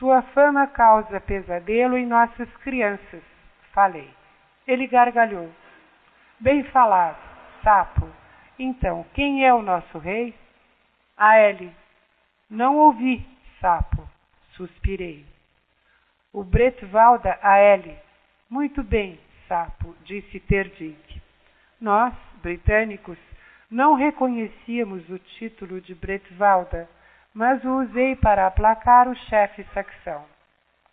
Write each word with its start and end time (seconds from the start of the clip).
Sua 0.00 0.22
fama 0.22 0.66
causa 0.66 1.20
pesadelo 1.20 1.94
em 1.98 2.06
nossas 2.06 2.48
crianças, 2.64 3.22
falei. 3.70 4.08
Ele 4.66 4.86
gargalhou. 4.86 5.52
Bem 6.40 6.64
falado, 6.64 7.18
sapo. 7.62 8.08
Então, 8.58 9.04
quem 9.12 9.44
é 9.44 9.52
o 9.52 9.60
nosso 9.60 9.98
rei? 9.98 10.34
A 11.18 11.36
L. 11.36 11.70
Não 12.48 12.78
ouvi, 12.78 13.26
sapo. 13.60 14.08
Suspirei. 14.52 15.26
O 16.32 16.42
Bretvalda 16.42 17.38
a 17.42 17.58
L. 17.58 17.94
Muito 18.48 18.82
bem, 18.82 19.20
sapo, 19.46 19.94
disse 20.04 20.40
Terdig. 20.40 20.96
Nós, 21.78 22.14
britânicos, 22.42 23.18
não 23.70 23.96
reconhecíamos 23.96 25.06
o 25.10 25.18
título 25.18 25.78
de 25.78 25.94
Bretvalda, 25.94 26.88
mas 27.34 27.64
o 27.64 27.82
usei 27.82 28.16
para 28.16 28.46
aplacar 28.46 29.08
o 29.08 29.14
chefe 29.14 29.64
saxão. 29.72 30.24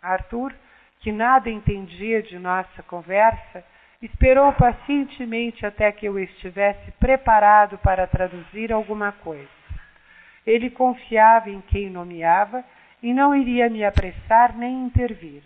Arthur, 0.00 0.54
que 1.00 1.12
nada 1.12 1.50
entendia 1.50 2.22
de 2.22 2.38
nossa 2.38 2.82
conversa, 2.84 3.64
esperou 4.00 4.52
pacientemente 4.52 5.66
até 5.66 5.90
que 5.90 6.06
eu 6.06 6.18
estivesse 6.18 6.90
preparado 6.92 7.78
para 7.78 8.06
traduzir 8.06 8.72
alguma 8.72 9.12
coisa. 9.12 9.48
Ele 10.46 10.70
confiava 10.70 11.50
em 11.50 11.60
quem 11.60 11.90
nomeava 11.90 12.64
e 13.02 13.12
não 13.12 13.34
iria 13.34 13.68
me 13.68 13.84
apressar 13.84 14.56
nem 14.56 14.84
intervir. 14.84 15.42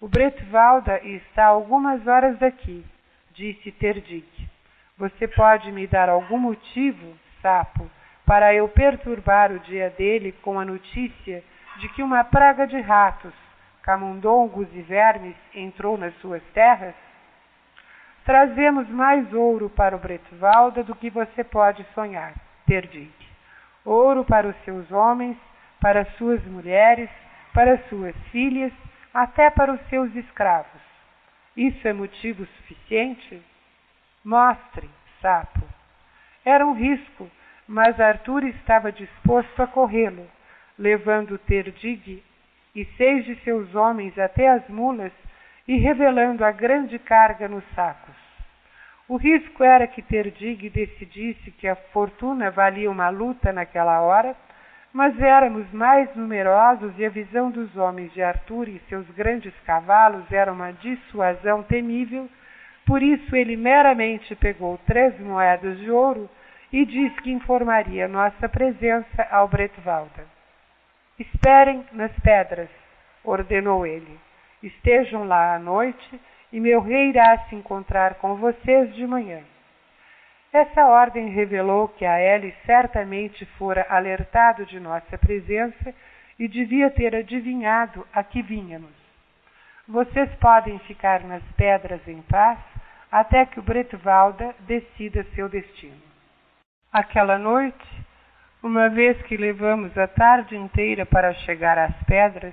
O 0.00 0.08
Bretvalda 0.08 0.98
está 1.04 1.44
algumas 1.44 2.06
horas 2.06 2.38
daqui, 2.38 2.84
disse 3.34 3.70
Terdig. 3.72 4.26
Você 4.98 5.28
pode 5.28 5.70
me 5.70 5.86
dar 5.86 6.08
algum 6.08 6.38
motivo, 6.38 7.16
sapo, 7.40 7.88
para 8.24 8.54
eu 8.54 8.68
perturbar 8.68 9.52
o 9.52 9.58
dia 9.60 9.90
dele 9.90 10.32
com 10.42 10.58
a 10.58 10.64
notícia 10.64 11.42
de 11.78 11.88
que 11.90 12.02
uma 12.02 12.22
praga 12.24 12.66
de 12.66 12.80
ratos, 12.80 13.32
camundongos 13.82 14.68
e 14.72 14.82
vermes 14.82 15.36
entrou 15.54 15.98
nas 15.98 16.14
suas 16.20 16.42
terras? 16.54 16.94
Trazemos 18.24 18.88
mais 18.88 19.32
ouro 19.32 19.68
para 19.68 19.96
o 19.96 19.98
Bretvalda 19.98 20.84
do 20.84 20.94
que 20.94 21.10
você 21.10 21.42
pode 21.42 21.84
sonhar, 21.92 22.34
Terdig. 22.66 23.12
Ouro 23.84 24.24
para 24.24 24.46
os 24.46 24.56
seus 24.64 24.90
homens, 24.92 25.36
para 25.80 26.04
suas 26.16 26.42
mulheres, 26.44 27.10
para 27.52 27.78
suas 27.88 28.14
filhas 28.30 28.72
até 29.12 29.50
para 29.50 29.72
os 29.72 29.80
seus 29.88 30.14
escravos. 30.14 30.80
Isso 31.56 31.86
é 31.86 31.92
motivo 31.92 32.46
suficiente? 32.46 33.42
Mostre, 34.24 34.88
sapo. 35.20 35.60
Era 36.44 36.64
um 36.64 36.72
risco, 36.72 37.28
mas 37.66 37.98
Arthur 38.00 38.44
estava 38.44 38.92
disposto 38.92 39.62
a 39.62 39.66
corrê-lo, 39.66 40.26
levando 40.78 41.38
Terdig 41.38 42.22
e 42.74 42.84
seis 42.96 43.24
de 43.24 43.36
seus 43.44 43.74
homens 43.74 44.18
até 44.18 44.48
as 44.48 44.66
mulas 44.68 45.12
e 45.68 45.76
revelando 45.76 46.44
a 46.44 46.50
grande 46.50 46.98
carga 46.98 47.48
nos 47.48 47.64
sacos. 47.74 48.14
O 49.08 49.16
risco 49.16 49.62
era 49.62 49.86
que 49.86 50.02
Terdig 50.02 50.70
decidisse 50.70 51.50
que 51.52 51.68
a 51.68 51.76
fortuna 51.76 52.50
valia 52.50 52.90
uma 52.90 53.08
luta 53.10 53.52
naquela 53.52 54.00
hora 54.00 54.34
mas 54.92 55.18
éramos 55.20 55.70
mais 55.72 56.14
numerosos 56.14 56.92
e 56.98 57.06
a 57.06 57.08
visão 57.08 57.50
dos 57.50 57.74
homens 57.76 58.12
de 58.12 58.22
Arthur 58.22 58.68
e 58.68 58.82
seus 58.88 59.08
grandes 59.10 59.54
cavalos 59.64 60.30
era 60.30 60.52
uma 60.52 60.72
dissuasão 60.72 61.62
temível, 61.62 62.28
por 62.84 63.02
isso 63.02 63.34
ele 63.34 63.56
meramente 63.56 64.34
pegou 64.36 64.78
três 64.86 65.18
moedas 65.18 65.78
de 65.78 65.90
ouro 65.90 66.28
e 66.72 66.86
disse 66.86 67.20
que 67.20 67.30
informaria 67.30 68.08
nossa 68.08 68.48
presença 68.48 69.22
ao 69.30 69.46
Bretvalda. 69.46 70.24
Esperem 71.18 71.84
nas 71.92 72.12
pedras, 72.20 72.70
ordenou 73.22 73.86
ele. 73.86 74.18
Estejam 74.62 75.24
lá 75.24 75.54
à 75.54 75.58
noite 75.58 76.20
e 76.50 76.58
meu 76.58 76.80
rei 76.80 77.10
irá 77.10 77.38
se 77.48 77.54
encontrar 77.54 78.14
com 78.14 78.36
vocês 78.36 78.94
de 78.94 79.06
manhã. 79.06 79.42
Essa 80.52 80.86
ordem 80.86 81.28
revelou 81.28 81.88
que 81.88 82.04
a 82.04 82.20
Ellie 82.20 82.54
certamente 82.64 83.44
fora 83.56 83.86
alertado 83.88 84.64
de 84.66 84.78
nossa 84.80 85.16
presença 85.18 85.94
e 86.38 86.46
devia 86.48 86.90
ter 86.90 87.14
adivinhado 87.14 88.06
a 88.12 88.22
que 88.22 88.42
vínhamos. 88.42 88.92
Vocês 89.88 90.30
podem 90.36 90.78
ficar 90.80 91.22
nas 91.24 91.42
pedras 91.56 92.06
em 92.06 92.20
paz 92.22 92.58
até 93.10 93.44
que 93.44 93.58
o 93.58 93.62
Bretvalda 93.62 94.54
decida 94.60 95.24
seu 95.34 95.48
destino. 95.48 96.11
Aquela 96.92 97.38
noite, 97.38 98.04
uma 98.62 98.90
vez 98.90 99.16
que 99.22 99.34
levamos 99.34 99.96
a 99.96 100.06
tarde 100.06 100.54
inteira 100.54 101.06
para 101.06 101.32
chegar 101.32 101.78
às 101.78 101.96
pedras, 102.02 102.52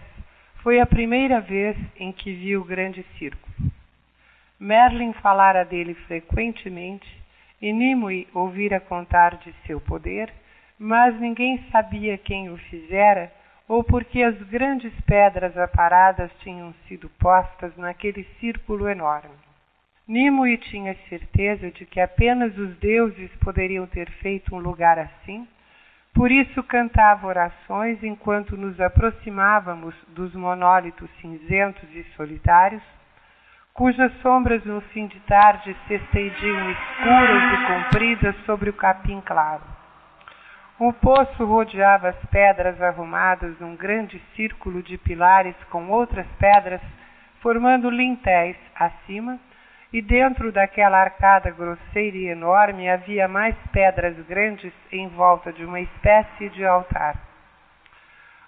foi 0.64 0.80
a 0.80 0.86
primeira 0.86 1.42
vez 1.42 1.76
em 1.98 2.14
que 2.14 2.32
vi 2.32 2.56
o 2.56 2.64
grande 2.64 3.06
círculo. 3.18 3.54
Merlin 4.58 5.12
falara 5.12 5.66
dele 5.66 5.94
frequentemente 5.94 7.06
e 7.62 7.74
Nimue 7.74 8.30
ouvira 8.34 8.80
contar 8.80 9.36
de 9.40 9.54
seu 9.68 9.82
poder, 9.82 10.32
mas 10.80 11.20
ninguém 11.20 11.62
sabia 11.70 12.18
quem 12.18 12.50
o 12.50 12.56
fizera 12.56 13.30
ou 13.68 13.84
porque 13.84 14.24
as 14.24 14.42
grandes 14.44 14.94
pedras 15.02 15.58
aparadas 15.58 16.32
tinham 16.40 16.74
sido 16.88 17.10
postas 17.20 17.76
naquele 17.76 18.24
círculo 18.40 18.88
enorme. 18.88 19.49
Nimue 20.10 20.58
tinha 20.58 20.96
certeza 21.08 21.70
de 21.70 21.86
que 21.86 22.02
apenas 22.02 22.58
os 22.58 22.76
deuses 22.80 23.30
poderiam 23.44 23.86
ter 23.86 24.10
feito 24.14 24.56
um 24.56 24.58
lugar 24.58 24.98
assim, 24.98 25.48
por 26.16 26.32
isso 26.32 26.64
cantava 26.64 27.28
orações 27.28 28.04
enquanto 28.04 28.58
nos 28.58 28.82
aproximávamos 28.82 29.94
dos 30.08 30.34
monólitos 30.34 31.08
cinzentos 31.22 31.88
e 31.94 32.04
solitários 32.16 32.82
cujas 33.72 34.12
sombras 34.22 34.66
no 34.66 34.82
fim 34.82 35.06
de 35.06 35.20
tarde 35.22 35.78
se 35.88 35.94
estendiam 35.94 36.72
escuras 36.72 37.54
e 37.54 37.68
compridas 37.68 38.36
sobre 38.46 38.72
o 38.72 38.74
capim 38.74 39.22
claro. 39.22 39.62
Um 40.80 40.92
poço 40.92 41.46
rodeava 41.46 42.10
as 42.10 42.26
pedras 42.32 42.82
arrumadas 42.82 43.60
num 43.60 43.76
grande 43.76 44.20
círculo 44.36 44.82
de 44.82 44.98
pilares 44.98 45.56
com 45.70 45.88
outras 45.90 46.26
pedras, 46.40 46.82
formando 47.42 47.92
lintéis 47.92 48.58
acima, 48.76 49.40
e 49.92 50.02
dentro 50.02 50.52
daquela 50.52 51.02
arcada 51.02 51.50
grosseira 51.50 52.16
e 52.16 52.28
enorme 52.28 52.90
havia 52.90 53.28
mais 53.28 53.56
pedras 53.72 54.16
grandes 54.28 54.72
em 54.92 55.08
volta 55.10 55.52
de 55.52 55.66
uma 55.66 55.80
espécie 55.80 56.50
de 56.50 56.64
altar. 56.64 57.16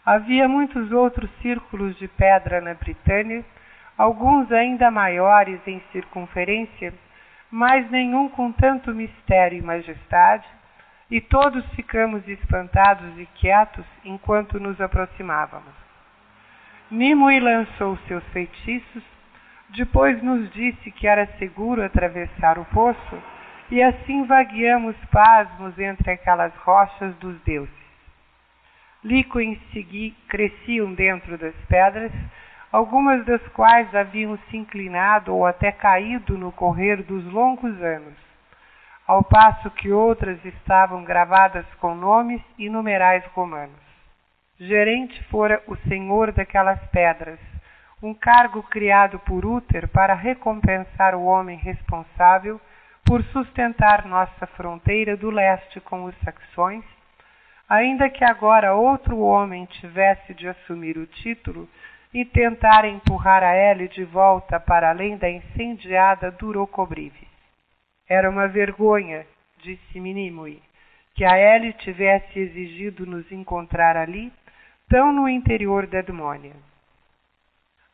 Havia 0.06 0.47
muitos 0.47 0.91
outros 0.91 1.29
círculos 1.41 1.97
de 1.97 2.07
pedra 2.07 2.62
na 2.62 2.74
Britânia, 2.74 3.44
alguns 3.97 4.52
ainda 4.52 4.90
maiores 4.91 5.59
em 5.68 5.81
circunferência, 5.91 6.94
mas 7.50 7.90
nenhum 7.91 8.29
com 8.29 8.52
tanto 8.52 8.94
mistério 8.94 9.58
e 9.58 9.62
majestade, 9.62 10.47
e 11.09 11.19
todos 11.19 11.66
ficamos 11.75 12.25
espantados 12.28 13.19
e 13.19 13.25
quietos 13.35 13.85
enquanto 14.06 14.59
nos 14.59 14.79
aproximávamos. 14.79 15.73
Nimue 16.90 17.40
lançou 17.40 17.97
seus 18.08 18.23
feitiços, 18.29 19.03
depois 19.75 20.21
nos 20.21 20.51
disse 20.51 20.91
que 20.91 21.07
era 21.07 21.25
seguro 21.37 21.83
atravessar 21.83 22.57
o 22.59 22.65
poço, 22.65 23.23
e 23.69 23.81
assim 23.81 24.25
vagueamos 24.25 24.95
pasmos 25.11 25.77
entre 25.79 26.11
aquelas 26.11 26.53
rochas 26.57 27.15
dos 27.15 27.39
deuses. 27.43 27.73
Líquens 29.03 29.57
cresciam 30.27 30.93
dentro 30.93 31.37
das 31.37 31.55
pedras, 31.67 32.11
algumas 32.71 33.25
das 33.25 33.41
quais 33.49 33.93
haviam 33.95 34.37
se 34.49 34.57
inclinado 34.57 35.33
ou 35.33 35.45
até 35.45 35.71
caído 35.71 36.37
no 36.37 36.51
correr 36.51 37.01
dos 37.03 37.23
longos 37.31 37.81
anos, 37.81 38.13
ao 39.07 39.23
passo 39.23 39.71
que 39.71 39.91
outras 39.91 40.43
estavam 40.45 41.03
gravadas 41.03 41.65
com 41.79 41.95
nomes 41.95 42.41
e 42.57 42.69
numerais 42.69 43.23
romanos. 43.33 43.79
Gerente 44.59 45.23
fora 45.29 45.63
o 45.66 45.75
senhor 45.87 46.31
daquelas 46.31 46.79
pedras, 46.91 47.40
um 48.01 48.13
cargo 48.15 48.63
criado 48.63 49.19
por 49.19 49.45
Úter 49.45 49.87
para 49.87 50.15
recompensar 50.15 51.13
o 51.13 51.23
homem 51.23 51.57
responsável 51.57 52.59
por 53.05 53.23
sustentar 53.25 54.05
nossa 54.07 54.47
fronteira 54.47 55.15
do 55.15 55.29
leste 55.29 55.79
com 55.81 56.05
os 56.05 56.15
saxões, 56.23 56.83
ainda 57.69 58.09
que 58.09 58.23
agora 58.23 58.73
outro 58.73 59.19
homem 59.19 59.65
tivesse 59.65 60.33
de 60.33 60.47
assumir 60.47 60.97
o 60.97 61.05
título 61.05 61.69
e 62.13 62.25
tentar 62.25 62.85
empurrar 62.85 63.43
a 63.43 63.55
Ellie 63.55 63.87
de 63.87 64.03
volta 64.03 64.59
para 64.59 64.89
além 64.89 65.17
da 65.17 65.29
incendiada 65.29 66.31
Durocobrive. 66.31 67.27
Era 68.09 68.29
uma 68.29 68.47
vergonha, 68.47 69.25
disse 69.59 69.99
Minimui, 69.99 70.61
que 71.13 71.23
a 71.23 71.37
Ellie 71.37 71.73
tivesse 71.73 72.39
exigido 72.39 73.05
nos 73.05 73.31
encontrar 73.31 73.95
ali, 73.95 74.33
tão 74.89 75.13
no 75.13 75.29
interior 75.29 75.87
da 75.87 75.99
Edmônia. 75.99 76.71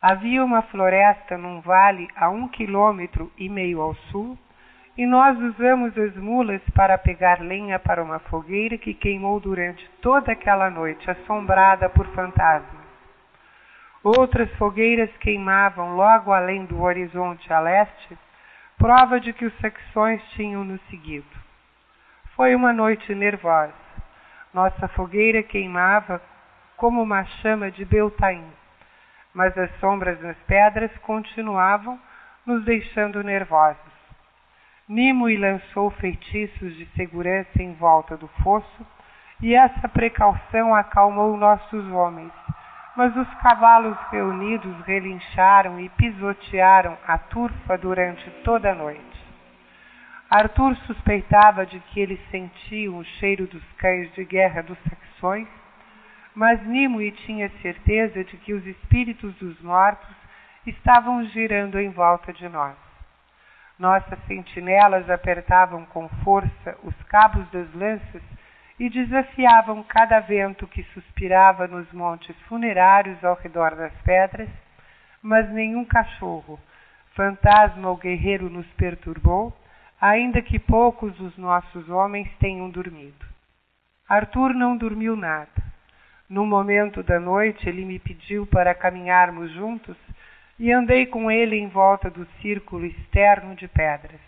Havia 0.00 0.44
uma 0.44 0.62
floresta 0.62 1.36
num 1.36 1.60
vale 1.60 2.06
a 2.14 2.30
um 2.30 2.46
quilômetro 2.46 3.32
e 3.36 3.48
meio 3.48 3.80
ao 3.80 3.96
sul, 3.96 4.38
e 4.96 5.04
nós 5.04 5.36
usamos 5.36 5.98
as 5.98 6.14
mulas 6.16 6.62
para 6.72 6.96
pegar 6.96 7.40
lenha 7.40 7.80
para 7.80 8.00
uma 8.02 8.20
fogueira 8.20 8.78
que 8.78 8.94
queimou 8.94 9.40
durante 9.40 9.84
toda 10.00 10.30
aquela 10.30 10.70
noite, 10.70 11.10
assombrada 11.10 11.88
por 11.88 12.06
fantasmas. 12.14 12.86
Outras 14.04 14.48
fogueiras 14.54 15.10
queimavam 15.16 15.96
logo 15.96 16.32
além 16.32 16.64
do 16.64 16.80
horizonte 16.80 17.52
a 17.52 17.58
leste, 17.58 18.16
prova 18.76 19.18
de 19.18 19.32
que 19.32 19.46
os 19.46 19.58
saxões 19.58 20.22
tinham 20.30 20.62
nos 20.62 20.80
seguido. 20.82 21.26
Foi 22.36 22.54
uma 22.54 22.72
noite 22.72 23.12
nervosa. 23.16 23.74
Nossa 24.54 24.86
fogueira 24.88 25.42
queimava 25.42 26.22
como 26.76 27.02
uma 27.02 27.24
chama 27.24 27.68
de 27.72 27.84
Beltaim, 27.84 28.44
mas 29.38 29.56
as 29.56 29.70
sombras 29.78 30.20
nas 30.20 30.36
pedras 30.48 30.90
continuavam 30.98 31.96
nos 32.44 32.64
deixando 32.64 33.22
nervosos. 33.22 33.92
Nimue 34.88 35.36
lançou 35.36 35.90
feitiços 35.92 36.74
de 36.74 36.84
segurança 36.96 37.62
em 37.62 37.72
volta 37.74 38.16
do 38.16 38.26
fosso, 38.42 38.86
e 39.40 39.54
essa 39.54 39.88
precaução 39.90 40.74
acalmou 40.74 41.36
nossos 41.36 41.86
homens, 41.92 42.32
mas 42.96 43.16
os 43.16 43.32
cavalos 43.36 43.96
reunidos 44.10 44.76
relincharam 44.84 45.78
e 45.78 45.88
pisotearam 45.90 46.98
a 47.06 47.16
turfa 47.16 47.78
durante 47.78 48.28
toda 48.42 48.72
a 48.72 48.74
noite. 48.74 49.24
Arthur 50.28 50.74
suspeitava 50.78 51.64
de 51.64 51.78
que 51.78 52.00
eles 52.00 52.18
sentiam 52.32 52.98
o 52.98 53.04
cheiro 53.04 53.46
dos 53.46 53.62
cães 53.76 54.12
de 54.14 54.24
guerra 54.24 54.64
dos 54.64 54.78
saxões, 54.80 55.46
mas 56.38 56.64
Nimue 56.64 57.10
tinha 57.26 57.50
certeza 57.60 58.22
de 58.22 58.36
que 58.36 58.54
os 58.54 58.64
espíritos 58.64 59.34
dos 59.38 59.60
mortos 59.60 60.14
estavam 60.64 61.24
girando 61.24 61.80
em 61.80 61.90
volta 61.90 62.32
de 62.32 62.48
nós. 62.48 62.76
Nossas 63.76 64.16
sentinelas 64.28 65.10
apertavam 65.10 65.84
com 65.86 66.08
força 66.22 66.78
os 66.84 66.94
cabos 67.08 67.44
das 67.50 67.74
lanças 67.74 68.22
e 68.78 68.88
desafiavam 68.88 69.82
cada 69.82 70.20
vento 70.20 70.68
que 70.68 70.84
suspirava 70.94 71.66
nos 71.66 71.90
montes 71.92 72.36
funerários 72.42 73.24
ao 73.24 73.34
redor 73.34 73.74
das 73.74 73.92
pedras, 74.02 74.48
mas 75.20 75.50
nenhum 75.50 75.84
cachorro, 75.84 76.56
fantasma 77.16 77.88
ou 77.88 77.96
guerreiro 77.96 78.48
nos 78.48 78.66
perturbou, 78.74 79.52
ainda 80.00 80.40
que 80.40 80.60
poucos 80.60 81.12
dos 81.16 81.36
nossos 81.36 81.88
homens 81.88 82.30
tenham 82.38 82.70
dormido. 82.70 83.26
Arthur 84.08 84.54
não 84.54 84.76
dormiu 84.76 85.16
nada. 85.16 85.77
No 86.28 86.44
momento 86.44 87.02
da 87.02 87.18
noite, 87.18 87.68
ele 87.68 87.84
me 87.84 87.98
pediu 87.98 88.46
para 88.46 88.74
caminharmos 88.74 89.50
juntos 89.52 89.96
e 90.58 90.70
andei 90.70 91.06
com 91.06 91.30
ele 91.30 91.56
em 91.56 91.68
volta 91.68 92.10
do 92.10 92.26
círculo 92.42 92.84
externo 92.84 93.54
de 93.54 93.66
pedras. 93.66 94.20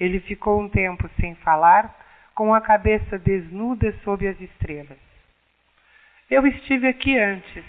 Ele 0.00 0.18
ficou 0.20 0.60
um 0.60 0.68
tempo 0.68 1.08
sem 1.20 1.34
falar, 1.36 1.94
com 2.34 2.54
a 2.54 2.60
cabeça 2.60 3.18
desnuda 3.18 3.92
sob 4.02 4.26
as 4.26 4.40
estrelas. 4.40 4.98
Eu 6.30 6.46
estive 6.46 6.88
aqui 6.88 7.16
antes, 7.18 7.62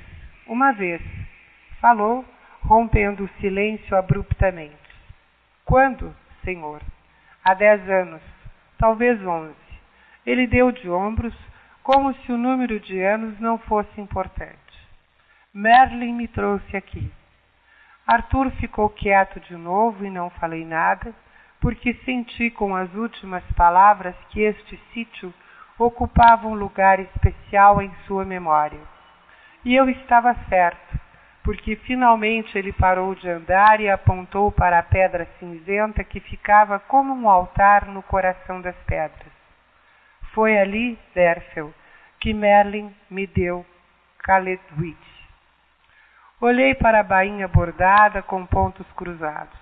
uma 0.48 0.72
vez, 0.72 1.02
falou, 1.82 2.26
rompendo 2.62 3.26
o 3.26 3.30
silêncio 3.42 3.96
abruptamente. 3.96 4.74
Quando, 5.66 6.16
Senhor? 6.44 6.82
Há 7.44 7.54
dez 7.54 7.88
anos, 7.90 8.22
talvez 8.78 9.22
onze. 9.26 9.54
Ele 10.26 10.48
deu 10.48 10.72
de 10.72 10.90
ombros, 10.90 11.36
como 11.83 12.13
se 12.13 12.31
o 12.31 12.38
número 12.38 12.80
de 12.80 13.01
anos 13.01 13.38
não 13.41 13.57
fosse 13.57 14.00
importante. 14.00 14.57
Merlin 15.53 16.13
me 16.13 16.27
trouxe 16.30 16.77
aqui. 16.77 17.12
Arthur 18.07 18.50
ficou 18.51 18.89
quieto 18.89 19.39
de 19.41 19.56
novo 19.56 20.06
e 20.06 20.09
não 20.09 20.30
falei 20.30 20.65
nada, 20.65 21.13
porque 21.59 21.94
senti 22.06 22.50
com 22.50 22.75
as 22.75 22.94
últimas 22.94 23.44
palavras 23.56 24.15
que 24.30 24.41
este 24.41 24.80
sítio 24.94 25.33
ocupava 25.77 26.47
um 26.47 26.53
lugar 26.53 27.00
especial 27.00 27.81
em 27.81 27.94
sua 28.07 28.24
memória. 28.24 28.80
E 29.65 29.75
eu 29.75 29.89
estava 29.89 30.33
certo, 30.47 31.00
porque 31.44 31.75
finalmente 31.75 32.57
ele 32.57 32.71
parou 32.71 33.13
de 33.13 33.30
andar 33.30 33.81
e 33.81 33.89
apontou 33.89 34.51
para 34.51 34.80
a 34.80 34.83
pedra 34.83 35.27
cinzenta 35.38 36.03
que 36.03 36.21
ficava 36.21 36.80
como 36.80 37.13
um 37.13 37.30
altar 37.30 37.88
no 37.88 38.01
coração 38.03 38.62
das 38.62 38.75
pedras. 38.85 39.32
Foi 40.33 40.57
ali, 40.57 40.97
Derfel, 41.13 41.71
que 42.19 42.33
Merlin 42.33 42.94
me 43.09 43.27
deu 43.27 43.63
Caledwitch. 44.19 44.97
Olhei 46.41 46.74
para 46.74 47.01
a 47.01 47.03
bainha 47.03 47.47
bordada 47.47 48.24
com 48.24 48.44
pontos 48.45 48.85
cruzados. 48.94 49.57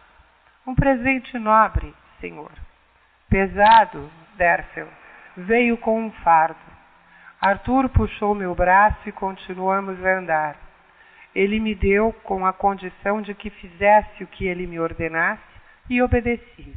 Um 0.65 0.73
presente 0.73 1.37
nobre, 1.37 1.93
senhor. 2.21 2.51
Pesado, 3.29 4.09
Derfel, 4.35 4.87
veio 5.35 5.77
com 5.77 6.05
um 6.05 6.11
fardo. 6.23 6.59
Arthur 7.41 7.89
puxou 7.89 8.33
meu 8.33 8.55
braço 8.55 9.09
e 9.09 9.11
continuamos 9.11 10.03
a 10.05 10.09
andar. 10.19 10.55
Ele 11.35 11.59
me 11.59 11.75
deu 11.75 12.13
com 12.23 12.45
a 12.45 12.53
condição 12.53 13.21
de 13.21 13.33
que 13.33 13.49
fizesse 13.49 14.23
o 14.23 14.27
que 14.27 14.45
ele 14.45 14.65
me 14.65 14.79
ordenasse 14.79 15.41
e 15.89 16.01
obedeci. 16.01 16.73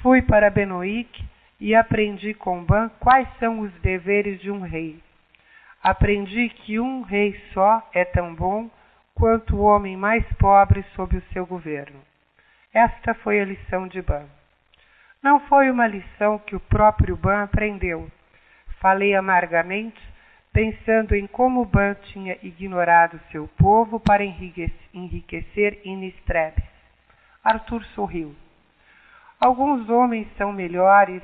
Fui 0.00 0.22
para 0.22 0.48
Benoic 0.48 1.33
e 1.60 1.74
aprendi 1.74 2.34
com 2.34 2.64
Ban 2.64 2.88
quais 3.00 3.28
são 3.38 3.60
os 3.60 3.72
deveres 3.80 4.40
de 4.40 4.50
um 4.50 4.60
rei. 4.60 5.02
Aprendi 5.82 6.48
que 6.48 6.80
um 6.80 7.02
rei 7.02 7.40
só 7.52 7.86
é 7.92 8.04
tão 8.04 8.34
bom 8.34 8.70
quanto 9.14 9.56
o 9.56 9.62
homem 9.62 9.96
mais 9.96 10.24
pobre 10.34 10.84
sob 10.94 11.16
o 11.16 11.22
seu 11.32 11.46
governo. 11.46 12.00
Esta 12.72 13.14
foi 13.14 13.40
a 13.40 13.44
lição 13.44 13.86
de 13.86 14.02
Ban. 14.02 14.26
Não 15.22 15.40
foi 15.40 15.70
uma 15.70 15.86
lição 15.86 16.38
que 16.38 16.56
o 16.56 16.60
próprio 16.60 17.16
Ban 17.16 17.44
aprendeu. 17.44 18.10
Falei 18.80 19.14
amargamente, 19.14 20.00
pensando 20.52 21.14
em 21.14 21.26
como 21.26 21.64
Ban 21.64 21.94
tinha 22.12 22.36
ignorado 22.42 23.20
seu 23.30 23.48
povo 23.56 24.00
para 24.00 24.24
enriquecer 24.24 25.80
Inistrebes. 25.84 26.64
Arthur 27.42 27.84
sorriu. 27.94 28.34
Alguns 29.40 29.88
homens 29.88 30.26
são 30.36 30.52
melhores 30.52 31.22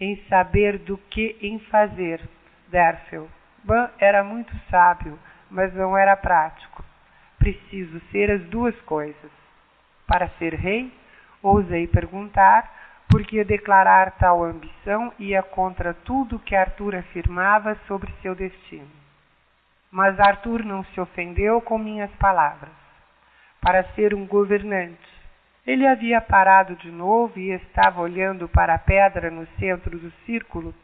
em 0.00 0.16
saber 0.28 0.78
do 0.78 0.98
que 0.98 1.36
em 1.40 1.58
fazer, 1.58 2.20
Derfel. 2.68 3.28
Ban 3.62 3.90
era 3.98 4.22
muito 4.22 4.54
sábio, 4.70 5.18
mas 5.50 5.72
não 5.74 5.96
era 5.96 6.16
prático. 6.16 6.84
Preciso 7.38 8.00
ser 8.10 8.30
as 8.30 8.42
duas 8.44 8.78
coisas. 8.82 9.30
Para 10.06 10.28
ser 10.38 10.54
rei, 10.54 10.92
ousei 11.42 11.86
perguntar, 11.86 12.70
porque 13.08 13.44
declarar 13.44 14.12
tal 14.12 14.42
ambição 14.42 15.12
ia 15.18 15.42
contra 15.42 15.94
tudo 15.94 16.38
que 16.38 16.56
Arthur 16.56 16.96
afirmava 16.96 17.76
sobre 17.86 18.12
seu 18.20 18.34
destino. 18.34 18.90
Mas 19.90 20.18
Arthur 20.18 20.64
não 20.64 20.84
se 20.86 21.00
ofendeu 21.00 21.60
com 21.60 21.78
minhas 21.78 22.10
palavras. 22.16 22.72
Para 23.60 23.84
ser 23.94 24.14
um 24.14 24.26
governante, 24.26 25.08
ele 25.66 25.86
havia 25.86 26.20
parado 26.20 26.76
de 26.76 26.90
novo 26.90 27.38
e 27.38 27.50
estava 27.50 28.00
olhando 28.00 28.48
para 28.48 28.74
a 28.74 28.78
pedra 28.78 29.30
no 29.30 29.46
centro 29.58 29.98
do 29.98 30.10
círculo, 30.26 30.74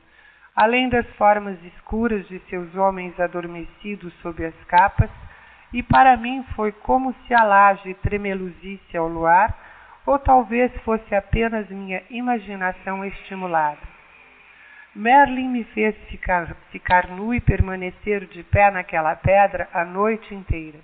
além 0.56 0.88
das 0.88 1.06
formas 1.16 1.62
escuras 1.64 2.26
de 2.28 2.38
seus 2.48 2.74
homens 2.74 3.18
adormecidos 3.20 4.12
sob 4.22 4.44
as 4.44 4.54
capas 4.64 5.10
e 5.72 5.82
para 5.82 6.16
mim 6.16 6.44
foi 6.56 6.72
como 6.72 7.14
se 7.26 7.34
a 7.34 7.44
laje 7.44 7.94
tremeluzisse 7.94 8.96
ao 8.96 9.06
luar, 9.06 9.56
ou 10.04 10.18
talvez 10.18 10.72
fosse 10.82 11.14
apenas 11.14 11.68
minha 11.68 12.02
imaginação 12.10 13.04
estimulada. 13.04 13.78
Merlin 14.94 15.48
me 15.48 15.62
fez 15.64 15.94
ficar, 16.08 16.56
ficar 16.72 17.06
nu 17.08 17.32
e 17.32 17.40
permanecer 17.40 18.26
de 18.26 18.42
pé 18.42 18.70
naquela 18.70 19.14
pedra 19.14 19.68
a 19.72 19.84
noite 19.84 20.34
inteira. 20.34 20.78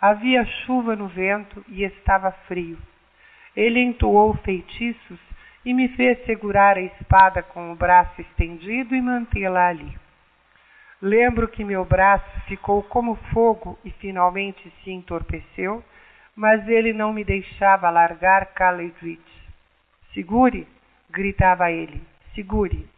Havia 0.00 0.46
chuva 0.64 0.96
no 0.96 1.08
vento 1.08 1.62
e 1.68 1.84
estava 1.84 2.30
frio. 2.46 2.78
Ele 3.58 3.80
entoou 3.80 4.34
feitiços 4.34 5.18
e 5.64 5.74
me 5.74 5.88
fez 5.88 6.24
segurar 6.24 6.76
a 6.76 6.80
espada 6.80 7.42
com 7.42 7.72
o 7.72 7.74
braço 7.74 8.20
estendido 8.20 8.94
e 8.94 9.02
mantê-la 9.02 9.66
ali. 9.66 9.98
Lembro 11.02 11.48
que 11.48 11.64
meu 11.64 11.84
braço 11.84 12.40
ficou 12.46 12.84
como 12.84 13.16
fogo 13.32 13.76
e 13.84 13.90
finalmente 13.90 14.72
se 14.84 14.92
entorpeceu, 14.92 15.82
mas 16.36 16.68
ele 16.68 16.92
não 16.92 17.12
me 17.12 17.24
deixava 17.24 17.90
largar 17.90 18.46
Caledwitch. 18.54 19.28
Segure! 20.14 20.64
gritava 21.10 21.68
ele. 21.72 22.00
Segure! 22.36 22.88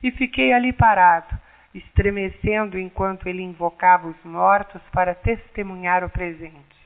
E 0.00 0.12
fiquei 0.12 0.52
ali 0.52 0.72
parado, 0.72 1.36
estremecendo 1.74 2.78
enquanto 2.78 3.28
ele 3.28 3.42
invocava 3.42 4.06
os 4.06 4.24
mortos 4.24 4.80
para 4.92 5.12
testemunhar 5.12 6.04
o 6.04 6.08
presente. 6.08 6.76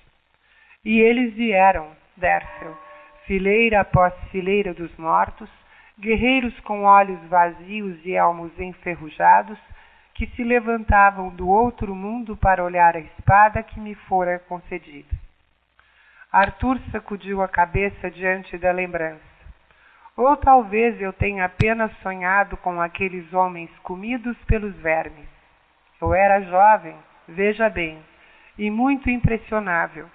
E 0.82 0.98
eles 0.98 1.34
vieram, 1.34 1.90
Dercel, 2.16 2.87
fileira 3.28 3.82
após 3.82 4.14
fileira 4.30 4.72
dos 4.72 4.90
mortos, 4.96 5.50
guerreiros 6.00 6.58
com 6.60 6.84
olhos 6.84 7.20
vazios 7.28 8.00
e 8.04 8.14
elmos 8.14 8.58
enferrujados, 8.58 9.58
que 10.14 10.26
se 10.28 10.42
levantavam 10.42 11.28
do 11.28 11.46
outro 11.46 11.94
mundo 11.94 12.36
para 12.36 12.64
olhar 12.64 12.96
a 12.96 13.00
espada 13.00 13.62
que 13.62 13.78
me 13.78 13.94
fora 13.94 14.38
concedida. 14.38 15.14
Arthur 16.32 16.80
sacudiu 16.90 17.42
a 17.42 17.48
cabeça 17.48 18.10
diante 18.10 18.56
da 18.56 18.72
lembrança. 18.72 19.20
Ou 20.16 20.34
talvez 20.36 21.00
eu 21.00 21.12
tenha 21.12 21.44
apenas 21.44 21.92
sonhado 22.02 22.56
com 22.56 22.80
aqueles 22.80 23.32
homens 23.32 23.70
comidos 23.82 24.36
pelos 24.46 24.74
vermes. 24.76 25.28
Eu 26.00 26.14
era 26.14 26.40
jovem, 26.40 26.96
veja 27.28 27.68
bem, 27.68 27.98
e 28.56 28.70
muito 28.70 29.10
impressionável. 29.10 30.08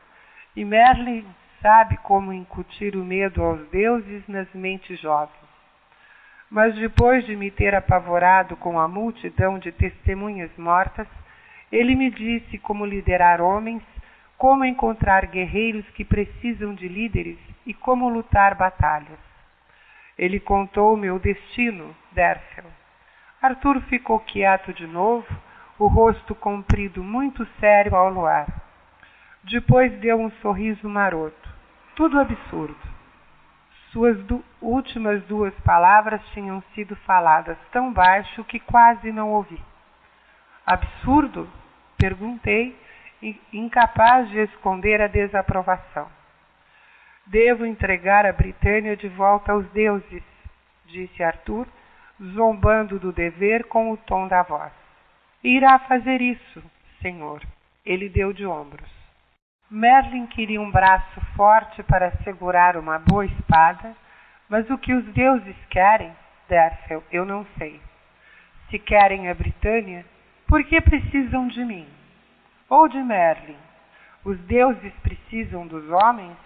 E 0.55 0.65
Merlin 0.65 1.25
sabe 1.63 1.95
como 2.03 2.33
incutir 2.33 2.93
o 2.97 3.05
medo 3.05 3.41
aos 3.41 3.65
deuses 3.69 4.27
nas 4.27 4.53
mentes 4.53 4.99
jovens. 4.99 5.31
Mas 6.51 6.75
depois 6.75 7.25
de 7.25 7.37
me 7.37 7.49
ter 7.49 7.73
apavorado 7.73 8.57
com 8.57 8.77
a 8.77 8.87
multidão 8.87 9.57
de 9.57 9.71
testemunhas 9.71 10.51
mortas, 10.57 11.07
ele 11.71 11.95
me 11.95 12.11
disse 12.11 12.57
como 12.57 12.85
liderar 12.85 13.41
homens, 13.41 13.81
como 14.37 14.65
encontrar 14.65 15.25
guerreiros 15.25 15.89
que 15.91 16.03
precisam 16.03 16.75
de 16.75 16.89
líderes 16.89 17.39
e 17.65 17.73
como 17.73 18.09
lutar 18.09 18.55
batalhas. 18.55 19.17
Ele 20.17 20.41
contou 20.41 20.97
meu 20.97 21.17
destino, 21.17 21.95
Derfel. 22.11 22.65
Arthur 23.41 23.81
ficou 23.83 24.19
quieto 24.19 24.73
de 24.73 24.85
novo, 24.85 25.25
o 25.79 25.87
rosto 25.87 26.35
comprido 26.35 27.01
muito 27.01 27.47
sério 27.59 27.95
ao 27.95 28.09
luar. 28.09 28.47
Depois 29.43 29.91
deu 29.99 30.19
um 30.19 30.29
sorriso 30.41 30.87
maroto. 30.89 31.52
Tudo 31.95 32.19
absurdo. 32.19 32.75
Suas 33.91 34.17
du 34.23 34.43
últimas 34.59 35.23
duas 35.25 35.53
palavras 35.59 36.19
tinham 36.33 36.63
sido 36.73 36.95
faladas 36.97 37.57
tão 37.71 37.93
baixo 37.93 38.43
que 38.45 38.59
quase 38.59 39.11
não 39.11 39.31
ouvi. 39.31 39.61
Absurdo? 40.65 41.47
Perguntei, 41.95 42.75
incapaz 43.51 44.27
de 44.29 44.39
esconder 44.39 44.99
a 45.01 45.07
desaprovação. 45.07 46.09
Devo 47.27 47.65
entregar 47.65 48.25
a 48.25 48.33
Britânia 48.33 48.97
de 48.97 49.07
volta 49.09 49.51
aos 49.51 49.65
deuses, 49.67 50.23
disse 50.87 51.23
Arthur, 51.23 51.67
zombando 52.33 52.99
do 52.99 53.13
dever 53.13 53.65
com 53.65 53.91
o 53.91 53.97
tom 53.97 54.27
da 54.27 54.41
voz. 54.41 54.73
Irá 55.43 55.77
fazer 55.79 56.21
isso, 56.21 56.63
senhor. 57.01 57.41
Ele 57.85 58.09
deu 58.09 58.33
de 58.33 58.45
ombros. 58.45 59.02
Merlin 59.75 60.27
queria 60.27 60.61
um 60.61 60.69
braço 60.69 61.19
forte 61.35 61.81
para 61.81 62.11
segurar 62.17 62.77
uma 62.77 62.99
boa 62.99 63.25
espada, 63.25 63.95
mas 64.47 64.69
o 64.69 64.77
que 64.77 64.93
os 64.93 65.03
deuses 65.05 65.55
querem, 65.71 66.15
Derfel, 66.47 67.03
eu 67.11 67.25
não 67.25 67.43
sei. 67.57 67.81
Se 68.69 68.77
querem 68.77 69.31
a 69.31 69.33
Britânia, 69.33 70.05
por 70.47 70.63
que 70.63 70.79
precisam 70.79 71.47
de 71.47 71.65
mim? 71.65 71.87
Ou 72.69 72.87
de 72.87 72.99
Merlin? 72.99 73.57
Os 74.23 74.37
deuses 74.41 74.93
precisam 75.01 75.65
dos 75.65 75.89
homens? 75.89 76.37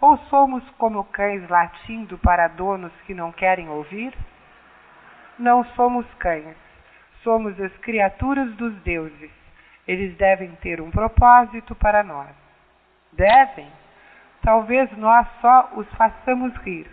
Ou 0.00 0.16
somos 0.30 0.66
como 0.78 1.04
cães 1.04 1.46
latindo 1.50 2.16
para 2.16 2.48
donos 2.48 2.92
que 3.06 3.12
não 3.12 3.32
querem 3.32 3.68
ouvir? 3.68 4.14
Não 5.38 5.62
somos 5.74 6.06
cães, 6.14 6.56
somos 7.22 7.60
as 7.60 7.76
criaturas 7.82 8.50
dos 8.54 8.74
deuses. 8.76 9.30
Eles 9.86 10.16
devem 10.16 10.52
ter 10.62 10.80
um 10.80 10.90
propósito 10.90 11.74
para 11.74 12.02
nós. 12.02 12.45
Devem? 13.16 13.70
Talvez 14.42 14.94
nós 14.96 15.26
só 15.40 15.70
os 15.74 15.88
façamos 15.94 16.54
rir. 16.58 16.86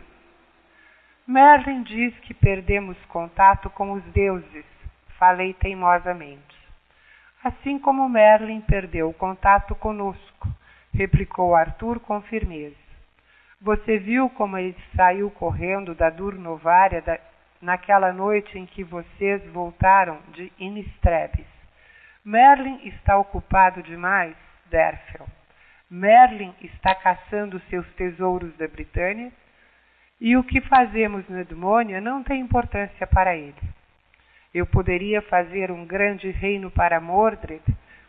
Merlin 1.27 1.83
diz 1.83 2.17
que 2.19 2.33
perdemos 2.33 2.97
contato 3.05 3.69
com 3.69 3.91
os 3.91 4.03
deuses, 4.05 4.65
falei 5.19 5.53
teimosamente. 5.53 6.57
Assim 7.43 7.77
como 7.77 8.09
Merlin 8.09 8.61
perdeu 8.61 9.09
o 9.09 9.13
contato 9.13 9.75
conosco, 9.75 10.47
replicou 10.93 11.55
Arthur 11.55 11.99
com 11.99 12.21
firmeza. 12.21 12.75
Você 13.61 13.97
viu 13.97 14.29
como 14.29 14.57
ele 14.57 14.75
saiu 14.95 15.29
correndo 15.29 15.93
da 15.93 16.09
Durnovária 16.09 17.01
da, 17.01 17.19
naquela 17.61 18.11
noite 18.11 18.57
em 18.57 18.65
que 18.65 18.83
vocês 18.83 19.45
voltaram 19.51 20.19
de 20.33 20.51
Inistrebes. 20.57 21.47
Merlin 22.23 22.79
está 22.85 23.17
ocupado 23.17 23.83
demais, 23.83 24.35
Derfel. 24.69 25.27
Merlin 25.93 26.55
está 26.59 26.95
caçando 26.95 27.61
seus 27.69 27.85
tesouros 27.93 28.51
da 28.57 28.67
Britânia 28.67 29.31
e 30.19 30.35
o 30.35 30.43
que 30.43 30.59
fazemos 30.61 31.23
na 31.29 31.41
Edmônia 31.41 32.01
não 32.01 32.23
tem 32.23 32.41
importância 32.41 33.05
para 33.05 33.35
ele. 33.35 33.61
Eu 34.51 34.65
poderia 34.65 35.21
fazer 35.21 35.69
um 35.69 35.85
grande 35.85 36.31
reino 36.31 36.71
para 36.71 36.99
Mordred, 36.99 37.61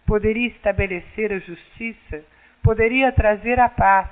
poderia 0.06 0.48
estabelecer 0.48 1.30
a 1.30 1.38
justiça, 1.38 2.24
poderia 2.62 3.12
trazer 3.12 3.60
a 3.60 3.68
paz, 3.68 4.08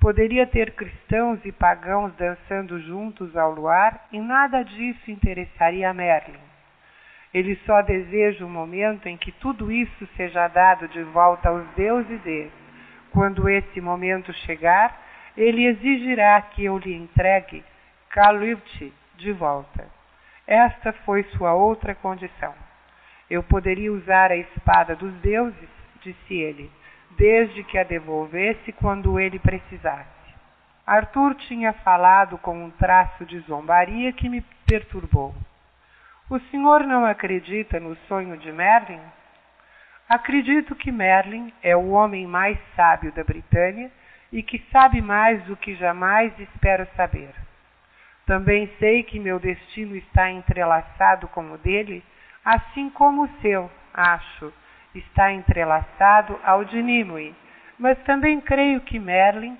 poderia 0.00 0.46
ter 0.46 0.70
cristãos 0.76 1.44
e 1.44 1.50
pagãos 1.50 2.14
dançando 2.16 2.80
juntos 2.82 3.36
ao 3.36 3.50
luar 3.50 4.06
e 4.12 4.20
nada 4.20 4.62
disso 4.62 5.10
interessaria 5.10 5.90
a 5.90 5.92
Merlin. 5.92 6.38
Ele 7.34 7.56
só 7.66 7.82
deseja 7.82 8.44
o 8.44 8.46
um 8.46 8.52
momento 8.52 9.08
em 9.08 9.16
que 9.16 9.32
tudo 9.32 9.72
isso 9.72 10.08
seja 10.16 10.46
dado 10.46 10.86
de 10.86 11.02
volta 11.02 11.48
aos 11.48 11.66
deuses 11.74 12.24
e, 12.24 12.48
quando 13.18 13.48
esse 13.48 13.80
momento 13.80 14.32
chegar, 14.32 14.96
ele 15.36 15.66
exigirá 15.66 16.40
que 16.40 16.64
eu 16.64 16.78
lhe 16.78 16.94
entregue 16.94 17.64
Kalivti 18.10 18.92
de 19.16 19.32
volta. 19.32 19.88
Esta 20.46 20.92
foi 21.04 21.24
sua 21.36 21.52
outra 21.52 21.96
condição. 21.96 22.54
Eu 23.28 23.42
poderia 23.42 23.92
usar 23.92 24.30
a 24.30 24.36
espada 24.36 24.94
dos 24.94 25.12
deuses, 25.14 25.68
disse 26.00 26.32
ele, 26.32 26.70
desde 27.18 27.64
que 27.64 27.76
a 27.76 27.82
devolvesse 27.82 28.70
quando 28.70 29.18
ele 29.18 29.40
precisasse. 29.40 30.06
Arthur 30.86 31.34
tinha 31.34 31.72
falado 31.72 32.38
com 32.38 32.66
um 32.66 32.70
traço 32.70 33.26
de 33.26 33.40
zombaria 33.40 34.12
que 34.12 34.28
me 34.28 34.42
perturbou. 34.64 35.34
O 36.30 36.38
senhor 36.52 36.84
não 36.84 37.04
acredita 37.04 37.80
no 37.80 37.96
sonho 38.06 38.38
de 38.38 38.52
Merlin? 38.52 39.00
Acredito 40.08 40.74
que 40.74 40.90
Merlin 40.90 41.52
é 41.62 41.76
o 41.76 41.90
homem 41.90 42.26
mais 42.26 42.58
sábio 42.74 43.12
da 43.12 43.22
Britânia 43.22 43.90
e 44.32 44.42
que 44.42 44.58
sabe 44.72 45.02
mais 45.02 45.42
do 45.44 45.54
que 45.54 45.74
jamais 45.74 46.32
espero 46.38 46.88
saber. 46.96 47.28
Também 48.24 48.70
sei 48.78 49.02
que 49.02 49.20
meu 49.20 49.38
destino 49.38 49.94
está 49.96 50.30
entrelaçado 50.30 51.28
com 51.28 51.52
o 51.52 51.58
dele, 51.58 52.02
assim 52.42 52.88
como 52.88 53.24
o 53.24 53.40
seu, 53.42 53.70
acho, 53.92 54.52
está 54.94 55.30
entrelaçado 55.30 56.40
ao 56.42 56.64
de 56.64 56.82
Nimue. 56.82 57.34
Mas 57.78 57.98
também 58.04 58.40
creio 58.40 58.80
que 58.80 58.98
Merlin 58.98 59.58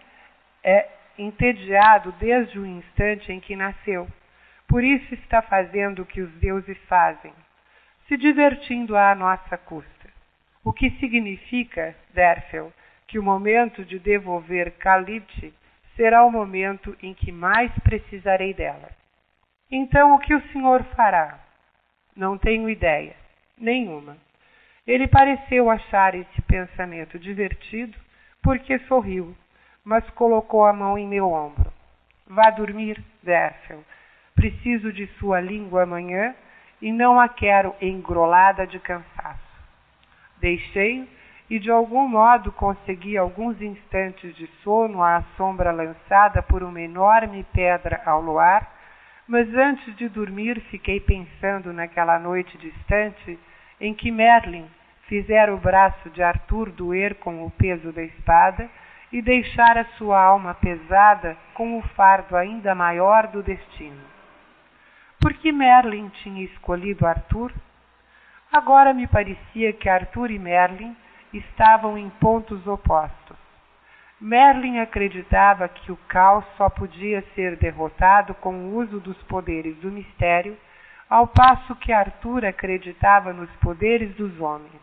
é 0.64 0.88
entediado 1.18 2.10
desde 2.12 2.58
o 2.58 2.64
instante 2.64 3.30
em 3.32 3.38
que 3.38 3.54
nasceu. 3.54 4.08
Por 4.66 4.82
isso 4.82 5.12
está 5.14 5.42
fazendo 5.42 6.02
o 6.02 6.06
que 6.06 6.22
os 6.22 6.30
deuses 6.34 6.78
fazem, 6.88 7.32
se 8.06 8.16
divertindo 8.16 8.96
à 8.96 9.14
nossa 9.14 9.58
custa. 9.58 9.97
O 10.64 10.72
que 10.72 10.90
significa, 10.98 11.94
Derfel, 12.12 12.72
que 13.06 13.18
o 13.18 13.22
momento 13.22 13.84
de 13.84 13.98
devolver 13.98 14.72
Calipte 14.72 15.54
será 15.96 16.24
o 16.24 16.30
momento 16.30 16.96
em 17.02 17.14
que 17.14 17.32
mais 17.32 17.72
precisarei 17.82 18.54
dela. 18.54 18.90
Então, 19.70 20.14
o 20.14 20.18
que 20.18 20.34
o 20.34 20.52
senhor 20.52 20.84
fará? 20.96 21.38
Não 22.14 22.38
tenho 22.38 22.68
ideia, 22.68 23.14
nenhuma. 23.56 24.16
Ele 24.86 25.06
pareceu 25.06 25.70
achar 25.70 26.14
esse 26.14 26.42
pensamento 26.42 27.18
divertido 27.18 27.98
porque 28.42 28.78
sorriu, 28.80 29.36
mas 29.84 30.08
colocou 30.10 30.64
a 30.64 30.72
mão 30.72 30.96
em 30.96 31.06
meu 31.06 31.30
ombro. 31.32 31.72
Vá 32.26 32.50
dormir, 32.50 33.02
Derfel. 33.22 33.84
Preciso 34.34 34.92
de 34.92 35.06
sua 35.18 35.40
língua 35.40 35.82
amanhã 35.82 36.34
e 36.80 36.92
não 36.92 37.18
a 37.18 37.28
quero 37.28 37.74
engrolada 37.80 38.66
de 38.66 38.78
cansaço. 38.78 39.47
Deixei-o 40.40 41.06
e 41.50 41.58
de 41.58 41.70
algum 41.70 42.06
modo 42.06 42.52
consegui 42.52 43.16
alguns 43.16 43.60
instantes 43.62 44.34
de 44.36 44.46
sono 44.62 45.02
à 45.02 45.22
sombra 45.36 45.72
lançada 45.72 46.42
por 46.42 46.62
uma 46.62 46.80
enorme 46.80 47.44
pedra 47.54 48.02
ao 48.04 48.20
luar, 48.20 48.70
mas 49.26 49.48
antes 49.54 49.96
de 49.96 50.08
dormir 50.08 50.60
fiquei 50.70 51.00
pensando 51.00 51.72
naquela 51.72 52.18
noite 52.18 52.56
distante 52.58 53.38
em 53.80 53.94
que 53.94 54.10
Merlin 54.10 54.66
fizera 55.06 55.54
o 55.54 55.58
braço 55.58 56.10
de 56.10 56.22
Arthur 56.22 56.70
doer 56.70 57.14
com 57.16 57.44
o 57.44 57.50
peso 57.50 57.92
da 57.92 58.02
espada 58.02 58.68
e 59.10 59.22
deixara 59.22 59.86
sua 59.96 60.22
alma 60.22 60.54
pesada 60.54 61.36
com 61.54 61.78
o 61.78 61.82
fardo 61.96 62.36
ainda 62.36 62.74
maior 62.74 63.26
do 63.28 63.42
destino. 63.42 64.02
Por 65.18 65.32
que 65.32 65.50
Merlin 65.50 66.10
tinha 66.22 66.44
escolhido 66.44 67.06
Arthur? 67.06 67.52
Agora 68.50 68.94
me 68.94 69.06
parecia 69.06 69.74
que 69.74 69.90
Arthur 69.90 70.30
e 70.30 70.38
Merlin 70.38 70.96
estavam 71.34 71.98
em 71.98 72.08
pontos 72.08 72.66
opostos. 72.66 73.36
Merlin 74.18 74.78
acreditava 74.78 75.68
que 75.68 75.92
o 75.92 75.96
caos 76.08 76.44
só 76.56 76.70
podia 76.70 77.22
ser 77.34 77.56
derrotado 77.56 78.34
com 78.34 78.54
o 78.54 78.76
uso 78.76 79.00
dos 79.00 79.16
poderes 79.24 79.76
do 79.76 79.92
mistério, 79.92 80.56
ao 81.10 81.26
passo 81.26 81.76
que 81.76 81.92
Arthur 81.92 82.46
acreditava 82.46 83.34
nos 83.34 83.50
poderes 83.56 84.14
dos 84.16 84.40
homens. 84.40 84.80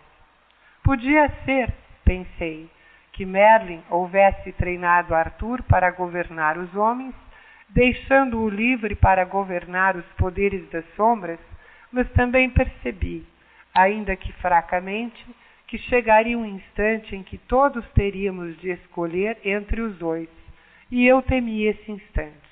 Podia 0.84 1.28
ser, 1.44 1.74
pensei, 2.04 2.70
que 3.12 3.26
Merlin 3.26 3.82
houvesse 3.90 4.52
treinado 4.54 5.16
Arthur 5.16 5.64
para 5.64 5.90
governar 5.90 6.58
os 6.58 6.74
homens, 6.76 7.16
deixando-o 7.70 8.48
livre 8.48 8.94
para 8.94 9.26
governar 9.26 9.96
os 9.96 10.06
poderes 10.18 10.70
das 10.70 10.86
sombras, 10.96 11.40
mas 11.92 12.08
também 12.12 12.50
percebi 12.50 13.26
ainda 13.76 14.16
que 14.16 14.32
fracamente, 14.34 15.26
que 15.68 15.78
chegaria 15.78 16.38
um 16.38 16.46
instante 16.46 17.16
em 17.16 17.24
que 17.24 17.38
todos 17.38 17.86
teríamos 17.92 18.58
de 18.60 18.72
escolher 18.72 19.38
entre 19.44 19.82
os 19.82 19.98
dois, 19.98 20.30
e 20.90 21.06
eu 21.06 21.22
temi 21.22 21.64
esse 21.64 21.92
instante. 21.92 22.46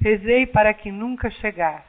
Rezei 0.00 0.46
para 0.46 0.74
que 0.74 0.90
nunca 0.90 1.30
chegasse. 1.30 1.86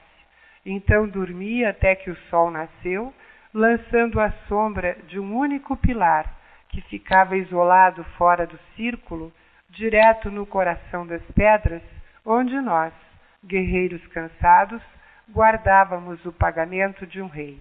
Então 0.65 1.07
dormi 1.07 1.63
até 1.65 1.95
que 1.95 2.09
o 2.09 2.15
sol 2.29 2.51
nasceu, 2.51 3.13
lançando 3.53 4.19
a 4.19 4.31
sombra 4.47 4.97
de 5.07 5.19
um 5.19 5.35
único 5.35 5.75
pilar 5.77 6.37
que 6.69 6.81
ficava 6.81 7.37
isolado 7.37 8.03
fora 8.17 8.45
do 8.45 8.59
círculo, 8.75 9.33
direto 9.69 10.29
no 10.29 10.45
coração 10.45 11.07
das 11.07 11.23
pedras, 11.33 11.81
onde 12.25 12.59
nós, 12.59 12.93
guerreiros 13.45 14.05
cansados, 14.07 14.81
guardávamos 15.29 16.25
o 16.25 16.31
pagamento 16.31 17.05
de 17.05 17.21
um 17.21 17.27
rei. 17.27 17.59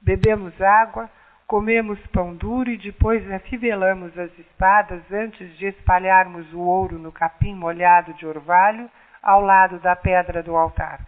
Bebemos 0.00 0.60
água, 0.60 1.10
comemos 1.46 1.98
pão 2.08 2.34
duro 2.34 2.70
e 2.70 2.76
depois 2.76 3.30
afivelamos 3.30 4.16
as 4.18 4.36
espadas 4.38 5.02
antes 5.12 5.56
de 5.56 5.66
espalharmos 5.66 6.52
o 6.52 6.60
ouro 6.60 6.98
no 6.98 7.12
capim 7.12 7.54
molhado 7.54 8.12
de 8.14 8.26
orvalho 8.26 8.90
ao 9.22 9.40
lado 9.40 9.78
da 9.78 9.94
pedra 9.94 10.42
do 10.42 10.56
altar. 10.56 11.00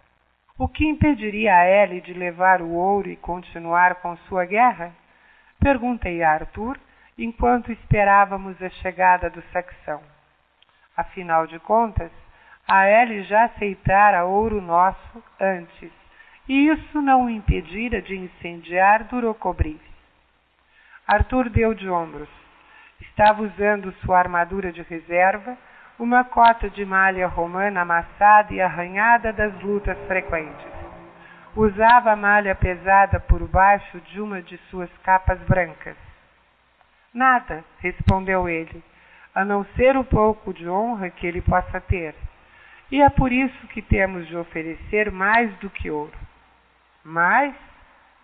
O 0.57 0.67
que 0.67 0.85
impediria 0.85 1.55
a 1.55 1.65
Ellie 1.65 2.01
de 2.01 2.13
levar 2.13 2.61
o 2.61 2.71
ouro 2.71 3.09
e 3.09 3.15
continuar 3.15 3.95
com 3.95 4.17
sua 4.27 4.45
guerra? 4.45 4.91
Perguntei 5.59 6.21
a 6.21 6.31
Arthur 6.33 6.77
enquanto 7.17 7.71
esperávamos 7.71 8.61
a 8.61 8.69
chegada 8.69 9.29
do 9.29 9.41
saxão. 9.53 10.01
Afinal 10.95 11.47
de 11.47 11.59
contas, 11.59 12.11
a 12.69 12.87
Ellie 12.87 13.23
já 13.23 13.45
aceitara 13.45 14.25
ouro 14.25 14.61
nosso 14.61 15.23
antes, 15.39 15.91
e 16.47 16.67
isso 16.67 17.01
não 17.01 17.25
o 17.25 17.29
impedira 17.29 17.99
de 17.99 18.15
incendiar 18.15 19.05
Durocobrives. 19.05 19.81
Arthur 21.07 21.49
deu 21.49 21.73
de 21.73 21.89
ombros. 21.89 22.29
Estava 23.01 23.41
usando 23.41 23.91
sua 24.03 24.19
armadura 24.19 24.71
de 24.71 24.83
reserva, 24.83 25.57
uma 25.97 26.23
cota 26.23 26.69
de 26.69 26.85
malha 26.85 27.27
romana 27.27 27.81
amassada 27.81 28.53
e 28.53 28.61
arranhada 28.61 29.33
das 29.33 29.51
lutas 29.61 29.97
frequentes. 30.05 30.67
Usava 31.55 32.11
a 32.11 32.15
malha 32.15 32.53
pesada 32.53 33.19
por 33.19 33.47
baixo 33.47 33.99
de 34.01 34.21
uma 34.21 34.43
de 34.43 34.57
suas 34.69 34.89
capas 35.03 35.39
brancas. 35.39 35.97
Nada, 37.11 37.65
respondeu 37.79 38.47
ele, 38.47 38.83
a 39.33 39.43
não 39.43 39.65
ser 39.75 39.97
o 39.97 40.03
pouco 40.03 40.53
de 40.53 40.69
honra 40.69 41.09
que 41.09 41.25
ele 41.25 41.41
possa 41.41 41.81
ter. 41.81 42.13
E 42.91 43.01
é 43.01 43.09
por 43.09 43.31
isso 43.31 43.67
que 43.67 43.81
temos 43.81 44.27
de 44.27 44.35
oferecer 44.35 45.11
mais 45.11 45.53
do 45.59 45.69
que 45.69 45.91
ouro. 45.91 46.17
Mais? 47.03 47.53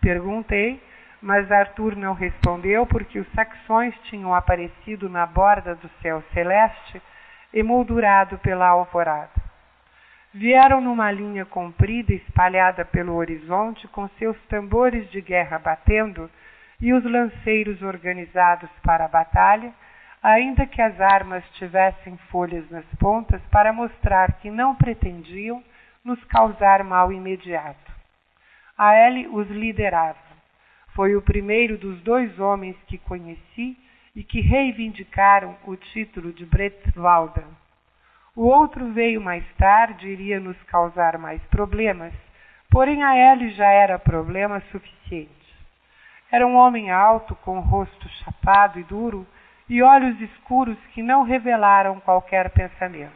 Perguntei, 0.00 0.82
mas 1.22 1.50
Arthur 1.50 1.96
não 1.96 2.12
respondeu 2.12 2.86
porque 2.86 3.18
os 3.18 3.32
saxões 3.32 3.94
tinham 4.04 4.34
aparecido 4.34 5.08
na 5.08 5.24
borda 5.24 5.74
do 5.74 5.88
céu 6.02 6.22
celeste, 6.32 7.00
emoldurado 7.52 8.38
pela 8.38 8.68
alvorada. 8.68 9.30
Vieram 10.34 10.80
numa 10.80 11.10
linha 11.10 11.46
comprida 11.46 12.12
espalhada 12.12 12.84
pelo 12.84 13.14
horizonte, 13.14 13.88
com 13.88 14.06
seus 14.18 14.36
tambores 14.48 15.10
de 15.10 15.20
guerra 15.20 15.58
batendo 15.58 16.30
e 16.80 16.92
os 16.92 17.02
lanceiros 17.04 17.80
organizados 17.82 18.68
para 18.82 19.06
a 19.06 19.08
batalha, 19.08 19.72
ainda 20.26 20.66
que 20.66 20.82
as 20.82 21.00
armas 21.00 21.44
tivessem 21.52 22.16
folhas 22.32 22.68
nas 22.68 22.84
pontas 22.98 23.40
para 23.42 23.72
mostrar 23.72 24.32
que 24.40 24.50
não 24.50 24.74
pretendiam 24.74 25.62
nos 26.04 26.22
causar 26.24 26.82
mal 26.82 27.12
imediato. 27.12 27.92
A 28.76 28.92
Ellie 29.06 29.28
os 29.28 29.48
liderava. 29.48 30.18
Foi 30.96 31.14
o 31.14 31.22
primeiro 31.22 31.78
dos 31.78 32.00
dois 32.00 32.40
homens 32.40 32.76
que 32.88 32.98
conheci 32.98 33.78
e 34.16 34.24
que 34.24 34.40
reivindicaram 34.40 35.56
o 35.64 35.76
título 35.76 36.32
de 36.32 36.44
Bretwalda. 36.44 37.44
O 38.34 38.46
outro 38.46 38.92
veio 38.92 39.20
mais 39.20 39.44
tarde 39.56 40.08
e 40.08 40.10
iria 40.10 40.40
nos 40.40 40.60
causar 40.64 41.18
mais 41.18 41.40
problemas, 41.44 42.12
porém 42.68 43.04
a 43.04 43.16
Ellie 43.16 43.50
já 43.52 43.68
era 43.68 43.96
problema 43.96 44.60
suficiente. 44.72 45.30
Era 46.32 46.44
um 46.44 46.56
homem 46.56 46.90
alto, 46.90 47.36
com 47.36 47.60
rosto 47.60 48.08
chapado 48.24 48.80
e 48.80 48.82
duro, 48.82 49.24
e 49.68 49.82
olhos 49.82 50.20
escuros 50.20 50.78
que 50.92 51.02
não 51.02 51.22
revelaram 51.22 52.00
qualquer 52.00 52.50
pensamento. 52.50 53.12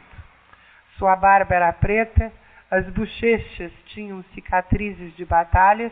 Sua 0.97 1.15
barba 1.15 1.55
era 1.55 1.71
preta, 1.73 2.31
as 2.69 2.85
bochechas 2.89 3.71
tinham 3.87 4.23
cicatrizes 4.33 5.15
de 5.15 5.25
batalhas 5.25 5.91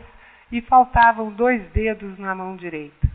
e 0.52 0.60
faltavam 0.60 1.30
dois 1.30 1.62
dedos 1.72 2.18
na 2.18 2.34
mão 2.34 2.56
direita. 2.56 3.08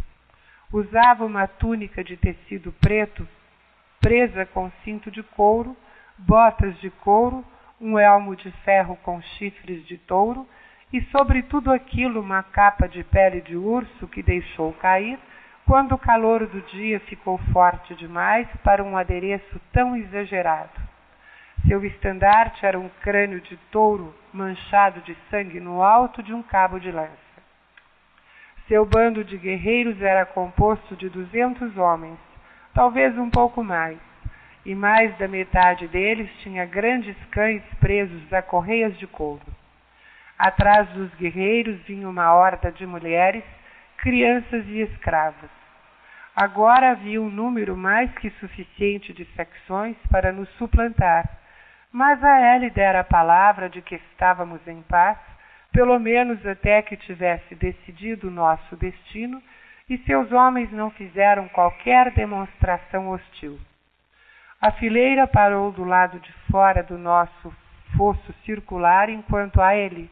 Usava 0.72 1.26
uma 1.26 1.48
túnica 1.48 2.04
de 2.04 2.18
tecido 2.18 2.72
preto, 2.74 3.28
presa 4.00 4.46
com 4.46 4.72
cinto 4.84 5.12
de 5.12 5.22
couro, 5.22 5.76
botas 6.18 6.78
de 6.80 6.90
couro, 6.90 7.46
um 7.80 8.00
elmo 8.00 8.36
de 8.36 8.52
ferro 8.64 8.96
com 9.04 9.22
chifres 9.22 9.86
de 9.86 9.98
touro 9.98 10.48
e 10.92 11.02
sobre 11.06 11.44
tudo 11.44 11.72
aquilo 11.72 12.22
uma 12.22 12.42
capa 12.42 12.88
de 12.88 13.04
pele 13.04 13.42
de 13.42 13.56
urso 13.56 14.08
que 14.08 14.24
deixou 14.24 14.74
cair 14.74 15.20
quando 15.66 15.94
o 15.94 15.98
calor 15.98 16.46
do 16.46 16.62
dia 16.62 17.00
ficou 17.02 17.38
forte 17.52 17.96
demais 17.96 18.48
para 18.64 18.84
um 18.84 18.96
adereço 18.96 19.60
tão 19.74 19.96
exagerado. 19.96 20.86
Seu 21.68 21.84
estandarte 21.84 22.64
era 22.66 22.80
um 22.80 22.90
crânio 23.02 23.42
de 23.42 23.58
touro 23.72 24.14
manchado 24.32 25.02
de 25.02 25.18
sangue 25.30 25.60
no 25.60 25.82
alto 25.82 26.22
de 26.22 26.34
um 26.34 26.44
cabo 26.44 26.80
de 26.80 26.92
lança. 26.92 27.26
Seu 28.68 28.86
bando 28.86 29.24
de 29.24 29.38
guerreiros 29.38 30.00
era 30.02 30.26
composto 30.26 30.96
de 30.96 31.10
duzentos 31.10 31.76
homens, 31.78 32.20
talvez 32.74 33.18
um 33.18 33.30
pouco 33.30 33.64
mais, 33.64 33.98
e 34.64 34.76
mais 34.76 35.16
da 35.18 35.28
metade 35.28 35.88
deles 35.88 36.30
tinha 36.42 36.66
grandes 36.66 37.16
cães 37.32 37.64
presos 37.80 38.32
a 38.32 38.42
correias 38.42 38.96
de 39.00 39.08
couro. 39.08 39.46
Atrás 40.38 40.88
dos 40.90 41.14
guerreiros 41.16 41.80
vinha 41.88 42.10
uma 42.10 42.34
horda 42.34 42.72
de 42.72 42.86
mulheres, 42.86 43.44
crianças 44.06 44.64
e 44.68 44.82
escravos. 44.82 45.50
Agora 46.36 46.92
havia 46.92 47.20
um 47.20 47.28
número 47.28 47.76
mais 47.76 48.14
que 48.20 48.30
suficiente 48.40 49.12
de 49.12 49.26
secções 49.36 49.98
para 50.12 50.32
nos 50.32 50.48
suplantar, 50.60 51.28
mas 51.92 52.24
a 52.24 52.56
ele 52.56 52.70
dera 52.70 53.00
a 53.00 53.04
palavra 53.04 53.68
de 53.68 53.82
que 53.82 53.96
estávamos 53.96 54.62
em 54.68 54.80
paz, 54.84 55.18
pelo 55.72 55.98
menos 55.98 56.46
até 56.46 56.84
que 56.84 56.96
tivesse 56.96 57.56
decidido 57.56 58.28
o 58.28 58.32
nosso 58.32 58.76
destino, 58.76 59.42
e 59.90 59.98
seus 60.00 60.32
homens 60.32 60.72
não 60.72 60.92
fizeram 60.92 61.48
qualquer 61.48 62.12
demonstração 62.12 63.10
hostil. 63.10 63.60
A 64.62 64.72
fileira 64.74 65.26
parou 65.26 65.72
do 65.72 65.84
lado 65.84 66.20
de 66.20 66.32
fora 66.52 66.84
do 66.84 66.96
nosso 66.96 67.52
fosso 67.98 68.32
circular 68.46 69.10
enquanto 69.10 69.60
a 69.60 69.76
ele, 69.76 70.12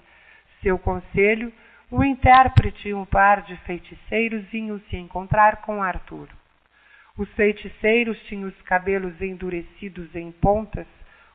seu 0.64 0.80
conselho, 0.80 1.54
o 1.94 2.04
intérprete 2.04 2.90
e 2.90 2.94
um 2.96 3.06
par 3.06 3.44
de 3.44 3.56
feiticeiros 3.58 4.44
vinham 4.46 4.80
se 4.90 4.98
encontrar 4.98 5.58
com 5.58 5.84
Arthur. 5.84 6.28
Os 7.16 7.32
feiticeiros 7.34 8.20
tinham 8.24 8.50
os 8.50 8.62
cabelos 8.64 9.22
endurecidos 9.22 10.16
em 10.16 10.32
pontas 10.32 10.88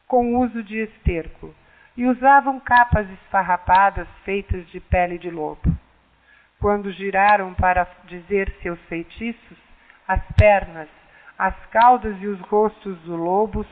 com 0.04 0.36
uso 0.36 0.60
de 0.64 0.78
esterco 0.78 1.54
e 1.96 2.04
usavam 2.06 2.58
capas 2.58 3.08
esfarrapadas 3.08 4.08
feitas 4.24 4.68
de 4.70 4.80
pele 4.80 5.16
de 5.16 5.30
lobo. 5.30 5.62
Quando 6.58 6.90
giraram 6.90 7.54
para 7.54 7.86
dizer 8.08 8.52
seus 8.60 8.80
feitiços, 8.88 9.58
as 10.08 10.20
pernas, 10.36 10.88
as 11.38 11.54
caudas 11.66 12.20
e 12.20 12.26
os 12.26 12.40
rostos 12.40 12.98
dos 13.02 13.16
lobos 13.16 13.66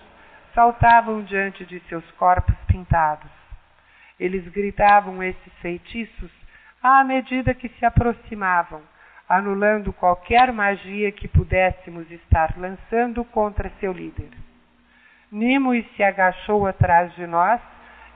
saltavam 0.55 1.25
diante 1.25 1.67
de 1.67 1.81
seus 1.89 2.09
corpos 2.13 2.55
pintados. 2.69 3.31
Eles 4.21 4.47
gritavam 4.47 5.21
esses 5.21 5.53
feitiços 5.55 6.46
à 6.89 7.03
medida 7.03 7.53
que 7.53 7.69
se 7.69 7.85
aproximavam, 7.85 8.81
anulando 9.29 9.93
qualquer 9.93 10.53
magia 10.53 11.11
que 11.11 11.27
pudéssemos 11.27 12.09
estar 12.13 12.55
lançando 12.57 13.25
contra 13.25 13.73
seu 13.81 13.93
líder. 13.93 14.31
Nimue 15.33 15.83
se 15.97 16.05
agachou 16.05 16.65
atrás 16.65 17.13
de 17.17 17.27
nós 17.27 17.61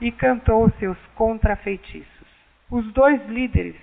e 0.01 0.13
cantou 0.13 0.71
seus 0.79 0.97
contrafeitiços. 1.17 2.29
Os 2.71 2.93
dois 2.93 3.21
líderes 3.27 3.75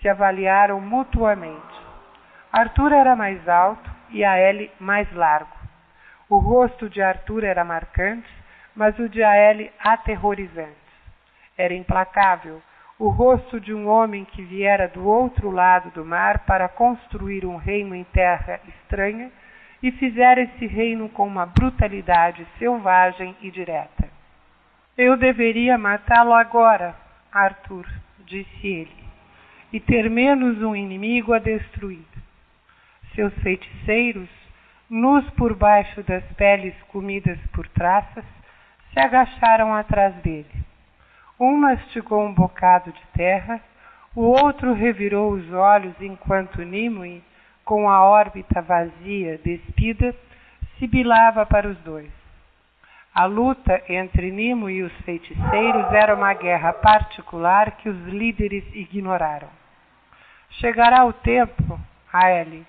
se 0.00 0.08
avaliaram 0.08 0.80
mutuamente. 0.80 1.80
Arthur 2.52 2.92
era 2.92 3.14
mais 3.14 3.48
alto 3.48 3.88
e 4.10 4.24
Aele 4.24 4.72
mais 4.80 5.10
largo. 5.12 5.56
O 6.28 6.38
rosto 6.38 6.90
de 6.90 7.00
Arthur 7.00 7.44
era 7.44 7.64
marcante, 7.64 8.28
mas 8.74 8.98
o 8.98 9.08
de 9.08 9.22
Aele 9.22 9.72
aterrorizante. 9.78 10.74
Era 11.56 11.74
implacável, 11.74 12.60
o 12.98 13.08
rosto 13.08 13.60
de 13.60 13.74
um 13.74 13.88
homem 13.88 14.24
que 14.24 14.42
viera 14.42 14.88
do 14.88 15.06
outro 15.06 15.50
lado 15.50 15.90
do 15.90 16.04
mar 16.04 16.40
para 16.40 16.68
construir 16.68 17.44
um 17.44 17.56
reino 17.56 17.94
em 17.94 18.04
terra 18.04 18.60
estranha 18.68 19.30
e 19.82 19.90
fizera 19.92 20.40
esse 20.40 20.66
reino 20.66 21.08
com 21.08 21.26
uma 21.26 21.44
brutalidade 21.44 22.46
selvagem 22.58 23.36
e 23.40 23.50
direta. 23.50 24.08
Eu 24.96 25.16
deveria 25.16 25.76
matá-lo 25.76 26.32
agora, 26.32 26.94
Arthur, 27.32 27.86
disse 28.26 28.66
ele. 28.66 29.02
e 29.72 29.80
ter 29.80 30.10
menos 30.10 30.60
um 30.62 30.76
inimigo 30.76 31.32
a 31.32 31.38
destruir. 31.38 32.04
Seus 33.14 33.32
feiticeiros, 33.42 34.28
nus 34.88 35.28
por 35.30 35.54
baixo 35.54 36.02
das 36.02 36.22
peles 36.32 36.74
comidas 36.88 37.38
por 37.54 37.66
traças, 37.68 38.24
se 38.92 39.00
agacharam 39.00 39.74
atrás 39.74 40.14
dele. 40.16 40.71
Um 41.42 41.56
mastigou 41.56 42.22
um 42.24 42.32
bocado 42.32 42.92
de 42.92 43.02
terra, 43.16 43.60
o 44.14 44.20
outro 44.20 44.74
revirou 44.74 45.32
os 45.32 45.52
olhos 45.52 45.92
enquanto 46.00 46.62
Nimue, 46.62 47.20
com 47.64 47.90
a 47.90 48.00
órbita 48.04 48.62
vazia, 48.62 49.40
despida, 49.44 50.14
sibilava 50.78 51.44
para 51.44 51.68
os 51.68 51.76
dois. 51.78 52.12
A 53.12 53.24
luta 53.24 53.82
entre 53.88 54.30
Nimo 54.30 54.70
e 54.70 54.84
os 54.84 54.92
feiticeiros 55.00 55.92
era 55.92 56.14
uma 56.14 56.32
guerra 56.32 56.72
particular 56.74 57.72
que 57.72 57.88
os 57.88 58.06
líderes 58.06 58.62
ignoraram. 58.72 59.48
Chegará 60.60 61.04
o 61.04 61.12
tempo, 61.12 61.76
Aele, 62.12 62.64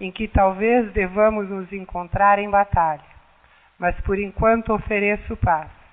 em 0.00 0.10
que 0.10 0.28
talvez 0.28 0.90
devamos 0.94 1.50
nos 1.50 1.70
encontrar 1.74 2.38
em 2.38 2.48
batalha, 2.48 3.04
mas 3.78 3.94
por 4.00 4.18
enquanto 4.18 4.72
ofereço 4.72 5.36
paz. 5.36 5.83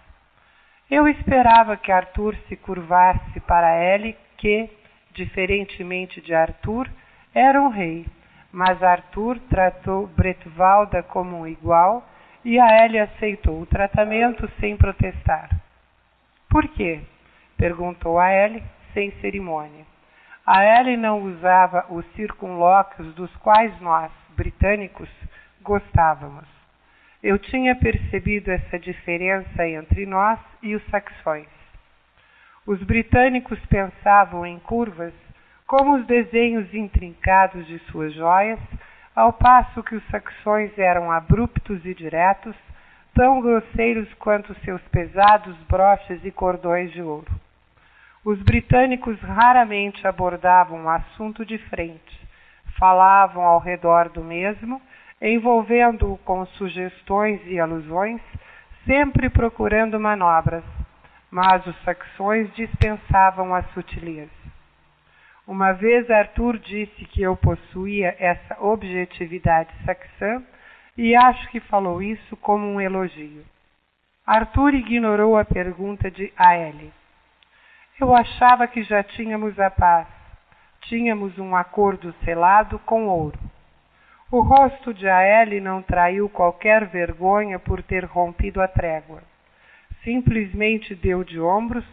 Eu 0.92 1.08
esperava 1.08 1.78
que 1.78 1.90
Arthur 1.90 2.36
se 2.50 2.58
curvasse 2.58 3.40
para 3.48 3.82
Ele, 3.82 4.14
que, 4.36 4.70
diferentemente 5.14 6.20
de 6.20 6.34
Arthur, 6.34 6.90
era 7.34 7.62
um 7.62 7.70
rei, 7.70 8.06
mas 8.52 8.84
Arthur 8.84 9.40
tratou 9.50 10.08
Bretvalda 10.08 11.02
como 11.02 11.38
um 11.38 11.48
igual 11.48 12.06
e 12.44 12.60
a 12.60 12.84
Ellie 12.84 13.00
aceitou 13.00 13.62
o 13.62 13.66
tratamento 13.66 14.52
sem 14.60 14.76
protestar. 14.76 15.50
Por 16.50 16.68
quê? 16.68 17.00
perguntou 17.56 18.20
a 18.20 18.30
Ellie, 18.30 18.62
sem 18.94 19.12
cerimônia. 19.22 19.86
A 20.46 20.66
Ellie 20.66 20.98
não 20.98 21.22
usava 21.22 21.86
os 21.90 22.06
circunlóquios 22.16 23.14
dos 23.16 23.34
quais 23.38 23.80
nós, 23.80 24.12
britânicos, 24.36 25.10
gostávamos. 25.62 26.61
Eu 27.24 27.38
tinha 27.38 27.76
percebido 27.76 28.50
essa 28.50 28.80
diferença 28.80 29.68
entre 29.68 30.06
nós 30.08 30.40
e 30.62 30.76
os 30.76 30.84
saxões. 30.90 31.48
Os 32.66 32.82
britânicos 32.82 33.60
pensavam 33.68 34.46
em 34.46 34.58
curvas 34.60 35.14
como 35.68 35.96
os 35.96 36.06
desenhos 36.08 36.74
intrincados 36.74 37.66
de 37.68 37.78
suas 37.92 38.14
joias 38.14 38.60
ao 39.16 39.34
passo 39.34 39.84
que 39.84 39.96
os 39.96 40.04
saxões 40.08 40.78
eram 40.80 41.12
abruptos 41.12 41.86
e 41.86 41.94
diretos, 41.94 42.56
tão 43.14 43.42
grosseiros 43.42 44.12
quanto 44.16 44.56
seus 44.64 44.82
pesados 44.84 45.56
broches 45.70 46.24
e 46.24 46.32
cordões 46.32 46.92
de 46.92 47.02
ouro. 47.02 47.32
Os 48.24 48.42
britânicos 48.42 49.20
raramente 49.20 50.08
abordavam 50.08 50.86
o 50.86 50.90
assunto 50.90 51.46
de 51.46 51.58
frente, 51.58 52.28
falavam 52.80 53.44
ao 53.44 53.60
redor 53.60 54.10
do 54.10 54.24
mesmo, 54.24 54.82
envolvendo-o 55.22 56.18
com 56.20 56.46
sugestões 56.48 57.40
e 57.46 57.60
alusões, 57.60 58.22
sempre 58.86 59.30
procurando 59.30 60.00
manobras, 60.00 60.64
mas 61.30 61.66
os 61.68 61.76
saxões 61.84 62.52
dispensavam 62.56 63.54
a 63.54 63.62
sutileza. 63.74 64.32
Uma 65.48 65.74
vez 65.74 66.10
Arthur 66.10 66.58
disse 66.58 67.06
que 67.06 67.22
eu 67.22 67.36
possuía 67.36 68.16
essa 68.20 68.58
objetividade 68.60 69.70
saxã 69.86 70.42
e 70.98 71.16
acho 71.16 71.50
que 71.50 71.60
falou 71.60 72.02
isso 72.02 72.36
como 72.38 72.66
um 72.66 72.82
elogio. 72.82 73.46
Arthur 74.26 74.74
ignorou 74.74 75.38
a 75.38 75.46
pergunta 75.46 76.10
de 76.10 76.32
Aele. 76.38 76.92
Eu 78.00 78.16
achava 78.16 78.68
que 78.68 78.84
já 78.84 79.04
tínhamos 79.04 79.60
a 79.60 79.70
paz. 79.70 80.08
Tínhamos 80.82 81.38
um 81.38 81.56
acordo 81.56 82.14
selado 82.24 82.80
com 82.80 83.08
ouro. 83.08 83.40
O 84.32 84.40
rosto 84.40 84.94
de 84.94 85.10
Aele 85.10 85.60
não 85.60 85.82
traiu 85.82 86.30
qualquer 86.30 86.86
vergonha 86.86 87.60
por 87.60 87.84
ter 87.84 88.06
rompido 88.06 88.62
a 88.62 88.68
trégua. 88.68 89.22
Simplesmente 90.06 90.96
deu 90.96 91.22
de 91.22 91.38
ombros 91.38 91.84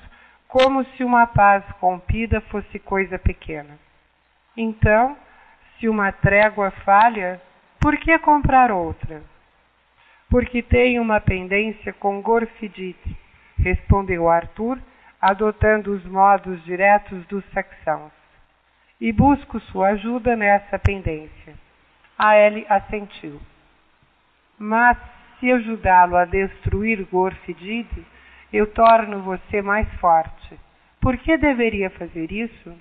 como 0.47 0.85
se 0.85 1.03
uma 1.03 1.27
paz 1.27 1.65
rompida 1.81 2.41
fosse 2.43 2.79
coisa 2.79 3.19
pequena. 3.19 3.77
Então, 4.57 5.17
se 5.77 5.89
uma 5.89 6.13
trégua 6.13 6.71
falha, 6.85 7.43
por 7.81 7.97
que 7.97 8.17
comprar 8.21 8.71
outra? 8.71 9.21
Porque 10.31 10.63
tem 10.63 11.01
uma 11.01 11.21
pendência 11.21 11.93
com 11.93 12.23
Gorfidite, 12.23 13.17
respondeu 13.59 14.29
Arthur, 14.29 14.79
adotando 15.21 15.93
os 15.93 16.05
modos 16.05 16.65
diretos 16.65 17.27
dos 17.27 17.45
saxãos. 17.53 18.13
E 19.01 19.13
busco 19.13 19.59
sua 19.59 19.89
ajuda 19.89 20.37
nessa 20.37 20.79
pendência. 20.79 21.68
A 22.19 22.37
Ele 22.37 22.67
assentiu. 22.69 23.41
Mas 24.59 24.99
se 25.39 25.53
ajudá-lo 25.53 26.17
a 26.17 26.25
destruir 26.25 27.05
Gorfidide, 27.05 28.05
eu 28.53 28.67
torno 28.67 29.23
você 29.23 29.63
mais 29.63 29.89
forte. 30.01 30.59
Por 31.01 31.17
que 31.17 31.37
deveria 31.37 31.91
fazer 31.91 32.33
isso? 32.33 32.75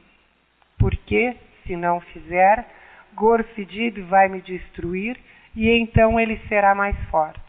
Porque, 0.80 1.38
se 1.63 1.76
não 1.76 2.00
fizer, 2.00 2.65
Gorfidid 3.13 4.02
vai 4.02 4.28
me 4.28 4.41
destruir 4.41 5.19
e 5.56 5.69
então 5.69 6.19
ele 6.19 6.38
será 6.47 6.73
mais 6.73 6.97
forte. 7.10 7.41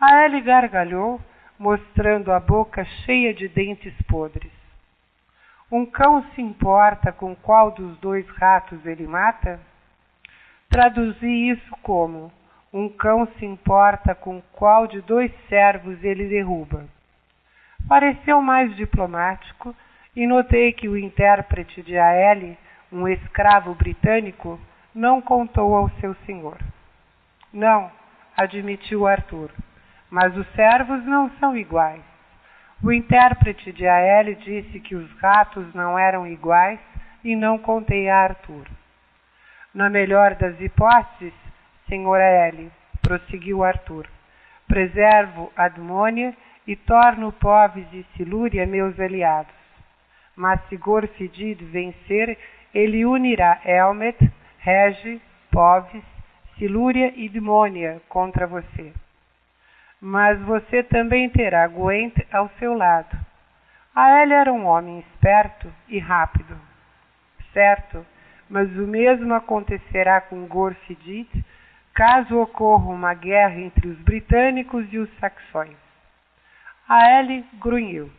A 0.00 0.24
Ellie 0.24 0.40
gargalhou, 0.40 1.20
mostrando 1.58 2.32
a 2.32 2.40
boca 2.40 2.84
cheia 3.04 3.34
de 3.34 3.48
dentes 3.48 3.94
podres. 4.08 4.52
Um 5.70 5.84
cão 5.86 6.24
se 6.34 6.40
importa 6.40 7.12
com 7.12 7.34
qual 7.36 7.70
dos 7.70 7.96
dois 7.98 8.28
ratos 8.30 8.84
ele 8.86 9.06
mata? 9.06 9.60
Traduzi 10.70 11.50
isso 11.50 11.76
como: 11.82 12.32
um 12.72 12.88
cão 12.88 13.26
se 13.36 13.44
importa 13.44 14.14
com 14.14 14.40
qual 14.52 14.86
de 14.86 15.00
dois 15.00 15.32
servos 15.48 16.02
ele 16.04 16.28
derruba. 16.28 16.86
Pareceu 17.88 18.40
mais 18.40 18.74
diplomático 18.76 19.74
e 20.14 20.28
notei 20.28 20.72
que 20.72 20.88
o 20.88 20.96
intérprete 20.96 21.82
de 21.82 21.98
A.L., 21.98 22.56
um 22.92 23.08
escravo 23.08 23.74
britânico, 23.74 24.60
não 24.94 25.20
contou 25.20 25.74
ao 25.74 25.90
seu 26.00 26.14
senhor. 26.26 26.58
Não, 27.52 27.90
admitiu 28.36 29.08
Arthur, 29.08 29.50
mas 30.08 30.36
os 30.36 30.46
servos 30.54 31.04
não 31.04 31.30
são 31.40 31.56
iguais. 31.56 32.02
O 32.82 32.92
intérprete 32.92 33.72
de 33.72 33.86
A.L. 33.88 34.36
disse 34.36 34.78
que 34.78 34.94
os 34.94 35.10
ratos 35.20 35.74
não 35.74 35.98
eram 35.98 36.26
iguais 36.28 36.78
e 37.24 37.34
não 37.34 37.58
contei 37.58 38.08
a 38.08 38.18
Arthur. 38.18 38.66
Na 39.72 39.88
melhor 39.88 40.34
das 40.34 40.60
hipóteses, 40.60 41.32
Senhora 41.88 42.24
L, 42.24 42.70
prosseguiu 43.02 43.62
Arthur. 43.62 44.06
Preservo 44.66 45.52
Admônia 45.56 46.36
e 46.66 46.74
torno 46.74 47.32
Poves 47.32 47.86
e 47.92 48.04
Silúria 48.16 48.66
meus 48.66 48.98
aliados. 48.98 49.54
Mas 50.34 50.60
se 50.68 50.76
Gorfidid 50.76 51.64
vencer, 51.64 52.36
ele 52.74 53.04
unirá 53.04 53.60
Elmet, 53.64 54.18
Rege, 54.58 55.20
Poves, 55.52 56.04
Silúria 56.58 57.12
e 57.16 57.28
Dmônia 57.28 58.00
contra 58.08 58.46
você. 58.46 58.92
Mas 60.00 60.40
você 60.42 60.82
também 60.82 61.28
terá 61.30 61.66
Gwent 61.68 62.14
ao 62.32 62.48
seu 62.58 62.74
lado. 62.74 63.16
Ael 63.94 64.32
era 64.32 64.52
um 64.52 64.66
homem 64.66 65.00
esperto 65.00 65.72
e 65.88 65.98
rápido. 65.98 66.56
Certo, 67.52 68.06
mas 68.50 68.68
o 68.76 68.86
mesmo 68.86 69.32
acontecerá 69.32 70.20
com 70.20 70.44
Gorfidid 70.46 71.28
caso 71.94 72.36
ocorra 72.40 72.90
uma 72.90 73.14
guerra 73.14 73.60
entre 73.60 73.86
os 73.86 73.98
britânicos 74.00 74.84
e 74.92 74.98
os 74.98 75.08
saxões. 75.18 75.76
A 76.88 77.20
Ellie 77.20 77.44
grunhiu. 77.62 78.10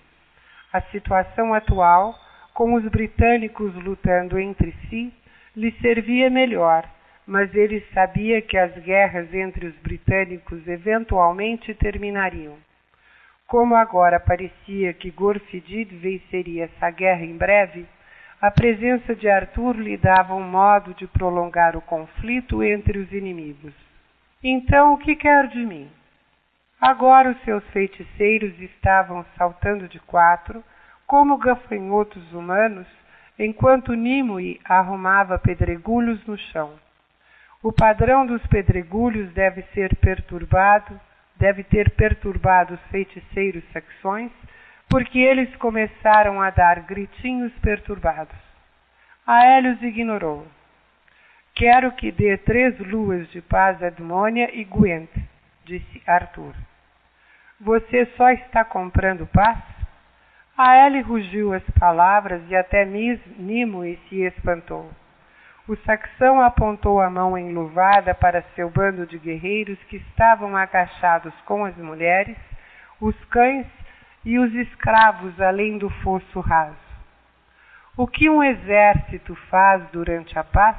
A 0.72 0.82
situação 0.84 1.54
atual, 1.54 2.18
com 2.54 2.74
os 2.76 2.84
britânicos 2.86 3.76
lutando 3.76 4.40
entre 4.40 4.74
si, 4.88 5.14
lhe 5.56 5.72
servia 5.82 6.30
melhor, 6.30 6.88
mas 7.28 7.54
ele 7.54 7.86
sabia 7.94 8.42
que 8.42 8.58
as 8.58 8.74
guerras 8.84 9.34
entre 9.34 9.66
os 9.66 9.76
britânicos 9.80 10.66
eventualmente 10.66 11.74
terminariam. 11.74 12.58
Como 13.48 13.76
agora 13.76 14.18
parecia 14.18 14.94
que 14.94 15.12
Gorfidid 15.12 15.94
venceria 15.98 16.66
essa 16.66 16.90
guerra 16.90 17.26
em 17.26 17.36
breve, 17.36 17.86
a 18.42 18.50
presença 18.50 19.16
de 19.16 19.30
Arthur 19.30 19.76
lhe 19.76 19.96
dava 19.96 20.34
um 20.34 20.44
modo 20.44 20.96
de 20.96 21.06
prolongar 21.06 21.78
o 21.78 21.82
conflito 21.82 22.64
entre 22.64 22.98
os 22.98 23.12
inimigos. 23.12 23.72
Então, 24.44 24.94
o 24.94 24.98
que 24.98 25.16
quer 25.16 25.48
de 25.48 25.64
mim? 25.64 25.88
Agora 26.82 27.30
os 27.30 27.42
seus 27.44 27.64
feiticeiros 27.66 28.60
estavam 28.60 29.24
saltando 29.38 29.88
de 29.88 30.00
quatro, 30.00 30.64
como 31.06 31.38
gafanhotos 31.38 32.34
humanos, 32.34 32.88
enquanto 33.38 33.94
Nimue 33.94 34.60
arrumava 34.66 35.38
pedregulhos 35.38 36.26
no 36.26 36.36
chão. 36.36 36.74
O 37.62 37.72
padrão 37.72 38.26
dos 38.26 38.44
pedregulhos 38.48 39.32
deve 39.34 39.62
ser 39.76 39.96
perturbado, 39.98 41.00
deve 41.36 41.64
ter 41.64 41.92
perturbado 41.92 42.74
os 42.74 42.82
feiticeiros 42.90 43.64
saxões 43.72 44.32
porque 44.92 45.20
eles 45.20 45.56
começaram 45.56 46.42
a 46.42 46.50
dar 46.50 46.82
gritinhos 46.82 47.54
perturbados. 47.62 48.36
Aélios 49.26 49.82
ignorou. 49.82 50.46
Quero 51.56 51.94
que 51.94 52.12
dê 52.12 52.38
três 52.38 52.78
luas 52.78 53.30
de 53.30 53.42
paz 53.42 53.82
a 53.82 53.88
Edmônia 53.88 54.54
e 54.54 54.66
Gwent, 54.66 55.10
disse 55.64 56.04
Arthur. 56.06 56.54
Você 57.62 58.06
só 58.18 58.32
está 58.32 58.66
comprando 58.66 59.26
paz? 59.28 59.60
Aélie 60.58 61.02
rugiu 61.02 61.54
as 61.54 61.64
palavras 61.80 62.42
e 62.50 62.56
até 62.56 62.84
Nimue 62.84 63.98
se 64.10 64.24
espantou. 64.24 64.92
O 65.70 65.76
saxão 65.86 66.42
apontou 66.42 67.00
a 67.00 67.10
mão 67.10 67.38
enluvada 67.38 68.14
para 68.14 68.44
seu 68.56 68.70
bando 68.70 69.08
de 69.08 69.18
guerreiros 69.18 69.82
que 69.84 69.96
estavam 69.96 70.58
agachados 70.58 71.34
com 71.46 71.64
as 71.64 71.78
mulheres, 71.78 72.36
os 73.00 73.16
cães 73.26 73.66
e 74.24 74.38
os 74.38 74.54
escravos 74.54 75.40
além 75.42 75.78
do 75.78 75.90
fosso 75.90 76.40
raso. 76.40 76.76
O 77.98 78.08
que 78.08 78.30
um 78.30 78.44
exército 78.44 79.36
faz 79.50 79.84
durante 79.92 80.38
a 80.38 80.44
paz? 80.44 80.78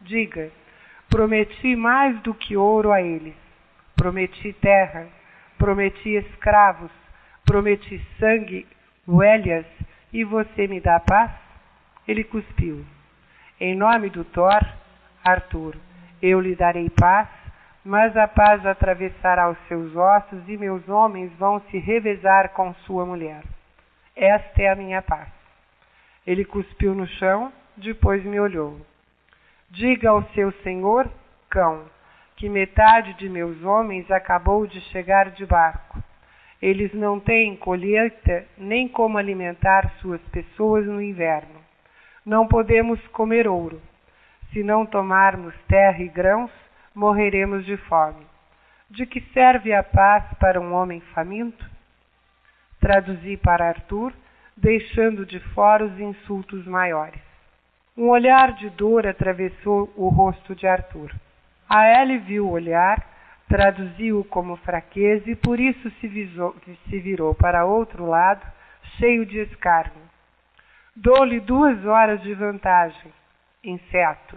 Diga, 0.00 0.50
prometi 1.08 1.76
mais 1.76 2.18
do 2.20 2.32
que 2.34 2.56
ouro 2.56 2.90
a 2.90 3.02
eles. 3.02 3.34
Prometi 3.94 4.52
terra, 4.54 5.06
prometi 5.58 6.16
escravos, 6.16 6.90
prometi 7.44 8.04
sangue, 8.18 8.66
oelhas, 9.06 9.66
e 10.12 10.24
você 10.24 10.66
me 10.66 10.80
dá 10.80 10.98
paz? 11.00 11.30
Ele 12.06 12.24
cuspiu. 12.24 12.84
Em 13.60 13.76
nome 13.76 14.10
do 14.10 14.24
Thor, 14.24 14.60
Arthur, 15.24 15.76
eu 16.20 16.40
lhe 16.40 16.56
darei 16.56 16.90
paz, 16.90 17.28
mas 17.84 18.16
a 18.16 18.28
paz 18.28 18.64
atravessará 18.64 19.50
os 19.50 19.58
seus 19.66 19.94
ossos 19.96 20.48
e 20.48 20.56
meus 20.56 20.88
homens 20.88 21.32
vão 21.38 21.60
se 21.70 21.78
revezar 21.78 22.50
com 22.50 22.72
sua 22.86 23.04
mulher. 23.04 23.42
Esta 24.14 24.62
é 24.62 24.68
a 24.68 24.76
minha 24.76 25.02
paz. 25.02 25.28
Ele 26.26 26.44
cuspiu 26.44 26.94
no 26.94 27.06
chão, 27.06 27.52
depois 27.76 28.24
me 28.24 28.38
olhou. 28.38 28.80
Diga 29.70 30.10
ao 30.10 30.22
seu 30.34 30.52
senhor, 30.62 31.10
cão, 31.50 31.84
que 32.36 32.48
metade 32.48 33.14
de 33.14 33.28
meus 33.28 33.62
homens 33.64 34.08
acabou 34.10 34.66
de 34.66 34.80
chegar 34.92 35.30
de 35.30 35.44
barco. 35.44 36.02
Eles 36.60 36.94
não 36.94 37.18
têm 37.18 37.56
colheita 37.56 38.46
nem 38.56 38.86
como 38.86 39.18
alimentar 39.18 39.90
suas 40.00 40.20
pessoas 40.30 40.86
no 40.86 41.02
inverno. 41.02 41.60
Não 42.24 42.46
podemos 42.46 43.04
comer 43.08 43.48
ouro. 43.48 43.82
Se 44.52 44.62
não 44.62 44.86
tomarmos 44.86 45.54
terra 45.66 45.98
e 46.00 46.08
grãos, 46.08 46.50
morreremos 46.94 47.64
de 47.64 47.76
fome. 47.76 48.26
De 48.90 49.06
que 49.06 49.20
serve 49.32 49.72
a 49.72 49.82
paz 49.82 50.24
para 50.38 50.60
um 50.60 50.74
homem 50.74 51.00
faminto? 51.14 51.64
Traduzi 52.80 53.36
para 53.36 53.68
Arthur, 53.68 54.12
deixando 54.56 55.24
de 55.24 55.40
fora 55.54 55.84
os 55.84 55.98
insultos 55.98 56.66
maiores. 56.66 57.20
Um 57.96 58.08
olhar 58.08 58.52
de 58.54 58.70
dor 58.70 59.06
atravessou 59.06 59.92
o 59.96 60.08
rosto 60.08 60.54
de 60.54 60.66
Arthur. 60.66 61.12
A 61.68 62.02
Ellie 62.02 62.18
viu 62.18 62.46
o 62.46 62.50
olhar, 62.50 63.06
traduziu-o 63.48 64.24
como 64.24 64.56
fraqueza 64.56 65.30
e 65.30 65.36
por 65.36 65.60
isso 65.60 65.90
se, 66.00 66.08
visou, 66.08 66.54
se 66.88 66.98
virou 66.98 67.34
para 67.34 67.64
outro 67.64 68.06
lado, 68.06 68.46
cheio 68.98 69.24
de 69.24 69.38
escárnio. 69.38 70.02
Dou-lhe 70.94 71.40
duas 71.40 71.84
horas 71.86 72.20
de 72.22 72.34
vantagem, 72.34 73.12
inseto. 73.64 74.36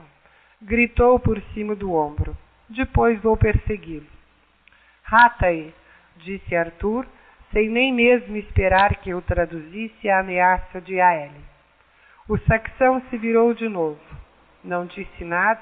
Gritou 0.62 1.20
por 1.20 1.42
cima 1.54 1.76
do 1.76 1.94
ombro. 1.94 2.38
Depois 2.70 3.22
vou 3.22 3.38
persegui-lo. 3.38 4.08
Rata-e, 5.04 5.74
disse 6.18 6.56
Arthur, 6.56 7.06
sem 7.52 7.70
nem 7.70 7.94
mesmo 7.94 8.36
esperar 8.38 8.96
que 8.96 9.12
eu 9.12 9.22
traduzisse 9.22 10.10
a 10.10 10.20
ameaça 10.20 10.82
de 10.82 11.00
Aele. 11.00 11.46
O 12.28 12.38
saxão 12.40 13.02
se 13.10 13.18
virou 13.18 13.54
de 13.54 13.70
novo. 13.70 14.02
Não 14.64 14.88
disse 14.88 15.24
nada, 15.24 15.62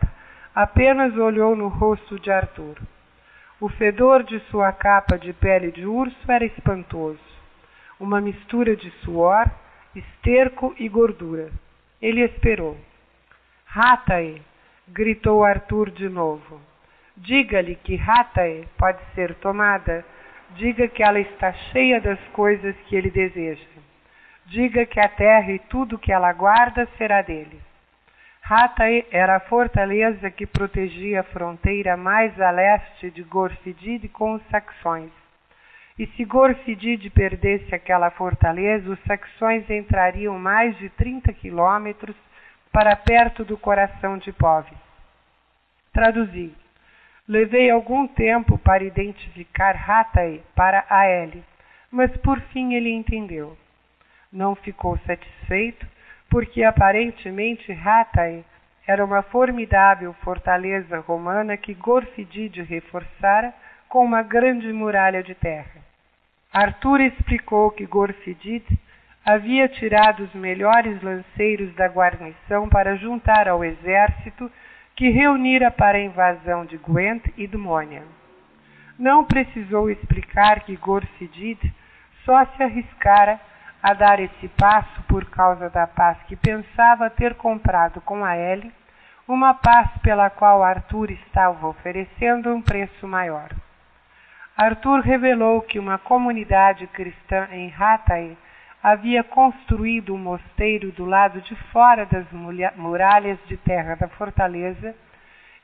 apenas 0.56 1.16
olhou 1.18 1.58
no 1.58 1.68
rosto 1.68 2.18
de 2.20 2.32
Arthur. 2.32 2.78
O 3.60 3.68
fedor 3.68 4.24
de 4.24 4.40
sua 4.50 4.72
capa 4.72 5.18
de 5.18 5.34
pele 5.34 5.72
de 5.72 5.86
urso 5.86 6.32
era 6.32 6.46
espantoso. 6.46 7.20
Uma 8.00 8.22
mistura 8.22 8.76
de 8.76 8.90
suor, 9.02 9.46
esterco 9.94 10.74
e 10.80 10.88
gordura. 10.88 11.52
Ele 12.02 12.22
esperou. 12.22 12.78
Ratae! 13.66 14.42
gritou 14.88 15.44
Arthur 15.44 15.90
de 15.92 16.08
novo. 16.08 16.62
Diga-lhe 17.16 17.76
que 17.76 17.96
Ratae 17.96 18.68
pode 18.78 19.00
ser 19.14 19.36
tomada. 19.36 20.04
Diga 20.56 20.88
que 20.88 21.04
ela 21.04 21.20
está 21.20 21.54
cheia 21.54 22.02
das 22.02 22.20
coisas 22.30 22.76
que 22.88 22.96
ele 22.96 23.12
deseja. 23.12 23.66
Diga 24.46 24.86
que 24.86 25.00
a 25.00 25.08
terra 25.08 25.52
e 25.52 25.60
tudo 25.60 25.98
que 25.98 26.12
ela 26.12 26.34
guarda 26.34 26.88
será 26.98 27.22
dele. 27.22 27.62
Ratae 28.42 29.06
era 29.10 29.38
a 29.38 29.40
fortaleza 29.40 30.30
que 30.30 30.46
protegia 30.46 31.22
a 31.22 31.24
fronteira 31.24 31.96
mais 31.96 32.40
a 32.42 32.52
leste 32.52 33.10
de 33.10 33.24
Gorfidid 33.24 34.10
com 34.10 34.34
os 34.34 34.44
saxões. 34.50 35.12
E 35.98 36.08
se 36.08 36.26
Gorfidid 36.26 37.10
perdesse 37.12 37.74
aquela 37.74 38.10
fortaleza, 38.10 38.92
os 38.92 39.00
saxões 39.04 39.70
entrariam 39.70 40.38
mais 40.38 40.78
de 40.78 40.90
30 40.90 41.32
quilômetros 41.34 42.16
para 42.72 42.96
perto 42.96 43.46
do 43.46 43.58
coração 43.58 44.18
de 44.18 44.34
Povis. 44.34 44.78
Traduzi. 45.94 46.63
Levei 47.28 47.70
algum 47.70 48.06
tempo 48.06 48.58
para 48.58 48.84
identificar 48.84 49.76
Ratae 49.76 50.44
para 50.54 50.86
Aele, 50.90 51.42
mas 51.90 52.16
por 52.18 52.42
fim 52.52 52.74
ele 52.74 52.92
entendeu. 52.92 53.58
Não 54.32 54.56
ficou 54.56 54.98
satisfeito, 55.06 55.88
porque 56.30 56.64
aparentemente 56.64 57.72
Ratae 57.72 58.44
era 58.86 59.06
uma 59.06 59.22
formidável 59.22 60.12
fortaleza 60.16 61.00
romana 61.00 61.56
que 61.56 61.74
Gorfidid 61.74 62.62
reforçara 62.62 63.54
com 63.88 64.04
uma 64.04 64.22
grande 64.22 64.74
muralha 64.74 65.24
de 65.24 65.34
terra. 65.34 65.82
Arthur 66.52 67.00
explicou 67.00 67.72
que 67.72 67.86
Gorfidid 67.86 68.66
havia 69.26 69.70
tirado 69.70 70.24
os 70.24 70.34
melhores 70.34 71.02
lanceiros 71.02 71.74
da 71.76 71.88
guarnição 71.88 72.68
para 72.68 72.98
juntar 72.98 73.48
ao 73.48 73.64
exército 73.64 74.52
que 74.96 75.10
reunira 75.10 75.72
para 75.72 75.98
a 75.98 76.02
invasão 76.02 76.66
de 76.66 76.78
Gwent 76.78 77.26
e 77.36 77.48
Dumônia. 77.48 78.04
Não 78.98 79.26
precisou 79.26 79.90
explicar 79.90 80.62
que 80.62 80.76
Gorfidid 80.76 81.60
só 82.24 82.46
se 82.46 82.64
arriscara 82.64 83.40
a 83.82 83.94
dar 83.94 84.20
esse 84.20 84.48
passo 84.50 85.02
por 85.04 85.26
causa 85.26 85.70
da 85.70 85.88
paz 85.88 86.18
que 86.28 86.36
pensava 86.36 87.10
ter 87.10 87.36
comprado 87.36 88.00
com 88.02 88.24
a 88.24 88.38
Ellie, 88.38 88.72
uma 89.28 89.54
paz 89.54 89.90
pela 90.02 90.30
qual 90.30 90.64
Arthur 90.64 91.12
estava 91.12 91.68
oferecendo 91.68 92.54
um 92.54 92.62
preço 92.62 93.08
maior. 93.08 93.50
Arthur 94.56 95.00
revelou 95.00 95.62
que 95.62 95.80
uma 95.80 95.98
comunidade 95.98 96.86
cristã 96.88 97.48
em 97.52 97.74
Hatay 97.78 98.38
havia 98.84 99.24
construído 99.24 100.14
um 100.14 100.18
mosteiro 100.18 100.92
do 100.92 101.06
lado 101.06 101.40
de 101.40 101.56
fora 101.72 102.06
das 102.06 102.26
muralhas 102.76 103.40
de 103.48 103.56
terra 103.56 103.96
da 103.96 104.10
fortaleza 104.10 104.94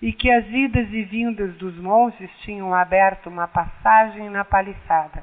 e 0.02 0.14
que 0.14 0.32
as 0.32 0.48
idas 0.48 0.88
e 0.94 1.04
vindas 1.04 1.54
dos 1.58 1.76
monges 1.76 2.32
tinham 2.40 2.74
aberto 2.74 3.28
uma 3.28 3.46
passagem 3.46 4.30
na 4.30 4.46
paliçada. 4.46 5.22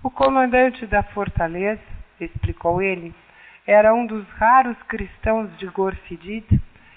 O 0.00 0.08
comandante 0.08 0.86
da 0.86 1.02
fortaleza, 1.02 1.82
explicou 2.20 2.80
ele, 2.80 3.12
era 3.66 3.92
um 3.92 4.06
dos 4.06 4.24
raros 4.30 4.80
cristãos 4.84 5.50
de 5.58 5.66
Gorfidid 5.66 6.46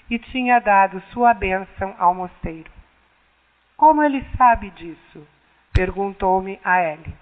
e 0.08 0.18
tinha 0.20 0.60
dado 0.60 1.02
sua 1.12 1.34
bênção 1.34 1.96
ao 1.98 2.14
mosteiro. 2.14 2.70
Como 3.76 4.04
ele 4.04 4.24
sabe 4.36 4.70
disso? 4.70 5.26
Perguntou-me 5.72 6.60
a 6.62 6.80
ele. 6.80 7.19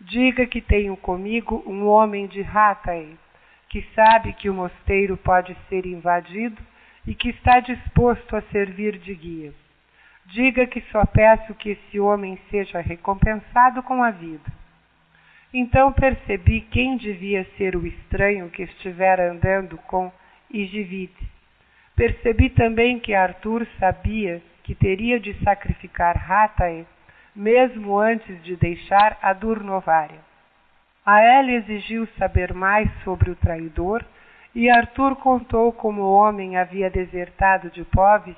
Diga 0.00 0.46
que 0.46 0.60
tenho 0.60 0.96
comigo 0.96 1.62
um 1.66 1.86
homem 1.86 2.26
de 2.26 2.42
Ratae, 2.42 3.16
que 3.68 3.82
sabe 3.94 4.34
que 4.34 4.50
o 4.50 4.54
mosteiro 4.54 5.16
pode 5.16 5.56
ser 5.68 5.86
invadido 5.86 6.62
e 7.06 7.14
que 7.14 7.30
está 7.30 7.60
disposto 7.60 8.36
a 8.36 8.42
servir 8.52 8.98
de 8.98 9.14
guia. 9.14 9.54
Diga 10.26 10.66
que 10.66 10.80
só 10.92 11.06
peço 11.06 11.54
que 11.54 11.70
esse 11.70 11.98
homem 11.98 12.38
seja 12.50 12.80
recompensado 12.80 13.82
com 13.82 14.02
a 14.02 14.10
vida. 14.10 14.52
Então 15.52 15.92
percebi 15.92 16.60
quem 16.60 16.96
devia 16.96 17.46
ser 17.56 17.76
o 17.76 17.86
estranho 17.86 18.50
que 18.50 18.64
estivera 18.64 19.30
andando 19.30 19.78
com 19.78 20.12
Igivide. 20.50 21.30
Percebi 21.94 22.50
também 22.50 22.98
que 22.98 23.14
Arthur 23.14 23.66
sabia 23.78 24.42
que 24.62 24.74
teria 24.74 25.18
de 25.18 25.32
sacrificar 25.42 26.16
Ratae 26.16 26.86
mesmo 27.36 27.98
antes 27.98 28.42
de 28.42 28.56
deixar 28.56 29.18
a 29.20 29.34
Durnovária. 29.34 30.18
Aélia 31.04 31.58
exigiu 31.58 32.08
saber 32.18 32.54
mais 32.54 32.90
sobre 33.04 33.30
o 33.30 33.36
traidor 33.36 34.02
e 34.54 34.70
Arthur 34.70 35.16
contou 35.16 35.70
como 35.70 36.00
o 36.00 36.14
homem 36.14 36.56
havia 36.56 36.88
desertado 36.88 37.70
de 37.70 37.84
Povis 37.84 38.36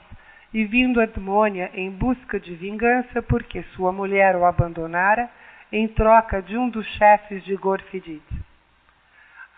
e 0.52 0.64
vindo 0.64 1.00
a 1.00 1.04
Edmônia 1.04 1.70
em 1.72 1.90
busca 1.90 2.40
de 2.40 2.54
vingança 2.56 3.22
porque 3.22 3.62
sua 3.74 3.92
mulher 3.92 4.34
o 4.34 4.44
abandonara 4.44 5.30
em 5.70 5.86
troca 5.86 6.42
de 6.42 6.56
um 6.58 6.68
dos 6.68 6.86
chefes 6.96 7.44
de 7.44 7.54
Gorfidid. 7.54 8.22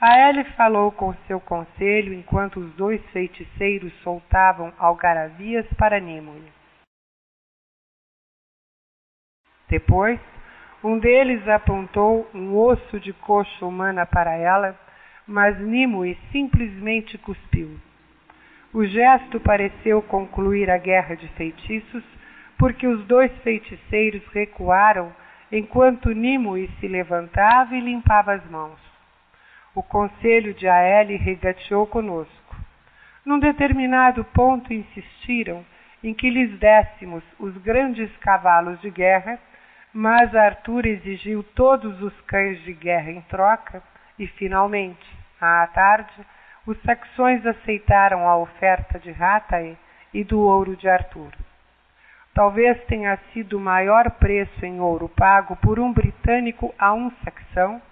Aele 0.00 0.44
falou 0.56 0.92
com 0.92 1.14
seu 1.26 1.40
conselho 1.40 2.12
enquanto 2.12 2.60
os 2.60 2.72
dois 2.74 3.00
feiticeiros 3.10 3.92
soltavam 4.02 4.72
algaravias 4.78 5.66
para 5.78 5.98
Nimue. 5.98 6.59
Depois, 9.70 10.20
um 10.84 10.98
deles 10.98 11.48
apontou 11.48 12.28
um 12.34 12.54
osso 12.54 13.00
de 13.00 13.12
coxa 13.14 13.64
humana 13.64 14.04
para 14.04 14.34
ela, 14.34 14.78
mas 15.26 15.58
Nimue 15.58 16.18
simplesmente 16.30 17.16
cuspiu. 17.16 17.78
O 18.74 18.84
gesto 18.84 19.40
pareceu 19.40 20.02
concluir 20.02 20.70
a 20.70 20.76
guerra 20.76 21.14
de 21.14 21.26
feitiços, 21.28 22.04
porque 22.58 22.86
os 22.86 23.02
dois 23.06 23.32
feiticeiros 23.38 24.22
recuaram 24.34 25.10
enquanto 25.50 26.12
Nimue 26.12 26.68
se 26.78 26.86
levantava 26.86 27.74
e 27.74 27.80
limpava 27.80 28.34
as 28.34 28.44
mãos 28.50 28.90
o 29.74 29.82
conselho 29.82 30.52
de 30.52 30.68
Aele 30.68 31.16
regateou 31.16 31.86
conosco. 31.86 32.56
Num 33.24 33.38
determinado 33.38 34.24
ponto 34.24 34.72
insistiram 34.72 35.64
em 36.02 36.12
que 36.12 36.30
lhes 36.30 36.58
dessemos 36.58 37.22
os 37.38 37.56
grandes 37.58 38.10
cavalos 38.18 38.80
de 38.80 38.90
guerra, 38.90 39.38
mas 39.92 40.34
Arthur 40.34 40.86
exigiu 40.86 41.42
todos 41.42 42.00
os 42.00 42.18
cães 42.22 42.62
de 42.62 42.72
guerra 42.72 43.10
em 43.10 43.20
troca 43.22 43.82
e, 44.18 44.26
finalmente, 44.26 45.06
à 45.40 45.66
tarde, 45.66 46.12
os 46.66 46.80
saxões 46.82 47.44
aceitaram 47.44 48.28
a 48.28 48.36
oferta 48.36 48.98
de 48.98 49.10
Ratae 49.10 49.76
e 50.14 50.22
do 50.22 50.40
ouro 50.40 50.76
de 50.76 50.88
Arthur. 50.88 51.32
Talvez 52.32 52.80
tenha 52.84 53.18
sido 53.32 53.56
o 53.58 53.60
maior 53.60 54.10
preço 54.12 54.64
em 54.64 54.80
ouro 54.80 55.08
pago 55.08 55.56
por 55.56 55.80
um 55.80 55.92
britânico 55.92 56.72
a 56.78 56.92
um 56.92 57.10
saxão, 57.24 57.82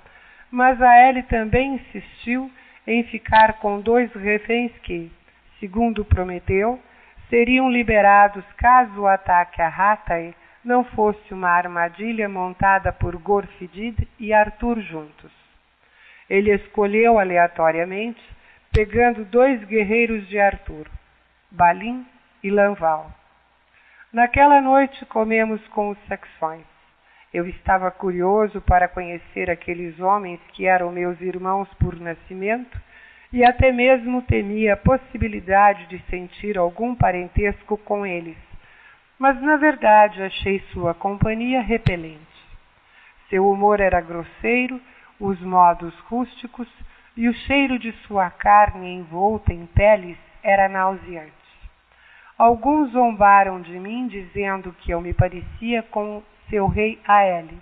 mas 0.51 0.81
a 0.81 1.09
Ellie 1.09 1.25
também 1.25 1.75
insistiu 1.75 2.51
em 2.87 3.03
ficar 3.05 3.55
com 3.55 3.81
dois 3.81 4.13
reféns 4.15 4.73
que, 4.83 5.11
segundo 5.59 6.05
prometeu, 6.05 6.81
seriam 7.29 7.71
liberados 7.71 8.45
caso 8.57 9.03
o 9.03 9.07
ataque 9.07 9.61
a 9.61 9.69
Hatay 9.69 10.35
não 10.69 10.85
fosse 10.85 11.33
uma 11.33 11.49
armadilha 11.49 12.29
montada 12.29 12.93
por 12.93 13.17
Gorfidid 13.17 14.07
e 14.21 14.35
Arthur 14.35 14.79
juntos. 14.81 15.33
Ele 16.29 16.55
escolheu 16.55 17.19
aleatoriamente, 17.19 18.21
pegando 18.71 19.25
dois 19.25 19.65
guerreiros 19.65 20.29
de 20.29 20.39
Arthur, 20.39 20.87
Balim 21.51 22.07
e 22.45 22.51
Lanval. 22.51 23.11
Naquela 24.13 24.61
noite 24.61 25.07
comemos 25.07 25.67
com 25.69 25.89
os 25.89 25.99
saxões. 26.07 26.67
Eu 27.33 27.47
estava 27.49 27.91
curioso 27.91 28.61
para 28.61 28.89
conhecer 28.89 29.51
aqueles 29.51 29.99
homens 29.99 30.39
que 30.53 30.67
eram 30.67 30.93
meus 30.93 31.19
irmãos 31.23 31.69
por 31.81 31.99
nascimento 31.99 32.79
e 33.33 33.43
até 33.43 33.73
mesmo 33.73 34.21
temia 34.21 34.75
a 34.75 34.77
possibilidade 34.77 35.87
de 35.87 35.99
sentir 36.11 36.59
algum 36.59 36.95
parentesco 36.95 37.79
com 37.79 38.05
eles. 38.05 38.48
Mas 39.19 39.41
na 39.43 39.57
verdade 39.57 40.23
achei 40.23 40.61
sua 40.73 40.95
companhia 40.95 41.61
repelente. 41.61 42.19
Seu 43.29 43.51
humor 43.51 43.81
era 43.81 44.01
grosseiro, 44.01 44.81
os 45.19 45.41
modos 45.41 45.93
rústicos 46.01 46.69
e 47.17 47.29
o 47.29 47.35
cheiro 47.35 47.79
de 47.79 47.91
sua 48.07 48.31
carne 48.31 48.95
envolta 48.95 49.53
em 49.53 49.67
peles 49.67 50.17
era 50.43 50.69
nauseante. 50.69 51.33
Alguns 52.39 52.93
zombaram 52.93 53.61
de 53.61 53.77
mim 53.81 54.07
dizendo 54.07 54.73
que 54.81 54.93
eu 54.93 55.01
me 55.01 55.13
parecia 55.13 55.83
com 55.83 56.23
seu 56.49 56.69
rei 56.69 57.01
Aele. 57.05 57.61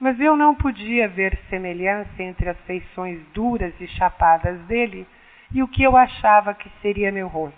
Mas 0.00 0.18
eu 0.18 0.36
não 0.36 0.54
podia 0.54 1.08
ver 1.08 1.38
semelhança 1.48 2.22
entre 2.22 2.48
as 2.48 2.58
feições 2.62 3.20
duras 3.32 3.72
e 3.80 3.86
chapadas 3.86 4.58
dele 4.62 5.06
e 5.52 5.62
o 5.62 5.68
que 5.68 5.82
eu 5.82 5.96
achava 5.96 6.54
que 6.54 6.68
seria 6.82 7.12
meu 7.12 7.28
rosto. 7.28 7.56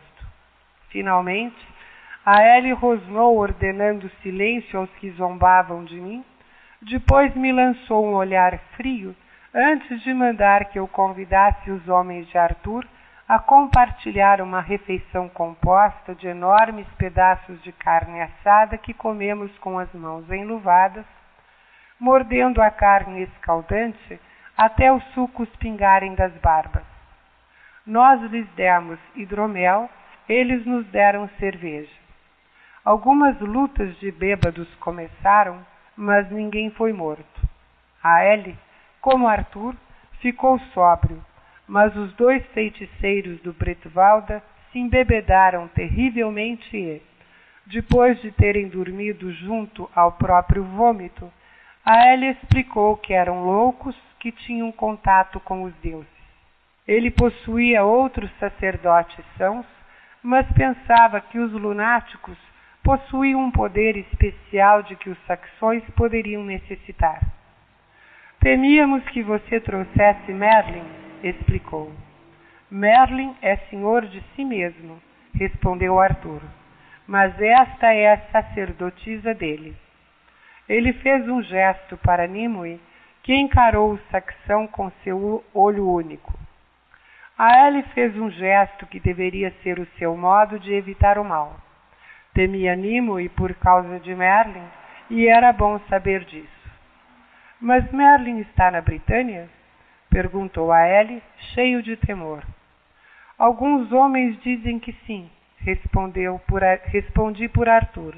Finalmente, 0.91 1.57
Aele 2.25 2.73
rosnou 2.73 3.39
ordenando 3.39 4.11
silêncio 4.23 4.79
aos 4.79 4.91
que 4.97 5.11
zombavam 5.13 5.85
de 5.85 5.99
mim. 5.99 6.25
Depois 6.83 7.35
me 7.35 7.51
lançou 7.51 8.07
um 8.07 8.15
olhar 8.15 8.59
frio 8.77 9.17
antes 9.55 10.03
de 10.03 10.13
mandar 10.13 10.67
que 10.67 10.79
eu 10.79 10.87
convidasse 10.87 11.71
os 11.71 11.89
homens 11.89 12.29
de 12.29 12.37
Arthur 12.37 12.87
a 13.27 13.39
compartilhar 13.39 14.41
uma 14.41 14.61
refeição 14.61 15.29
composta 15.29 16.15
de 16.15 16.27
enormes 16.27 16.87
pedaços 16.99 17.63
de 17.63 17.73
carne 17.73 18.21
assada 18.21 18.77
que 18.77 18.93
comemos 18.93 19.57
com 19.59 19.79
as 19.79 19.93
mãos 19.95 20.29
enluvadas, 20.31 21.07
mordendo 21.99 22.61
a 22.61 22.71
carne 22.71 23.23
escaldante 23.23 24.21
até 24.57 24.93
os 24.93 25.03
sucos 25.15 25.49
pingarem 25.57 26.15
das 26.15 26.33
barbas. 26.39 26.85
Nós 27.87 28.21
lhes 28.31 28.49
demos 28.57 28.99
hidromel, 29.15 29.89
eles 30.29 30.67
nos 30.67 30.85
deram 30.89 31.29
cerveja. 31.39 32.00
Algumas 32.85 33.39
lutas 33.41 33.99
de 33.99 34.11
bêbados 34.11 34.69
começaram, 34.77 35.65
mas 35.97 36.31
ninguém 36.31 36.71
foi 36.71 36.93
morto. 36.93 37.41
A 38.03 38.25
Ellie, 38.25 38.59
como 39.01 39.29
Arthur, 39.29 39.75
ficou 40.21 40.59
sóbrio 40.73 41.23
mas 41.71 41.95
os 41.95 42.13
dois 42.15 42.45
feiticeiros 42.47 43.41
do 43.43 43.53
Bretvalda 43.53 44.43
se 44.73 44.79
embebedaram 44.81 45.69
terrivelmente 45.69 46.77
e, 46.77 47.01
depois 47.65 48.21
de 48.21 48.33
terem 48.33 48.69
dormido 48.69 49.33
junto 49.35 49.89
ao 49.95 50.11
próprio 50.11 50.65
vômito, 50.65 51.33
a 51.85 52.13
Elia 52.13 52.33
explicou 52.33 52.97
que 52.97 53.13
eram 53.13 53.45
loucos 53.45 53.95
que 54.19 54.33
tinham 54.33 54.73
contato 54.73 55.39
com 55.39 55.63
os 55.63 55.73
deuses. 55.75 56.11
Ele 56.89 57.09
possuía 57.09 57.85
outros 57.85 58.29
sacerdotes 58.41 59.25
sãos, 59.39 59.65
mas 60.21 60.51
pensava 60.51 61.21
que 61.21 61.39
os 61.39 61.53
lunáticos 61.53 62.37
possuíam 62.83 63.41
um 63.41 63.51
poder 63.51 63.97
especial 63.97 64.83
de 64.83 64.97
que 64.97 65.11
os 65.11 65.19
saxões 65.27 65.83
poderiam 65.97 66.43
necessitar. 66.43 67.21
Temíamos 68.41 69.05
que 69.11 69.23
você 69.23 69.61
trouxesse 69.61 70.33
Merlin 70.33 71.01
explicou. 71.23 71.93
Merlin 72.71 73.37
é 73.43 73.57
senhor 73.69 74.07
de 74.07 74.23
si 74.35 74.45
mesmo, 74.45 75.01
respondeu 75.35 75.99
Arthur, 75.99 76.41
mas 77.07 77.39
esta 77.41 77.93
é 77.93 78.13
a 78.13 78.21
sacerdotisa 78.31 79.35
dele. 79.35 79.77
Ele 80.69 80.93
fez 80.95 81.29
um 81.29 81.43
gesto 81.43 81.97
para 81.99 82.27
Nimue, 82.27 82.81
que 83.23 83.35
encarou 83.35 83.93
o 83.93 84.01
saxão 84.11 84.67
com 84.67 84.91
seu 85.03 85.45
olho 85.53 85.91
único. 85.91 86.33
A 87.37 87.67
Ellie 87.67 87.83
fez 87.95 88.17
um 88.17 88.31
gesto 88.31 88.87
que 88.87 89.01
deveria 89.01 89.53
ser 89.63 89.79
o 89.79 89.87
seu 89.99 90.17
modo 90.17 90.59
de 90.59 90.73
evitar 90.73 91.19
o 91.19 91.25
mal. 91.25 91.59
Temia 92.33 92.77
Nimue 92.77 93.29
por 93.31 93.55
causa 93.55 93.99
de 93.99 94.15
Merlin, 94.15 94.67
e 95.11 95.27
era 95.27 95.53
bom 95.53 95.81
saber 95.89 96.25
disso. 96.25 96.71
Mas 97.61 97.91
Merlin 97.93 98.39
está 98.39 98.71
na 98.71 98.81
Britânia? 98.81 99.49
Perguntou 100.09 100.73
a 100.73 100.89
Ellie, 100.89 101.23
cheio 101.55 101.83
de 101.83 101.97
temor. 101.97 102.45
Alguns 103.37 103.91
homens 103.93 104.41
dizem 104.43 104.79
que 104.79 104.93
sim, 105.07 105.31
respondeu 105.59 106.41
por, 106.47 106.63
respondi 106.63 107.49
por 107.49 107.69
Arthur. 107.69 108.15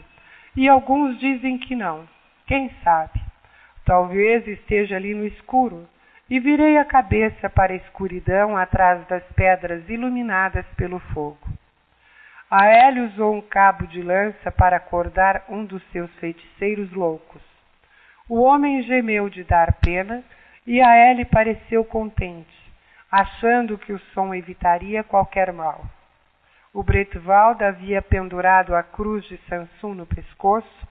E 0.55 0.69
alguns 0.69 1.19
dizem 1.19 1.59
que 1.59 1.75
não. 1.75 2.07
Quem 2.47 2.71
sabe? 2.85 3.21
Talvez 3.85 4.47
esteja 4.47 4.97
ali 4.97 5.15
no 5.15 5.27
escuro. 5.27 5.89
E 6.29 6.39
virei 6.39 6.77
a 6.77 6.85
cabeça 6.85 7.49
para 7.49 7.73
a 7.73 7.77
escuridão 7.77 8.57
atrás 8.57 9.07
das 9.07 9.25
pedras 9.35 9.89
iluminadas 9.89 10.67
pelo 10.77 10.99
fogo. 10.99 11.39
A 12.55 12.69
Ellie 12.69 13.01
usou 13.01 13.35
um 13.35 13.41
cabo 13.41 13.87
de 13.87 14.03
lança 14.03 14.53
para 14.53 14.77
acordar 14.77 15.47
um 15.49 15.65
dos 15.65 15.83
seus 15.91 16.15
feiticeiros 16.17 16.93
loucos. 16.93 17.41
O 18.29 18.43
homem 18.43 18.83
gemeu 18.83 19.31
de 19.31 19.43
dar 19.43 19.73
pena 19.81 20.23
e 20.67 20.79
a 20.79 21.11
Ellie 21.11 21.25
pareceu 21.25 21.83
contente, 21.83 22.55
achando 23.11 23.79
que 23.79 23.91
o 23.91 23.99
som 24.13 24.35
evitaria 24.35 25.03
qualquer 25.03 25.51
mal. 25.51 25.83
O 26.75 26.83
Bretwald 26.83 27.65
havia 27.65 28.03
pendurado 28.03 28.75
a 28.75 28.83
cruz 28.83 29.25
de 29.25 29.39
Sansum 29.49 29.95
no 29.95 30.05
pescoço, 30.05 30.87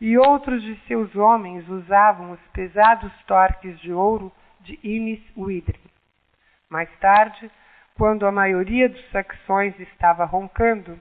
e 0.00 0.16
outros 0.16 0.62
de 0.62 0.80
seus 0.86 1.14
homens 1.14 1.68
usavam 1.68 2.30
os 2.30 2.40
pesados 2.54 3.12
torques 3.26 3.78
de 3.80 3.92
ouro 3.92 4.32
de 4.60 4.80
Inis 4.82 5.20
Widrin. 5.36 5.78
Mais 6.70 6.88
tarde, 7.00 7.50
quando 7.96 8.26
a 8.26 8.32
maioria 8.32 8.88
dos 8.88 9.10
saxões 9.10 9.78
estava 9.78 10.24
roncando, 10.24 10.98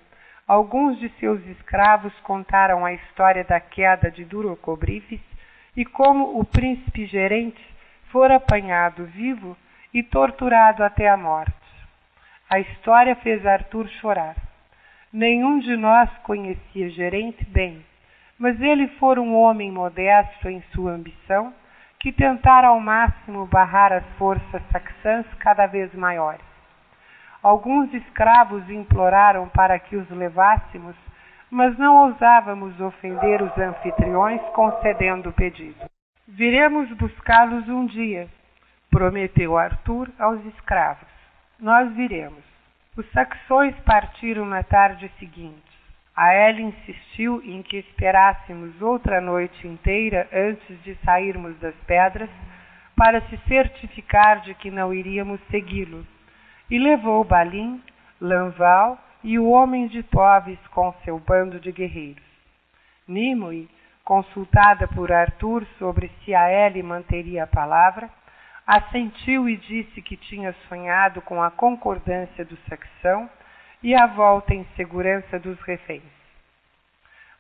alguns 0.48 1.00
de 1.00 1.10
seus 1.20 1.46
escravos 1.48 2.14
contaram 2.22 2.86
a 2.86 2.94
história 2.94 3.44
da 3.44 3.60
queda 3.60 4.12
de 4.12 4.26
Durocobrifes 4.26 5.22
e 5.76 5.86
como 5.86 6.40
o 6.40 6.44
príncipe 6.44 7.06
gerente 7.06 7.62
fora 8.12 8.36
apanhado 8.36 9.06
vivo 9.06 9.58
e 9.94 10.04
torturado 10.04 10.84
até 10.84 11.10
a 11.10 11.18
morte. 11.18 11.54
A 12.50 12.60
história 12.60 13.16
fez 13.16 13.46
Arthur 13.46 13.88
chorar. 14.02 14.36
Nenhum 15.14 15.60
de 15.60 15.76
nós 15.76 16.10
conhecia 16.24 16.90
Gerente 16.90 17.46
bem, 17.46 17.86
mas 18.38 18.60
ele 18.62 18.88
fora 19.00 19.22
um 19.22 19.36
homem 19.36 19.72
modesto 19.72 20.50
em 20.50 20.62
sua 20.74 20.92
ambição, 20.92 21.54
que 22.00 22.12
tentara 22.12 22.68
ao 22.68 22.80
máximo 22.80 23.46
barrar 23.46 23.94
as 23.94 24.06
forças 24.18 24.62
saxãs 24.72 25.26
cada 25.40 25.68
vez 25.68 25.94
maiores. 25.94 26.51
Alguns 27.44 27.92
escravos 27.94 28.70
imploraram 28.70 29.50
para 29.50 29.80
que 29.80 29.96
os 29.96 30.08
levássemos, 30.12 30.96
mas 31.50 31.76
não 31.78 32.10
ousávamos 32.10 32.80
ofender 32.80 33.42
os 33.42 33.58
anfitriões 33.58 34.42
concedendo 34.54 35.30
o 35.30 35.34
pedido. 35.34 35.90
Viremos 36.28 36.92
buscá-los 36.94 37.68
um 37.68 37.88
dia, 37.88 38.28
prometeu 38.92 39.58
Arthur 39.58 40.10
aos 40.20 40.46
escravos. 40.46 41.08
Nós 41.60 41.92
viremos. 41.94 42.44
Os 42.96 43.10
saxões 43.12 43.76
partiram 43.86 44.46
na 44.46 44.64
tarde 44.64 45.12
seguinte. 45.18 45.72
A 46.16 46.34
Ela 46.34 46.62
insistiu 46.62 47.42
em 47.44 47.64
que 47.64 47.78
esperássemos 47.78 48.80
outra 48.82 49.20
noite 49.20 49.68
inteira 49.68 50.28
antes 50.32 50.84
de 50.84 50.94
sairmos 51.04 51.58
das 51.60 51.76
pedras 51.88 52.30
para 52.96 53.22
se 53.22 53.38
certificar 53.48 54.42
de 54.42 54.54
que 54.54 54.70
não 54.70 54.94
iríamos 54.94 55.40
segui-lo, 55.50 56.06
e 56.72 56.80
levou 56.80 57.24
Balim, 57.26 57.84
Lanval 58.20 58.98
e 59.24 59.38
o 59.38 59.50
homem 59.50 59.88
de 59.88 60.02
Toves 60.04 60.60
com 60.68 60.94
seu 61.04 61.20
bando 61.20 61.60
de 61.60 61.72
guerreiros. 61.72 62.24
Nimue 63.08 63.70
consultada 64.06 64.88
por 64.88 65.12
Arthur 65.12 65.66
sobre 65.78 66.10
se 66.24 66.34
a 66.34 66.50
Ellie 66.50 66.82
manteria 66.82 67.44
a 67.44 67.48
palavra, 67.48 68.10
assentiu 68.66 69.48
e 69.48 69.58
disse 69.58 70.02
que 70.02 70.18
tinha 70.18 70.54
sonhado 70.68 71.22
com 71.22 71.44
a 71.44 71.52
concordância 71.52 72.44
do 72.46 72.58
saxão 72.68 73.30
e 73.84 73.94
a 73.94 74.08
volta 74.08 74.54
em 74.54 74.66
segurança 74.76 75.40
dos 75.40 75.60
reféns. 75.62 76.04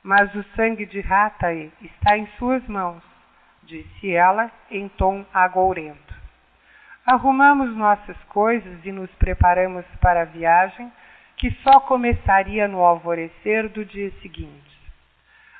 Mas 0.03 0.33
o 0.35 0.43
sangue 0.55 0.85
de 0.85 0.99
Ratae 0.99 1.71
está 1.81 2.17
em 2.17 2.27
suas 2.37 2.65
mãos, 2.67 3.03
disse 3.63 4.11
ela 4.13 4.51
em 4.69 4.87
tom 4.89 5.25
agourento. 5.33 6.10
Arrumamos 7.05 7.75
nossas 7.75 8.17
coisas 8.25 8.85
e 8.85 8.91
nos 8.91 9.09
preparamos 9.15 9.85
para 9.99 10.21
a 10.21 10.25
viagem, 10.25 10.91
que 11.35 11.49
só 11.63 11.79
começaria 11.79 12.67
no 12.67 12.79
alvorecer 12.79 13.67
do 13.69 13.83
dia 13.83 14.11
seguinte. 14.21 14.71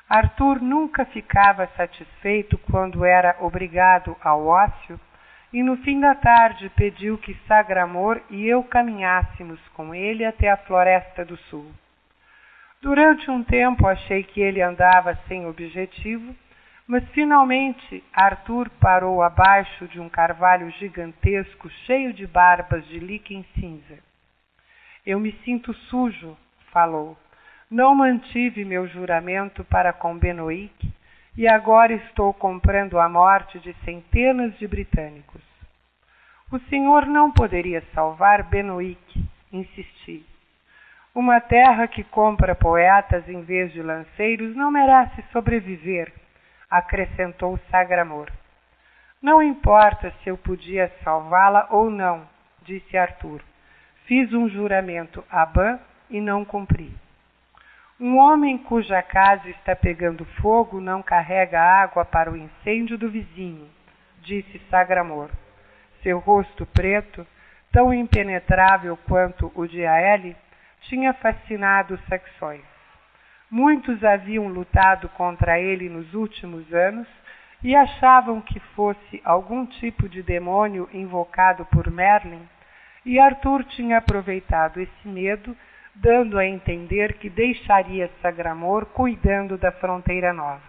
Arthur 0.08 0.60
nunca 0.60 1.04
ficava 1.06 1.66
satisfeito 1.76 2.56
quando 2.70 3.04
era 3.04 3.36
obrigado 3.40 4.16
ao 4.22 4.46
ócio 4.46 5.00
e 5.52 5.62
no 5.62 5.76
fim 5.78 6.00
da 6.00 6.14
tarde 6.14 6.70
pediu 6.76 7.18
que 7.18 7.34
Sagramor 7.46 8.20
e 8.30 8.46
eu 8.46 8.62
caminhássemos 8.62 9.60
com 9.74 9.94
ele 9.94 10.24
até 10.24 10.50
a 10.50 10.56
floresta 10.56 11.24
do 11.24 11.36
sul. 11.36 11.70
Durante 12.80 13.30
um 13.30 13.42
tempo 13.42 13.86
achei 13.86 14.22
que 14.22 14.40
ele 14.40 14.62
andava 14.62 15.18
sem 15.28 15.46
objetivo, 15.46 16.34
mas 16.86 17.08
finalmente 17.10 18.02
Arthur 18.12 18.68
parou 18.80 19.22
abaixo 19.22 19.86
de 19.88 20.00
um 20.00 20.08
carvalho 20.08 20.70
gigantesco 20.72 21.70
cheio 21.86 22.12
de 22.12 22.26
barbas 22.26 22.86
de 22.88 22.98
líquen 22.98 23.44
cinza. 23.54 23.98
Eu 25.04 25.18
me 25.18 25.32
sinto 25.44 25.72
sujo, 25.74 26.36
falou. 26.72 27.16
Não 27.70 27.94
mantive 27.94 28.64
meu 28.64 28.86
juramento 28.86 29.64
para 29.64 29.92
com 29.92 30.18
Benoic 30.18 30.92
e 31.36 31.48
agora 31.48 31.94
estou 31.94 32.34
comprando 32.34 32.98
a 32.98 33.08
morte 33.08 33.58
de 33.60 33.72
centenas 33.84 34.56
de 34.58 34.68
britânicos. 34.68 35.40
O 36.50 36.58
senhor 36.68 37.06
não 37.06 37.32
poderia 37.32 37.82
salvar 37.94 38.42
Benoic, 38.42 39.24
insisti. 39.50 40.26
Uma 41.14 41.40
terra 41.40 41.86
que 41.86 42.04
compra 42.04 42.54
poetas 42.54 43.26
em 43.28 43.42
vez 43.42 43.72
de 43.72 43.82
lanceiros 43.82 44.54
não 44.54 44.70
merece 44.70 45.22
sobreviver, 45.32 46.12
acrescentou 46.72 47.58
Sagramor. 47.70 48.30
Não 49.20 49.42
importa 49.42 50.10
se 50.10 50.30
eu 50.30 50.38
podia 50.38 50.90
salvá-la 51.04 51.68
ou 51.70 51.90
não, 51.90 52.26
disse 52.62 52.96
Arthur. 52.96 53.42
Fiz 54.06 54.32
um 54.32 54.48
juramento 54.48 55.22
a 55.30 55.44
Ban 55.44 55.78
e 56.08 56.18
não 56.18 56.46
cumpri. 56.46 56.90
Um 58.00 58.16
homem 58.16 58.56
cuja 58.56 59.02
casa 59.02 59.50
está 59.50 59.76
pegando 59.76 60.24
fogo 60.40 60.80
não 60.80 61.02
carrega 61.02 61.60
água 61.60 62.06
para 62.06 62.32
o 62.32 62.36
incêndio 62.36 62.96
do 62.96 63.10
vizinho, 63.10 63.68
disse 64.22 64.58
Sagramor. 64.70 65.28
Seu 66.02 66.18
rosto 66.18 66.64
preto, 66.64 67.26
tão 67.70 67.92
impenetrável 67.92 68.98
quanto 69.06 69.52
o 69.54 69.66
de 69.66 69.84
Aele, 69.84 70.34
tinha 70.80 71.12
fascinado 71.12 71.94
os 71.94 72.04
saxões. 72.06 72.71
Muitos 73.52 74.02
haviam 74.02 74.48
lutado 74.48 75.10
contra 75.10 75.60
ele 75.60 75.86
nos 75.86 76.14
últimos 76.14 76.72
anos 76.72 77.06
e 77.62 77.76
achavam 77.76 78.40
que 78.40 78.58
fosse 78.74 79.20
algum 79.22 79.66
tipo 79.66 80.08
de 80.08 80.22
demônio 80.22 80.88
invocado 80.90 81.66
por 81.66 81.90
Merlin, 81.90 82.48
e 83.04 83.18
Arthur 83.20 83.62
tinha 83.64 83.98
aproveitado 83.98 84.80
esse 84.80 85.06
medo 85.06 85.54
dando 85.94 86.38
a 86.38 86.46
entender 86.46 87.18
que 87.18 87.28
deixaria 87.28 88.10
Sagramor 88.22 88.86
cuidando 88.86 89.58
da 89.58 89.70
fronteira 89.70 90.32
nova. 90.32 90.62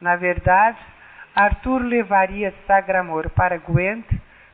Na 0.00 0.14
verdade, 0.14 0.78
Arthur 1.34 1.82
levaria 1.82 2.54
Sagramor 2.68 3.30
para 3.30 3.58
Gwent 3.58 4.06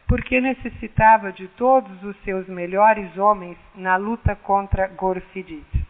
porque 0.09 0.41
necessitava 0.41 1.31
de 1.33 1.49
todos 1.49 2.03
os 2.03 2.17
seus 2.25 2.49
melhores 2.49 3.15
homens 3.19 3.59
na 3.75 3.97
luta 3.97 4.35
contra 4.37 4.87
Gorfidid. 4.87 5.86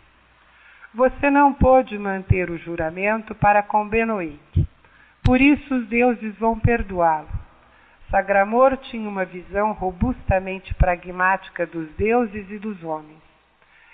Você 0.97 1.29
não 1.29 1.53
pôde 1.53 1.99
manter 1.99 2.49
o 2.49 2.57
juramento 2.57 3.35
para 3.35 3.63
com 3.63 3.87
Benoit, 3.87 4.41
por 5.23 5.39
isso 5.43 5.75
os 5.75 5.87
deuses 5.89 6.35
vão 6.39 6.59
perdoá-lo. 6.59 7.29
Sagramor 8.11 8.79
tinha 8.79 9.07
uma 9.07 9.27
visão 9.27 9.73
robustamente 9.73 10.73
pragmática 10.73 11.67
dos 11.67 11.87
deuses 11.97 12.51
e 12.51 12.59
dos 12.59 12.83
homens. 12.83 13.21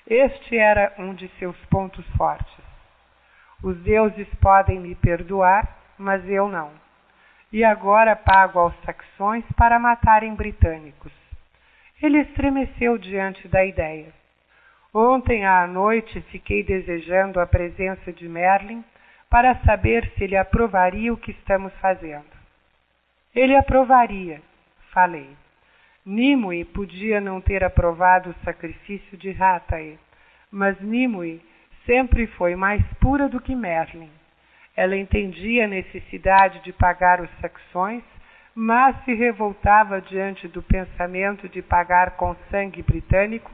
Este 0.07 0.57
era 0.57 0.95
um 0.97 1.13
de 1.13 1.27
seus 1.41 1.57
pontos 1.65 2.07
fortes. 2.17 2.65
Os 3.65 3.77
deuses 3.79 4.29
podem 4.41 4.79
me 4.79 4.95
perdoar, 4.95 5.77
mas 5.99 6.25
eu 6.29 6.47
não. 6.47 6.71
E 7.53 7.65
agora 7.65 8.15
pago 8.15 8.61
aos 8.61 8.75
saxões 8.85 9.45
para 9.57 9.77
matarem 9.77 10.37
britânicos. 10.37 11.13
Ele 12.01 12.21
estremeceu 12.21 12.97
diante 12.97 13.49
da 13.49 13.65
ideia. 13.65 14.22
Ontem 14.95 15.47
à 15.47 15.67
noite 15.67 16.21
fiquei 16.31 16.63
desejando 16.63 17.41
a 17.41 17.47
presença 17.47 18.13
de 18.13 18.29
Merlin 18.29 18.85
para 19.31 19.55
saber 19.65 20.13
se 20.15 20.25
ele 20.25 20.37
aprovaria 20.37 21.11
o 21.11 21.17
que 21.17 21.31
estamos 21.31 21.73
fazendo. 21.81 22.31
Ele 23.35 23.57
aprovaria, 23.57 24.43
falei. 24.91 25.31
Nimue 26.05 26.67
podia 26.67 27.23
não 27.23 27.41
ter 27.41 27.65
aprovado 27.65 28.31
o 28.31 28.45
sacrifício 28.45 29.17
de 29.17 29.31
Ratae, 29.31 29.99
mas 30.51 30.79
Nimue 30.83 31.41
sempre 31.87 32.27
foi 32.27 32.55
mais 32.55 32.83
pura 33.01 33.31
do 33.31 33.41
que 33.41 33.55
Merlin. 33.55 34.11
Ela 34.77 34.97
entendia 34.97 35.65
a 35.65 35.69
necessidade 35.69 36.63
de 36.65 36.73
pagar 36.73 37.23
os 37.23 37.31
saxões, 37.41 38.03
mas 38.55 38.95
se 39.05 39.15
revoltava 39.15 40.03
diante 40.03 40.47
do 40.49 40.63
pensamento 40.63 41.49
de 41.49 41.63
pagar 41.63 42.17
com 42.17 42.37
sangue 42.51 42.83
britânico, 42.83 43.51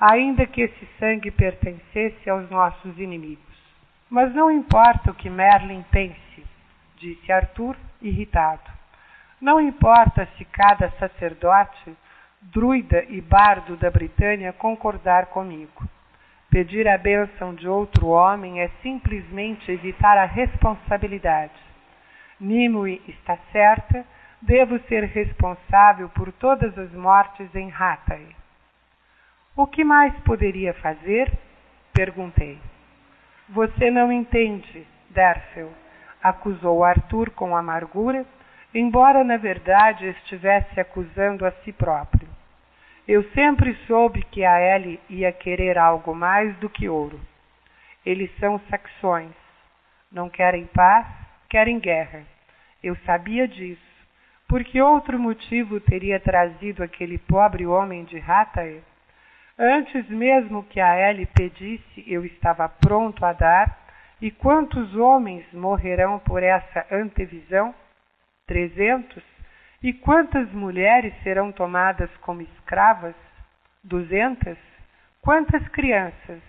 ainda 0.00 0.46
que 0.46 0.62
esse 0.62 0.88
sangue 0.98 1.30
pertencesse 1.30 2.30
aos 2.30 2.48
nossos 2.50 2.98
inimigos. 2.98 3.44
Mas 4.08 4.34
não 4.34 4.50
importa 4.50 5.10
o 5.10 5.14
que 5.14 5.28
Merlin 5.28 5.84
pense, 5.90 6.46
disse 6.96 7.30
Arthur, 7.30 7.76
irritado. 8.00 8.70
Não 9.40 9.60
importa 9.60 10.26
se 10.36 10.44
cada 10.46 10.90
sacerdote, 10.92 11.94
druida 12.40 13.04
e 13.08 13.20
bardo 13.20 13.76
da 13.76 13.90
Britânia 13.90 14.52
concordar 14.52 15.26
comigo. 15.26 15.84
Pedir 16.50 16.88
a 16.88 16.96
bênção 16.96 17.54
de 17.54 17.68
outro 17.68 18.08
homem 18.08 18.60
é 18.60 18.68
simplesmente 18.82 19.70
evitar 19.70 20.16
a 20.16 20.24
responsabilidade. 20.24 21.52
Nimue 22.40 23.02
está 23.06 23.36
certa, 23.52 24.04
devo 24.40 24.78
ser 24.88 25.04
responsável 25.04 26.08
por 26.08 26.32
todas 26.32 26.76
as 26.78 26.90
mortes 26.92 27.54
em 27.54 27.70
Hatay. 27.70 28.26
O 29.58 29.66
que 29.66 29.82
mais 29.82 30.14
poderia 30.20 30.72
fazer? 30.74 31.30
Perguntei. 31.92 32.58
Você 33.48 33.90
não 33.90 34.12
entende, 34.12 34.86
Derfel, 35.10 35.72
acusou 36.22 36.84
Arthur 36.84 37.30
com 37.30 37.56
amargura 37.56 38.24
embora 38.72 39.24
na 39.24 39.36
verdade 39.36 40.06
estivesse 40.06 40.78
acusando 40.78 41.44
a 41.44 41.50
si 41.50 41.72
próprio. 41.72 42.28
Eu 43.06 43.24
sempre 43.32 43.74
soube 43.88 44.22
que 44.30 44.44
a 44.44 44.60
Ellie 44.60 45.00
ia 45.08 45.32
querer 45.32 45.76
algo 45.76 46.14
mais 46.14 46.54
do 46.58 46.68
que 46.68 46.88
ouro. 46.88 47.18
Eles 48.06 48.30
são 48.38 48.60
saxões. 48.70 49.32
Não 50.12 50.28
querem 50.28 50.66
paz, 50.66 51.06
querem 51.48 51.80
guerra. 51.80 52.22
Eu 52.80 52.94
sabia 53.06 53.48
disso. 53.48 53.82
Porque 54.46 54.80
outro 54.80 55.18
motivo 55.18 55.80
teria 55.80 56.20
trazido 56.20 56.82
aquele 56.82 57.18
pobre 57.18 57.66
homem 57.66 58.04
de 58.04 58.20
Ratae? 58.20 58.82
Antes 59.58 60.08
mesmo 60.08 60.62
que 60.62 60.80
a 60.80 61.10
Ellie 61.10 61.26
pedisse, 61.26 62.04
eu 62.06 62.24
estava 62.24 62.68
pronto 62.68 63.24
a 63.24 63.32
dar, 63.32 63.76
e 64.22 64.30
quantos 64.30 64.94
homens 64.94 65.44
morrerão 65.52 66.20
por 66.20 66.44
essa 66.44 66.86
antevisão? 66.92 67.74
Trezentos? 68.46 69.24
E 69.82 69.92
quantas 69.92 70.48
mulheres 70.52 71.12
serão 71.24 71.50
tomadas 71.50 72.08
como 72.18 72.40
escravas? 72.40 73.16
Duzentas? 73.82 74.58
Quantas 75.20 75.66
crianças? 75.68 76.40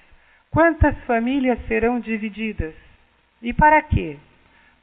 Quantas 0.51 0.95
famílias 1.05 1.60
serão 1.68 1.99
divididas? 1.99 2.76
E 3.41 3.53
para 3.53 3.82
quê? 3.82 4.20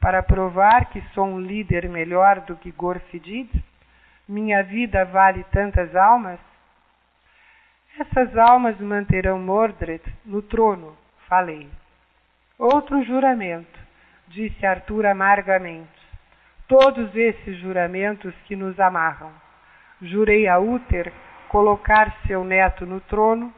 Para 0.01 0.23
provar 0.23 0.91
que 0.91 1.01
sou 1.13 1.27
um 1.27 1.41
líder 1.41 1.89
melhor 1.89 2.41
do 2.41 2.57
que 2.57 2.73
Gorfidid? 2.73 3.51
Minha 4.29 4.63
vida 4.63 5.05
vale 5.05 5.45
tantas 5.53 5.95
almas? 5.95 6.41
Essas 7.99 8.37
almas 8.37 8.79
manterão 8.79 9.39
Mordred 9.39 10.03
no 10.25 10.43
trono, 10.43 10.95
falei. 11.29 11.67
Outro 12.59 13.03
juramento, 13.05 13.79
disse 14.29 14.67
Arthur 14.67 15.07
amargamente. 15.07 15.89
Todos 16.69 17.15
esses 17.17 17.57
juramentos 17.59 18.35
que 18.45 18.55
nos 18.55 18.79
amarram. 18.79 19.31
Jurei 20.03 20.47
a 20.47 20.59
Uther 20.59 21.11
colocar 21.49 22.15
seu 22.27 22.45
neto 22.45 22.85
no 22.85 23.01
trono, 23.01 23.51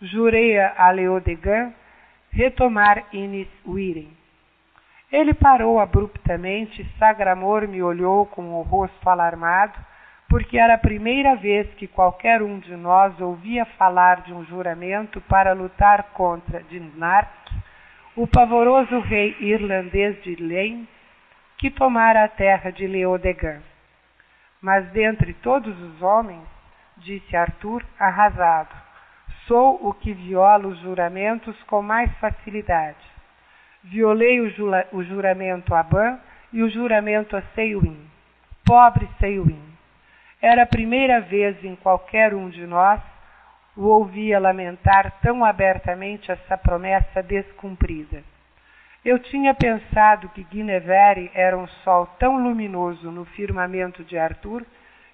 jurei 0.00 0.58
a 0.58 0.90
Leodegan 0.90 1.72
retomar 2.32 3.04
Inis 3.12 3.48
Wiren. 3.64 4.10
Ele 5.12 5.34
parou 5.34 5.78
abruptamente 5.78 6.84
Sagramor 6.98 7.68
me 7.68 7.80
olhou 7.82 8.26
com 8.26 8.54
o 8.54 8.62
rosto 8.62 9.08
alarmado, 9.08 9.78
porque 10.28 10.58
era 10.58 10.74
a 10.74 10.78
primeira 10.78 11.36
vez 11.36 11.66
que 11.74 11.86
qualquer 11.86 12.42
um 12.42 12.58
de 12.58 12.76
nós 12.76 13.18
ouvia 13.20 13.64
falar 13.64 14.22
de 14.22 14.32
um 14.32 14.44
juramento 14.44 15.20
para 15.22 15.52
lutar 15.52 16.10
contra 16.12 16.62
Dinark, 16.64 17.30
o 18.14 18.26
pavoroso 18.26 18.98
rei 19.00 19.36
irlandês 19.40 20.22
de 20.22 20.36
Lane, 20.36 20.88
que 21.56 21.70
tomara 21.70 22.24
a 22.24 22.28
terra 22.28 22.70
de 22.70 22.86
Leodegan. 22.86 23.62
Mas 24.60 24.86
dentre 24.90 25.32
todos 25.34 25.76
os 25.80 26.02
homens, 26.02 26.46
disse 26.98 27.36
Arthur, 27.36 27.84
arrasado, 27.98 28.74
sou 29.46 29.78
o 29.88 29.94
que 29.94 30.12
viola 30.12 30.66
os 30.66 30.78
juramentos 30.80 31.56
com 31.64 31.80
mais 31.80 32.12
facilidade 32.18 33.18
Violei 33.84 34.40
o, 34.40 34.50
o 34.92 35.04
juramento 35.04 35.74
a 35.74 35.82
Ban 35.82 36.18
e 36.52 36.62
o 36.62 36.68
juramento 36.68 37.36
a 37.36 37.42
Seiwin. 37.54 37.98
Pobre 38.64 39.08
Seiwin. 39.18 39.62
Era 40.40 40.62
a 40.62 40.66
primeira 40.66 41.20
vez 41.20 41.62
em 41.64 41.74
qualquer 41.74 42.32
um 42.32 42.48
de 42.48 42.64
nós 42.64 43.00
o 43.76 43.86
ouvia 43.86 44.38
lamentar 44.38 45.20
tão 45.20 45.44
abertamente 45.44 46.30
essa 46.30 46.56
promessa 46.56 47.22
descumprida. 47.22 48.22
Eu 49.04 49.18
tinha 49.18 49.52
pensado 49.54 50.28
que 50.30 50.44
Guinevere 50.44 51.30
era 51.34 51.56
um 51.56 51.66
sol 51.84 52.06
tão 52.18 52.42
luminoso 52.42 53.10
no 53.10 53.24
firmamento 53.24 54.04
de 54.04 54.16
Arthur 54.16 54.64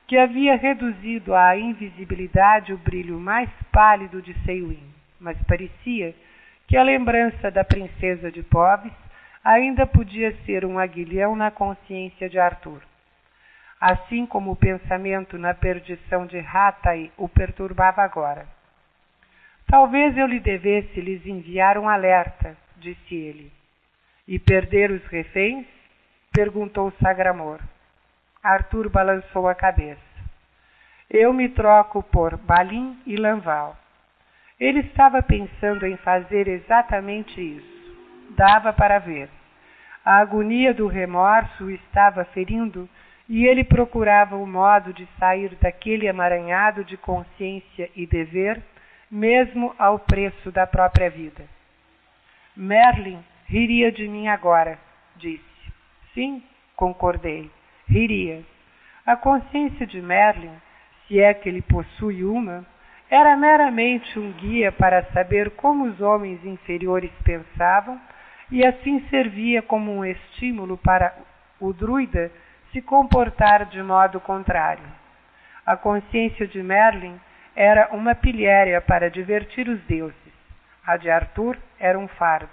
que 0.07 0.19
havia 0.19 0.57
reduzido 0.57 1.35
à 1.35 1.57
invisibilidade 1.57 2.73
o 2.73 2.79
brilho 2.79 3.19
mais 3.19 3.49
pálido 3.73 4.21
de 4.21 4.35
Seiwin, 4.45 4.93
mas 5.19 5.41
parecia 5.45 6.15
que 6.67 6.77
a 6.77 6.83
lembrança 6.83 7.51
da 7.51 7.65
princesa 7.65 8.31
de 8.31 8.43
Pobres 8.43 8.93
ainda 9.43 9.87
podia 9.87 10.35
ser 10.45 10.65
um 10.65 10.79
aguilhão 10.79 11.35
na 11.35 11.51
consciência 11.51 12.29
de 12.29 12.39
Arthur. 12.39 12.83
Assim 13.81 14.25
como 14.27 14.53
o 14.53 14.57
pensamento 14.57 15.37
na 15.37 15.53
perdição 15.53 16.27
de 16.27 16.39
Ratai 16.39 17.11
o 17.17 17.29
perturbava 17.29 18.03
agora. 18.03 18.47
Talvez 19.67 20.17
eu 20.17 20.27
lhe 20.27 20.41
devesse 20.41 21.01
lhes 21.01 21.27
enviar 21.27 21.79
um 21.79 21.89
alerta, 21.89 22.57
disse 22.77 23.15
ele. 23.15 23.53
E 24.27 24.39
perder 24.39 24.91
os 24.91 25.05
reféns? 25.07 25.67
perguntou 26.33 26.93
Sagramor. 27.03 27.61
Arthur 28.43 28.89
balançou 28.89 29.49
a 29.49 29.55
cabeça. 29.55 30.01
Eu 31.09 31.33
me 31.33 31.49
troco 31.49 32.03
por 32.03 32.37
Balim 32.37 32.99
e 33.07 33.17
Lanval. 33.17 33.77
Ele 34.59 34.81
estava 34.81 35.23
pensando 35.23 35.87
em 35.87 35.97
fazer 35.99 36.49
exatamente 36.49 37.41
isso. 37.41 38.35
Dava 38.37 38.73
para 38.73 38.99
ver. 38.99 39.29
A 40.05 40.19
agonia 40.19 40.75
do 40.75 40.87
remorso 40.87 41.71
estava 41.71 42.25
ferindo 42.27 42.89
e 43.29 43.47
ele 43.47 43.65
procurava 43.65 44.37
o 44.37 44.47
modo 44.47 44.93
de 44.93 45.09
sair 45.19 45.57
daquele 45.61 46.07
emaranhado 46.07 46.85
de 46.85 46.97
consciência 46.97 47.91
e 47.97 48.07
dever, 48.07 48.63
mesmo 49.11 49.75
ao 49.79 49.99
preço 49.99 50.51
da 50.51 50.67
própria 50.67 51.09
vida. 51.09 51.45
Merlin 52.57 53.19
riria 53.47 53.91
de 53.91 54.07
mim 54.07 54.29
agora, 54.29 54.79
disse. 55.17 55.43
Sim, 56.13 56.43
concordei, 56.77 57.51
riria. 57.89 58.43
A 59.07 59.17
consciência 59.17 59.87
de 59.87 60.01
Merlin, 60.01 60.53
se 61.07 61.21
é 61.21 61.33
que 61.35 61.49
ele 61.49 61.63
possui 61.63 62.25
uma, 62.25 62.65
era 63.11 63.37
meramente 63.37 64.19
um 64.19 64.33
guia 64.33 64.73
para 64.73 65.05
saber 65.13 65.51
como 65.51 65.85
os 65.85 66.01
homens 66.01 66.45
inferiores 66.45 67.11
pensavam 67.23 68.01
e 68.51 68.65
assim 68.65 69.01
servia 69.09 69.63
como 69.63 69.93
um 69.93 70.05
estímulo 70.05 70.77
para 70.77 71.15
o 71.61 71.73
druida 71.73 72.31
se 72.75 72.83
comportar 72.83 73.67
de 73.67 73.81
modo 73.81 74.19
contrário. 74.19 74.85
A 75.65 75.77
consciência 75.77 76.45
de 76.45 76.61
Merlin 76.61 77.19
era 77.55 77.89
uma 77.93 78.17
pilhéria 78.17 78.81
para 78.81 79.09
divertir 79.09 79.69
os 79.69 79.81
deuses. 79.85 80.35
A 80.85 80.97
de 80.97 81.09
Arthur 81.09 81.57
era 81.79 81.97
um 81.97 82.09
fardo. 82.09 82.53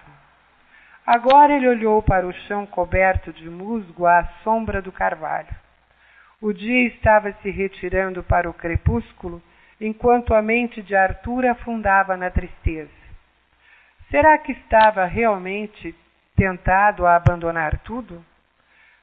Agora 1.06 1.54
ele 1.54 1.68
olhou 1.68 2.04
para 2.04 2.28
o 2.28 2.32
chão 2.32 2.68
coberto 2.68 3.34
de 3.34 3.50
musgo 3.50 4.06
à 4.06 4.24
sombra 4.44 4.80
do 4.80 4.92
carvalho. 4.92 5.56
O 6.40 6.54
dia 6.54 6.88
estava 6.88 7.34
se 7.42 7.50
retirando 7.50 8.22
para 8.22 8.48
o 8.48 8.54
crepúsculo 8.54 9.42
enquanto 9.80 10.36
a 10.36 10.42
mente 10.42 10.84
de 10.84 10.96
Arthur 10.96 11.48
afundava 11.48 12.16
na 12.16 12.30
tristeza. 12.30 12.92
Será 14.12 14.38
que 14.38 14.52
estava 14.52 15.04
realmente 15.06 15.96
tentado 16.36 17.08
a 17.08 17.16
abandonar 17.16 17.80
tudo? 17.80 18.24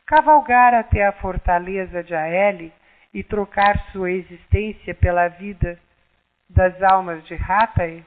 Cavalgar 0.08 0.72
até 0.72 1.06
a 1.06 1.12
fortaleza 1.12 2.02
de 2.02 2.14
Aele 2.14 2.72
e 3.12 3.22
trocar 3.22 3.78
sua 3.92 4.10
existência 4.10 4.94
pela 4.94 5.28
vida 5.28 5.78
das 6.48 6.82
almas 6.82 7.22
de 7.26 7.34
Ratae? 7.34 8.02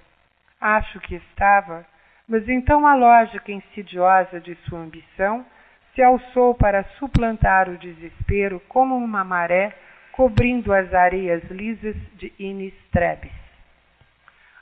Acho 0.59 0.99
que 0.99 1.13
estava, 1.13 1.85
mas 2.27 2.49
então 2.49 2.87
a 2.87 2.95
lógica 2.95 3.51
insidiosa 3.51 4.39
de 4.39 4.55
sua 4.65 4.79
ambição 4.79 5.45
se 5.93 6.01
alçou 6.01 6.55
para 6.55 6.83
suplantar 6.97 7.69
o 7.69 7.77
desespero 7.77 8.59
como 8.61 8.97
uma 8.97 9.23
maré 9.23 9.71
cobrindo 10.11 10.73
as 10.73 10.91
areias 10.95 11.43
lisas 11.51 11.95
de 12.15 12.33
Inistrebes. 12.39 13.31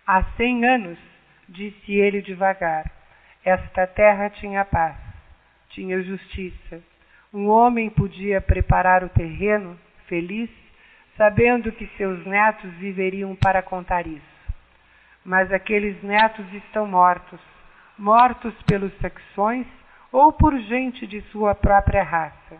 Há 0.05 0.25
cem 0.35 0.65
anos, 0.65 0.99
disse 1.47 1.93
ele 1.93 2.21
devagar, 2.21 2.91
esta 3.45 3.87
terra 3.87 4.29
tinha 4.29 4.65
paz, 4.65 4.97
tinha 5.69 6.01
justiça. 6.03 6.88
Um 7.31 7.47
homem 7.47 7.91
podia 7.91 8.41
preparar 8.41 9.03
o 9.03 9.09
terreno, 9.09 9.79
feliz, 10.07 10.49
sabendo 11.15 11.71
que 11.71 11.85
seus 11.95 12.25
netos 12.25 12.71
viveriam 12.75 13.35
para 13.35 13.61
contar 13.61 14.07
isso. 14.07 14.39
Mas 15.23 15.51
aqueles 15.51 16.01
netos 16.01 16.51
estão 16.53 16.87
mortos, 16.87 17.39
mortos 17.95 18.53
pelos 18.63 18.91
saxões 18.97 19.67
ou 20.11 20.33
por 20.33 20.57
gente 20.57 21.05
de 21.05 21.21
sua 21.29 21.53
própria 21.53 22.01
raça. 22.01 22.57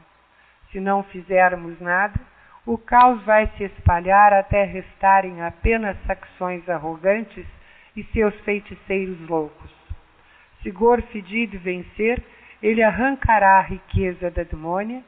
Se 0.72 0.80
não 0.80 1.02
fizermos 1.02 1.80
nada, 1.82 2.20
o 2.64 2.78
caos 2.78 3.24
vai 3.24 3.48
se 3.58 3.64
espalhar 3.64 4.34
até 4.34 4.66
restarem 4.66 5.42
apenas 5.42 5.98
saxões 6.06 6.70
arrogantes 6.70 7.48
e 7.96 8.04
seus 8.14 8.36
feiticeiros 8.42 9.20
loucos. 9.28 9.72
Se 10.62 10.70
Gorfidid 10.70 11.58
vencer, 11.58 12.24
ele 12.62 12.84
arrancará 12.84 13.57
a 13.57 13.62
riqueza 13.62 14.30
da 14.32 14.43
demônia, 14.43 15.03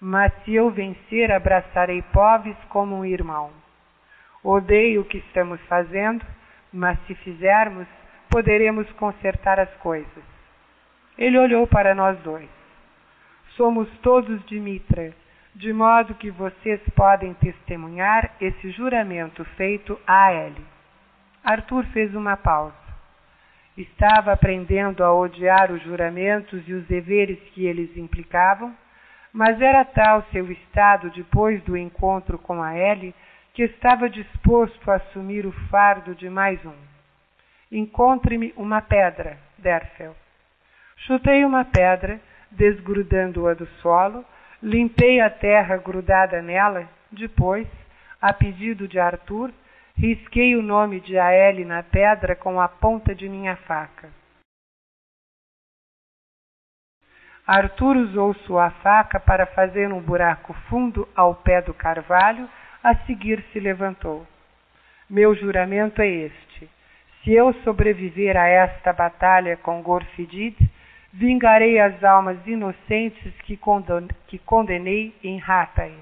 mas 0.00 0.32
se 0.44 0.54
eu 0.54 0.70
vencer, 0.70 1.30
abraçarei 1.30 2.02
pobres 2.12 2.56
como 2.68 2.96
um 2.96 3.04
irmão. 3.04 3.50
Odeio 4.42 5.00
o 5.00 5.04
que 5.04 5.18
estamos 5.18 5.60
fazendo, 5.62 6.24
mas 6.72 6.98
se 7.06 7.14
fizermos, 7.16 7.86
poderemos 8.28 8.90
consertar 8.92 9.58
as 9.58 9.72
coisas. 9.76 10.24
Ele 11.16 11.38
olhou 11.38 11.66
para 11.66 11.94
nós 11.94 12.18
dois. 12.20 12.48
Somos 13.56 13.88
todos 14.00 14.44
de 14.46 14.60
Mitra 14.60 15.14
de 15.56 15.72
modo 15.72 16.14
que 16.14 16.30
vocês 16.30 16.78
podem 16.94 17.32
testemunhar 17.34 18.30
esse 18.38 18.70
juramento 18.72 19.42
feito 19.56 19.98
a 20.06 20.30
ele. 20.30 20.62
Arthur 21.42 21.86
fez 21.86 22.14
uma 22.14 22.36
pausa. 22.36 22.85
Estava 23.76 24.32
aprendendo 24.32 25.04
a 25.04 25.12
odiar 25.12 25.70
os 25.70 25.82
juramentos 25.82 26.66
e 26.66 26.72
os 26.72 26.86
deveres 26.86 27.38
que 27.52 27.66
eles 27.66 27.96
implicavam, 27.96 28.74
mas 29.32 29.60
era 29.60 29.84
tal 29.84 30.22
seu 30.32 30.50
estado 30.50 31.10
depois 31.10 31.62
do 31.64 31.76
encontro 31.76 32.38
com 32.38 32.62
a 32.62 32.76
Ellie 32.76 33.14
que 33.52 33.62
estava 33.62 34.08
disposto 34.08 34.90
a 34.90 34.96
assumir 34.96 35.46
o 35.46 35.52
fardo 35.70 36.14
de 36.14 36.28
mais 36.28 36.64
um. 36.64 36.74
Encontre-me 37.70 38.52
uma 38.56 38.80
pedra, 38.80 39.38
Derfel. 39.58 40.14
Chutei 41.06 41.44
uma 41.44 41.64
pedra, 41.64 42.20
desgrudando-a 42.50 43.54
do 43.54 43.66
solo, 43.82 44.24
Limpei 44.62 45.20
a 45.20 45.28
terra 45.28 45.76
grudada 45.76 46.40
nela, 46.40 46.88
depois, 47.12 47.68
a 48.20 48.32
pedido 48.32 48.88
de 48.88 48.98
Arthur, 48.98 49.52
risquei 49.96 50.54
o 50.56 50.62
nome 50.62 51.00
de 51.00 51.18
Aele 51.18 51.64
na 51.64 51.82
pedra 51.82 52.36
com 52.36 52.60
a 52.60 52.68
ponta 52.68 53.14
de 53.14 53.28
minha 53.28 53.56
faca. 53.56 54.10
Arthur 57.46 57.96
usou 57.96 58.34
sua 58.34 58.70
faca 58.70 59.20
para 59.20 59.46
fazer 59.46 59.92
um 59.92 60.00
buraco 60.00 60.52
fundo 60.68 61.08
ao 61.14 61.34
pé 61.34 61.62
do 61.62 61.72
carvalho, 61.72 62.48
a 62.82 62.94
seguir 63.06 63.42
se 63.52 63.60
levantou. 63.60 64.26
Meu 65.08 65.34
juramento 65.34 66.02
é 66.02 66.08
este: 66.08 66.68
se 67.22 67.32
eu 67.32 67.52
sobreviver 67.62 68.36
a 68.36 68.48
esta 68.48 68.92
batalha 68.92 69.56
com 69.56 69.80
Gorfidid, 69.80 70.56
vingarei 71.12 71.78
as 71.78 72.02
almas 72.02 72.44
inocentes 72.46 73.32
que, 73.42 73.56
condenei 74.44 75.14
em 75.22 75.38
Ratai. 75.38 75.92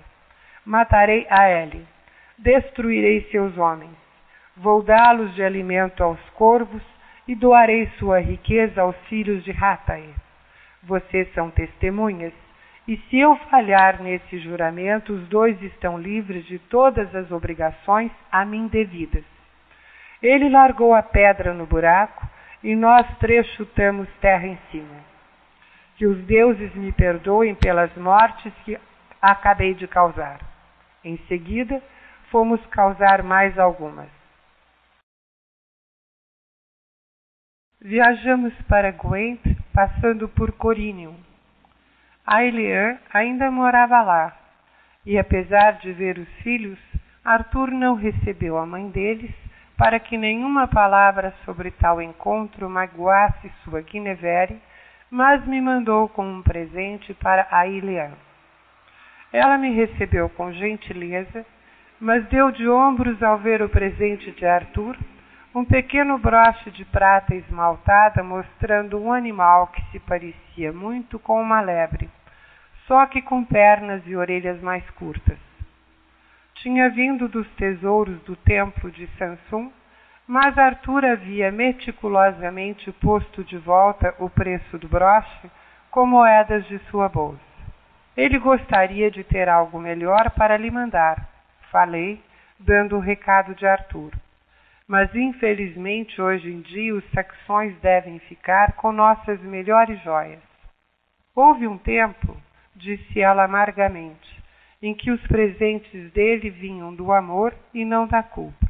Matarei 0.64 1.26
a 1.28 1.50
Eli, 1.50 1.86
destruirei 2.38 3.22
seus 3.30 3.56
homens, 3.56 3.96
vou 4.56 4.82
dá-los 4.82 5.34
de 5.34 5.42
alimento 5.42 6.02
aos 6.02 6.20
corvos 6.30 6.82
e 7.26 7.34
doarei 7.34 7.86
sua 7.98 8.20
riqueza 8.20 8.82
aos 8.82 8.96
filhos 9.08 9.42
de 9.44 9.52
Ratai. 9.52 10.08
Vocês 10.82 11.32
são 11.32 11.50
testemunhas, 11.50 12.32
e 12.86 12.98
se 13.08 13.18
eu 13.18 13.34
falhar 13.50 14.02
nesse 14.02 14.38
juramento, 14.38 15.14
os 15.14 15.26
dois 15.28 15.60
estão 15.62 15.98
livres 15.98 16.44
de 16.44 16.58
todas 16.58 17.14
as 17.14 17.30
obrigações 17.30 18.12
a 18.30 18.44
mim 18.44 18.66
devidas. 18.66 19.24
Ele 20.22 20.50
largou 20.50 20.94
a 20.94 21.02
pedra 21.02 21.54
no 21.54 21.64
buraco 21.64 22.28
e 22.62 22.74
nós 22.74 23.06
três 23.18 23.46
chutamos 23.54 24.08
terra 24.20 24.46
em 24.46 24.58
cima. 24.70 24.96
Que 25.96 26.06
os 26.06 26.18
deuses 26.24 26.74
me 26.74 26.92
perdoem 26.92 27.54
pelas 27.54 27.94
mortes 27.96 28.52
que 28.64 28.78
acabei 29.20 29.74
de 29.74 29.86
causar. 29.86 30.40
Em 31.02 31.16
seguida, 31.28 31.82
fomos 32.34 32.60
causar 32.66 33.22
mais 33.22 33.56
algumas. 33.60 34.08
Viajamos 37.80 38.52
para 38.62 38.90
Gwent, 38.90 39.40
passando 39.72 40.28
por 40.28 40.50
Corinium. 40.50 41.14
Ailian 42.26 42.98
ainda 43.12 43.52
morava 43.52 44.02
lá, 44.02 44.36
e 45.06 45.16
apesar 45.16 45.74
de 45.78 45.92
ver 45.92 46.18
os 46.18 46.28
filhos, 46.42 46.78
Arthur 47.24 47.70
não 47.70 47.94
recebeu 47.94 48.58
a 48.58 48.66
mãe 48.66 48.90
deles 48.90 49.32
para 49.76 50.00
que 50.00 50.18
nenhuma 50.18 50.66
palavra 50.66 51.32
sobre 51.44 51.70
tal 51.70 52.02
encontro 52.02 52.68
magoasse 52.68 53.48
sua 53.62 53.80
Guinevere, 53.80 54.60
mas 55.08 55.46
me 55.46 55.60
mandou 55.60 56.08
com 56.08 56.26
um 56.26 56.42
presente 56.42 57.14
para 57.14 57.46
Ailian. 57.52 58.10
Ela 59.32 59.56
me 59.56 59.72
recebeu 59.72 60.28
com 60.30 60.52
gentileza, 60.52 61.46
mas 62.04 62.24
deu 62.26 62.50
de 62.50 62.68
ombros 62.68 63.22
ao 63.22 63.38
ver 63.38 63.62
o 63.62 63.68
presente 63.68 64.30
de 64.30 64.44
Arthur, 64.44 64.94
um 65.54 65.64
pequeno 65.64 66.18
broche 66.18 66.70
de 66.70 66.84
prata 66.84 67.34
esmaltada 67.34 68.22
mostrando 68.22 69.00
um 69.00 69.10
animal 69.10 69.68
que 69.68 69.82
se 69.90 69.98
parecia 69.98 70.70
muito 70.70 71.18
com 71.18 71.40
uma 71.40 71.62
lebre, 71.62 72.10
só 72.86 73.06
que 73.06 73.22
com 73.22 73.42
pernas 73.42 74.02
e 74.06 74.14
orelhas 74.14 74.60
mais 74.60 74.88
curtas 74.90 75.38
tinha 76.56 76.90
vindo 76.90 77.26
dos 77.26 77.48
tesouros 77.56 78.20
do 78.22 78.36
templo 78.36 78.90
de 78.90 79.06
Sansum, 79.18 79.72
mas 80.26 80.56
Arthur 80.56 81.04
havia 81.06 81.50
meticulosamente 81.50 82.92
posto 82.92 83.42
de 83.44 83.56
volta 83.56 84.14
o 84.18 84.28
preço 84.30 84.78
do 84.78 84.88
broche 84.88 85.50
com 85.90 86.06
moedas 86.06 86.66
de 86.66 86.78
sua 86.90 87.08
bolsa. 87.08 87.40
Ele 88.14 88.38
gostaria 88.38 89.10
de 89.10 89.24
ter 89.24 89.48
algo 89.48 89.78
melhor 89.78 90.30
para 90.30 90.56
lhe 90.56 90.70
mandar. 90.70 91.33
Falei, 91.74 92.22
dando 92.56 92.94
o 92.94 93.00
recado 93.00 93.52
de 93.56 93.66
Arthur. 93.66 94.12
Mas 94.86 95.12
infelizmente 95.12 96.22
hoje 96.22 96.48
em 96.48 96.60
dia 96.60 96.94
os 96.94 97.04
saxões 97.10 97.76
devem 97.80 98.20
ficar 98.20 98.74
com 98.74 98.92
nossas 98.92 99.40
melhores 99.40 100.00
joias. 100.04 100.38
Houve 101.34 101.66
um 101.66 101.76
tempo, 101.76 102.40
disse 102.76 103.20
ela 103.20 103.42
amargamente, 103.42 104.40
em 104.80 104.94
que 104.94 105.10
os 105.10 105.20
presentes 105.26 106.12
dele 106.12 106.48
vinham 106.48 106.94
do 106.94 107.12
amor 107.12 107.52
e 107.74 107.84
não 107.84 108.06
da 108.06 108.22
culpa. 108.22 108.68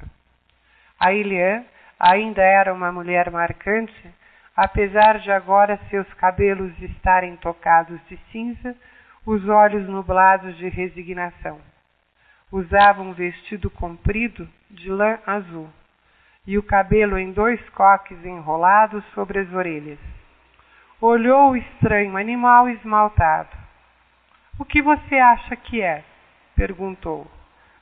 A 0.98 1.12
Ilian 1.12 1.62
ainda 2.00 2.40
era 2.40 2.72
uma 2.72 2.90
mulher 2.90 3.30
marcante, 3.30 4.14
apesar 4.56 5.18
de 5.18 5.30
agora 5.30 5.78
seus 5.90 6.10
cabelos 6.14 6.72
estarem 6.80 7.36
tocados 7.36 8.00
de 8.08 8.16
cinza, 8.32 8.74
os 9.26 9.46
olhos 9.46 9.86
nublados 9.86 10.56
de 10.56 10.70
resignação. 10.70 11.60
Usava 12.54 13.02
um 13.02 13.12
vestido 13.12 13.68
comprido 13.68 14.48
de 14.70 14.88
lã 14.88 15.18
azul 15.26 15.68
e 16.46 16.56
o 16.56 16.62
cabelo 16.62 17.18
em 17.18 17.32
dois 17.32 17.60
coques 17.70 18.24
enrolados 18.24 19.04
sobre 19.06 19.40
as 19.40 19.52
orelhas. 19.52 19.98
Olhou 21.00 21.50
o 21.50 21.56
estranho 21.56 22.16
animal 22.16 22.68
esmaltado. 22.68 23.48
O 24.56 24.64
que 24.64 24.80
você 24.80 25.16
acha 25.16 25.56
que 25.56 25.82
é? 25.82 26.04
perguntou. 26.54 27.26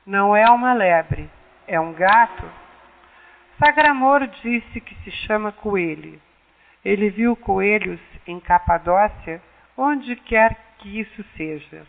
Não 0.07 0.35
é 0.35 0.49
uma 0.51 0.73
lebre, 0.73 1.29
é 1.69 1.79
um 1.79 1.93
gato? 1.93 2.51
Sagramor 3.59 4.27
disse 4.27 4.81
que 4.81 4.95
se 5.05 5.11
chama 5.27 5.53
coelho. 5.53 6.19
Ele 6.83 7.11
viu 7.11 7.37
coelhos 7.37 8.01
em 8.27 8.41
Capadócia, 8.41 9.43
onde 9.77 10.17
quer 10.17 10.57
que 10.79 10.99
isso 10.99 11.23
seja. 11.37 11.87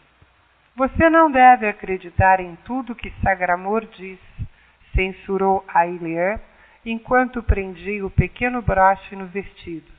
Você 0.76 1.10
não 1.10 1.32
deve 1.32 1.68
acreditar 1.68 2.40
em 2.40 2.56
tudo 2.66 2.96
que 2.96 3.14
Sagramor 3.22 3.86
diz, 3.86 4.20
censurou 4.96 5.64
Ailian, 5.68 6.40
enquanto 6.86 7.44
prendia 7.44 8.06
o 8.06 8.10
pequeno 8.10 8.62
broche 8.62 9.16
no 9.16 9.28
vestido. 9.28 9.92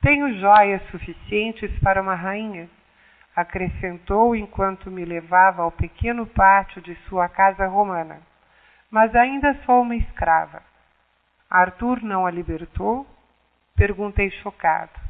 Tenho 0.00 0.38
joias 0.38 0.82
suficientes 0.90 1.70
para 1.80 2.00
uma 2.00 2.14
rainha 2.14 2.68
acrescentou 3.38 4.34
enquanto 4.34 4.90
me 4.90 5.04
levava 5.04 5.62
ao 5.62 5.70
pequeno 5.70 6.26
pátio 6.26 6.82
de 6.82 6.96
sua 7.08 7.28
casa 7.28 7.68
romana. 7.68 8.20
Mas 8.90 9.14
ainda 9.14 9.54
sou 9.64 9.82
uma 9.82 9.94
escrava. 9.94 10.60
Arthur 11.48 12.02
não 12.02 12.26
a 12.26 12.32
libertou? 12.32 13.06
Perguntei 13.76 14.28
chocado. 14.42 15.07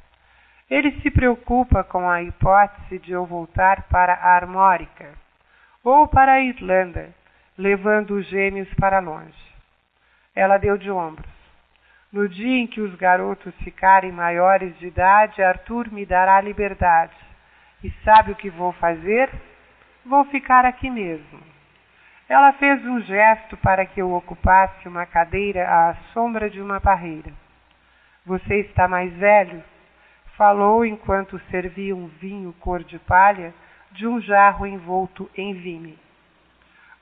Ele 0.71 0.93
se 1.01 1.11
preocupa 1.11 1.83
com 1.83 2.09
a 2.09 2.23
hipótese 2.23 2.99
de 2.99 3.13
eu 3.13 3.25
voltar 3.25 3.85
para 3.85 4.13
a 4.15 4.35
Armórica 4.35 5.13
ou 5.83 6.07
para 6.07 6.33
a 6.33 6.41
Irlanda, 6.41 7.09
levando 7.57 8.11
os 8.13 8.27
gêmeos 8.27 8.73
para 8.75 8.99
longe. 8.99 9.33
Ela 10.35 10.59
deu 10.59 10.77
de 10.77 10.91
ombros. 10.91 11.39
No 12.13 12.29
dia 12.29 12.59
em 12.59 12.67
que 12.67 12.81
os 12.81 12.95
garotos 12.97 13.55
ficarem 13.65 14.13
maiores 14.13 14.79
de 14.79 14.87
idade, 14.87 15.43
Arthur 15.43 15.91
me 15.93 16.05
dará 16.05 16.41
liberdade 16.41 17.17
e 17.83 17.91
sabe 18.05 18.33
o 18.33 18.37
que 18.37 18.51
vou 18.51 18.73
fazer? 18.73 19.31
Vou 20.05 20.25
ficar 20.27 20.65
aqui 20.65 20.91
mesmo. 20.91 21.41
Ela 22.29 22.53
fez 22.53 22.85
um 22.85 23.01
gesto 23.01 23.57
para 23.57 23.87
que 23.87 24.01
eu 24.03 24.13
ocupasse 24.13 24.87
uma 24.87 25.07
cadeira 25.07 25.67
à 25.67 25.95
sombra 26.13 26.51
de 26.51 26.61
uma 26.61 26.81
parreira. 26.81 27.33
Você 28.27 28.57
está 28.57 28.87
mais 28.87 29.13
velho? 29.15 29.63
Falou 30.39 30.85
enquanto 30.85 31.37
servia 31.51 31.97
um 31.97 32.07
vinho 32.07 32.55
cor 32.61 32.85
de 32.85 32.97
palha 33.01 33.53
de 33.91 34.07
um 34.07 34.21
jarro 34.21 34.65
envolto 34.65 35.29
em 35.37 35.53
vime. 35.53 35.99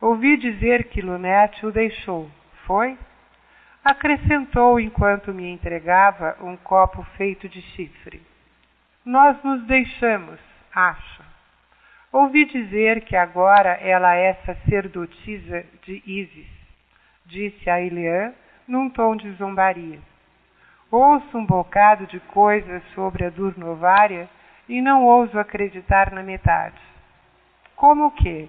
Ouvi 0.00 0.38
dizer 0.38 0.84
que 0.84 1.02
Lunete 1.02 1.66
o 1.66 1.70
deixou, 1.70 2.30
foi? 2.64 2.96
Acrescentou 3.84 4.80
enquanto 4.80 5.34
me 5.34 5.50
entregava 5.50 6.34
um 6.40 6.56
copo 6.56 7.02
feito 7.18 7.46
de 7.46 7.60
chifre. 7.60 8.22
Nós 9.04 9.36
nos 9.44 9.62
deixamos, 9.66 10.40
acha. 10.74 11.22
Ouvi 12.10 12.46
dizer 12.46 13.02
que 13.02 13.14
agora 13.14 13.74
ela 13.82 14.14
é 14.14 14.32
sacerdotisa 14.46 15.62
de 15.82 16.02
Isis, 16.06 16.48
disse 17.26 17.68
a 17.68 17.82
Eliã 17.82 18.32
num 18.66 18.88
tom 18.88 19.14
de 19.14 19.30
zombaria. 19.32 20.00
Ouço 20.90 21.36
um 21.36 21.44
bocado 21.44 22.06
de 22.06 22.20
coisas 22.20 22.82
sobre 22.94 23.24
a 23.24 23.30
Durnovária 23.30 24.28
e 24.68 24.80
não 24.80 25.04
ouso 25.04 25.38
acreditar 25.38 26.12
na 26.12 26.22
metade. 26.22 26.80
Como 27.74 28.10
que? 28.12 28.48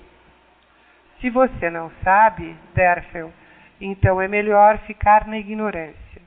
Se 1.20 1.30
você 1.30 1.70
não 1.70 1.92
sabe, 2.04 2.56
Derfel, 2.76 3.34
então 3.82 4.22
é 4.22 4.28
melhor 4.28 4.78
ficar 4.80 5.28
na 5.28 5.38
ignorância. 5.38 6.22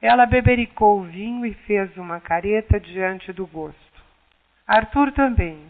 Ela 0.00 0.24
bebericou 0.24 1.00
o 1.00 1.04
vinho 1.04 1.44
e 1.44 1.52
fez 1.52 1.94
uma 1.96 2.20
careta 2.20 2.80
diante 2.80 3.32
do 3.32 3.46
gosto. 3.46 3.76
Arthur 4.66 5.12
também. 5.12 5.64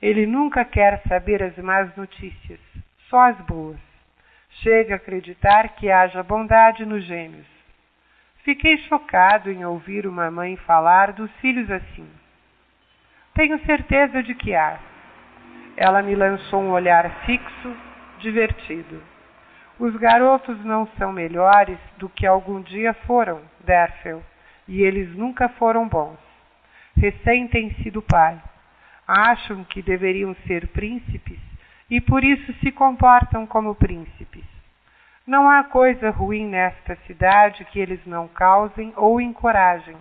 Ele 0.00 0.26
nunca 0.26 0.64
quer 0.64 1.02
saber 1.08 1.42
as 1.42 1.56
más 1.58 1.94
notícias, 1.96 2.60
só 3.08 3.20
as 3.20 3.36
boas. 3.40 3.80
Chega 4.62 4.94
a 4.94 4.96
acreditar 4.96 5.70
que 5.70 5.90
haja 5.90 6.22
bondade 6.22 6.86
nos 6.86 7.04
gêmeos. 7.04 7.57
Fiquei 8.48 8.78
chocado 8.88 9.50
em 9.50 9.62
ouvir 9.66 10.06
uma 10.06 10.30
mãe 10.30 10.56
falar 10.56 11.12
dos 11.12 11.30
filhos 11.32 11.70
assim. 11.70 12.08
Tenho 13.34 13.62
certeza 13.66 14.22
de 14.22 14.34
que 14.34 14.54
há. 14.54 14.78
Ela 15.76 16.00
me 16.00 16.14
lançou 16.14 16.62
um 16.62 16.70
olhar 16.70 17.10
fixo, 17.26 17.76
divertido. 18.20 19.02
Os 19.78 19.94
garotos 19.96 20.64
não 20.64 20.88
são 20.96 21.12
melhores 21.12 21.78
do 21.98 22.08
que 22.08 22.26
algum 22.26 22.62
dia 22.62 22.94
foram, 23.06 23.42
Derfel, 23.66 24.22
e 24.66 24.80
eles 24.80 25.14
nunca 25.14 25.50
foram 25.50 25.86
bons. 25.86 26.16
Ressentem-se 26.96 27.90
do 27.90 28.00
pai. 28.00 28.40
Acham 29.06 29.62
que 29.62 29.82
deveriam 29.82 30.34
ser 30.46 30.68
príncipes 30.68 31.38
e 31.90 32.00
por 32.00 32.24
isso 32.24 32.50
se 32.60 32.72
comportam 32.72 33.46
como 33.46 33.74
príncipes. 33.74 34.57
Não 35.28 35.46
há 35.46 35.62
coisa 35.62 36.08
ruim 36.08 36.46
nesta 36.46 36.96
cidade 37.06 37.62
que 37.66 37.78
eles 37.78 38.00
não 38.06 38.26
causem 38.28 38.94
ou 38.96 39.20
encorajem, 39.20 39.98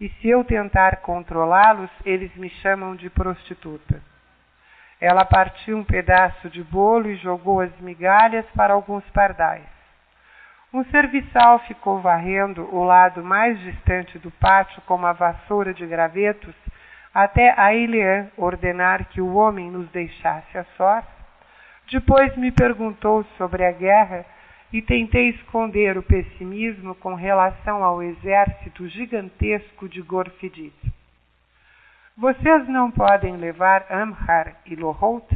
e 0.00 0.08
se 0.08 0.28
eu 0.28 0.44
tentar 0.44 0.98
controlá-los, 0.98 1.90
eles 2.04 2.32
me 2.36 2.48
chamam 2.48 2.94
de 2.94 3.10
prostituta. 3.10 4.00
Ela 5.00 5.24
partiu 5.24 5.76
um 5.76 5.82
pedaço 5.82 6.48
de 6.48 6.62
bolo 6.62 7.10
e 7.10 7.16
jogou 7.16 7.60
as 7.60 7.76
migalhas 7.80 8.46
para 8.54 8.72
alguns 8.72 9.02
pardais. 9.10 9.66
Um 10.72 10.84
serviçal 10.84 11.58
ficou 11.66 12.00
varrendo 12.00 12.72
o 12.72 12.84
lado 12.84 13.24
mais 13.24 13.58
distante 13.58 14.20
do 14.20 14.30
pátio 14.30 14.80
com 14.82 14.94
uma 14.94 15.12
vassoura 15.12 15.74
de 15.74 15.84
gravetos 15.84 16.54
até 17.12 17.52
Ailian 17.58 18.28
ordenar 18.36 19.06
que 19.06 19.20
o 19.20 19.34
homem 19.34 19.68
nos 19.68 19.90
deixasse 19.90 20.56
a 20.56 20.62
sós. 20.76 21.04
Depois 21.90 22.36
me 22.36 22.52
perguntou 22.52 23.24
sobre 23.36 23.66
a 23.66 23.72
guerra 23.72 24.24
e 24.72 24.80
tentei 24.80 25.30
esconder 25.30 25.98
o 25.98 26.02
pessimismo 26.02 26.94
com 26.94 27.14
relação 27.14 27.82
ao 27.82 28.02
exército 28.02 28.86
gigantesco 28.88 29.88
de 29.88 30.00
Gorfidid. 30.00 30.72
Vocês 32.16 32.68
não 32.68 32.90
podem 32.90 33.36
levar 33.36 33.86
Amhar 33.90 34.60
e 34.66 34.76
Lohot? 34.76 35.26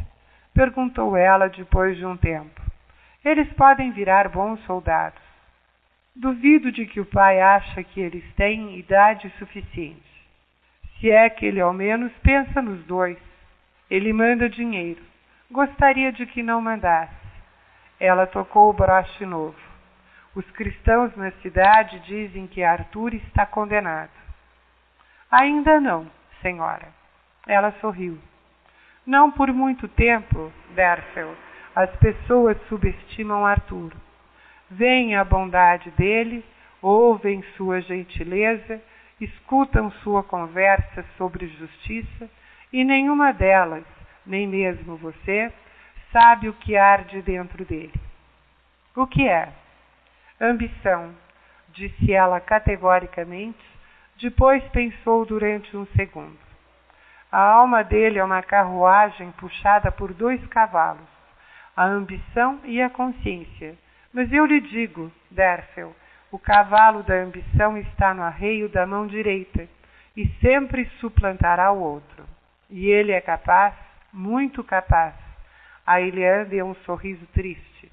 perguntou 0.52 1.16
ela 1.16 1.48
depois 1.48 1.96
de 1.96 2.06
um 2.06 2.16
tempo. 2.16 2.60
Eles 3.24 3.50
podem 3.54 3.90
virar 3.90 4.28
bons 4.28 4.60
soldados. 4.66 5.20
Duvido 6.14 6.70
de 6.70 6.86
que 6.86 7.00
o 7.00 7.06
pai 7.06 7.40
acha 7.40 7.82
que 7.82 8.00
eles 8.00 8.24
têm 8.34 8.78
idade 8.78 9.28
suficiente. 9.38 10.02
Se 11.00 11.10
é 11.10 11.28
que 11.28 11.46
ele 11.46 11.60
ao 11.60 11.72
menos 11.72 12.12
pensa 12.22 12.62
nos 12.62 12.84
dois. 12.84 13.18
Ele 13.90 14.12
manda 14.12 14.48
dinheiro. 14.48 15.02
Gostaria 15.50 16.12
de 16.12 16.24
que 16.26 16.42
não 16.42 16.60
mandasse. 16.60 17.23
Ela 18.04 18.26
tocou 18.26 18.68
o 18.68 18.72
broche 18.74 19.24
novo. 19.24 19.56
Os 20.34 20.44
cristãos 20.50 21.16
na 21.16 21.30
cidade 21.40 21.98
dizem 22.00 22.46
que 22.46 22.62
Arthur 22.62 23.14
está 23.14 23.46
condenado. 23.46 24.10
Ainda 25.30 25.80
não, 25.80 26.06
senhora. 26.42 26.88
Ela 27.46 27.72
sorriu. 27.80 28.18
Não 29.06 29.30
por 29.30 29.50
muito 29.54 29.88
tempo, 29.88 30.52
Derfel, 30.74 31.34
as 31.74 31.88
pessoas 31.96 32.58
subestimam 32.68 33.46
Arthur. 33.46 33.94
Veem 34.70 35.16
a 35.16 35.24
bondade 35.24 35.90
dele, 35.92 36.44
ouvem 36.82 37.42
sua 37.56 37.80
gentileza, 37.80 38.82
escutam 39.18 39.90
sua 40.02 40.22
conversa 40.22 41.02
sobre 41.16 41.46
justiça, 41.46 42.28
e 42.70 42.84
nenhuma 42.84 43.32
delas, 43.32 43.84
nem 44.26 44.46
mesmo 44.46 44.94
você, 44.96 45.50
sabe 46.14 46.48
o 46.48 46.52
que 46.52 46.76
arde 46.76 47.20
dentro 47.22 47.64
dele. 47.64 48.00
O 48.94 49.04
que 49.04 49.28
é? 49.28 49.48
Ambição, 50.40 51.12
disse 51.72 52.12
ela 52.12 52.40
categoricamente, 52.40 53.58
depois 54.22 54.62
pensou 54.68 55.26
durante 55.26 55.76
um 55.76 55.84
segundo. 55.96 56.38
A 57.32 57.40
alma 57.40 57.82
dele 57.82 58.20
é 58.20 58.24
uma 58.24 58.42
carruagem 58.44 59.32
puxada 59.32 59.90
por 59.90 60.14
dois 60.14 60.40
cavalos, 60.46 61.08
a 61.76 61.84
ambição 61.84 62.60
e 62.62 62.80
a 62.80 62.88
consciência. 62.88 63.76
Mas 64.12 64.32
eu 64.32 64.46
lhe 64.46 64.60
digo, 64.60 65.10
Derfel, 65.32 65.92
o 66.30 66.38
cavalo 66.38 67.02
da 67.02 67.14
ambição 67.14 67.76
está 67.76 68.14
no 68.14 68.22
arreio 68.22 68.68
da 68.68 68.86
mão 68.86 69.08
direita 69.08 69.68
e 70.16 70.28
sempre 70.40 70.84
suplantará 71.00 71.72
o 71.72 71.80
outro. 71.80 72.24
E 72.70 72.86
ele 72.86 73.10
é 73.10 73.20
capaz, 73.20 73.74
muito 74.12 74.62
capaz. 74.62 75.23
A 75.86 76.00
Eliane 76.00 76.46
deu 76.46 76.66
um 76.66 76.74
sorriso 76.86 77.26
triste. 77.32 77.90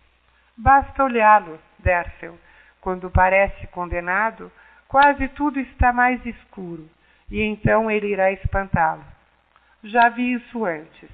Basta 0.57 1.03
olhá-lo, 1.03 1.59
Derfel. 1.79 2.37
Quando 2.79 3.11
parece 3.11 3.67
condenado, 3.67 4.51
Quase 4.91 5.25
tudo 5.29 5.57
está 5.57 5.93
mais 5.93 6.19
escuro, 6.25 6.85
e 7.29 7.41
então 7.41 7.89
ele 7.89 8.07
irá 8.07 8.29
espantá-lo. 8.33 9.05
Já 9.81 10.09
vi 10.09 10.33
isso 10.33 10.65
antes. 10.65 11.09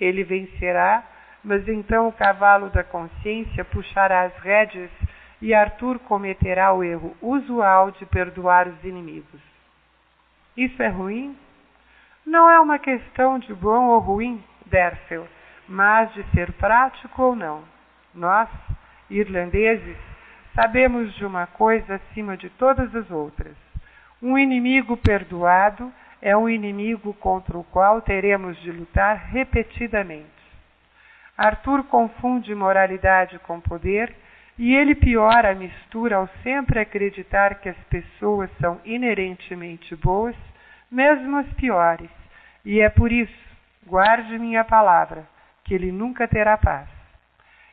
Ele 0.00 0.22
vencerá, 0.22 1.02
mas 1.42 1.66
então 1.66 2.06
o 2.06 2.12
cavalo 2.12 2.70
da 2.70 2.84
consciência 2.84 3.64
puxará 3.64 4.22
as 4.22 4.36
rédeas 4.36 4.88
e 5.42 5.52
Arthur 5.52 5.98
cometerá 5.98 6.72
o 6.72 6.84
erro 6.84 7.16
usual 7.20 7.90
de 7.90 8.06
perdoar 8.06 8.68
os 8.68 8.84
inimigos. 8.84 9.40
Isso 10.56 10.80
é 10.80 10.86
ruim? 10.86 11.36
Não 12.24 12.48
é 12.48 12.60
uma 12.60 12.78
questão 12.78 13.40
de 13.40 13.52
bom 13.52 13.86
ou 13.88 13.98
ruim, 13.98 14.40
Derfel, 14.66 15.26
mas 15.68 16.12
de 16.14 16.22
ser 16.30 16.52
prático 16.52 17.22
ou 17.22 17.36
não. 17.36 17.62
Nós, 18.14 18.48
irlandeses, 19.10 19.96
sabemos 20.54 21.14
de 21.14 21.24
uma 21.24 21.46
coisa 21.46 21.96
acima 21.96 22.36
de 22.36 22.48
todas 22.50 22.94
as 22.94 23.10
outras. 23.10 23.54
Um 24.20 24.36
inimigo 24.36 24.96
perdoado 24.96 25.92
é 26.20 26.36
um 26.36 26.48
inimigo 26.48 27.14
contra 27.14 27.56
o 27.56 27.64
qual 27.64 28.00
teremos 28.00 28.56
de 28.62 28.72
lutar 28.72 29.28
repetidamente. 29.30 30.26
Arthur 31.36 31.84
confunde 31.84 32.52
moralidade 32.54 33.38
com 33.40 33.60
poder 33.60 34.12
e 34.58 34.74
ele 34.74 34.96
piora 34.96 35.52
a 35.52 35.54
mistura 35.54 36.16
ao 36.16 36.28
sempre 36.42 36.80
acreditar 36.80 37.60
que 37.60 37.68
as 37.68 37.78
pessoas 37.84 38.50
são 38.60 38.80
inerentemente 38.84 39.94
boas, 39.94 40.34
mesmo 40.90 41.36
as 41.36 41.46
piores, 41.52 42.10
e 42.64 42.80
é 42.80 42.88
por 42.88 43.12
isso, 43.12 43.48
guarde 43.86 44.36
minha 44.36 44.64
palavra, 44.64 45.24
que 45.68 45.74
ele 45.74 45.92
nunca 45.92 46.26
terá 46.26 46.56
paz. 46.56 46.88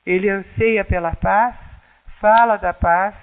Ele 0.06 0.30
anseia 0.30 0.84
pela 0.84 1.16
paz 1.16 1.56
fala 2.20 2.58
da 2.58 2.74
paz, 2.74 3.14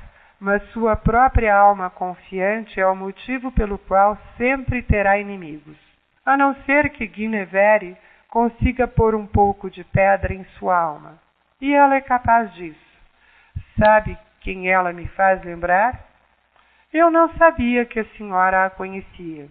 mas 0.41 0.62
sua 0.70 0.97
própria 0.97 1.55
alma 1.55 1.91
confiante 1.91 2.81
é 2.81 2.87
o 2.87 2.97
motivo 2.97 3.51
pelo 3.53 3.79
qual 3.79 4.16
sempre 4.37 4.83
terá 4.83 5.18
inimigos. 5.18 5.77
A 6.25 6.37
não 6.37 6.55
ser 6.64 6.91
que 6.91 7.07
Guinevere 7.07 7.97
consiga 8.29 8.87
pôr 8.87 9.14
um 9.14 9.27
pouco 9.27 9.70
de 9.70 9.85
pedra 9.85 10.33
em 10.33 10.45
sua 10.57 10.79
alma. 10.79 11.18
E 11.61 11.75
ela 11.75 11.97
é 11.97 12.01
capaz 12.01 12.53
disso. 12.55 12.79
Sabe 13.79 14.16
quem 14.41 14.68
ela 14.68 14.93
me 14.93 15.07
faz 15.09 15.43
lembrar? 15.43 15.99
Eu 16.93 17.11
não 17.11 17.29
sabia 17.35 17.85
que 17.85 18.01
a 18.01 18.05
senhora 18.16 18.66
a 18.66 18.70
conhecia. 18.70 19.49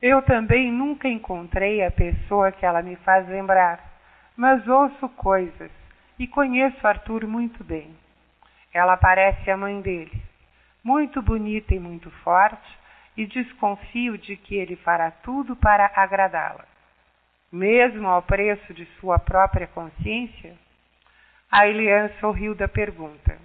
Eu 0.00 0.22
também 0.22 0.72
nunca 0.72 1.08
encontrei 1.08 1.84
a 1.84 1.90
pessoa 1.90 2.50
que 2.50 2.64
ela 2.64 2.80
me 2.80 2.96
faz 2.96 3.28
lembrar, 3.28 3.78
mas 4.40 4.66
ouço 4.66 5.06
coisas 5.10 5.70
e 6.18 6.26
conheço 6.26 6.86
Arthur 6.86 7.26
muito 7.26 7.62
bem. 7.62 7.94
Ela 8.72 8.96
parece 8.96 9.50
a 9.50 9.56
mãe 9.56 9.82
dele, 9.82 10.22
muito 10.82 11.20
bonita 11.20 11.74
e 11.74 11.78
muito 11.78 12.10
forte, 12.22 12.78
e 13.18 13.26
desconfio 13.26 14.16
de 14.16 14.38
que 14.38 14.54
ele 14.54 14.76
fará 14.76 15.10
tudo 15.10 15.54
para 15.54 15.92
agradá-la. 15.94 16.64
Mesmo 17.52 18.08
ao 18.08 18.22
preço 18.22 18.72
de 18.72 18.86
sua 18.98 19.18
própria 19.18 19.66
consciência? 19.66 20.56
A 21.52 21.66
Eliane 21.66 22.10
sorriu 22.18 22.54
da 22.54 22.66
pergunta. 22.66 23.36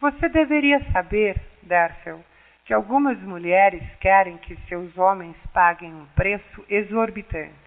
Você 0.00 0.28
deveria 0.28 0.84
saber, 0.92 1.34
Darcel, 1.64 2.24
que 2.64 2.72
algumas 2.72 3.18
mulheres 3.22 3.82
querem 3.98 4.38
que 4.38 4.54
seus 4.68 4.96
homens 4.96 5.36
paguem 5.52 5.92
um 5.92 6.06
preço 6.14 6.64
exorbitante. 6.68 7.65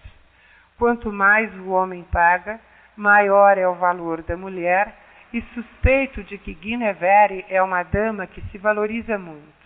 Quanto 0.80 1.12
mais 1.12 1.54
o 1.58 1.72
homem 1.72 2.02
paga, 2.04 2.58
maior 2.96 3.58
é 3.58 3.68
o 3.68 3.74
valor 3.74 4.22
da 4.22 4.34
mulher 4.34 4.90
e 5.30 5.42
suspeito 5.52 6.24
de 6.24 6.38
que 6.38 6.54
Guinevere 6.54 7.44
é 7.50 7.62
uma 7.62 7.82
dama 7.82 8.26
que 8.26 8.40
se 8.50 8.56
valoriza 8.56 9.18
muito. 9.18 9.60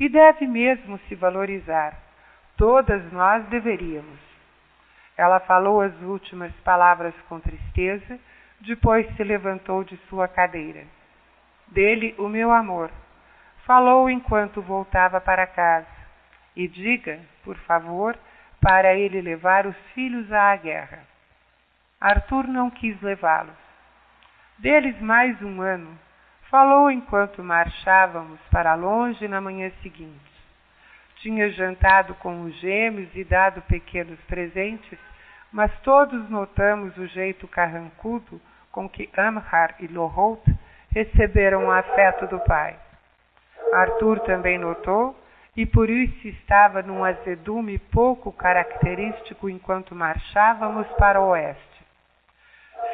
E 0.00 0.08
deve 0.08 0.48
mesmo 0.48 0.98
se 1.06 1.14
valorizar. 1.14 1.96
Todas 2.56 3.12
nós 3.12 3.46
deveríamos. 3.50 4.18
Ela 5.16 5.38
falou 5.38 5.80
as 5.80 5.94
últimas 6.02 6.52
palavras 6.64 7.14
com 7.28 7.38
tristeza, 7.38 8.18
depois 8.62 9.06
se 9.14 9.22
levantou 9.22 9.84
de 9.84 9.96
sua 10.08 10.26
cadeira. 10.26 10.82
Dele 11.68 12.16
o 12.18 12.28
meu 12.28 12.50
amor. 12.50 12.90
Falou 13.64 14.10
enquanto 14.10 14.60
voltava 14.60 15.20
para 15.20 15.46
casa. 15.46 15.86
E 16.56 16.66
diga, 16.66 17.20
por 17.44 17.56
favor, 17.58 18.18
para 18.62 18.94
ele 18.94 19.20
levar 19.20 19.66
os 19.66 19.76
filhos 19.92 20.32
à 20.32 20.54
guerra. 20.54 21.00
Arthur 22.00 22.46
não 22.46 22.70
quis 22.70 22.98
levá-los. 23.02 23.56
Deles 24.56 24.98
mais 25.00 25.40
um 25.42 25.60
ano. 25.60 25.98
Falou 26.48 26.88
enquanto 26.88 27.42
marchávamos 27.42 28.38
para 28.52 28.74
longe 28.74 29.26
na 29.26 29.40
manhã 29.40 29.70
seguinte. 29.82 30.32
Tinha 31.16 31.50
jantado 31.50 32.14
com 32.14 32.42
os 32.42 32.54
gêmeos 32.60 33.08
e 33.14 33.24
dado 33.24 33.60
pequenos 33.62 34.20
presentes, 34.22 34.98
mas 35.50 35.72
todos 35.80 36.30
notamos 36.30 36.96
o 36.96 37.06
jeito 37.08 37.48
carrancudo 37.48 38.40
com 38.70 38.88
que 38.88 39.10
Amhar 39.16 39.74
e 39.80 39.88
Lohot 39.88 40.42
receberam 40.92 41.66
o 41.66 41.70
afeto 41.72 42.28
do 42.28 42.38
pai. 42.40 42.76
Arthur 43.72 44.20
também 44.20 44.58
notou 44.58 45.16
e 45.56 45.66
por 45.66 45.90
isso 45.90 46.26
estava 46.28 46.82
num 46.82 47.04
azedume 47.04 47.78
pouco 47.78 48.32
característico 48.32 49.50
enquanto 49.50 49.94
marchávamos 49.94 50.86
para 50.98 51.20
o 51.20 51.28
oeste. 51.28 51.84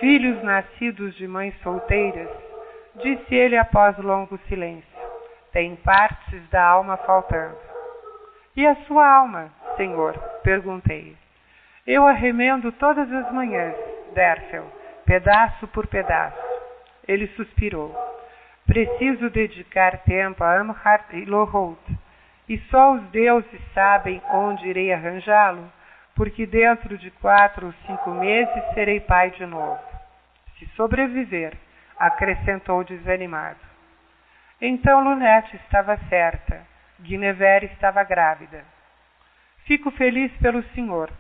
Filhos 0.01 0.43
nascidos 0.43 1.15
de 1.15 1.27
mães 1.27 1.55
solteiras, 1.63 2.29
disse 2.97 3.35
ele 3.35 3.57
após 3.57 3.97
longo 3.99 4.39
silêncio, 4.49 4.99
têm 5.53 5.77
partes 5.77 6.49
da 6.51 6.65
alma 6.65 6.97
faltando. 6.99 7.57
E 8.57 8.67
a 8.67 8.75
sua 8.87 9.07
alma, 9.07 9.53
senhor? 9.77 10.19
perguntei. 10.43 11.17
Eu 11.87 12.07
arremendo 12.07 12.73
todas 12.73 13.11
as 13.13 13.33
manhãs, 13.33 13.75
Derfel, 14.15 14.67
pedaço 15.07 15.69
por 15.69 15.87
pedaço. 15.87 16.37
Ele 17.07 17.29
suspirou. 17.29 17.97
Preciso 18.67 19.31
dedicar 19.31 19.99
tempo 19.99 20.45
a 20.45 20.59
Amhar 20.59 21.07
e 21.13 21.25
Lohot, 21.25 21.79
e 22.49 22.59
só 22.71 22.93
os 22.93 23.03
deuses 23.11 23.61
sabem 23.75 24.23
onde 24.31 24.69
irei 24.69 24.93
arranjá-lo, 24.93 25.71
porque 26.15 26.47
dentro 26.47 26.97
de 26.97 27.11
quatro 27.11 27.67
ou 27.67 27.73
cinco 27.87 28.11
meses 28.11 28.75
serei 28.75 29.01
pai 29.01 29.31
de 29.31 29.47
novo. 29.47 29.81
Se 30.59 30.67
sobreviver, 30.75 31.55
acrescentou 31.99 32.83
desanimado. 32.83 33.61
Então 34.61 35.05
Lunete 35.05 35.57
estava 35.57 35.97
certa, 36.09 36.63
Guinevere 37.01 37.67
estava 37.67 38.03
grávida. 38.03 38.65
Fico 39.65 39.91
feliz 39.91 40.33
pelo 40.39 40.63
senhor, 40.75 41.11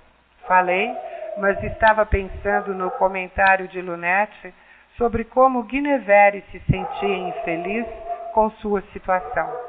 Falei, 0.48 0.96
mas 1.36 1.62
estava 1.62 2.06
pensando 2.06 2.72
no 2.72 2.90
comentário 2.92 3.68
de 3.68 3.82
Lunete 3.82 4.54
sobre 4.96 5.22
como 5.22 5.62
Guinevere 5.64 6.42
se 6.50 6.58
sentia 6.60 7.16
infeliz 7.28 7.86
com 8.32 8.50
sua 8.52 8.80
situação. 8.92 9.67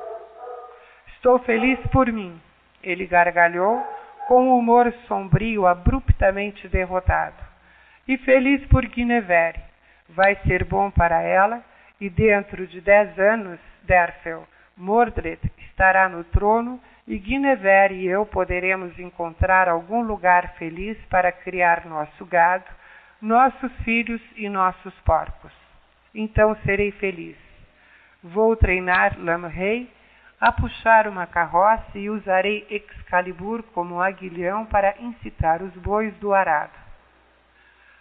Estou 1.20 1.38
feliz 1.40 1.78
por 1.92 2.10
mim, 2.10 2.40
ele 2.82 3.06
gargalhou, 3.06 3.86
com 4.26 4.52
o 4.52 4.58
humor 4.58 4.90
sombrio 5.06 5.68
abruptamente 5.68 6.66
derrotado. 6.70 7.36
E 8.08 8.18
feliz 8.20 8.66
por 8.68 8.86
Guinevere. 8.86 9.60
Vai 10.08 10.38
ser 10.48 10.64
bom 10.64 10.90
para 10.90 11.22
ela, 11.22 11.62
e 12.00 12.10
dentro 12.10 12.66
de 12.66 12.80
dez 12.80 13.20
anos, 13.20 13.60
Derfel, 13.84 14.48
Mordred 14.78 15.42
estará 15.58 16.08
no 16.08 16.24
trono 16.24 16.80
e 17.06 17.18
Guinevere 17.18 17.96
e 17.96 18.08
eu 18.08 18.26
poderemos 18.26 18.98
encontrar 18.98 19.68
algum 19.68 20.02
lugar 20.02 20.54
feliz 20.54 20.98
para 21.10 21.34
criar 21.34 21.86
nosso 21.86 22.26
gado, 22.26 22.72
nossos 23.22 23.74
filhos 23.84 24.22
e 24.38 24.48
nossos 24.48 24.94
porcos. 25.02 25.52
Então 26.16 26.56
serei 26.64 26.92
feliz. 26.92 27.36
Vou 28.24 28.56
treinar 28.56 29.20
Lamrei 29.20 29.99
a 30.40 30.54
puxar 30.54 31.08
uma 31.08 31.28
carroça 31.28 31.98
e 31.98 32.10
usarei 32.10 32.66
Excalibur 32.70 33.62
como 33.74 34.02
aguilhão 34.02 34.66
para 34.66 34.96
incitar 35.00 35.62
os 35.62 35.74
bois 35.74 36.14
do 36.16 36.34
arado. 36.34 36.78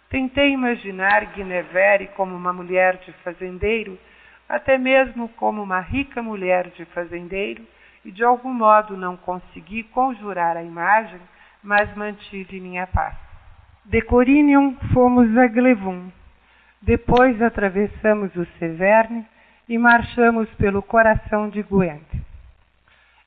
Tentei 0.09 0.51
imaginar 0.51 1.25
Guinevere 1.33 2.07
como 2.15 2.35
uma 2.35 2.53
mulher 2.53 2.97
de 2.97 3.11
fazendeiro, 3.23 3.99
até 4.47 4.77
mesmo 4.77 5.27
como 5.29 5.61
uma 5.61 5.81
rica 5.81 6.23
mulher 6.23 6.69
de 6.69 6.85
fazendeiro, 6.85 7.63
e 8.05 8.11
de 8.11 8.23
algum 8.23 8.53
modo 8.53 8.95
não 8.95 9.17
consegui 9.17 9.83
conjurar 9.83 10.55
a 10.55 10.63
imagem, 10.63 11.19
mas 11.61 11.93
mantive 11.95 12.59
minha 12.61 12.87
paz. 12.87 13.15
De 13.83 14.01
Corinium 14.01 14.77
fomos 14.93 15.37
a 15.37 15.47
Glevum. 15.47 16.09
Depois 16.81 17.39
atravessamos 17.41 18.33
o 18.35 18.45
Severne 18.57 19.25
e 19.67 19.77
marchamos 19.77 20.49
pelo 20.55 20.81
coração 20.81 21.49
de 21.49 21.61
Gwent. 21.61 22.28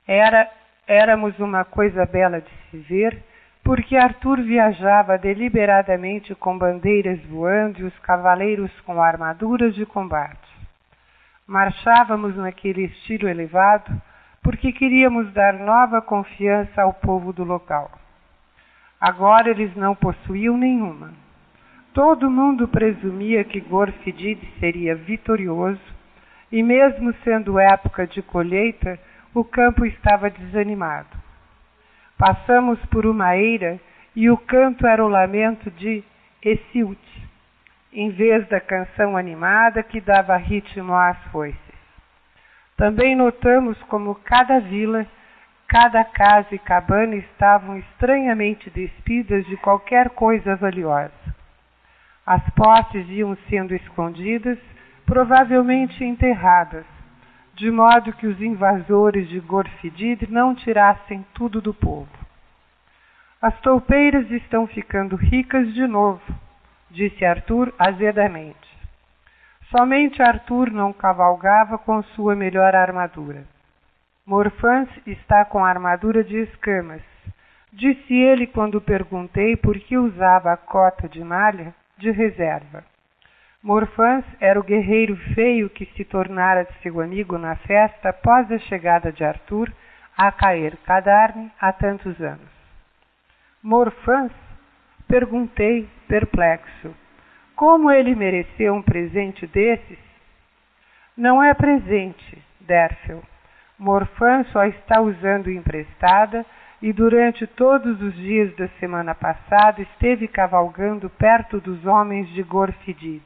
Era, 0.07 0.50
éramos 0.86 1.38
uma 1.38 1.64
coisa 1.64 2.05
bela 2.05 2.40
de 2.40 2.50
se 2.70 2.78
ver, 2.78 3.22
porque 3.62 3.96
Arthur 3.96 4.40
viajava 4.42 5.16
deliberadamente 5.16 6.34
com 6.34 6.59
bandeiras 6.59 7.22
voando 7.26 7.80
e 7.80 7.84
os 7.84 7.98
cavaleiros 8.00 8.72
com 8.80 9.00
armaduras 9.00 9.74
de 9.74 9.86
combate. 9.86 10.50
Marchávamos 11.46 12.36
naquele 12.36 12.84
estilo 12.84 13.28
elevado, 13.28 13.92
porque 14.42 14.72
queríamos 14.72 15.32
dar 15.32 15.55
nova 15.55 16.03
confiança 16.03 16.82
ao 16.82 16.92
povo 16.92 17.32
do 17.32 17.44
local. 17.44 17.90
Agora 19.00 19.50
eles 19.50 19.74
não 19.76 19.94
possuíam 19.94 20.57
nenhuma. 20.57 21.12
Todo 21.94 22.30
mundo 22.30 22.66
presumia 22.66 23.44
que 23.44 23.61
Gorfidid 23.61 24.40
seria 24.59 24.96
vitorioso, 24.96 25.80
e 26.50 26.62
mesmo 26.62 27.14
sendo 27.22 27.59
época 27.59 28.07
de 28.07 28.22
colheita, 28.22 28.98
o 29.35 29.45
campo 29.45 29.87
estava 29.87 30.28
desanimado. 30.30 31.16
Passamos 32.18 32.78
por 32.87 33.07
uma 33.07 33.37
eira 33.37 33.80
e 34.14 34.30
o 34.30 34.37
canto 34.37 34.87
era 34.87 35.05
o 35.05 35.09
lamento 35.09 35.70
de 35.70 36.05
Esilt, 36.43 36.99
em 37.93 38.11
vez 38.11 38.47
da 38.49 38.61
canção 38.61 39.16
animada 39.16 39.83
que 39.83 40.01
dava 40.01 40.37
ritmo 40.37 40.95
às 40.95 41.16
foices. 41.30 41.61
Também 42.76 43.16
notamos 43.16 43.80
como 43.85 44.14
cada 44.16 44.61
vila, 44.61 45.07
cada 45.66 46.05
casa 46.05 46.55
e 46.55 46.59
cabana 46.59 47.16
estavam 47.16 47.78
estranhamente 47.78 48.68
despidas 48.70 49.47
de 49.47 49.57
qualquer 49.57 50.11
coisa 50.11 50.57
valiosa. 50.57 51.12
As 52.26 52.43
postes 52.51 53.09
iam 53.09 53.37
sendo 53.49 53.74
escondidas, 53.74 54.59
provavelmente 55.07 56.05
enterradas, 56.05 56.85
de 57.55 57.70
modo 57.70 58.12
que 58.14 58.26
os 58.26 58.40
invasores 58.40 59.28
de 59.28 59.38
Gorfidid 59.40 60.26
não 60.30 60.55
tirassem 60.55 61.24
tudo 61.34 61.61
do 61.61 61.74
povo. 61.74 62.09
As 63.40 63.59
toupeiras 63.61 64.30
estão 64.30 64.66
ficando 64.66 65.16
ricas 65.16 65.72
de 65.74 65.86
novo, 65.86 66.22
disse 66.90 67.24
Arthur 67.24 67.72
azedamente. 67.78 68.57
Somente 69.70 70.22
Arthur 70.22 70.70
não 70.70 70.92
cavalgava 70.92 71.78
com 71.78 72.03
sua 72.14 72.36
melhor 72.36 72.74
armadura. 72.74 73.44
Morfãs 74.24 74.88
está 75.07 75.44
com 75.44 75.64
armadura 75.64 76.22
de 76.22 76.36
escamas, 76.42 77.03
disse 77.72 78.14
ele 78.14 78.46
quando 78.46 78.80
perguntei 78.80 79.57
por 79.57 79.78
que 79.78 79.96
usava 79.96 80.53
a 80.53 80.57
cota 80.57 81.09
de 81.09 81.24
malha 81.24 81.74
de 81.98 82.11
reserva. 82.11 82.84
Morfãs 83.62 84.24
era 84.40 84.58
o 84.58 84.62
guerreiro 84.64 85.14
feio 85.34 85.70
que 85.70 85.86
se 85.94 86.04
tornara 86.04 86.66
seu 86.82 87.00
amigo 87.00 87.38
na 87.38 87.54
festa 87.54 88.08
após 88.08 88.50
a 88.50 88.58
chegada 88.58 89.12
de 89.12 89.22
Arthur 89.22 89.72
a 90.18 90.32
cair 90.32 90.76
Cadarne 90.78 91.48
há 91.60 91.72
tantos 91.72 92.20
anos. 92.20 92.50
Morfãs? 93.62 94.32
Perguntei, 95.06 95.88
perplexo. 96.08 96.92
Como 97.54 97.88
ele 97.88 98.16
mereceu 98.16 98.74
um 98.74 98.82
presente 98.82 99.46
desses? 99.46 99.98
Não 101.16 101.40
é 101.40 101.54
presente, 101.54 102.42
Derfel. 102.60 103.22
Morfan 103.78 104.42
só 104.50 104.64
está 104.64 105.00
usando 105.00 105.48
emprestada 105.48 106.44
e 106.80 106.92
durante 106.92 107.46
todos 107.46 108.02
os 108.02 108.14
dias 108.14 108.52
da 108.56 108.66
semana 108.80 109.14
passada 109.14 109.80
esteve 109.80 110.26
cavalgando 110.26 111.08
perto 111.10 111.60
dos 111.60 111.86
homens 111.86 112.28
de 112.30 112.42
Gorfidid. 112.42 113.22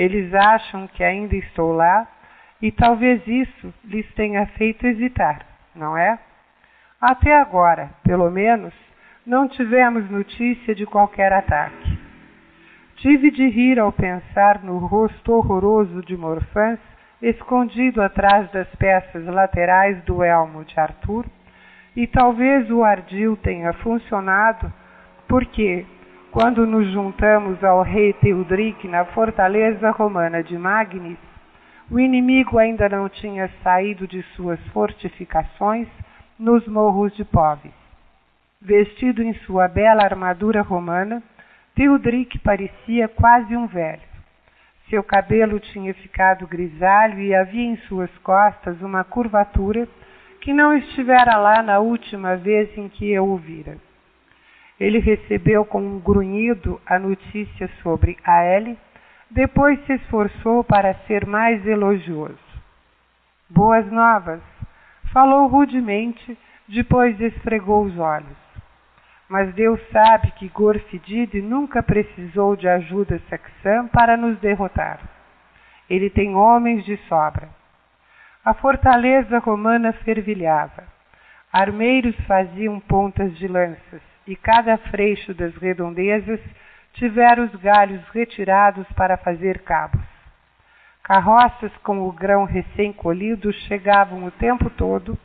Eles 0.00 0.32
acham 0.32 0.86
que 0.86 1.04
ainda 1.04 1.36
estou 1.36 1.74
lá 1.74 2.08
e 2.62 2.72
talvez 2.72 3.20
isso 3.26 3.74
lhes 3.84 4.10
tenha 4.14 4.46
feito 4.46 4.86
hesitar, 4.86 5.44
não 5.74 5.94
é? 5.94 6.18
Até 6.98 7.38
agora, 7.38 7.90
pelo 8.02 8.30
menos, 8.30 8.72
não 9.26 9.46
tivemos 9.46 10.10
notícia 10.10 10.74
de 10.74 10.86
qualquer 10.86 11.34
ataque. 11.34 11.98
Tive 12.96 13.30
de 13.30 13.46
rir 13.50 13.78
ao 13.78 13.92
pensar 13.92 14.64
no 14.64 14.78
rosto 14.78 15.34
horroroso 15.34 16.00
de 16.00 16.16
Morfãs 16.16 16.80
escondido 17.20 18.00
atrás 18.00 18.50
das 18.52 18.74
peças 18.76 19.26
laterais 19.26 20.02
do 20.04 20.24
elmo 20.24 20.64
de 20.64 20.80
Arthur, 20.80 21.26
e 21.94 22.06
talvez 22.06 22.70
o 22.70 22.82
ardil 22.82 23.36
tenha 23.36 23.74
funcionado 23.74 24.72
porque, 25.28 25.84
quando 26.30 26.64
nos 26.64 26.88
juntamos 26.92 27.62
ao 27.64 27.82
rei 27.82 28.12
Teodric 28.12 28.86
na 28.86 29.04
fortaleza 29.06 29.90
romana 29.90 30.44
de 30.44 30.56
Magnis, 30.56 31.18
o 31.90 31.98
inimigo 31.98 32.56
ainda 32.56 32.88
não 32.88 33.08
tinha 33.08 33.50
saído 33.64 34.06
de 34.06 34.22
suas 34.36 34.60
fortificações 34.68 35.88
nos 36.38 36.66
morros 36.68 37.12
de 37.16 37.24
Povis. 37.24 37.72
Vestido 38.62 39.24
em 39.24 39.34
sua 39.44 39.66
bela 39.66 40.04
armadura 40.04 40.62
romana, 40.62 41.20
Teodric 41.74 42.38
parecia 42.38 43.08
quase 43.08 43.56
um 43.56 43.66
velho. 43.66 44.08
Seu 44.88 45.02
cabelo 45.02 45.58
tinha 45.58 45.92
ficado 45.94 46.46
grisalho 46.46 47.18
e 47.18 47.34
havia 47.34 47.72
em 47.72 47.76
suas 47.88 48.10
costas 48.18 48.80
uma 48.82 49.02
curvatura 49.02 49.88
que 50.40 50.52
não 50.52 50.76
estivera 50.76 51.36
lá 51.36 51.60
na 51.60 51.80
última 51.80 52.36
vez 52.36 52.76
em 52.78 52.88
que 52.88 53.10
eu 53.10 53.24
o 53.24 53.36
vira. 53.36 53.76
Ele 54.80 54.98
recebeu 54.98 55.62
com 55.66 55.78
um 55.78 56.00
grunhido 56.00 56.80
a 56.86 56.98
notícia 56.98 57.68
sobre 57.82 58.16
Aele, 58.24 58.78
depois 59.30 59.78
se 59.84 59.92
esforçou 59.92 60.64
para 60.64 60.94
ser 61.06 61.26
mais 61.26 61.64
elogioso. 61.66 62.38
Boas 63.50 63.86
novas! 63.92 64.40
Falou 65.12 65.46
rudemente, 65.48 66.38
depois 66.66 67.20
esfregou 67.20 67.84
os 67.84 67.98
olhos. 67.98 68.38
Mas 69.28 69.52
Deus 69.54 69.78
sabe 69.92 70.30
que 70.32 70.48
Gorfidide 70.48 71.42
nunca 71.42 71.82
precisou 71.82 72.56
de 72.56 72.66
ajuda 72.66 73.20
saxã 73.28 73.86
para 73.88 74.16
nos 74.16 74.38
derrotar. 74.38 74.98
Ele 75.90 76.08
tem 76.08 76.34
homens 76.34 76.84
de 76.86 76.96
sobra. 77.06 77.50
A 78.42 78.54
fortaleza 78.54 79.38
romana 79.40 79.92
fervilhava. 79.92 80.84
Armeiros 81.52 82.16
faziam 82.26 82.80
pontas 82.80 83.36
de 83.36 83.46
lanças 83.46 84.09
e 84.30 84.36
cada 84.36 84.78
freixo 84.78 85.34
das 85.34 85.52
redondezas 85.56 86.38
tivera 86.92 87.42
os 87.42 87.52
galhos 87.56 88.00
retirados 88.10 88.86
para 88.92 89.16
fazer 89.16 89.58
cabos. 89.62 90.06
Carroças 91.02 91.76
com 91.78 92.06
o 92.06 92.12
grão 92.12 92.44
recém-colhido 92.44 93.52
chegavam 93.66 94.24
o 94.24 94.30
tempo 94.30 94.70
todo, 94.70 95.18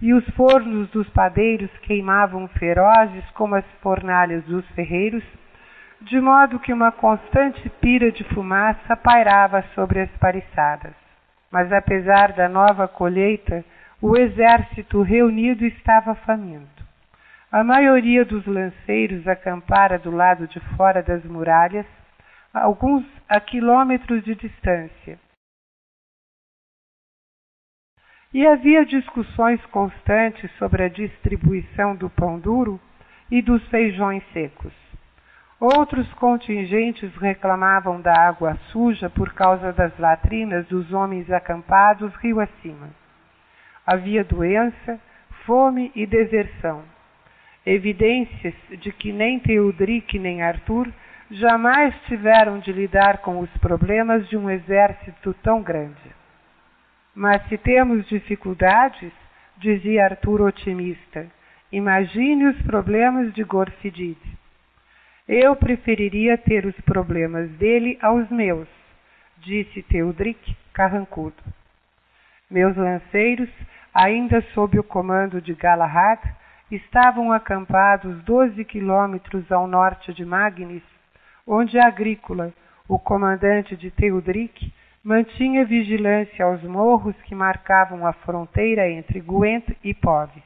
e 0.00 0.14
os 0.14 0.24
fornos 0.36 0.88
dos 0.90 1.08
padeiros 1.08 1.70
queimavam 1.78 2.46
ferozes 2.46 3.28
como 3.30 3.56
as 3.56 3.64
fornalhas 3.82 4.44
dos 4.44 4.64
ferreiros, 4.76 5.24
de 6.02 6.20
modo 6.20 6.60
que 6.60 6.72
uma 6.72 6.92
constante 6.92 7.68
pira 7.80 8.12
de 8.12 8.22
fumaça 8.32 8.96
pairava 8.96 9.64
sobre 9.74 10.02
as 10.02 10.10
pariçadas. 10.18 10.94
Mas 11.50 11.72
apesar 11.72 12.32
da 12.34 12.48
nova 12.48 12.86
colheita, 12.86 13.64
o 14.00 14.16
exército 14.16 15.02
reunido 15.02 15.64
estava 15.64 16.14
faminto. 16.14 16.85
A 17.50 17.62
maioria 17.62 18.24
dos 18.24 18.44
lanceiros 18.44 19.26
acampara 19.28 20.00
do 20.00 20.10
lado 20.10 20.48
de 20.48 20.58
fora 20.76 21.00
das 21.00 21.24
muralhas, 21.24 21.86
alguns 22.52 23.04
a 23.28 23.38
quilômetros 23.38 24.24
de 24.24 24.34
distância. 24.34 25.16
E 28.34 28.44
havia 28.44 28.84
discussões 28.84 29.64
constantes 29.66 30.50
sobre 30.58 30.82
a 30.82 30.88
distribuição 30.88 31.94
do 31.94 32.10
pão 32.10 32.36
duro 32.38 32.80
e 33.30 33.40
dos 33.40 33.64
feijões 33.68 34.24
secos. 34.32 34.74
Outros 35.60 36.12
contingentes 36.14 37.14
reclamavam 37.14 38.00
da 38.00 38.12
água 38.12 38.56
suja 38.72 39.08
por 39.08 39.32
causa 39.32 39.72
das 39.72 39.96
latrinas 39.98 40.66
dos 40.66 40.92
homens 40.92 41.30
acampados 41.30 42.12
rio 42.16 42.40
acima. 42.40 42.90
Havia 43.86 44.24
doença, 44.24 45.00
fome 45.46 45.92
e 45.94 46.04
deserção 46.04 46.95
evidências 47.66 48.54
de 48.80 48.92
que 48.92 49.12
nem 49.12 49.40
Teodric 49.40 50.16
nem 50.18 50.40
Arthur 50.40 50.88
jamais 51.28 51.92
tiveram 52.06 52.60
de 52.60 52.72
lidar 52.72 53.18
com 53.18 53.40
os 53.40 53.50
problemas 53.58 54.28
de 54.28 54.36
um 54.36 54.48
exército 54.48 55.34
tão 55.42 55.60
grande. 55.60 56.14
Mas 57.12 57.46
se 57.48 57.58
temos 57.58 58.06
dificuldades, 58.06 59.12
dizia 59.56 60.04
Arthur 60.04 60.42
otimista, 60.42 61.26
imagine 61.72 62.46
os 62.46 62.62
problemas 62.62 63.34
de 63.34 63.42
Gorfidide. 63.42 64.36
Eu 65.26 65.56
preferiria 65.56 66.38
ter 66.38 66.64
os 66.64 66.78
problemas 66.82 67.50
dele 67.52 67.98
aos 68.00 68.30
meus, 68.30 68.68
disse 69.38 69.82
Teodric 69.82 70.56
carrancudo. 70.72 71.42
Meus 72.48 72.76
lanceiros, 72.76 73.48
ainda 73.92 74.40
sob 74.54 74.78
o 74.78 74.84
comando 74.84 75.40
de 75.40 75.52
Galahad, 75.54 76.20
estavam 76.70 77.32
acampados 77.32 78.22
doze 78.24 78.64
quilômetros 78.64 79.50
ao 79.52 79.66
norte 79.66 80.12
de 80.12 80.24
Magnis, 80.24 80.82
onde 81.46 81.78
Agrícola, 81.78 82.52
o 82.88 82.98
comandante 82.98 83.76
de 83.76 83.90
Teudric, 83.90 84.72
mantinha 85.02 85.64
vigilância 85.64 86.44
aos 86.44 86.62
morros 86.64 87.14
que 87.22 87.34
marcavam 87.34 88.04
a 88.04 88.12
fronteira 88.12 88.90
entre 88.90 89.20
Gwent 89.20 89.68
e 89.84 89.94
Povis. 89.94 90.42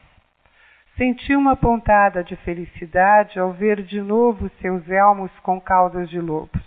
Senti 0.95 1.35
uma 1.35 1.55
pontada 1.55 2.23
de 2.23 2.35
felicidade 2.35 3.39
ao 3.39 3.51
ver 3.51 3.81
de 3.81 3.99
novo 4.01 4.51
seus 4.61 4.87
elmos 4.87 5.31
com 5.39 5.59
caudas 5.59 6.07
de 6.09 6.19
lobos. 6.19 6.61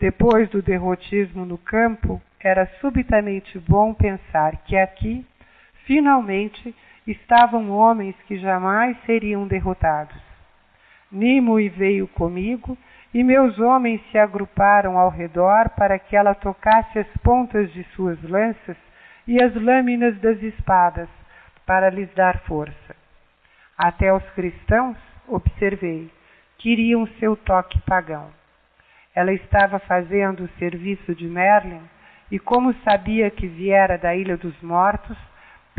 Depois 0.00 0.48
do 0.48 0.60
derrotismo 0.60 1.44
no 1.44 1.58
campo, 1.58 2.20
era 2.40 2.66
subitamente 2.80 3.58
bom 3.58 3.94
pensar 3.94 4.56
que 4.64 4.76
aqui, 4.76 5.24
finalmente, 5.84 6.74
estavam 7.12 7.70
homens 7.70 8.14
que 8.26 8.38
jamais 8.38 8.96
seriam 9.04 9.46
derrotados. 9.46 10.20
Nimue 11.10 11.68
veio 11.68 12.06
comigo, 12.08 12.76
e 13.12 13.24
meus 13.24 13.58
homens 13.58 14.00
se 14.10 14.18
agruparam 14.18 14.96
ao 14.96 15.10
redor 15.10 15.70
para 15.70 15.98
que 15.98 16.14
ela 16.14 16.34
tocasse 16.34 16.98
as 16.98 17.08
pontas 17.22 17.72
de 17.72 17.82
suas 17.94 18.22
lanças 18.22 18.76
e 19.26 19.42
as 19.42 19.54
lâminas 19.54 20.16
das 20.20 20.40
espadas, 20.42 21.08
para 21.66 21.90
lhes 21.90 22.12
dar 22.14 22.38
força. 22.40 22.96
Até 23.76 24.12
os 24.12 24.24
cristãos, 24.30 24.96
observei, 25.26 26.10
queriam 26.58 27.06
seu 27.18 27.36
toque 27.36 27.80
pagão. 27.82 28.30
Ela 29.14 29.32
estava 29.32 29.78
fazendo 29.78 30.44
o 30.44 30.58
serviço 30.58 31.14
de 31.14 31.26
Merlin, 31.26 31.82
e 32.30 32.38
como 32.38 32.72
sabia 32.84 33.30
que 33.30 33.46
viera 33.46 33.98
da 33.98 34.14
Ilha 34.14 34.36
dos 34.36 34.60
Mortos, 34.62 35.18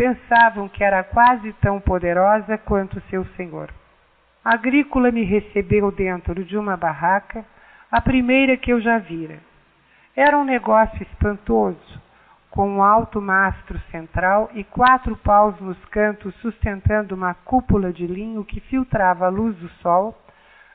pensavam 0.02 0.68
que 0.68 0.84
era 0.84 1.04
quase 1.04 1.54
tão 1.62 1.80
poderosa 1.80 2.58
quanto 2.58 3.00
seu 3.02 3.24
senhor. 3.38 3.72
Agrícola 4.44 5.12
me 5.12 5.24
recebeu 5.24 5.92
dentro 5.92 6.44
de 6.44 6.58
uma 6.58 6.76
barraca, 6.76 7.46
a 7.92 8.02
primeira 8.02 8.58
que 8.58 8.74
eu 8.74 8.82
já 8.82 8.98
vira. 8.98 9.38
Era 10.16 10.36
um 10.40 10.44
negócio 10.44 11.04
espantoso, 11.04 12.02
com 12.50 12.68
um 12.68 12.82
alto 12.82 13.22
mastro 13.22 13.80
central 13.92 14.50
e 14.56 14.64
quatro 14.64 15.16
paus 15.18 15.60
nos 15.62 15.78
cantos 15.86 16.34
sustentando 16.38 17.14
uma 17.14 17.36
cúpula 17.36 17.94
de 17.94 18.08
linho 18.08 18.44
que 18.44 18.60
filtrava 18.60 19.28
a 19.28 19.30
luz 19.30 19.56
do 19.58 19.70
sol, 19.84 20.20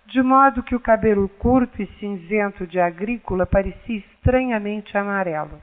de 0.06 0.22
modo 0.22 0.62
que 0.62 0.76
o 0.76 0.80
cabelo 0.80 1.28
curto 1.30 1.82
e 1.82 1.86
cinzento 1.98 2.64
de 2.64 2.78
agrícola 2.78 3.44
parecia 3.44 3.98
estranhamente 3.98 4.96
amarelo. 4.96 5.60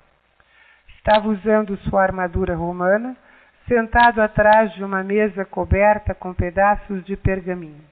Estava 0.98 1.30
usando 1.30 1.78
sua 1.78 2.04
armadura 2.04 2.58
romana, 2.58 3.16
sentado 3.68 4.22
atrás 4.22 4.74
de 4.74 4.84
uma 4.84 5.04
mesa 5.04 5.46
coberta 5.46 6.14
com 6.14 6.34
pedaços 6.34 7.04
de 7.06 7.16
pergaminho. 7.16 7.84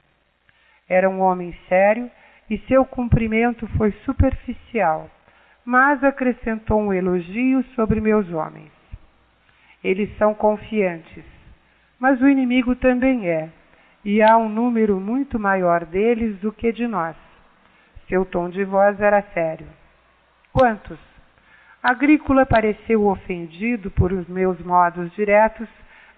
Era 0.88 1.10
um 1.10 1.22
homem 1.22 1.58
sério 1.70 2.10
e 2.50 2.58
seu 2.68 2.84
cumprimento 2.84 3.66
foi 3.78 3.92
superficial, 4.04 5.10
mas 5.64 6.04
acrescentou 6.04 6.82
um 6.82 6.94
elogio 6.94 7.64
sobre 7.76 8.02
meus 8.02 8.30
homens. 8.32 8.72
Eles 9.84 10.16
são 10.18 10.34
confiantes, 10.34 11.24
mas 12.00 12.22
o 12.22 12.28
inimigo 12.28 12.76
também 12.76 13.30
é, 13.30 13.50
e 14.04 14.22
há 14.22 14.38
um 14.38 14.50
número 14.50 15.00
muito 15.00 15.40
maior 15.40 15.86
deles 15.86 16.38
do 16.40 16.52
que 16.52 16.72
de 16.72 16.88
nós. 16.88 17.16
Seu 18.08 18.26
tom 18.26 18.50
de 18.50 18.66
voz 18.66 19.00
era 19.00 19.22
sério. 19.34 19.68
Quantos? 20.52 21.00
Agrícola 21.84 22.46
pareceu 22.46 23.08
ofendido 23.08 23.90
por 23.90 24.14
os 24.14 24.28
meus 24.28 24.60
modos 24.60 25.12
diretos, 25.16 25.68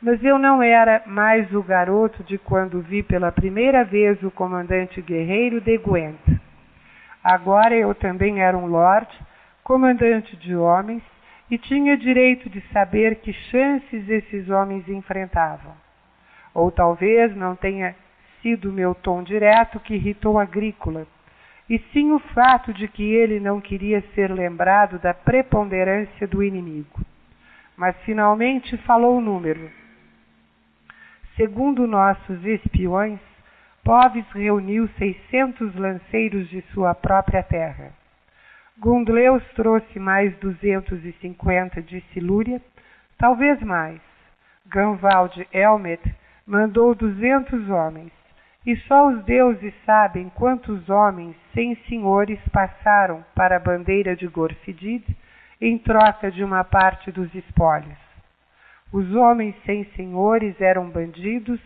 mas 0.01 0.21
eu 0.21 0.37
não 0.37 0.61
era 0.61 1.01
mais 1.05 1.53
o 1.53 1.63
garoto 1.63 2.21
de 2.23 2.37
quando 2.37 2.81
vi 2.81 3.01
pela 3.01 3.31
primeira 3.31 3.85
vez 3.85 4.21
o 4.23 4.29
comandante 4.29 5.01
guerreiro 5.01 5.61
de 5.61 5.77
Gwent. 5.77 6.19
Agora 7.23 7.73
eu 7.73 7.95
também 7.95 8.41
era 8.41 8.57
um 8.57 8.65
lord, 8.65 9.07
comandante 9.63 10.35
de 10.35 10.53
homens, 10.53 11.01
e 11.49 11.57
tinha 11.57 11.95
direito 11.95 12.49
de 12.49 12.59
saber 12.73 13.21
que 13.21 13.31
chances 13.31 14.09
esses 14.09 14.49
homens 14.49 14.85
enfrentavam. 14.89 15.71
Ou 16.53 16.71
talvez 16.71 17.33
não 17.37 17.55
tenha 17.55 17.95
sido 18.41 18.69
meu 18.69 18.93
tom 18.93 19.23
direto 19.23 19.79
que 19.79 19.95
irritou 19.95 20.37
Agrícola, 20.37 21.07
e 21.69 21.79
sim 21.91 22.11
o 22.11 22.19
fato 22.19 22.73
de 22.73 22.87
que 22.87 23.03
ele 23.03 23.39
não 23.39 23.61
queria 23.61 24.01
ser 24.13 24.31
lembrado 24.31 24.99
da 24.99 25.13
preponderância 25.13 26.27
do 26.27 26.43
inimigo. 26.43 27.01
Mas 27.77 27.95
finalmente 28.03 28.77
falou 28.77 29.17
o 29.17 29.21
número. 29.21 29.71
Segundo 31.35 31.87
nossos 31.87 32.45
espiões, 32.45 33.19
Poves 33.83 34.25
reuniu 34.31 34.87
seiscentos 34.97 35.75
lanceiros 35.75 36.47
de 36.49 36.61
sua 36.73 36.95
própria 36.95 37.43
terra. 37.43 37.91
Gundleus 38.79 39.43
trouxe 39.55 39.99
mais 39.99 40.33
duzentos 40.37 41.03
e 41.03 41.11
cinquenta 41.19 41.81
de 41.81 41.99
Silúria, 42.13 42.61
talvez 43.17 43.61
mais. 43.61 43.99
Ganvald 44.67 45.45
Elmet 45.51 46.01
mandou 46.47 46.95
duzentos 46.95 47.69
homens 47.69 48.11
e 48.65 48.75
só 48.87 49.07
os 49.07 49.23
deuses 49.25 49.73
sabem 49.85 50.29
quantos 50.29 50.89
homens 50.89 51.35
sem 51.53 51.75
senhores 51.87 52.39
passaram 52.51 53.23
para 53.35 53.57
a 53.57 53.59
bandeira 53.59 54.15
de 54.15 54.27
Gorfidid 54.27 55.03
em 55.59 55.77
troca 55.77 56.31
de 56.31 56.43
uma 56.43 56.63
parte 56.63 57.11
dos 57.11 57.33
espólios. 57.35 57.97
Os 58.91 59.13
homens 59.15 59.55
sem 59.65 59.83
senhores 59.95 60.59
eram 60.61 60.89
bandidos, 60.89 61.59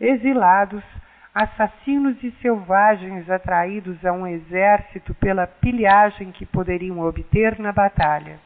exilados, 0.00 0.82
assassinos 1.34 2.22
e 2.22 2.30
selvagens 2.40 3.28
atraídos 3.28 4.04
a 4.04 4.12
um 4.12 4.26
exército 4.26 5.12
pela 5.14 5.46
pilhagem 5.46 6.30
que 6.30 6.46
poderiam 6.46 7.00
obter 7.00 7.58
na 7.58 7.72
batalha. 7.72 8.38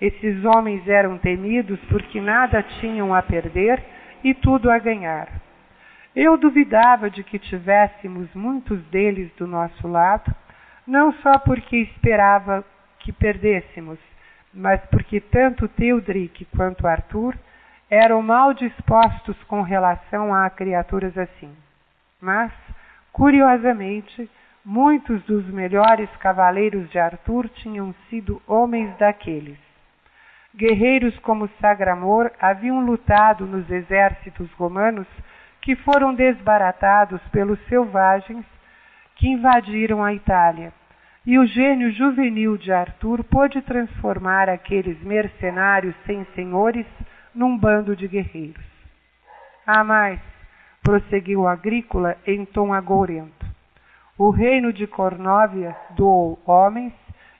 Esses 0.00 0.44
homens 0.44 0.86
eram 0.86 1.18
temidos 1.18 1.80
porque 1.88 2.20
nada 2.20 2.62
tinham 2.80 3.12
a 3.12 3.22
perder 3.22 3.82
e 4.22 4.34
tudo 4.34 4.70
a 4.70 4.78
ganhar. 4.78 5.43
Eu 6.14 6.36
duvidava 6.36 7.10
de 7.10 7.24
que 7.24 7.40
tivéssemos 7.40 8.32
muitos 8.34 8.80
deles 8.84 9.32
do 9.36 9.48
nosso 9.48 9.88
lado, 9.88 10.32
não 10.86 11.12
só 11.14 11.38
porque 11.38 11.76
esperava 11.76 12.64
que 13.00 13.12
perdêssemos, 13.12 13.98
mas 14.52 14.80
porque 14.86 15.20
tanto 15.20 15.66
Teodric 15.66 16.44
quanto 16.56 16.86
Arthur 16.86 17.34
eram 17.90 18.22
mal 18.22 18.54
dispostos 18.54 19.36
com 19.44 19.62
relação 19.62 20.32
a 20.32 20.48
criaturas 20.50 21.18
assim. 21.18 21.52
Mas, 22.20 22.52
curiosamente, 23.12 24.30
muitos 24.64 25.20
dos 25.24 25.44
melhores 25.48 26.08
cavaleiros 26.20 26.88
de 26.90 26.98
Arthur 26.98 27.48
tinham 27.48 27.92
sido 28.08 28.40
homens 28.46 28.96
daqueles. 28.98 29.58
Guerreiros 30.54 31.18
como 31.18 31.50
Sagramor 31.60 32.30
haviam 32.40 32.80
lutado 32.84 33.44
nos 33.44 33.68
exércitos 33.68 34.50
romanos 34.52 35.08
que 35.64 35.74
foram 35.76 36.14
desbaratados 36.14 37.22
pelos 37.32 37.58
selvagens 37.68 38.44
que 39.16 39.28
invadiram 39.28 40.04
a 40.04 40.12
Itália, 40.12 40.74
e 41.24 41.38
o 41.38 41.46
gênio 41.46 41.90
juvenil 41.90 42.58
de 42.58 42.70
Arthur 42.70 43.24
pôde 43.24 43.62
transformar 43.62 44.50
aqueles 44.50 45.02
mercenários 45.02 45.94
sem 46.04 46.22
senhores 46.34 46.84
num 47.34 47.56
bando 47.56 47.96
de 47.96 48.06
guerreiros. 48.06 48.62
Ah, 49.66 49.82
mais, 49.82 50.20
prosseguiu 50.82 51.48
Agrícola 51.48 52.14
em 52.26 52.44
tom 52.44 52.74
agourento. 52.74 53.46
O 54.18 54.28
reino 54.28 54.70
de 54.70 54.86
Cornóvia 54.86 55.74
doou 55.96 56.38
homens, 56.44 56.92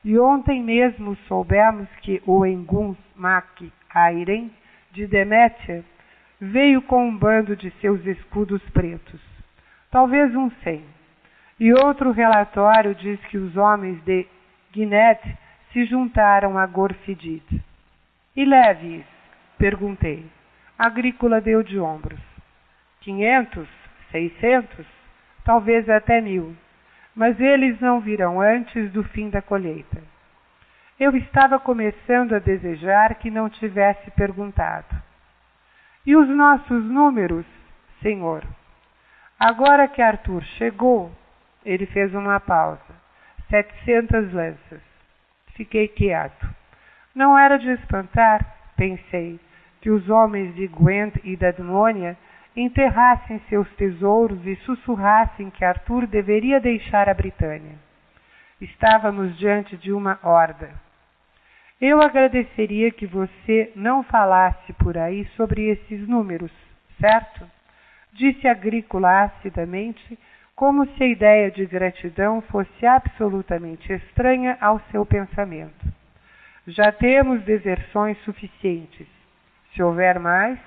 e 0.03 0.19
ontem 0.19 0.63
mesmo 0.63 1.15
soubemos 1.29 1.89
que 2.01 2.23
o 2.27 2.47
Enguns 2.47 2.97
Mac 3.15 3.63
Airen 3.95 4.51
de 4.93 5.07
Demétia 5.07 5.85
veio 6.41 6.83
com 6.83 7.09
um 7.09 7.17
bando 7.17 7.57
de 7.57 7.71
seus 7.81 8.05
escudos 8.07 8.63
pretos, 8.71 9.21
talvez 9.91 10.35
uns 10.35 10.53
cem. 10.63 10.85
E 11.59 11.73
outro 11.73 12.11
relatório 12.11 12.95
diz 12.95 13.21
que 13.27 13.39
os 13.39 13.57
homens 13.57 14.03
de 14.05 14.27
Guinet 14.73 15.21
se 15.73 15.85
juntaram 15.85 16.59
a 16.59 16.67
Gorfidid. 16.67 17.45
E 18.37 18.45
Leves? 18.45 19.05
Perguntei. 19.57 20.27
Agrícola 20.77 21.41
deu 21.41 21.63
de 21.63 21.79
ombros. 21.79 22.21
Quinhentos? 23.01 23.69
Seiscentos? 24.11 24.87
Talvez 25.45 25.89
até 25.89 26.21
mil. 26.21 26.57
Mas 27.15 27.39
eles 27.39 27.79
não 27.81 28.01
virão 28.01 28.41
antes 28.41 28.91
do 28.91 29.05
fim 29.05 29.31
da 29.31 29.41
colheita. 29.41 30.03
Eu 30.99 31.17
estava 31.17 31.59
começando 31.61 32.35
a 32.35 32.41
desejar 32.41 33.15
que 33.17 33.31
não 33.31 33.49
tivesse 33.49 34.11
perguntado. 34.13 35.03
E 36.07 36.15
os 36.15 36.29
nossos 36.29 36.85
números, 36.85 37.47
Senhor? 38.03 38.45
Agora 39.41 39.89
que 39.89 40.03
Arthur 40.03 40.43
chegou, 40.59 41.11
ele 41.65 41.87
fez 41.87 42.15
uma 42.15 42.39
pausa. 42.39 42.81
Setecentas 43.49 44.33
lanças. 44.33 44.83
Fiquei 45.55 45.89
quieto. 45.89 46.47
Não 47.15 47.39
era 47.39 47.57
de 47.59 47.71
espantar, 47.71 48.45
pensei, 48.77 49.41
que 49.81 49.91
os 49.91 50.09
homens 50.11 50.55
de 50.55 50.67
Gwent 50.67 51.15
e 51.25 51.37
da 51.37 51.51
Demônia 51.51 52.17
enterrassem 52.57 53.41
seus 53.49 53.69
tesouros 53.77 54.45
e 54.47 54.57
sussurrassem 54.57 55.51
que 55.51 55.65
Arthur 55.65 56.07
deveria 56.07 56.61
deixar 56.61 57.09
a 57.09 57.15
Britânia. 57.15 57.77
Estávamos 58.61 59.37
diante 59.39 59.77
de 59.77 59.93
uma 59.93 60.19
horda. 60.23 60.71
Eu 61.81 62.01
agradeceria 62.01 62.91
que 62.91 63.07
você 63.07 63.73
não 63.75 64.03
falasse 64.05 64.73
por 64.75 64.97
aí 64.97 65.27
sobre 65.37 65.69
esses 65.71 66.07
números, 66.07 66.53
certo? 67.01 67.51
Disse 68.13 68.47
Agrícola 68.47 69.25
acidamente, 69.25 70.19
como 70.55 70.87
se 70.87 71.03
a 71.03 71.09
ideia 71.09 71.51
de 71.51 71.67
gratidão 71.67 72.41
fosse 72.43 72.87
absolutamente 72.87 73.93
estranha 73.93 74.57
ao 74.61 74.79
seu 74.93 75.05
pensamento. 75.05 75.93
Já 76.67 76.93
temos 76.93 77.43
deserções 77.43 78.17
suficientes. 78.19 79.09
Se 79.75 79.83
houver 79.83 80.21
mais, 80.21 80.59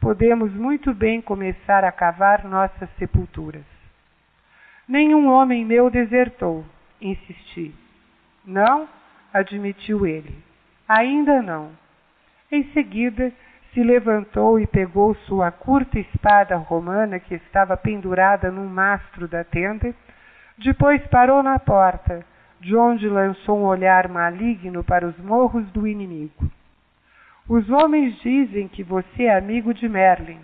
podemos 0.00 0.52
muito 0.52 0.92
bem 0.92 1.20
começar 1.22 1.84
a 1.84 1.92
cavar 1.92 2.44
nossas 2.44 2.90
sepulturas. 2.98 3.64
Nenhum 4.88 5.28
homem 5.28 5.64
meu 5.64 5.88
desertou, 5.88 6.64
insisti. 7.00 7.72
Não, 8.44 8.88
admitiu 9.32 10.06
ele. 10.06 10.45
Ainda 10.88 11.42
não. 11.42 11.70
Em 12.50 12.64
seguida, 12.72 13.32
se 13.72 13.82
levantou 13.82 14.58
e 14.60 14.66
pegou 14.66 15.14
sua 15.26 15.50
curta 15.50 15.98
espada 15.98 16.56
romana 16.56 17.18
que 17.18 17.34
estava 17.34 17.76
pendurada 17.76 18.50
num 18.50 18.68
mastro 18.68 19.28
da 19.28 19.44
tenda. 19.44 19.94
Depois 20.56 21.04
parou 21.08 21.42
na 21.42 21.58
porta, 21.58 22.24
de 22.60 22.74
onde 22.74 23.08
lançou 23.08 23.58
um 23.58 23.64
olhar 23.64 24.08
maligno 24.08 24.82
para 24.82 25.06
os 25.06 25.18
morros 25.18 25.66
do 25.72 25.86
inimigo. 25.86 26.50
Os 27.48 27.68
homens 27.68 28.18
dizem 28.22 28.66
que 28.66 28.82
você 28.82 29.24
é 29.24 29.36
amigo 29.36 29.74
de 29.74 29.88
Merlin. 29.88 30.40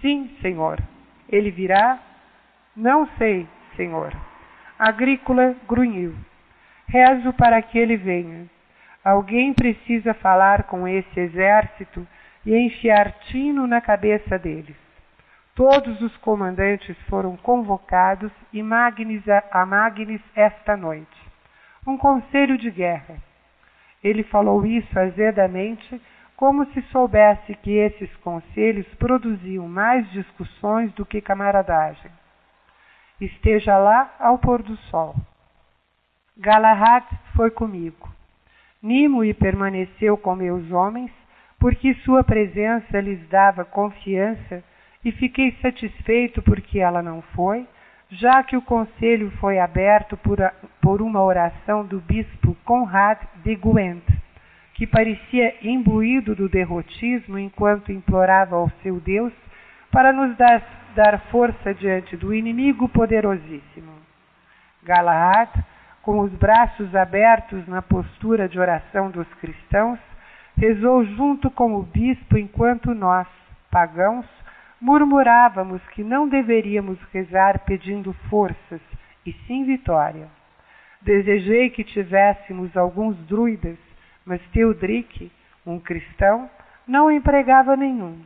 Sim, 0.00 0.30
senhor. 0.40 0.80
Ele 1.28 1.50
virá? 1.50 1.98
Não 2.74 3.06
sei, 3.18 3.46
senhor. 3.76 4.14
Agrícola 4.78 5.54
grunhiu. 5.68 6.14
Rezo 6.86 7.32
para 7.34 7.60
que 7.60 7.78
ele 7.78 7.96
venha. 7.96 8.46
Alguém 9.08 9.54
precisa 9.54 10.12
falar 10.12 10.64
com 10.64 10.86
esse 10.86 11.18
exército 11.18 12.06
e 12.44 12.54
enfiar 12.54 13.10
tino 13.20 13.66
na 13.66 13.80
cabeça 13.80 14.38
deles. 14.38 14.76
Todos 15.54 15.98
os 16.02 16.14
comandantes 16.18 16.94
foram 17.08 17.34
convocados 17.38 18.30
e 18.52 18.62
Magnis 18.62 19.24
a 19.50 19.64
Magnis 19.64 20.20
esta 20.36 20.76
noite. 20.76 21.18
Um 21.86 21.96
conselho 21.96 22.58
de 22.58 22.70
guerra. 22.70 23.16
Ele 24.04 24.22
falou 24.24 24.66
isso 24.66 24.98
azedamente, 24.98 25.98
como 26.36 26.66
se 26.72 26.82
soubesse 26.92 27.54
que 27.62 27.78
esses 27.78 28.14
conselhos 28.16 28.86
produziam 28.96 29.66
mais 29.66 30.06
discussões 30.10 30.92
do 30.92 31.06
que 31.06 31.22
camaradagem. 31.22 32.10
Esteja 33.18 33.78
lá 33.78 34.14
ao 34.20 34.36
pôr 34.36 34.62
do 34.62 34.76
sol. 34.90 35.16
Galahad 36.36 37.06
foi 37.34 37.50
comigo. 37.50 38.17
Nimue 38.82 39.34
permaneceu 39.34 40.16
com 40.16 40.34
meus 40.36 40.70
homens, 40.70 41.10
porque 41.58 41.94
sua 42.04 42.22
presença 42.22 43.00
lhes 43.00 43.20
dava 43.28 43.64
confiança, 43.64 44.62
e 45.04 45.12
fiquei 45.12 45.52
satisfeito 45.62 46.42
porque 46.42 46.78
ela 46.78 47.02
não 47.02 47.22
foi, 47.22 47.66
já 48.10 48.42
que 48.42 48.56
o 48.56 48.62
conselho 48.62 49.30
foi 49.40 49.58
aberto 49.58 50.16
por, 50.16 50.40
a, 50.40 50.52
por 50.80 51.02
uma 51.02 51.22
oração 51.22 51.84
do 51.84 52.00
bispo 52.00 52.56
Conrad 52.64 53.18
de 53.44 53.54
Gwent, 53.56 54.02
que 54.74 54.86
parecia 54.86 55.54
imbuído 55.62 56.34
do 56.34 56.48
derrotismo 56.48 57.38
enquanto 57.38 57.92
implorava 57.92 58.56
ao 58.56 58.70
seu 58.82 59.00
Deus 59.00 59.32
para 59.90 60.12
nos 60.12 60.36
dar, 60.36 60.62
dar 60.94 61.20
força 61.30 61.74
diante 61.74 62.16
do 62.16 62.32
inimigo 62.32 62.88
poderosíssimo. 62.88 63.92
Galahad 64.82 65.50
com 66.08 66.20
os 66.20 66.32
braços 66.32 66.96
abertos 66.96 67.68
na 67.68 67.82
postura 67.82 68.48
de 68.48 68.58
oração 68.58 69.10
dos 69.10 69.28
cristãos, 69.34 69.98
rezou 70.56 71.04
junto 71.04 71.50
com 71.50 71.74
o 71.74 71.82
bispo 71.82 72.38
enquanto 72.38 72.94
nós, 72.94 73.28
pagãos, 73.70 74.24
murmurávamos 74.80 75.82
que 75.88 76.02
não 76.02 76.26
deveríamos 76.26 76.98
rezar 77.12 77.58
pedindo 77.66 78.14
forças, 78.30 78.80
e 79.26 79.34
sim 79.46 79.66
vitória. 79.66 80.28
Desejei 81.02 81.68
que 81.68 81.84
tivéssemos 81.84 82.74
alguns 82.74 83.14
druidas, 83.26 83.76
mas 84.24 84.40
Teodric, 84.50 85.30
um 85.66 85.78
cristão, 85.78 86.48
não 86.86 87.12
empregava 87.12 87.76
nenhum. 87.76 88.18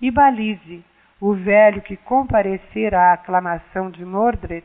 E 0.00 0.08
Balize, 0.08 0.84
o 1.20 1.34
velho 1.34 1.82
que 1.82 1.96
comparecera 1.96 3.10
à 3.10 3.14
aclamação 3.14 3.90
de 3.90 4.04
Mordred, 4.04 4.64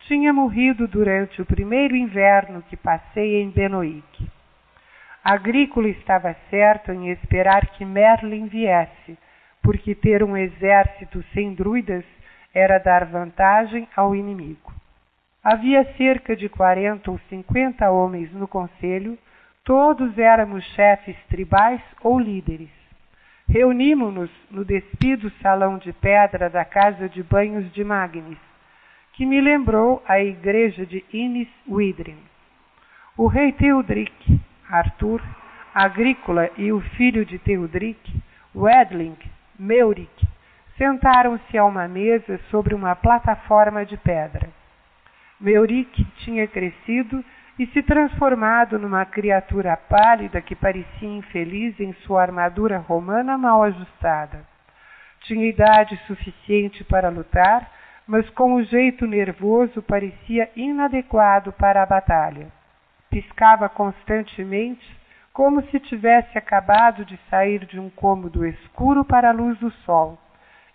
tinha 0.00 0.32
morrido 0.32 0.88
durante 0.88 1.40
o 1.40 1.46
primeiro 1.46 1.94
inverno 1.94 2.62
que 2.62 2.76
passei 2.76 3.42
em 3.42 3.50
Benoic. 3.50 4.28
Agrícola 5.22 5.88
estava 5.88 6.34
certo 6.48 6.90
em 6.92 7.10
esperar 7.10 7.66
que 7.72 7.84
Merlin 7.84 8.46
viesse, 8.46 9.18
porque 9.62 9.94
ter 9.94 10.22
um 10.22 10.36
exército 10.36 11.22
sem 11.34 11.54
druidas 11.54 12.04
era 12.54 12.78
dar 12.78 13.04
vantagem 13.04 13.86
ao 13.94 14.16
inimigo. 14.16 14.72
Havia 15.44 15.84
cerca 15.96 16.34
de 16.34 16.48
quarenta 16.48 17.10
ou 17.10 17.18
cinquenta 17.28 17.90
homens 17.90 18.32
no 18.32 18.48
conselho, 18.48 19.18
todos 19.64 20.18
éramos 20.18 20.64
chefes 20.74 21.16
tribais 21.28 21.80
ou 22.02 22.18
líderes. 22.18 22.70
reunimos-nos 23.50 24.30
no 24.50 24.64
despido 24.64 25.30
salão 25.42 25.76
de 25.76 25.92
pedra 25.92 26.48
da 26.48 26.64
casa 26.64 27.08
de 27.08 27.22
banhos 27.22 27.70
de 27.72 27.82
Magnis, 27.82 28.38
que 29.20 29.26
me 29.26 29.38
lembrou 29.38 30.02
a 30.08 30.18
igreja 30.18 30.86
de 30.86 31.04
Innis 31.12 31.50
Widrin. 31.68 32.16
O 33.18 33.26
rei 33.26 33.52
Teodric, 33.52 34.40
Arthur, 34.66 35.20
Agrícola 35.74 36.48
e 36.56 36.72
o 36.72 36.80
filho 36.96 37.26
de 37.26 37.38
Teodric, 37.38 38.00
Wedling, 38.56 39.18
Meuric, 39.58 40.26
sentaram-se 40.78 41.58
a 41.58 41.66
uma 41.66 41.86
mesa 41.86 42.40
sobre 42.50 42.74
uma 42.74 42.96
plataforma 42.96 43.84
de 43.84 43.98
pedra. 43.98 44.48
Meuric 45.38 46.02
tinha 46.24 46.48
crescido 46.48 47.22
e 47.58 47.66
se 47.66 47.82
transformado 47.82 48.78
numa 48.78 49.04
criatura 49.04 49.76
pálida 49.76 50.40
que 50.40 50.56
parecia 50.56 51.06
infeliz 51.06 51.78
em 51.78 51.92
sua 52.06 52.22
armadura 52.22 52.78
romana 52.78 53.36
mal 53.36 53.64
ajustada. 53.64 54.48
Tinha 55.24 55.46
idade 55.46 56.00
suficiente 56.06 56.82
para 56.84 57.10
lutar, 57.10 57.79
mas 58.10 58.28
com 58.30 58.54
o 58.54 58.64
jeito 58.64 59.06
nervoso 59.06 59.80
parecia 59.80 60.50
inadequado 60.56 61.52
para 61.52 61.80
a 61.80 61.86
batalha. 61.86 62.48
Piscava 63.08 63.68
constantemente, 63.68 64.84
como 65.32 65.62
se 65.68 65.78
tivesse 65.78 66.36
acabado 66.36 67.04
de 67.04 67.16
sair 67.30 67.64
de 67.66 67.78
um 67.78 67.88
cômodo 67.88 68.44
escuro 68.44 69.04
para 69.04 69.28
a 69.28 69.32
luz 69.32 69.56
do 69.60 69.70
sol, 69.84 70.18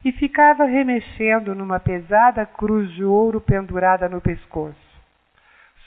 e 0.06 0.14
ficava 0.14 0.64
remexendo 0.64 1.54
numa 1.54 1.78
pesada 1.78 2.46
cruz 2.46 2.90
de 2.94 3.04
ouro 3.04 3.42
pendurada 3.42 4.08
no 4.08 4.22
pescoço. 4.22 5.04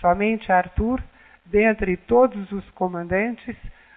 Somente 0.03 0.53
Arthur, 0.53 1.03
dentre 1.47 1.97
todos 1.97 2.53
os 2.53 2.69
comandantes, 2.73 3.57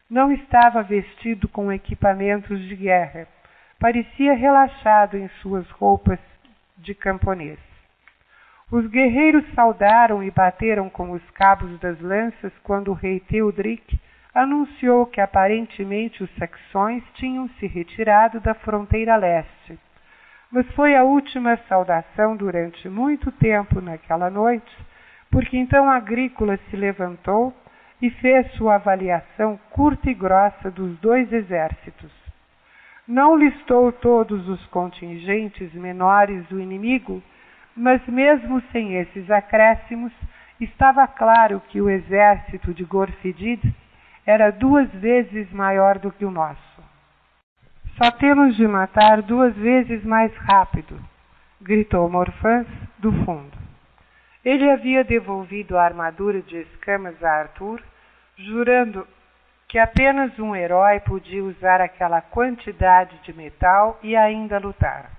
não 0.09 0.31
estava 0.31 0.83
vestido 0.83 1.49
com 1.49 1.69
equipamentos 1.69 2.61
de 2.61 2.77
guerra. 2.77 3.27
Parecia 3.77 4.35
relaxado 4.35 5.17
em 5.17 5.27
suas 5.41 5.69
roupas 5.71 6.19
de 6.81 6.93
camponês. 6.93 7.59
Os 8.71 8.85
guerreiros 8.87 9.43
saudaram 9.53 10.23
e 10.23 10.31
bateram 10.31 10.89
com 10.89 11.11
os 11.11 11.21
cabos 11.31 11.79
das 11.79 11.99
lanças 11.99 12.51
quando 12.63 12.91
o 12.91 12.93
rei 12.93 13.19
Teodric 13.19 13.99
anunciou 14.33 15.05
que 15.05 15.19
aparentemente 15.19 16.23
os 16.23 16.29
saxões 16.35 17.03
tinham 17.15 17.49
se 17.59 17.67
retirado 17.67 18.39
da 18.39 18.53
fronteira 18.53 19.15
leste. 19.15 19.77
Mas 20.51 20.65
foi 20.73 20.95
a 20.95 21.03
última 21.03 21.57
saudação 21.67 22.35
durante 22.35 22.87
muito 22.89 23.31
tempo 23.31 23.81
naquela 23.81 24.29
noite 24.29 24.91
porque 25.31 25.57
então 25.57 25.89
Agrícola 25.89 26.59
se 26.69 26.75
levantou 26.75 27.53
e 28.01 28.09
fez 28.09 28.51
sua 28.53 28.75
avaliação 28.75 29.57
curta 29.69 30.09
e 30.09 30.13
grossa 30.13 30.69
dos 30.69 30.99
dois 30.99 31.31
exércitos. 31.31 32.11
Não 33.07 33.35
listou 33.35 33.91
todos 33.91 34.47
os 34.47 34.65
contingentes 34.67 35.73
menores 35.73 36.45
do 36.47 36.59
inimigo, 36.59 37.21
mas 37.75 38.05
mesmo 38.07 38.61
sem 38.71 38.95
esses 38.95 39.29
acréscimos, 39.29 40.11
estava 40.59 41.07
claro 41.07 41.61
que 41.69 41.81
o 41.81 41.89
exército 41.89 42.73
de 42.73 42.83
Gorfidid 42.83 43.61
era 44.25 44.51
duas 44.51 44.89
vezes 44.93 45.51
maior 45.51 45.97
do 45.97 46.11
que 46.11 46.23
o 46.23 46.31
nosso. 46.31 46.59
Só 47.97 48.11
temos 48.11 48.55
de 48.55 48.67
matar 48.67 49.21
duas 49.21 49.55
vezes 49.55 50.03
mais 50.03 50.33
rápido, 50.37 50.99
gritou 51.59 52.09
Morfãs 52.09 52.67
do 52.99 53.11
fundo. 53.25 53.57
Ele 54.43 54.69
havia 54.69 55.03
devolvido 55.03 55.77
a 55.77 55.83
armadura 55.83 56.41
de 56.41 56.57
escamas 56.57 57.21
a 57.23 57.29
Arthur, 57.29 57.81
jurando 58.37 59.07
que 59.71 59.79
apenas 59.79 60.37
um 60.37 60.53
herói 60.53 60.99
podia 60.99 61.41
usar 61.41 61.79
aquela 61.79 62.19
quantidade 62.19 63.17
de 63.23 63.31
metal 63.31 63.97
e 64.03 64.17
ainda 64.17 64.59
lutar. 64.59 65.09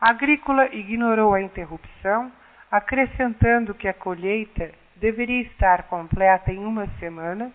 Agrícola 0.00 0.72
ignorou 0.72 1.34
a 1.34 1.42
interrupção, 1.42 2.30
acrescentando 2.70 3.74
que 3.74 3.88
a 3.88 3.92
colheita 3.92 4.70
deveria 4.94 5.42
estar 5.42 5.82
completa 5.88 6.52
em 6.52 6.64
uma 6.64 6.86
semana 7.00 7.50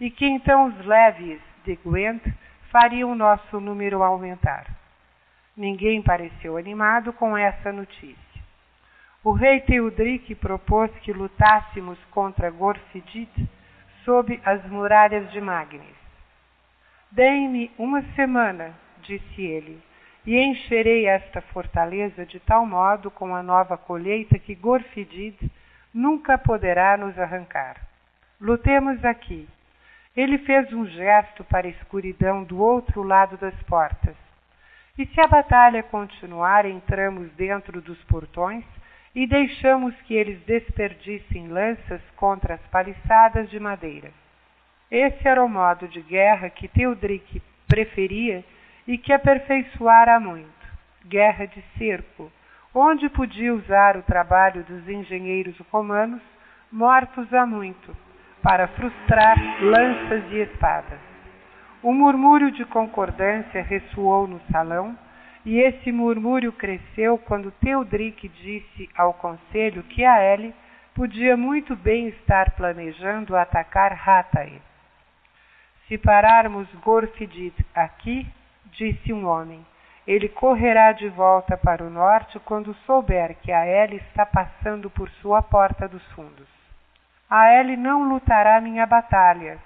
e 0.00 0.10
que 0.10 0.26
então 0.26 0.66
os 0.66 0.84
leves 0.84 1.40
de 1.64 1.76
Gwent 1.76 2.24
fariam 2.72 3.14
nosso 3.14 3.60
número 3.60 4.02
aumentar. 4.02 4.66
Ninguém 5.56 6.02
pareceu 6.02 6.56
animado 6.56 7.12
com 7.12 7.38
essa 7.38 7.70
notícia. 7.70 8.42
O 9.22 9.30
rei 9.30 9.60
Teodric 9.60 10.34
propôs 10.34 10.90
que 11.02 11.12
lutássemos 11.12 11.96
contra 12.10 12.50
Gorfidid 12.50 13.30
sob 14.04 14.40
as 14.44 14.64
muralhas 14.66 15.30
de 15.32 15.40
Magnes. 15.40 15.96
Deem-me 17.10 17.70
uma 17.78 18.02
semana, 18.14 18.74
disse 19.02 19.42
ele, 19.42 19.82
e 20.26 20.38
encherei 20.38 21.06
esta 21.06 21.40
fortaleza 21.40 22.24
de 22.24 22.40
tal 22.40 22.66
modo 22.66 23.10
com 23.10 23.34
a 23.34 23.42
nova 23.42 23.76
colheita 23.76 24.38
que 24.38 24.54
Gorfidid 24.54 25.36
nunca 25.92 26.38
poderá 26.38 26.96
nos 26.96 27.18
arrancar. 27.18 27.76
Lutemos 28.40 29.04
aqui. 29.04 29.48
Ele 30.16 30.38
fez 30.38 30.72
um 30.72 30.86
gesto 30.86 31.44
para 31.44 31.66
a 31.66 31.70
escuridão 31.70 32.44
do 32.44 32.58
outro 32.60 33.02
lado 33.02 33.36
das 33.36 33.54
portas. 33.64 34.16
E 34.96 35.06
se 35.06 35.20
a 35.20 35.26
batalha 35.26 35.82
continuar, 35.82 36.64
entramos 36.64 37.30
dentro 37.32 37.80
dos 37.80 37.98
portões 38.04 38.64
e 39.14 39.26
deixamos 39.26 39.94
que 40.02 40.14
eles 40.14 40.40
desperdicem 40.44 41.48
lanças 41.48 42.00
contra 42.16 42.54
as 42.54 42.60
paliçadas 42.66 43.48
de 43.48 43.60
madeira. 43.60 44.10
Esse 44.90 45.26
era 45.26 45.42
o 45.42 45.48
modo 45.48 45.86
de 45.88 46.00
guerra 46.00 46.50
que 46.50 46.68
Teodric 46.68 47.40
preferia 47.66 48.44
e 48.86 48.98
que 48.98 49.12
aperfeiçoara 49.12 50.18
muito. 50.18 50.52
Guerra 51.06 51.46
de 51.46 51.62
cerco, 51.78 52.30
onde 52.74 53.08
podia 53.08 53.54
usar 53.54 53.96
o 53.96 54.02
trabalho 54.02 54.64
dos 54.64 54.88
engenheiros 54.88 55.56
romanos, 55.70 56.22
mortos 56.72 57.32
há 57.32 57.46
muito, 57.46 57.96
para 58.42 58.68
frustrar 58.68 59.36
lanças 59.62 60.24
e 60.32 60.38
espadas. 60.38 60.98
Um 61.82 61.92
murmúrio 61.92 62.50
de 62.50 62.64
concordância 62.64 63.62
ressoou 63.62 64.26
no 64.26 64.40
salão, 64.50 64.96
e 65.44 65.60
esse 65.60 65.92
murmúrio 65.92 66.52
cresceu 66.52 67.18
quando 67.18 67.50
Teodric 67.52 68.28
disse 68.28 68.88
ao 68.96 69.12
conselho 69.14 69.82
que 69.82 70.04
a 70.04 70.22
Ele 70.22 70.54
podia 70.94 71.36
muito 71.36 71.76
bem 71.76 72.08
estar 72.08 72.52
planejando 72.52 73.36
atacar 73.36 73.92
Hatae. 74.08 74.60
Se 75.86 75.98
pararmos 75.98 76.66
Gorfidid 76.76 77.54
aqui, 77.74 78.26
disse 78.72 79.12
um 79.12 79.26
homem, 79.26 79.64
ele 80.06 80.28
correrá 80.28 80.92
de 80.92 81.08
volta 81.08 81.56
para 81.56 81.82
o 81.82 81.88
norte 81.88 82.38
quando 82.40 82.74
souber 82.86 83.36
que 83.36 83.50
a 83.50 83.66
Ele 83.66 83.96
está 83.96 84.26
passando 84.26 84.90
por 84.90 85.08
sua 85.22 85.40
porta 85.40 85.88
dos 85.88 86.04
fundos. 86.12 86.46
A 87.28 87.54
Ele 87.54 87.74
não 87.76 88.08
lutará 88.08 88.60
minha 88.60 88.84
batalha, 88.84 89.58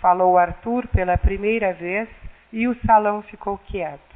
falou 0.00 0.36
Arthur 0.36 0.86
pela 0.88 1.16
primeira 1.16 1.72
vez 1.72 2.08
e 2.52 2.68
o 2.68 2.74
salão 2.86 3.22
ficou 3.22 3.56
quieto. 3.56 4.09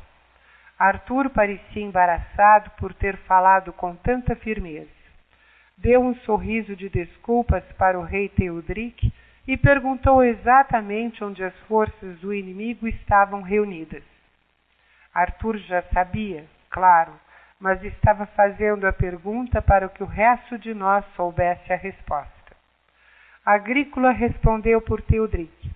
Arthur 0.78 1.30
parecia 1.30 1.82
embaraçado 1.82 2.70
por 2.78 2.92
ter 2.94 3.16
falado 3.18 3.72
com 3.72 3.94
tanta 3.94 4.34
firmeza. 4.34 4.88
Deu 5.78 6.00
um 6.00 6.14
sorriso 6.16 6.74
de 6.74 6.88
desculpas 6.88 7.64
para 7.78 7.98
o 7.98 8.02
rei 8.02 8.28
Teodric 8.28 9.12
e 9.46 9.56
perguntou 9.56 10.22
exatamente 10.24 11.22
onde 11.22 11.44
as 11.44 11.56
forças 11.68 12.18
do 12.18 12.32
inimigo 12.32 12.88
estavam 12.88 13.42
reunidas. 13.42 14.02
Arthur 15.12 15.58
já 15.58 15.82
sabia, 15.92 16.44
claro, 16.70 17.12
mas 17.60 17.82
estava 17.84 18.26
fazendo 18.26 18.86
a 18.86 18.92
pergunta 18.92 19.62
para 19.62 19.88
que 19.88 20.02
o 20.02 20.06
resto 20.06 20.58
de 20.58 20.74
nós 20.74 21.04
soubesse 21.14 21.72
a 21.72 21.76
resposta. 21.76 22.32
Agrícola 23.44 24.10
respondeu 24.10 24.80
por 24.80 25.00
Teodric. 25.02 25.70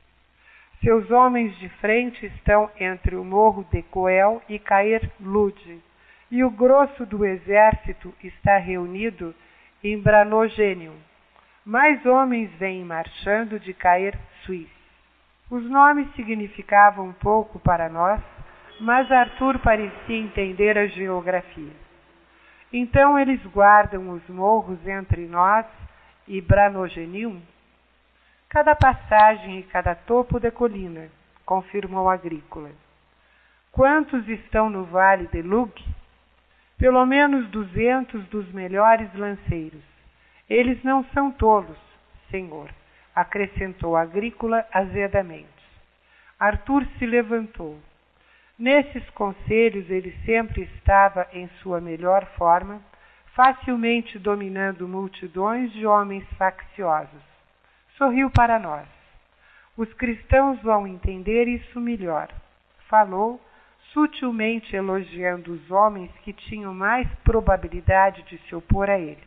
Seus 0.82 1.10
homens 1.10 1.56
de 1.58 1.68
frente 1.80 2.24
estão 2.26 2.70
entre 2.78 3.16
o 3.16 3.24
morro 3.24 3.66
de 3.72 3.82
Coel 3.82 4.40
e 4.48 4.60
Caer 4.60 5.10
Lude, 5.20 5.82
e 6.30 6.44
o 6.44 6.50
grosso 6.50 7.04
do 7.04 7.24
exército 7.24 8.14
está 8.22 8.58
reunido 8.58 9.34
em 9.82 10.00
Branogênio. 10.00 10.92
Mais 11.64 12.06
homens 12.06 12.50
vêm 12.58 12.84
marchando 12.84 13.58
de 13.58 13.74
Caer 13.74 14.16
Suís. 14.44 14.68
Os 15.50 15.68
nomes 15.68 16.06
significavam 16.14 17.12
pouco 17.14 17.58
para 17.58 17.88
nós, 17.88 18.20
mas 18.80 19.10
Arthur 19.10 19.58
parecia 19.58 20.16
entender 20.16 20.78
a 20.78 20.86
geografia. 20.86 21.72
Então 22.72 23.18
eles 23.18 23.44
guardam 23.46 24.10
os 24.10 24.28
morros 24.28 24.78
entre 24.86 25.26
nós 25.26 25.66
e 26.28 26.40
Branogenium 26.40 27.40
Cada 28.50 28.74
passagem 28.74 29.58
e 29.58 29.62
cada 29.64 29.94
topo 29.94 30.40
da 30.40 30.50
colina, 30.50 31.10
confirmou 31.44 32.08
Agrícola. 32.08 32.70
Quantos 33.70 34.26
estão 34.26 34.70
no 34.70 34.84
vale 34.84 35.26
de 35.26 35.42
Lug? 35.42 35.70
Pelo 36.78 37.04
menos 37.04 37.46
duzentos 37.50 38.24
dos 38.28 38.50
melhores 38.52 39.12
lanceiros. 39.12 39.84
Eles 40.48 40.82
não 40.82 41.04
são 41.12 41.30
tolos, 41.30 41.76
senhor, 42.30 42.70
acrescentou 43.14 43.94
Agrícola 43.94 44.66
azedamente. 44.72 45.46
Arthur 46.40 46.86
se 46.98 47.04
levantou. 47.04 47.78
Nesses 48.58 49.06
conselhos 49.10 49.90
ele 49.90 50.16
sempre 50.24 50.62
estava 50.62 51.28
em 51.34 51.50
sua 51.60 51.82
melhor 51.82 52.24
forma, 52.38 52.80
facilmente 53.34 54.18
dominando 54.18 54.88
multidões 54.88 55.70
de 55.72 55.84
homens 55.84 56.26
facciosos. 56.38 57.27
Sorriu 57.98 58.30
para 58.30 58.60
nós. 58.60 58.86
Os 59.76 59.92
cristãos 59.94 60.62
vão 60.62 60.86
entender 60.86 61.48
isso 61.48 61.80
melhor. 61.80 62.28
Falou, 62.88 63.40
sutilmente 63.92 64.76
elogiando 64.76 65.52
os 65.52 65.68
homens 65.68 66.08
que 66.22 66.32
tinham 66.32 66.72
mais 66.72 67.08
probabilidade 67.24 68.22
de 68.22 68.38
se 68.38 68.54
opor 68.54 68.88
a 68.88 68.96
ele. 68.96 69.22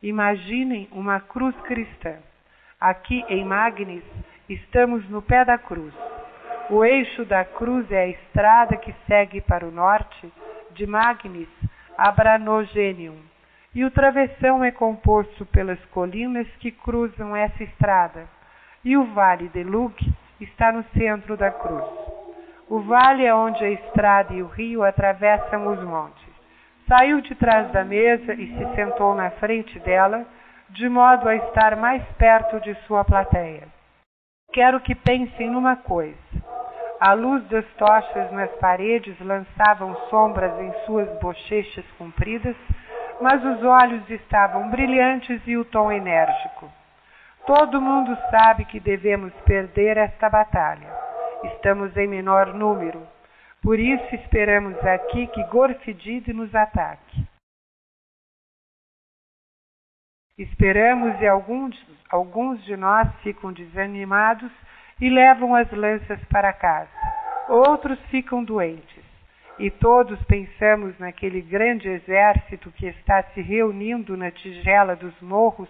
Imaginem 0.00 0.88
uma 0.92 1.18
cruz 1.18 1.54
cristã. 1.62 2.16
Aqui 2.80 3.24
em 3.28 3.44
Magnis 3.44 4.04
estamos 4.48 5.08
no 5.10 5.20
pé 5.20 5.44
da 5.44 5.58
cruz. 5.58 5.92
O 6.70 6.84
eixo 6.84 7.24
da 7.24 7.44
cruz 7.44 7.90
é 7.90 8.04
a 8.04 8.08
estrada 8.08 8.76
que 8.76 8.94
segue 9.08 9.40
para 9.40 9.66
o 9.66 9.72
norte, 9.72 10.32
de 10.70 10.86
Magnis 10.86 11.48
a 11.98 12.12
Branogenium, 12.12 13.16
e 13.74 13.84
o 13.84 13.90
travessão 13.90 14.62
é 14.62 14.70
composto 14.70 15.44
pelas 15.46 15.82
colinas 15.86 16.46
que 16.60 16.70
cruzam 16.70 17.34
essa 17.34 17.64
estrada, 17.64 18.28
e 18.84 18.96
o 18.96 19.04
vale 19.12 19.48
de 19.48 19.64
Lug 19.64 19.94
está 20.40 20.70
no 20.70 20.84
centro 20.96 21.36
da 21.36 21.50
cruz. 21.50 21.84
O 22.68 22.80
vale 22.80 23.24
é 23.24 23.34
onde 23.34 23.64
a 23.64 23.70
estrada 23.70 24.32
e 24.32 24.42
o 24.42 24.46
rio 24.46 24.84
atravessam 24.84 25.66
os 25.66 25.82
montes. 25.82 26.24
Saiu 26.88 27.20
de 27.20 27.34
trás 27.34 27.70
da 27.72 27.84
mesa 27.84 28.34
e 28.34 28.46
se 28.46 28.74
sentou 28.74 29.14
na 29.14 29.30
frente 29.32 29.78
dela, 29.80 30.24
de 30.70 30.88
modo 30.88 31.28
a 31.28 31.34
estar 31.34 31.76
mais 31.76 32.02
perto 32.18 32.60
de 32.60 32.74
sua 32.86 33.04
plateia. 33.04 33.68
Quero 34.52 34.80
que 34.80 34.94
pensem 34.94 35.50
numa 35.50 35.76
coisa. 35.76 36.16
A 37.00 37.12
luz 37.12 37.44
das 37.48 37.66
tochas 37.76 38.30
nas 38.32 38.50
paredes 38.56 39.18
lançavam 39.20 39.94
sombras 40.08 40.58
em 40.60 40.72
suas 40.86 41.08
bochechas 41.20 41.84
compridas, 41.98 42.56
mas 43.20 43.44
os 43.44 43.62
olhos 43.62 44.08
estavam 44.10 44.70
brilhantes 44.70 45.40
e 45.46 45.56
o 45.56 45.64
tom 45.64 45.90
enérgico. 45.90 46.70
Todo 47.46 47.80
mundo 47.80 48.16
sabe 48.30 48.64
que 48.64 48.80
devemos 48.80 49.32
perder 49.44 49.96
esta 49.96 50.30
batalha. 50.30 50.88
Estamos 51.44 51.94
em 51.96 52.06
menor 52.06 52.54
número. 52.54 53.06
Por 53.62 53.78
isso 53.78 54.14
esperamos 54.14 54.76
aqui 54.84 55.26
que 55.26 55.42
Gorfidide 55.44 56.32
nos 56.32 56.54
ataque. 56.54 57.26
Esperamos 60.36 61.20
e 61.20 61.26
alguns, 61.26 61.76
alguns 62.10 62.62
de 62.64 62.76
nós 62.76 63.08
ficam 63.22 63.52
desanimados 63.52 64.50
e 65.00 65.08
levam 65.08 65.54
as 65.54 65.70
lanças 65.70 66.22
para 66.24 66.52
casa. 66.52 66.90
Outros 67.48 67.98
ficam 68.10 68.42
doentes. 68.42 68.93
E 69.58 69.70
todos 69.70 70.20
pensamos 70.24 70.98
naquele 70.98 71.40
grande 71.40 71.88
exército 71.88 72.70
que 72.72 72.86
está 72.86 73.22
se 73.34 73.40
reunindo 73.40 74.16
na 74.16 74.30
tigela 74.30 74.96
dos 74.96 75.18
morros 75.20 75.68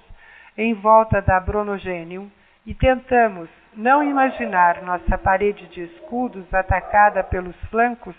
em 0.56 0.73
volta 0.74 1.20
da 1.20 1.39
Bronogênio 1.39 2.31
e 2.65 2.74
tentamos 2.74 3.48
não 3.74 4.02
imaginar 4.02 4.82
nossa 4.82 5.19
parede 5.19 5.66
de 5.69 5.82
escudos 5.82 6.52
atacada 6.55 7.23
pelos 7.23 7.56
flancos 7.70 8.15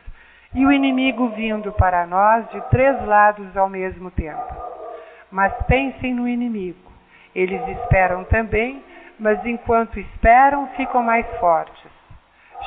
e 0.54 0.66
o 0.66 0.72
inimigo 0.72 1.30
vindo 1.30 1.72
para 1.72 2.06
nós 2.06 2.48
de 2.52 2.62
três 2.70 3.04
lados 3.06 3.58
ao 3.58 3.68
mesmo 3.68 4.12
tempo. 4.12 4.54
Mas 5.32 5.54
pensem 5.66 6.14
no 6.14 6.28
inimigo. 6.28 6.92
Eles 7.34 7.62
esperam 7.68 8.24
também 8.26 8.84
mas 9.20 9.44
enquanto 9.46 10.00
esperam, 10.00 10.68
ficam 10.76 11.02
mais 11.02 11.26
fortes. 11.40 11.92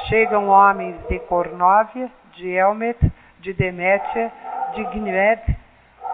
Chegam 0.08 0.48
homens 0.48 0.96
de 1.08 1.18
Cornóvia, 1.20 2.10
de 2.38 2.48
Elmet, 2.48 2.98
de 3.40 3.52
Demétia, 3.52 4.32
de 4.74 4.84
Gned. 4.84 5.56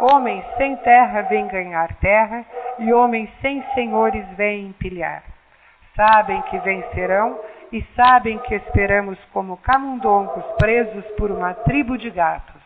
Homens 0.00 0.44
sem 0.56 0.76
terra 0.78 1.22
vêm 1.22 1.46
ganhar 1.46 1.94
terra, 1.96 2.44
e 2.78 2.92
homens 2.92 3.30
sem 3.40 3.62
senhores 3.74 4.26
vêm 4.36 4.66
empilhar. 4.66 5.22
Sabem 5.94 6.42
que 6.42 6.58
vencerão 6.58 7.38
e 7.70 7.82
sabem 7.94 8.38
que 8.38 8.54
esperamos 8.54 9.18
como 9.32 9.56
camundongos 9.58 10.44
presos 10.58 11.04
por 11.16 11.30
uma 11.30 11.54
tribo 11.54 11.96
de 11.96 12.10
gatos. 12.10 12.60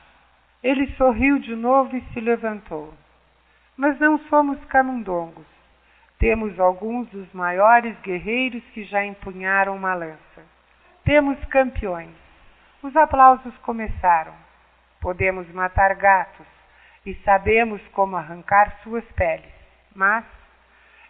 Ele 0.63 0.87
sorriu 0.97 1.39
de 1.39 1.55
novo 1.55 1.95
e 1.95 2.01
se 2.13 2.21
levantou. 2.21 2.95
Mas 3.77 3.99
não 4.01 4.19
somos 4.31 4.59
camundongos. 4.65 5.47
Temos 6.19 6.59
alguns 6.59 7.09
dos 7.11 7.33
maiores 7.33 7.95
guerreiros 8.01 8.63
que 8.73 8.85
já 8.85 9.05
empunharam 9.05 9.77
uma 9.77 9.95
lança. 9.95 10.43
Temos 11.05 11.39
campeões. 11.47 12.28
Os 12.83 12.95
aplausos 12.95 13.57
começaram. 13.59 14.33
Podemos 15.01 15.49
matar 15.53 15.95
gatos 15.95 16.47
e 17.05 17.15
sabemos 17.25 17.81
como 17.89 18.17
arrancar 18.17 18.79
suas 18.83 19.05
peles. 19.13 19.53
Mas 19.95 20.25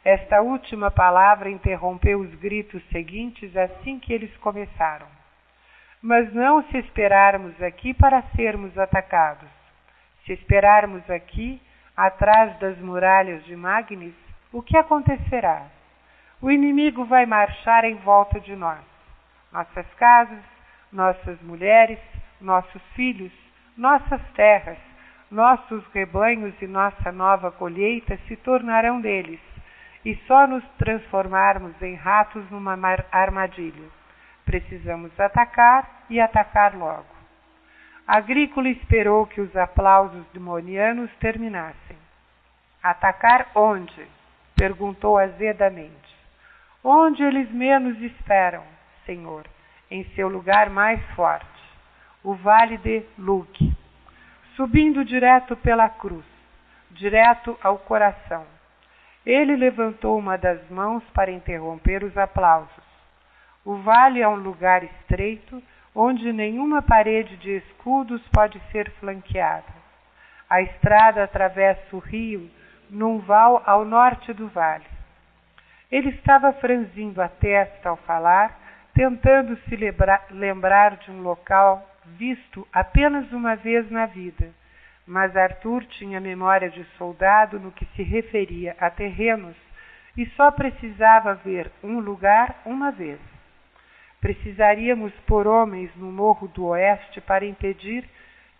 esta 0.02 0.40
última 0.40 0.90
palavra 0.90 1.50
interrompeu 1.50 2.20
os 2.20 2.34
gritos 2.36 2.82
seguintes 2.88 3.54
assim 3.54 3.98
que 3.98 4.12
eles 4.14 4.34
começaram. 4.38 5.06
Mas 6.00 6.32
não 6.32 6.62
se 6.70 6.78
esperarmos 6.78 7.60
aqui 7.62 7.92
para 7.92 8.22
sermos 8.34 8.78
atacados. 8.78 9.50
Se 10.24 10.32
esperarmos 10.32 11.08
aqui, 11.10 11.60
atrás 11.94 12.56
das 12.58 12.78
muralhas 12.78 13.44
de 13.44 13.54
Magnis, 13.54 14.14
o 14.52 14.62
que 14.62 14.78
acontecerá? 14.78 15.66
O 16.40 16.50
inimigo 16.50 17.04
vai 17.04 17.26
marchar 17.26 17.84
em 17.84 17.96
volta 17.96 18.40
de 18.40 18.56
nós. 18.56 18.80
Nossas 19.52 19.86
casas, 19.94 20.42
nossas 20.92 21.40
mulheres, 21.42 21.98
nossos 22.40 22.82
filhos, 22.94 23.32
nossas 23.76 24.20
terras, 24.34 24.78
nossos 25.30 25.84
rebanhos 25.92 26.54
e 26.60 26.66
nossa 26.66 27.12
nova 27.12 27.50
colheita 27.50 28.18
se 28.26 28.36
tornarão 28.36 29.00
deles, 29.00 29.40
e 30.04 30.16
só 30.26 30.46
nos 30.46 30.64
transformarmos 30.78 31.80
em 31.82 31.94
ratos 31.94 32.48
numa 32.50 32.78
armadilha. 33.12 33.88
Precisamos 34.44 35.18
atacar 35.20 36.04
e 36.08 36.18
atacar 36.20 36.74
logo. 36.74 37.18
Agrícola 38.06 38.70
esperou 38.70 39.26
que 39.26 39.40
os 39.40 39.54
aplausos 39.54 40.24
demonianos 40.32 41.10
terminassem. 41.20 41.98
Atacar 42.82 43.50
onde? 43.54 44.06
perguntou 44.56 45.18
azedamente. 45.18 46.16
Onde 46.82 47.22
eles 47.22 47.50
menos 47.50 48.00
esperam, 48.00 48.64
Senhor, 49.04 49.44
em 49.90 50.04
seu 50.14 50.28
lugar 50.28 50.70
mais 50.70 51.00
forte, 51.14 51.46
o 52.22 52.34
vale 52.34 52.76
de 52.78 53.02
Luque, 53.16 53.74
subindo 54.56 55.04
direto 55.04 55.56
pela 55.56 55.88
cruz, 55.88 56.24
direto 56.90 57.58
ao 57.62 57.78
coração. 57.78 58.44
Ele 59.24 59.56
levantou 59.56 60.18
uma 60.18 60.36
das 60.36 60.68
mãos 60.70 61.02
para 61.14 61.30
interromper 61.30 62.02
os 62.02 62.16
aplausos. 62.16 62.84
O 63.64 63.76
vale 63.76 64.20
é 64.20 64.28
um 64.28 64.36
lugar 64.36 64.82
estreito 64.82 65.62
onde 65.94 66.32
nenhuma 66.32 66.80
parede 66.80 67.36
de 67.36 67.56
escudos 67.56 68.22
pode 68.28 68.60
ser 68.70 68.90
flanqueada. 68.92 69.78
A 70.48 70.62
estrada 70.62 71.24
atravessa 71.24 71.94
o 71.94 71.98
rio 71.98 72.48
num 72.88 73.18
val 73.18 73.62
ao 73.66 73.84
norte 73.84 74.32
do 74.32 74.48
vale. 74.48 74.86
Ele 75.90 76.10
estava 76.10 76.52
franzindo 76.54 77.20
a 77.20 77.28
testa 77.28 77.88
ao 77.88 77.96
falar, 77.96 78.56
tentando 78.98 79.56
se 79.68 79.76
lembrar 80.32 80.96
de 80.96 81.12
um 81.12 81.22
local 81.22 81.88
visto 82.18 82.66
apenas 82.72 83.30
uma 83.30 83.54
vez 83.54 83.88
na 83.92 84.06
vida, 84.06 84.50
mas 85.06 85.36
Arthur 85.36 85.84
tinha 85.84 86.18
memória 86.18 86.68
de 86.68 86.82
soldado 86.96 87.60
no 87.60 87.70
que 87.70 87.86
se 87.94 88.02
referia 88.02 88.74
a 88.80 88.90
terrenos 88.90 89.54
e 90.16 90.26
só 90.30 90.50
precisava 90.50 91.34
ver 91.36 91.70
um 91.80 92.00
lugar 92.00 92.60
uma 92.66 92.90
vez. 92.90 93.20
Precisaríamos 94.20 95.12
pôr 95.28 95.46
homens 95.46 95.94
no 95.94 96.10
morro 96.10 96.48
do 96.48 96.64
oeste 96.64 97.20
para 97.20 97.46
impedir 97.46 98.04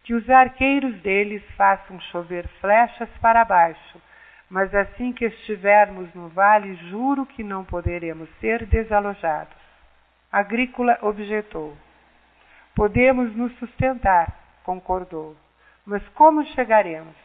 que 0.05 0.15
os 0.15 0.31
arqueiros 0.31 0.95
deles 1.01 1.43
façam 1.57 1.99
chover 2.13 2.47
flechas 2.61 3.09
para 3.21 3.45
baixo, 3.45 4.01
mas 4.49 4.73
assim 4.73 5.13
que 5.13 5.25
estivermos 5.25 6.15
no 6.15 6.29
vale, 6.29 6.77
juro 6.89 7.27
que 7.27 7.43
não 7.43 7.65
poderemos 7.65 8.29
ser 8.39 8.65
desalojados. 8.67 9.58
Agrícola 10.31 10.99
objetou. 11.01 11.75
Podemos 12.75 13.35
nos 13.35 13.51
sustentar, 13.59 14.61
concordou. 14.63 15.35
Mas 15.87 16.07
como 16.11 16.45
chegaremos? 16.49 17.17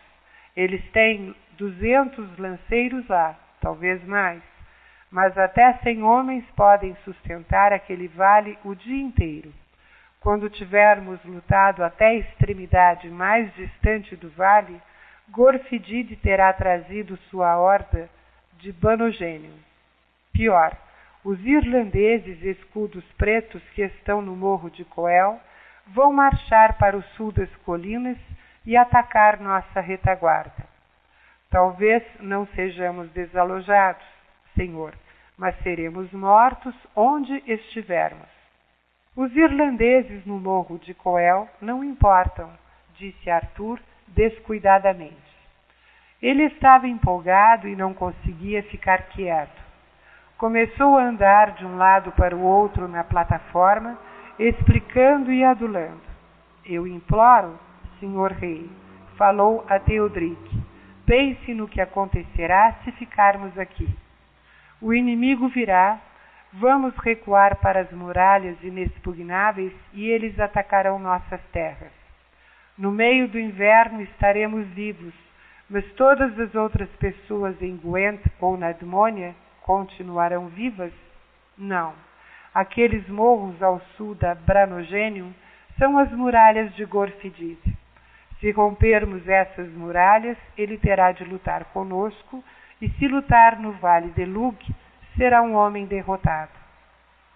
Eles 0.56 0.82
têm 0.92 1.36
duzentos 1.58 2.38
lanceiros 2.38 3.06
lá, 3.10 3.38
talvez 3.60 4.02
mais, 4.06 4.42
mas 5.12 5.38
até 5.38 5.74
cem 5.84 6.02
homens 6.02 6.46
podem 6.56 6.96
sustentar 7.04 7.74
aquele 7.74 8.08
vale 8.08 8.58
o 8.64 8.74
dia 8.74 9.02
inteiro. 9.02 9.54
Quando 10.22 10.50
tivermos 10.50 11.22
lutado 11.26 11.84
até 11.84 12.08
a 12.08 12.16
extremidade 12.16 13.10
mais 13.10 13.54
distante 13.56 14.16
do 14.16 14.30
vale, 14.30 14.82
Gorfidide 15.30 16.16
terá 16.16 16.54
trazido 16.54 17.18
sua 17.30 17.58
horda 17.58 18.10
de 18.60 18.72
Banogênio. 18.72 19.54
Pior, 20.32 20.76
os 21.24 21.40
irlandeses 21.46 22.42
escudos 22.44 23.04
pretos 23.18 23.62
que 23.70 23.82
estão 23.82 24.22
no 24.22 24.36
morro 24.36 24.70
de 24.70 24.84
Coel 24.84 25.40
vão 25.88 26.12
marchar 26.12 26.78
para 26.78 26.98
o 26.98 27.04
sul 27.16 27.32
das 27.32 27.54
colinas 27.58 28.18
e 28.66 28.76
atacar 28.76 29.40
nossa 29.40 29.80
retaguarda. 29.80 30.68
Talvez 31.50 32.04
não 32.20 32.46
sejamos 32.48 33.10
desalojados, 33.12 34.06
Senhor, 34.56 34.94
mas 35.38 35.58
seremos 35.62 36.12
mortos 36.12 36.76
onde 36.96 37.42
estivermos. 37.48 38.28
Os 39.16 39.34
irlandeses 39.36 40.26
no 40.26 40.40
morro 40.40 40.80
de 40.80 40.94
Coel 40.94 41.48
não 41.62 41.84
importam, 41.84 42.50
disse 42.96 43.30
Arthur 43.30 43.80
descuidadamente. 44.08 45.16
Ele 46.22 46.44
estava 46.46 46.88
empolgado 46.88 47.68
e 47.68 47.76
não 47.76 47.94
conseguia 47.94 48.64
ficar 48.64 49.10
quieto. 49.10 49.63
Começou 50.44 50.98
a 50.98 51.06
andar 51.06 51.52
de 51.52 51.66
um 51.66 51.78
lado 51.78 52.12
para 52.12 52.36
o 52.36 52.42
outro 52.42 52.86
na 52.86 53.02
plataforma, 53.02 53.98
explicando 54.38 55.32
e 55.32 55.42
adulando. 55.42 56.02
Eu 56.66 56.86
imploro, 56.86 57.58
senhor 57.98 58.34
rei, 58.34 58.70
falou 59.16 59.64
a 59.70 59.80
Teodric, 59.80 60.62
pense 61.06 61.54
no 61.54 61.66
que 61.66 61.80
acontecerá 61.80 62.76
se 62.84 62.92
ficarmos 62.92 63.58
aqui. 63.58 63.88
O 64.82 64.94
inimigo 64.94 65.48
virá, 65.48 65.98
vamos 66.52 66.94
recuar 66.98 67.56
para 67.62 67.80
as 67.80 67.92
muralhas 67.94 68.62
inexpugnáveis 68.62 69.72
e 69.94 70.10
eles 70.10 70.38
atacarão 70.38 71.00
nossas 71.00 71.40
terras. 71.54 71.94
No 72.78 72.92
meio 72.92 73.30
do 73.30 73.40
inverno 73.40 74.02
estaremos 74.02 74.68
vivos, 74.72 75.14
mas 75.70 75.90
todas 75.94 76.38
as 76.38 76.54
outras 76.54 76.90
pessoas 77.00 77.56
em 77.62 77.78
Gwent 77.78 78.20
ou 78.42 78.58
na 78.58 78.72
Edmônia 78.72 79.34
continuarão 79.64 80.48
vivas? 80.48 80.94
Não. 81.58 81.94
Aqueles 82.54 83.08
morros 83.10 83.62
ao 83.64 83.80
sul 83.98 84.14
da 84.16 84.36
Branogênio 84.36 85.34
são 85.78 85.98
as 85.98 86.12
muralhas 86.12 86.74
de 86.76 86.86
Gorfidid. 86.86 87.60
Se 88.40 88.52
rompermos 88.52 89.28
essas 89.28 89.72
muralhas, 89.74 90.38
ele 90.58 90.78
terá 90.78 91.12
de 91.12 91.24
lutar 91.24 91.66
conosco, 91.66 92.44
e 92.82 92.90
se 92.90 93.08
lutar 93.08 93.58
no 93.58 93.72
vale 93.74 94.10
de 94.12 94.26
Lug, 94.26 94.58
será 95.16 95.42
um 95.42 95.56
homem 95.56 95.86
derrotado. 95.86 96.52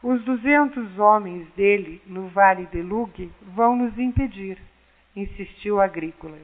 Os 0.03 0.23
duzentos 0.23 0.99
homens 0.99 1.47
dele 1.55 2.01
no 2.05 2.27
vale 2.27 2.65
de 2.67 2.81
Lug 2.81 3.31
vão 3.55 3.75
nos 3.75 3.97
impedir, 3.97 4.61
insistiu 5.15 5.81
Agrícola. 5.81 6.37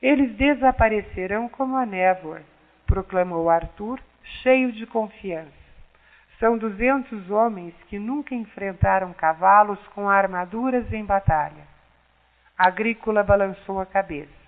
Eles 0.00 0.36
desaparecerão 0.36 1.48
como 1.48 1.76
a 1.76 1.86
névoa, 1.86 2.42
proclamou 2.86 3.50
Arthur, 3.50 4.00
cheio 4.42 4.72
de 4.72 4.86
confiança. 4.86 5.52
São 6.38 6.56
duzentos 6.56 7.30
homens 7.30 7.74
que 7.88 7.98
nunca 7.98 8.34
enfrentaram 8.34 9.12
cavalos 9.12 9.78
com 9.88 10.08
armaduras 10.08 10.92
em 10.92 11.04
batalha. 11.04 11.66
Agrícola 12.56 13.22
balançou 13.22 13.80
a 13.80 13.86
cabeça. 13.86 14.38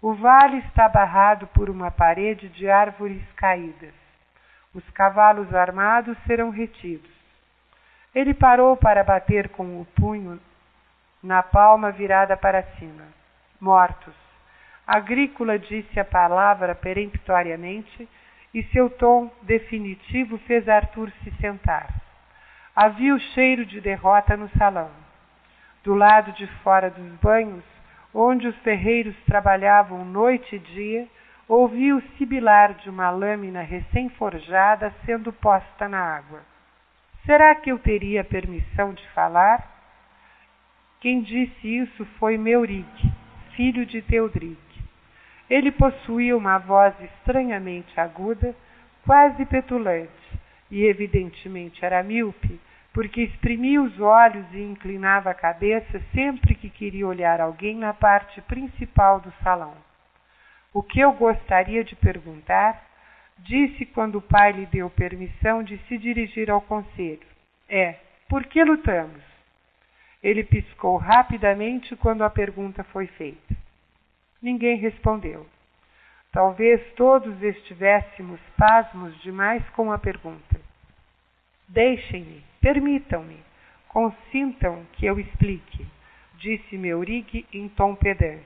O 0.00 0.14
vale 0.14 0.58
está 0.58 0.88
barrado 0.88 1.46
por 1.48 1.70
uma 1.70 1.90
parede 1.90 2.48
de 2.48 2.68
árvores 2.68 3.22
caídas. 3.36 3.94
Os 4.74 4.88
cavalos 4.90 5.54
armados 5.54 6.16
serão 6.26 6.50
retidos. 6.50 7.10
Ele 8.14 8.34
parou 8.34 8.76
para 8.76 9.04
bater 9.04 9.48
com 9.50 9.80
o 9.80 9.84
punho 9.84 10.40
na 11.22 11.42
palma 11.42 11.90
virada 11.90 12.36
para 12.36 12.62
cima. 12.78 13.04
Mortos. 13.60 14.14
Agrícola 14.86 15.58
disse 15.58 16.00
a 16.00 16.04
palavra 16.04 16.74
peremptoriamente 16.74 18.08
e 18.54 18.62
seu 18.64 18.90
tom 18.90 19.30
definitivo 19.42 20.38
fez 20.38 20.68
Arthur 20.68 21.10
se 21.22 21.30
sentar. 21.40 21.88
Havia 22.74 23.14
o 23.14 23.20
cheiro 23.20 23.64
de 23.64 23.80
derrota 23.80 24.36
no 24.36 24.48
salão. 24.58 24.90
Do 25.84 25.94
lado 25.94 26.32
de 26.32 26.46
fora 26.62 26.90
dos 26.90 27.12
banhos, 27.20 27.64
onde 28.14 28.46
os 28.46 28.56
ferreiros 28.58 29.16
trabalhavam 29.24 30.04
noite 30.04 30.56
e 30.56 30.58
dia, 30.58 31.08
ouvia 31.48 31.96
o 31.96 32.02
sibilar 32.16 32.74
de 32.74 32.88
uma 32.88 33.10
lâmina 33.10 33.62
recém-forjada 33.62 34.94
sendo 35.04 35.32
posta 35.32 35.88
na 35.88 35.98
água. 35.98 36.40
Será 37.26 37.54
que 37.54 37.70
eu 37.70 37.78
teria 37.78 38.24
permissão 38.24 38.92
de 38.92 39.06
falar? 39.10 39.70
Quem 41.00 41.22
disse 41.22 41.68
isso 41.68 42.04
foi 42.18 42.38
Meurig, 42.38 42.86
filho 43.56 43.84
de 43.84 44.02
Teodric. 44.02 44.71
Ele 45.48 45.70
possuía 45.70 46.36
uma 46.36 46.58
voz 46.58 46.94
estranhamente 47.00 47.98
aguda, 48.00 48.54
quase 49.04 49.44
petulante, 49.46 50.10
e 50.70 50.84
evidentemente 50.84 51.84
era 51.84 52.02
míope, 52.02 52.60
porque 52.92 53.22
exprimia 53.22 53.82
os 53.82 53.98
olhos 54.00 54.46
e 54.52 54.60
inclinava 54.60 55.30
a 55.30 55.34
cabeça 55.34 56.00
sempre 56.14 56.54
que 56.54 56.68
queria 56.68 57.06
olhar 57.06 57.40
alguém 57.40 57.76
na 57.76 57.92
parte 57.92 58.40
principal 58.42 59.20
do 59.20 59.32
salão. 59.42 59.74
O 60.74 60.82
que 60.82 61.00
eu 61.00 61.12
gostaria 61.12 61.84
de 61.84 61.94
perguntar, 61.96 62.82
disse 63.38 63.84
quando 63.86 64.16
o 64.16 64.22
pai 64.22 64.52
lhe 64.52 64.66
deu 64.66 64.88
permissão 64.88 65.62
de 65.62 65.76
se 65.88 65.98
dirigir 65.98 66.50
ao 66.50 66.60
conselho, 66.60 67.26
é: 67.68 67.96
por 68.28 68.44
que 68.46 68.62
lutamos? 68.62 69.22
Ele 70.22 70.44
piscou 70.44 70.96
rapidamente 70.96 71.96
quando 71.96 72.22
a 72.22 72.30
pergunta 72.30 72.84
foi 72.84 73.06
feita. 73.06 73.61
Ninguém 74.42 74.76
respondeu. 74.76 75.46
Talvez 76.32 76.82
todos 76.94 77.40
estivéssemos 77.42 78.40
pasmos 78.58 79.16
demais 79.22 79.62
com 79.70 79.92
a 79.92 79.98
pergunta. 79.98 80.60
Deixem-me, 81.68 82.42
permitam-me, 82.60 83.38
consintam 83.88 84.84
que 84.94 85.06
eu 85.06 85.20
explique, 85.20 85.86
disse 86.38 86.76
Meurig 86.76 87.46
em 87.52 87.68
tom 87.68 87.94
pedante. 87.94 88.42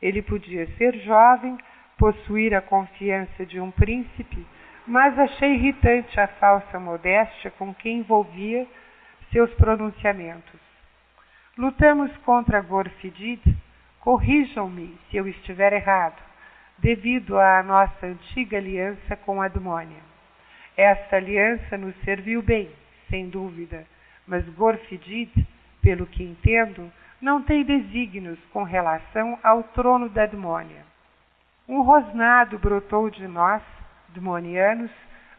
Ele 0.00 0.22
podia 0.22 0.66
ser 0.76 0.94
jovem, 1.00 1.58
possuir 1.98 2.54
a 2.54 2.62
confiança 2.62 3.44
de 3.44 3.58
um 3.58 3.70
príncipe, 3.70 4.46
mas 4.86 5.18
achei 5.18 5.54
irritante 5.54 6.20
a 6.20 6.28
falsa 6.28 6.78
modéstia 6.78 7.50
com 7.52 7.74
que 7.74 7.90
envolvia 7.90 8.66
seus 9.32 9.52
pronunciamentos. 9.54 10.60
Lutamos 11.58 12.16
contra 12.18 12.60
Gorfidid 12.60 13.42
Corrijam-me 14.00 14.98
se 15.08 15.16
eu 15.18 15.28
estiver 15.28 15.74
errado, 15.74 16.20
devido 16.78 17.38
à 17.38 17.62
nossa 17.62 18.06
antiga 18.06 18.56
aliança 18.56 19.14
com 19.16 19.42
a 19.42 19.44
Admônia. 19.44 20.00
Esta 20.76 21.16
aliança 21.16 21.76
nos 21.76 21.94
serviu 22.02 22.40
bem, 22.40 22.70
sem 23.10 23.28
dúvida, 23.28 23.86
mas 24.26 24.48
Gorfidid, 24.54 25.46
pelo 25.82 26.06
que 26.06 26.22
entendo, 26.22 26.90
não 27.20 27.42
tem 27.42 27.62
desígnios 27.62 28.38
com 28.52 28.62
relação 28.62 29.38
ao 29.42 29.62
trono 29.64 30.08
da 30.08 30.22
Admônia. 30.22 30.82
Um 31.68 31.82
rosnado 31.82 32.58
brotou 32.58 33.10
de 33.10 33.28
nós, 33.28 33.62
demonianos, 34.08 34.90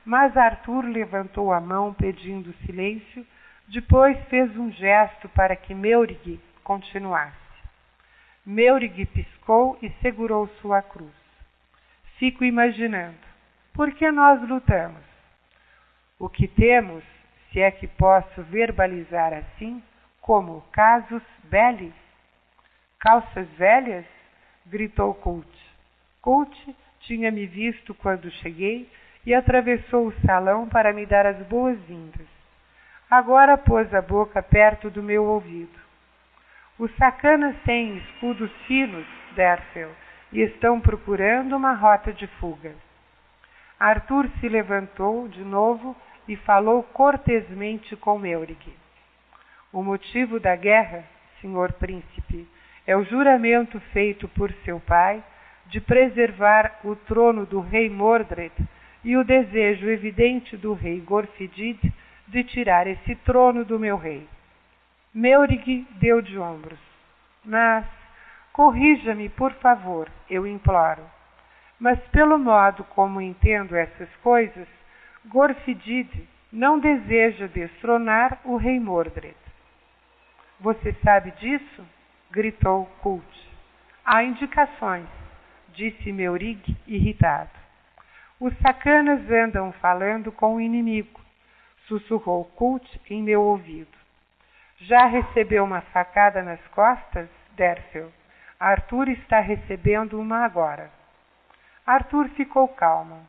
mas 0.05 0.37
Arthur 0.37 0.85
levantou 0.85 1.51
a 1.51 1.59
mão 1.59 1.93
pedindo 1.93 2.53
silêncio, 2.65 3.25
depois 3.67 4.17
fez 4.25 4.55
um 4.55 4.71
gesto 4.71 5.27
para 5.29 5.55
que 5.55 5.73
Meurig 5.73 6.39
continuasse. 6.63 7.50
Meurig 8.45 9.05
piscou 9.05 9.77
e 9.83 9.89
segurou 10.01 10.47
sua 10.61 10.81
cruz. 10.81 11.13
Fico 12.17 12.43
imaginando, 12.43 13.17
por 13.71 13.91
que 13.93 14.09
nós 14.11 14.41
lutamos? 14.49 15.03
O 16.17 16.27
que 16.27 16.47
temos, 16.47 17.03
se 17.51 17.59
é 17.59 17.69
que 17.69 17.87
posso 17.87 18.41
verbalizar 18.43 19.31
assim, 19.33 19.81
como 20.19 20.61
casos 20.71 21.21
belli? 21.43 21.93
Calças 22.99 23.47
velhas? 23.57 24.05
gritou 24.65 25.13
Colt. 25.15 25.47
Colt 26.19 26.55
tinha 27.01 27.31
me 27.31 27.45
visto 27.45 27.93
quando 27.93 28.31
cheguei 28.31 28.89
e 29.23 29.35
atravessou 29.35 30.07
o 30.07 30.21
salão 30.25 30.67
para 30.67 30.93
me 30.93 31.05
dar 31.05 31.27
as 31.27 31.37
boas-vindas. 31.47 32.27
Agora 33.09 33.57
pôs 33.57 33.93
a 33.93 34.01
boca 34.01 34.41
perto 34.41 34.89
do 34.89 35.03
meu 35.03 35.25
ouvido. 35.25 35.79
Os 36.79 36.93
sacanas 36.95 37.55
têm 37.63 37.97
escudos 37.97 38.51
finos, 38.67 39.05
Derfel, 39.35 39.91
e 40.31 40.41
estão 40.41 40.79
procurando 40.79 41.55
uma 41.55 41.73
rota 41.73 42.13
de 42.13 42.25
fuga. 42.27 42.73
Arthur 43.79 44.29
se 44.39 44.47
levantou 44.47 45.27
de 45.27 45.43
novo 45.43 45.95
e 46.27 46.35
falou 46.35 46.83
cortesmente 46.83 47.95
com 47.95 48.17
Meurig. 48.17 48.73
O 49.73 49.81
motivo 49.81 50.39
da 50.39 50.55
guerra, 50.55 51.03
senhor 51.41 51.73
príncipe, 51.73 52.47
é 52.85 52.95
o 52.95 53.03
juramento 53.03 53.79
feito 53.91 54.27
por 54.29 54.51
seu 54.63 54.79
pai 54.79 55.23
de 55.67 55.79
preservar 55.79 56.79
o 56.83 56.95
trono 56.95 57.45
do 57.45 57.59
rei 57.59 57.89
Mordred 57.89 58.53
e 59.03 59.15
o 59.17 59.23
desejo 59.23 59.89
evidente 59.89 60.57
do 60.57 60.73
rei 60.73 60.99
Gorfidid 60.99 61.79
de 62.27 62.43
tirar 62.43 62.87
esse 62.87 63.15
trono 63.15 63.65
do 63.65 63.79
meu 63.79 63.97
rei. 63.97 64.27
Meurig 65.13 65.85
deu 65.99 66.21
de 66.21 66.37
ombros. 66.39 66.79
Mas, 67.43 67.85
corrija-me, 68.53 69.27
por 69.27 69.51
favor, 69.55 70.09
eu 70.29 70.47
imploro. 70.47 71.03
Mas, 71.77 71.99
pelo 72.07 72.39
modo 72.39 72.85
como 72.85 73.19
entendo 73.19 73.75
essas 73.75 74.09
coisas, 74.17 74.67
Gorfidid 75.25 76.09
não 76.51 76.79
deseja 76.79 77.47
destronar 77.47 78.39
o 78.45 78.55
rei 78.55 78.79
Mordred. 78.79 79.35
Você 80.61 80.93
sabe 81.03 81.31
disso? 81.31 81.85
gritou 82.31 82.85
Cult. 83.01 83.51
Há 84.05 84.23
indicações, 84.23 85.07
disse 85.73 86.11
Meurig, 86.13 86.77
irritado. 86.87 87.49
Os 88.39 88.57
sacanas 88.59 89.29
andam 89.29 89.73
falando 89.73 90.31
com 90.31 90.55
o 90.55 90.61
inimigo, 90.61 91.19
sussurrou 91.87 92.45
Cult 92.45 93.01
em 93.09 93.21
meu 93.21 93.41
ouvido. 93.41 94.00
Já 94.81 95.05
recebeu 95.05 95.63
uma 95.63 95.81
facada 95.81 96.41
nas 96.41 96.59
costas, 96.69 97.29
Derfel? 97.55 98.11
Arthur 98.59 99.09
está 99.09 99.39
recebendo 99.39 100.19
uma 100.19 100.43
agora. 100.43 100.89
Arthur 101.85 102.29
ficou 102.29 102.67
calmo. 102.67 103.21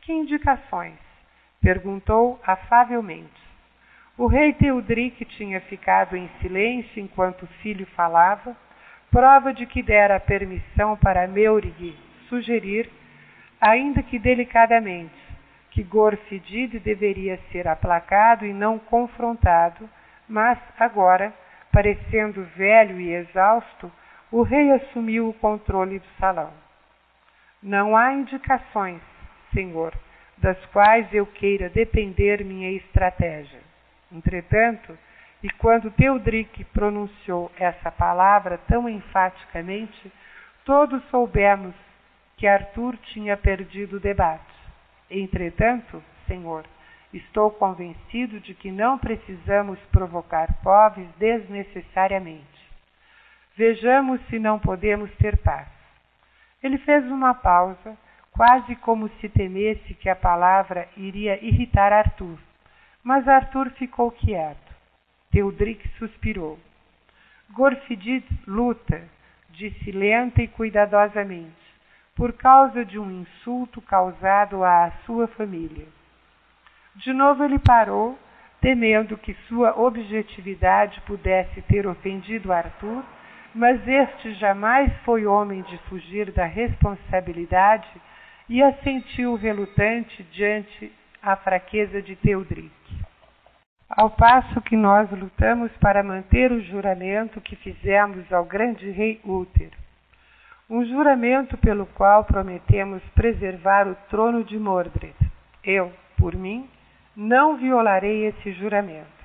Que 0.00 0.12
indicações? 0.12 0.98
perguntou 1.60 2.40
afavelmente. 2.44 3.40
O 4.16 4.26
rei 4.26 4.52
Teodric 4.52 5.24
tinha 5.24 5.60
ficado 5.62 6.16
em 6.16 6.28
silêncio 6.40 7.00
enquanto 7.00 7.42
o 7.42 7.52
filho 7.62 7.86
falava, 7.94 8.56
prova 9.08 9.54
de 9.54 9.66
que 9.66 9.82
dera 9.82 10.18
permissão 10.18 10.96
para 10.96 11.28
Meurig 11.28 11.96
sugerir, 12.28 12.90
ainda 13.60 14.02
que 14.02 14.18
delicadamente, 14.18 15.14
que 15.70 15.84
Gorfidid 15.84 16.80
deveria 16.80 17.38
ser 17.52 17.68
aplacado 17.68 18.44
e 18.44 18.52
não 18.52 18.80
confrontado, 18.80 19.88
mas 20.28 20.58
agora, 20.78 21.32
parecendo 21.72 22.42
velho 22.56 23.00
e 23.00 23.14
exausto, 23.14 23.90
o 24.30 24.42
rei 24.42 24.72
assumiu 24.72 25.28
o 25.28 25.34
controle 25.34 25.98
do 25.98 26.08
salão. 26.18 26.52
Não 27.62 27.96
há 27.96 28.12
indicações, 28.12 29.00
senhor, 29.52 29.92
das 30.36 30.58
quais 30.66 31.12
eu 31.12 31.26
queira 31.26 31.68
depender 31.68 32.44
minha 32.44 32.70
estratégia. 32.72 33.60
Entretanto, 34.12 34.96
e 35.42 35.50
quando 35.50 35.90
Teodric 35.90 36.64
pronunciou 36.64 37.50
essa 37.58 37.90
palavra 37.90 38.58
tão 38.68 38.88
enfaticamente, 38.88 40.12
todos 40.64 41.02
soubemos 41.10 41.74
que 42.36 42.46
Arthur 42.46 42.96
tinha 43.12 43.36
perdido 43.36 43.96
o 43.96 44.00
debate. 44.00 44.42
Entretanto, 45.10 46.02
Senhor, 46.26 46.64
estou 47.12 47.50
convencido 47.50 48.40
de 48.40 48.54
que 48.54 48.70
não 48.70 48.98
precisamos 48.98 49.78
provocar 49.92 50.52
povos 50.62 51.06
desnecessariamente. 51.18 52.46
Vejamos 53.56 54.20
se 54.28 54.38
não 54.38 54.58
podemos 54.58 55.10
ter 55.16 55.36
paz. 55.38 55.68
Ele 56.62 56.78
fez 56.78 57.04
uma 57.06 57.34
pausa, 57.34 57.96
quase 58.32 58.76
como 58.76 59.08
se 59.20 59.28
temesse 59.28 59.94
que 59.94 60.08
a 60.08 60.16
palavra 60.16 60.88
iria 60.96 61.42
irritar 61.44 61.92
Arthur 61.92 62.38
mas 63.08 63.26
Arthur 63.26 63.70
ficou 63.70 64.10
quieto. 64.10 64.74
Teodric 65.30 65.88
suspirou. 65.98 66.58
Gorfidid 67.50 68.22
luta, 68.46 69.02
disse 69.48 69.90
lenta 69.90 70.42
e 70.42 70.48
cuidadosamente, 70.48 71.56
por 72.14 72.34
causa 72.34 72.84
de 72.84 72.98
um 72.98 73.10
insulto 73.10 73.80
causado 73.80 74.62
à 74.62 74.92
sua 75.06 75.26
família. 75.28 75.86
De 76.98 77.12
novo 77.12 77.44
ele 77.44 77.58
parou, 77.58 78.18
temendo 78.60 79.16
que 79.16 79.34
sua 79.48 79.78
objetividade 79.78 81.00
pudesse 81.02 81.62
ter 81.62 81.86
ofendido 81.86 82.52
Arthur, 82.52 83.02
mas 83.54 83.80
este 83.86 84.34
jamais 84.34 84.92
foi 85.04 85.26
homem 85.26 85.62
de 85.62 85.78
fugir 85.88 86.30
da 86.32 86.44
responsabilidade 86.44 87.88
e 88.48 88.62
assentiu 88.62 89.34
relutante 89.36 90.22
diante 90.32 90.92
a 91.22 91.36
fraqueza 91.36 92.00
de 92.00 92.14
Teodric 92.16 92.78
ao 93.88 94.10
passo 94.10 94.60
que 94.60 94.76
nós 94.76 95.10
lutamos 95.10 95.72
para 95.78 96.02
manter 96.02 96.52
o 96.52 96.60
juramento 96.60 97.40
que 97.40 97.56
fizemos 97.56 98.30
ao 98.32 98.44
grande 98.44 98.90
rei 98.90 99.20
Útero. 99.24 99.76
Um 100.68 100.84
juramento 100.84 101.56
pelo 101.56 101.86
qual 101.86 102.24
prometemos 102.24 103.02
preservar 103.14 103.88
o 103.88 103.94
trono 104.10 104.44
de 104.44 104.58
Mordred. 104.58 105.16
Eu, 105.64 105.90
por 106.18 106.36
mim, 106.36 106.68
não 107.18 107.56
violarei 107.56 108.26
esse 108.26 108.52
juramento. 108.52 109.24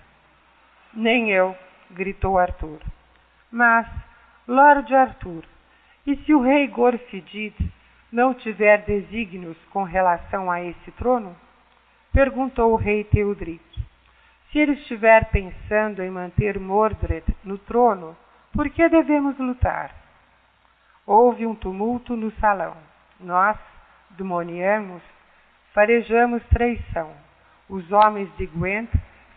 Nem 0.92 1.30
eu, 1.30 1.56
gritou 1.92 2.40
Arthur. 2.40 2.80
Mas, 3.52 3.88
Lord 4.48 4.94
Arthur, 4.96 5.44
e 6.08 6.16
se 6.18 6.34
o 6.34 6.42
rei 6.42 6.68
Gorfidid 6.68 7.56
não 8.12 8.34
tiver 8.34 8.84
desígnios 8.84 9.58
com 9.66 9.84
relação 9.84 10.50
a 10.50 10.60
esse 10.60 10.92
trono? 10.94 11.36
Perguntou 12.12 12.74
o 12.74 12.78
rei 12.78 13.04
Teodric. 13.04 13.64
Se 14.52 14.58
ele 14.58 14.74
estiver 14.74 15.26
pensando 15.30 16.02
em 16.02 16.10
manter 16.10 16.60
Mordred 16.60 17.24
no 17.44 17.60
trono, 17.60 18.18
por 18.52 18.72
que 18.72 18.90
devemos 18.90 19.38
lutar? 19.38 19.94
Houve 21.06 21.46
um 21.46 21.54
tumulto 21.54 22.16
no 22.16 22.32
salão. 22.40 22.76
Nós, 23.20 23.58
demonianos, 24.18 25.04
farejamos 25.74 26.44
traição. 26.48 27.14
Os 27.70 27.92
homens 27.92 28.30
de 28.38 28.46
Gwent 28.46 28.90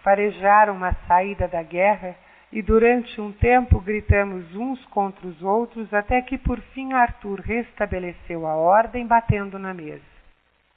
farejaram 0.03 0.75
uma 0.75 0.95
saída 1.07 1.47
da 1.49 1.63
guerra 1.63 2.17
e 2.53 2.63
durante 2.63 3.21
um 3.21 3.33
tempo 3.33 3.81
gritamos 3.81 4.55
uns 4.55 4.85
contra 4.87 5.27
os 5.27 5.43
outros 5.43 5.93
até 5.93 6.23
que 6.23 6.39
por 6.39 6.61
fim 6.73 6.93
Arthur 6.93 7.41
restabeleceu 7.41 8.47
a 8.47 8.55
ordem 8.57 9.07
batendo 9.07 9.59
na 9.59 9.75
mesa. 9.75 10.17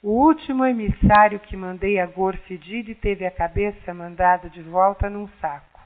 O 0.02 0.10
último 0.10 0.64
emissário 0.64 1.38
que 1.40 1.56
mandei 1.56 2.00
a 2.00 2.06
Gorfidide 2.06 2.94
teve 2.94 3.26
a 3.26 3.30
cabeça 3.30 3.92
mandada 3.92 4.48
de 4.48 4.62
volta 4.62 5.10
num 5.10 5.28
saco. 5.40 5.80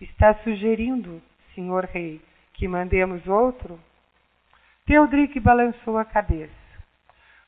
Está 0.00 0.34
sugerindo, 0.44 1.20
senhor 1.54 1.84
rei, 1.84 2.20
que 2.54 2.68
mandemos 2.68 3.26
outro? 3.26 3.78
Teodric 4.86 5.38
balançou 5.40 5.98
a 5.98 6.04
cabeça. 6.04 6.59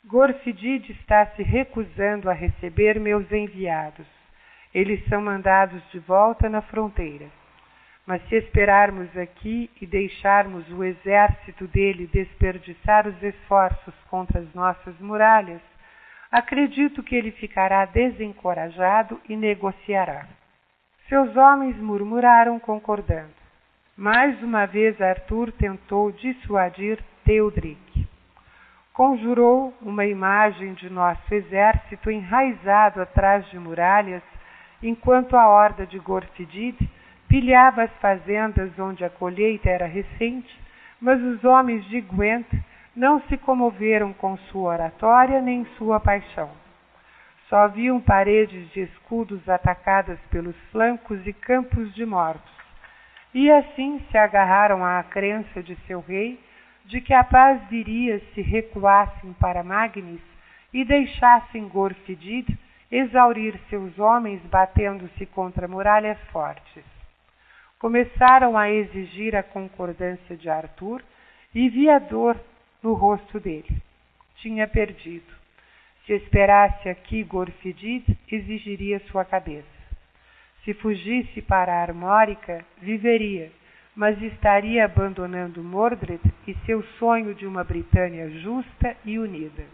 Gorfidide 0.06 0.92
está 0.92 1.26
se 1.34 1.42
recusando 1.42 2.28
a 2.28 2.32
receber 2.32 2.98
meus 2.98 3.30
enviados. 3.30 4.06
Eles 4.74 5.04
são 5.08 5.22
mandados 5.22 5.82
de 5.90 5.98
volta 6.00 6.48
na 6.48 6.62
fronteira. 6.62 7.26
Mas 8.06 8.26
se 8.28 8.34
esperarmos 8.36 9.16
aqui 9.16 9.70
e 9.80 9.86
deixarmos 9.86 10.68
o 10.70 10.82
exército 10.82 11.66
dele 11.68 12.08
desperdiçar 12.12 13.06
os 13.06 13.22
esforços 13.22 13.94
contra 14.10 14.40
as 14.40 14.54
nossas 14.54 14.98
muralhas, 14.98 15.60
Acredito 16.32 17.02
que 17.02 17.14
ele 17.14 17.30
ficará 17.30 17.84
desencorajado 17.84 19.20
e 19.28 19.36
negociará. 19.36 20.26
Seus 21.06 21.36
homens 21.36 21.76
murmuraram 21.76 22.58
concordando. 22.58 23.34
Mais 23.94 24.42
uma 24.42 24.64
vez 24.64 24.98
Arthur 24.98 25.52
tentou 25.52 26.10
dissuadir 26.10 26.98
Teodric. 27.26 27.91
Conjurou 28.93 29.73
uma 29.81 30.05
imagem 30.05 30.74
de 30.74 30.90
nosso 30.90 31.35
exército 31.35 32.10
enraizado 32.10 33.01
atrás 33.01 33.48
de 33.51 33.59
muralhas, 33.59 34.23
enquanto 34.82 35.35
a 35.35 35.48
horda 35.48 35.86
de 35.86 35.98
Gorfidid 35.98 36.77
pilhava 37.27 37.85
as 37.85 37.90
fazendas 38.01 38.78
onde 38.78 39.02
a 39.02 39.09
colheita 39.09 39.70
era 39.70 39.86
recente, 39.86 40.60
mas 41.01 41.19
os 41.23 41.43
homens 41.43 41.82
de 41.86 42.02
Gwent 42.02 42.47
não 42.94 43.19
se 43.23 43.39
comoveram 43.39 44.12
com 44.12 44.36
sua 44.36 44.74
oratória 44.74 45.40
nem 45.40 45.64
sua 45.78 45.98
paixão. 45.98 46.51
Só 47.48 47.69
viam 47.69 47.98
paredes 47.98 48.70
de 48.73 48.81
escudos 48.81 49.48
atacadas 49.48 50.19
pelos 50.31 50.56
flancos 50.70 51.27
e 51.27 51.32
campos 51.32 51.94
de 51.94 52.05
mortos. 52.05 52.52
E 53.32 53.51
assim 53.51 54.05
se 54.10 54.19
agarraram 54.19 54.85
à 54.85 55.02
crença 55.02 55.62
de 55.62 55.74
seu 55.86 56.01
rei 56.01 56.39
de 56.84 57.00
que 57.00 57.14
a 57.14 57.24
paz 57.24 57.60
viria 57.68 58.20
se 58.34 58.40
recuassem 58.40 59.32
para 59.34 59.62
Magnis 59.62 60.20
e 60.72 60.84
deixassem 60.84 61.68
Gorfidid 61.68 62.46
exaurir 62.90 63.59
seus 63.70 63.98
homens 63.98 64.40
batendo-se 64.42 65.24
contra 65.26 65.66
muralhas 65.66 66.18
fortes. 66.30 66.84
Começaram 67.78 68.56
a 68.56 68.70
exigir 68.70 69.34
a 69.34 69.42
concordância 69.42 70.36
de 70.36 70.48
Arthur 70.48 71.02
e 71.54 71.68
via 71.68 71.98
dor 71.98 72.38
no 72.82 72.92
rosto 72.94 73.40
dele. 73.40 73.82
Tinha 74.36 74.68
perdido. 74.68 75.32
Se 76.06 76.12
esperasse 76.14 76.88
aqui 76.88 77.22
Gorfidid, 77.22 78.04
exigiria 78.30 79.00
sua 79.10 79.24
cabeça. 79.24 79.66
Se 80.64 80.74
fugisse 80.74 81.40
para 81.42 81.72
a 81.72 81.82
Armórica, 81.82 82.64
viveria, 82.80 83.50
mas 83.94 84.20
estaria 84.23 84.85
abandonando 84.85 85.62
Mordred 85.62 86.20
e 86.47 86.55
seu 86.66 86.82
sonho 86.98 87.35
de 87.35 87.47
uma 87.47 87.62
Britânia 87.62 88.28
justa 88.40 88.97
e 89.05 89.19
unida. 89.19 89.64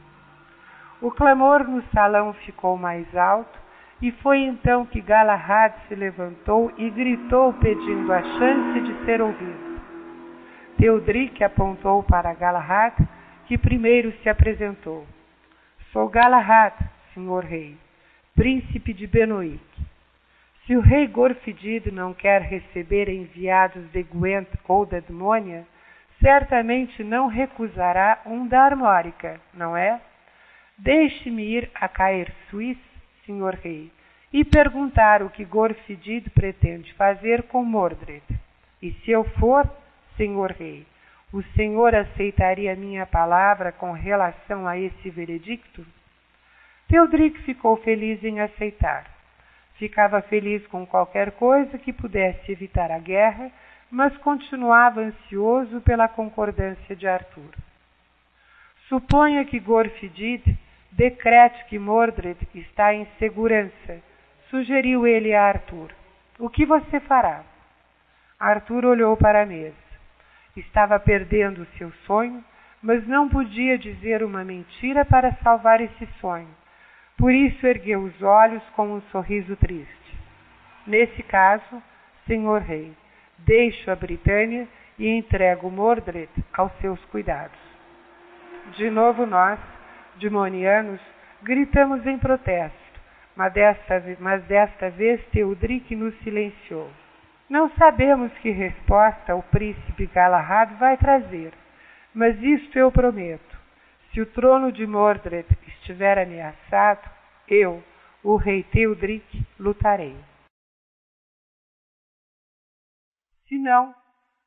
O 1.00 1.10
clamor 1.10 1.62
no 1.68 1.82
salão 1.92 2.32
ficou 2.32 2.76
mais 2.76 3.06
alto 3.16 3.58
e 4.02 4.10
foi 4.10 4.38
então 4.40 4.84
que 4.84 5.00
Galahad 5.00 5.72
se 5.86 5.94
levantou 5.94 6.72
e 6.76 6.90
gritou 6.90 7.52
pedindo 7.54 8.12
a 8.12 8.22
chance 8.22 8.80
de 8.80 9.04
ser 9.04 9.20
ouvido. 9.20 9.68
Teodric 10.76 11.42
apontou 11.42 12.02
para 12.02 12.34
Galahad, 12.34 12.94
que 13.46 13.58
primeiro 13.58 14.12
se 14.22 14.28
apresentou. 14.28 15.06
Sou 15.92 16.08
Galahad, 16.08 16.74
senhor 17.14 17.44
rei, 17.44 17.76
príncipe 18.34 18.92
de 18.92 19.06
Benoit. 19.06 19.60
Se 20.68 20.76
o 20.76 20.80
rei 20.80 21.06
Gorfidid 21.06 21.90
não 21.90 22.12
quer 22.12 22.42
receber 22.42 23.08
enviados 23.08 23.90
de 23.90 24.02
Gwent 24.02 24.48
ou 24.68 24.84
de 24.84 24.96
Edmônia, 24.96 25.66
certamente 26.20 27.02
não 27.02 27.26
recusará 27.26 28.20
um 28.26 28.46
da 28.46 28.64
Armórica, 28.64 29.40
não 29.54 29.74
é? 29.74 29.98
Deixe-me 30.76 31.42
ir 31.42 31.70
a 31.74 31.88
Caer 31.88 32.30
Suís, 32.50 32.76
senhor 33.24 33.54
rei, 33.54 33.90
e 34.30 34.44
perguntar 34.44 35.22
o 35.22 35.30
que 35.30 35.42
Gorfidid 35.42 36.28
pretende 36.34 36.92
fazer 36.92 37.44
com 37.44 37.64
Mordred. 37.64 38.22
E 38.82 38.92
se 38.92 39.10
eu 39.10 39.24
for, 39.40 39.66
senhor 40.18 40.50
rei, 40.50 40.86
o 41.32 41.42
senhor 41.56 41.94
aceitaria 41.94 42.76
minha 42.76 43.06
palavra 43.06 43.72
com 43.72 43.92
relação 43.92 44.68
a 44.68 44.78
esse 44.78 45.08
veredicto? 45.08 45.82
Teodric 46.88 47.40
ficou 47.44 47.78
feliz 47.78 48.22
em 48.22 48.40
aceitar. 48.40 49.17
Ficava 49.78 50.20
feliz 50.22 50.66
com 50.66 50.84
qualquer 50.84 51.32
coisa 51.32 51.78
que 51.78 51.92
pudesse 51.92 52.50
evitar 52.50 52.90
a 52.90 52.98
guerra, 52.98 53.50
mas 53.90 54.16
continuava 54.18 55.00
ansioso 55.00 55.80
pela 55.80 56.08
concordância 56.08 56.96
de 56.96 57.06
Arthur. 57.06 57.54
Suponha 58.88 59.44
que 59.44 59.60
Gorfidid 59.60 60.42
decrete 60.90 61.64
que 61.66 61.78
Mordred 61.78 62.38
está 62.54 62.92
em 62.92 63.06
segurança, 63.18 64.02
sugeriu 64.50 65.06
ele 65.06 65.32
a 65.32 65.44
Arthur. 65.44 65.92
O 66.38 66.50
que 66.50 66.66
você 66.66 66.98
fará? 67.00 67.44
Arthur 68.38 68.84
olhou 68.84 69.16
para 69.16 69.42
a 69.42 69.46
mesa. 69.46 69.76
Estava 70.56 70.98
perdendo 70.98 71.62
o 71.62 71.78
seu 71.78 71.92
sonho, 72.04 72.44
mas 72.82 73.06
não 73.06 73.28
podia 73.28 73.78
dizer 73.78 74.24
uma 74.24 74.44
mentira 74.44 75.04
para 75.04 75.34
salvar 75.36 75.80
esse 75.80 76.06
sonho. 76.20 76.48
Por 77.18 77.34
isso 77.34 77.66
ergueu 77.66 78.00
os 78.02 78.22
olhos 78.22 78.62
com 78.76 78.92
um 78.92 79.00
sorriso 79.10 79.56
triste. 79.56 80.18
Nesse 80.86 81.20
caso, 81.24 81.82
senhor 82.28 82.62
rei, 82.62 82.92
deixo 83.38 83.90
a 83.90 83.96
Britânia 83.96 84.68
e 84.96 85.08
entrego 85.08 85.68
Mordred 85.68 86.30
aos 86.52 86.72
seus 86.80 87.04
cuidados. 87.06 87.58
De 88.76 88.88
novo 88.88 89.26
nós, 89.26 89.58
demonianos, 90.20 91.00
gritamos 91.42 92.06
em 92.06 92.18
protesto, 92.18 93.00
mas 93.34 93.52
desta, 93.52 94.02
mas 94.20 94.44
desta 94.44 94.88
vez 94.90 95.20
Teodric 95.32 95.96
nos 95.96 96.16
silenciou. 96.20 96.88
Não 97.50 97.68
sabemos 97.70 98.30
que 98.38 98.50
resposta 98.50 99.34
o 99.34 99.42
príncipe 99.42 100.06
Galahad 100.06 100.72
vai 100.78 100.96
trazer, 100.96 101.52
mas 102.14 102.40
isto 102.40 102.78
eu 102.78 102.92
prometo. 102.92 103.58
Se 104.12 104.20
o 104.20 104.26
trono 104.26 104.70
de 104.70 104.86
Mordred 104.86 105.46
estiver 105.88 106.18
ameaçado, 106.18 107.10
eu, 107.48 107.82
o 108.22 108.36
rei 108.36 108.62
Teodric, 108.62 109.24
lutarei. 109.58 110.14
Se 113.46 113.58
não, 113.58 113.94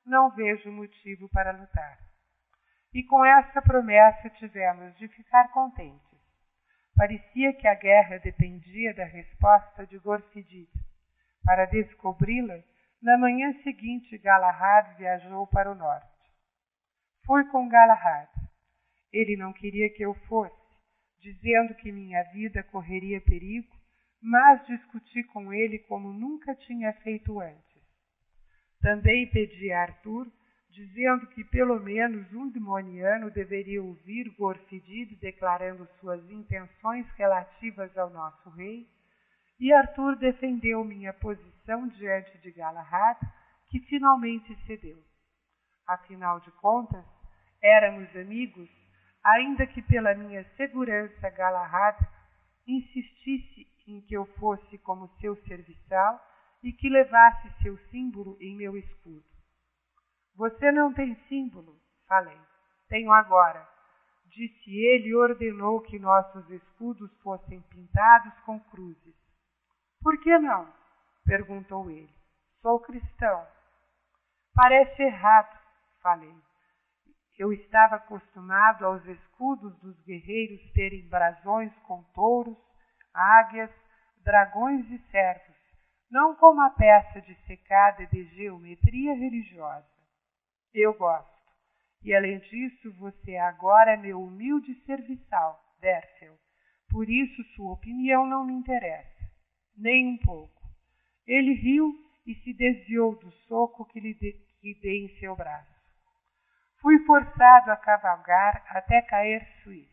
não 0.06 0.30
vejo 0.36 0.72
motivo 0.72 1.28
para 1.30 1.52
lutar. 1.52 1.98
E 2.94 3.04
com 3.04 3.26
essa 3.26 3.60
promessa 3.60 4.30
tivemos 4.32 4.96
de 4.98 5.08
ficar 5.08 5.52
contentes. 5.52 6.00
Parecia 6.96 7.54
que 7.54 7.68
a 7.68 7.74
guerra 7.74 8.20
dependia 8.20 8.94
da 8.94 9.06
resposta 9.06 9.88
de 9.88 9.98
Gorfidid. 9.98 10.70
Para 11.44 11.66
descobri-la, 11.66 12.62
na 13.02 13.18
manhã 13.18 13.52
seguinte, 13.64 14.16
Galahad 14.20 14.96
viajou 14.98 15.48
para 15.48 15.72
o 15.72 15.76
norte. 15.76 16.06
Fui 17.26 17.44
com 17.46 17.68
Galahad. 17.68 18.30
Ele 19.12 19.36
não 19.38 19.52
queria 19.52 19.92
que 19.92 20.04
eu 20.04 20.14
fosse, 20.28 20.61
dizendo 21.22 21.76
que 21.76 21.92
minha 21.92 22.24
vida 22.32 22.64
correria 22.64 23.22
perigo, 23.22 23.70
mas 24.22 24.66
discuti 24.68 25.24
com 25.26 25.54
ele 25.54 25.80
como 25.80 26.12
nunca 26.12 26.56
tinha 26.56 26.94
feito 26.94 27.40
antes. 27.40 27.82
Também 28.82 29.30
pedi 29.30 29.72
a 29.72 29.84
Arthur, 29.84 30.28
dizendo 30.70 31.28
que 31.28 31.44
pelo 31.46 31.80
menos 31.80 32.32
um 32.34 32.50
demoniano 32.50 33.30
deveria 33.30 33.84
ouvir 33.84 34.30
Gorfidid 34.38 35.16
declarando 35.18 35.88
suas 36.00 36.24
intenções 36.30 37.06
relativas 37.12 37.96
ao 37.98 38.10
nosso 38.10 38.50
rei, 38.52 38.88
e 39.60 39.72
Arthur 39.74 40.16
defendeu 40.16 40.84
minha 40.84 41.14
posição 41.14 41.88
diante 41.90 42.36
de 42.40 42.52
Galahad, 42.52 43.20
que 43.70 43.80
finalmente 43.82 44.56
cedeu. 44.66 44.98
Afinal 45.86 46.40
de 46.40 46.50
contas, 46.54 47.06
éramos 47.62 48.16
amigos, 48.16 48.70
ainda 49.24 49.68
que 49.68 49.82
pela 49.82 50.14
minha 50.16 50.44
segurança 50.56 51.30
Galahad 51.30 51.98
insistisse 52.68 53.68
em 53.88 54.02
que 54.02 54.14
eu 54.14 54.26
fosse 54.38 54.78
como 54.80 55.10
seu 55.20 55.36
serviçal 55.44 56.20
e 56.64 56.72
que 56.72 56.90
levasse 56.90 57.50
seu 57.62 57.78
símbolo 57.90 58.38
em 58.40 58.56
meu 58.56 58.78
escudo. 58.78 59.26
Você 60.36 60.72
não 60.72 60.94
tem 60.94 61.16
símbolo, 61.28 61.76
falei. 62.08 62.40
Tenho 62.88 63.12
agora. 63.12 63.68
Disse 64.26 64.70
ele 64.70 65.10
e 65.10 65.16
ordenou 65.16 65.82
que 65.82 66.00
nossos 66.00 66.50
escudos 66.50 67.12
fossem 67.22 67.62
pintados 67.64 68.34
com 68.46 68.60
cruzes. 68.60 69.16
Por 70.02 70.18
que 70.22 70.38
não? 70.40 70.72
perguntou 71.26 71.90
ele. 71.90 72.14
Sou 72.62 72.80
cristão. 72.80 73.46
Parece 74.54 75.02
errado, 75.02 75.60
falei. 76.02 76.34
Eu 77.38 77.52
estava 77.54 77.96
acostumado 77.96 78.86
aos 78.86 79.06
escudos 79.06 79.78
dos 79.80 80.00
guerreiros 80.04 80.62
terem 80.74 81.08
brasões 81.08 81.74
com 81.88 82.04
touros, 82.14 82.58
águias, 83.14 83.72
dragões 84.24 84.86
e 84.92 85.00
servos, 85.10 85.56
não 86.10 86.36
como 86.36 86.62
a 86.62 86.70
peça 86.70 87.22
dissecada 87.22 88.06
de 88.08 88.24
geometria 88.36 89.14
religiosa. 89.14 89.88
Eu 90.74 90.94
gosto. 90.94 91.32
E 92.04 92.14
além 92.14 92.40
disso, 92.40 92.94
você 92.98 93.38
agora 93.38 93.94
é 93.94 93.98
meu 93.98 94.22
humilde 94.22 94.74
serviçal, 94.86 95.60
Dercel. 95.80 96.36
Por 96.90 97.10
isso 97.10 97.44
sua 97.56 97.74
opinião 97.74 98.26
não 98.28 98.46
me 98.46 98.54
interessa 98.54 99.22
nem 99.78 100.08
um 100.08 100.18
pouco. 100.18 100.62
Ele 101.26 101.54
riu 101.54 101.94
e 102.26 102.36
se 102.36 102.54
desviou 102.54 103.16
do 103.18 103.32
soco 103.48 103.86
que 103.86 104.00
lhe, 104.00 104.14
de, 104.14 104.34
que 104.60 104.80
dei 104.82 105.06
em 105.06 105.20
seu 105.20 105.36
braço. 105.36 105.71
Fui 106.82 106.98
forçado 107.06 107.72
a 107.72 107.78
cavalgar 107.78 108.64
até 108.70 109.02
cair 109.02 109.46
suíço. 109.64 109.92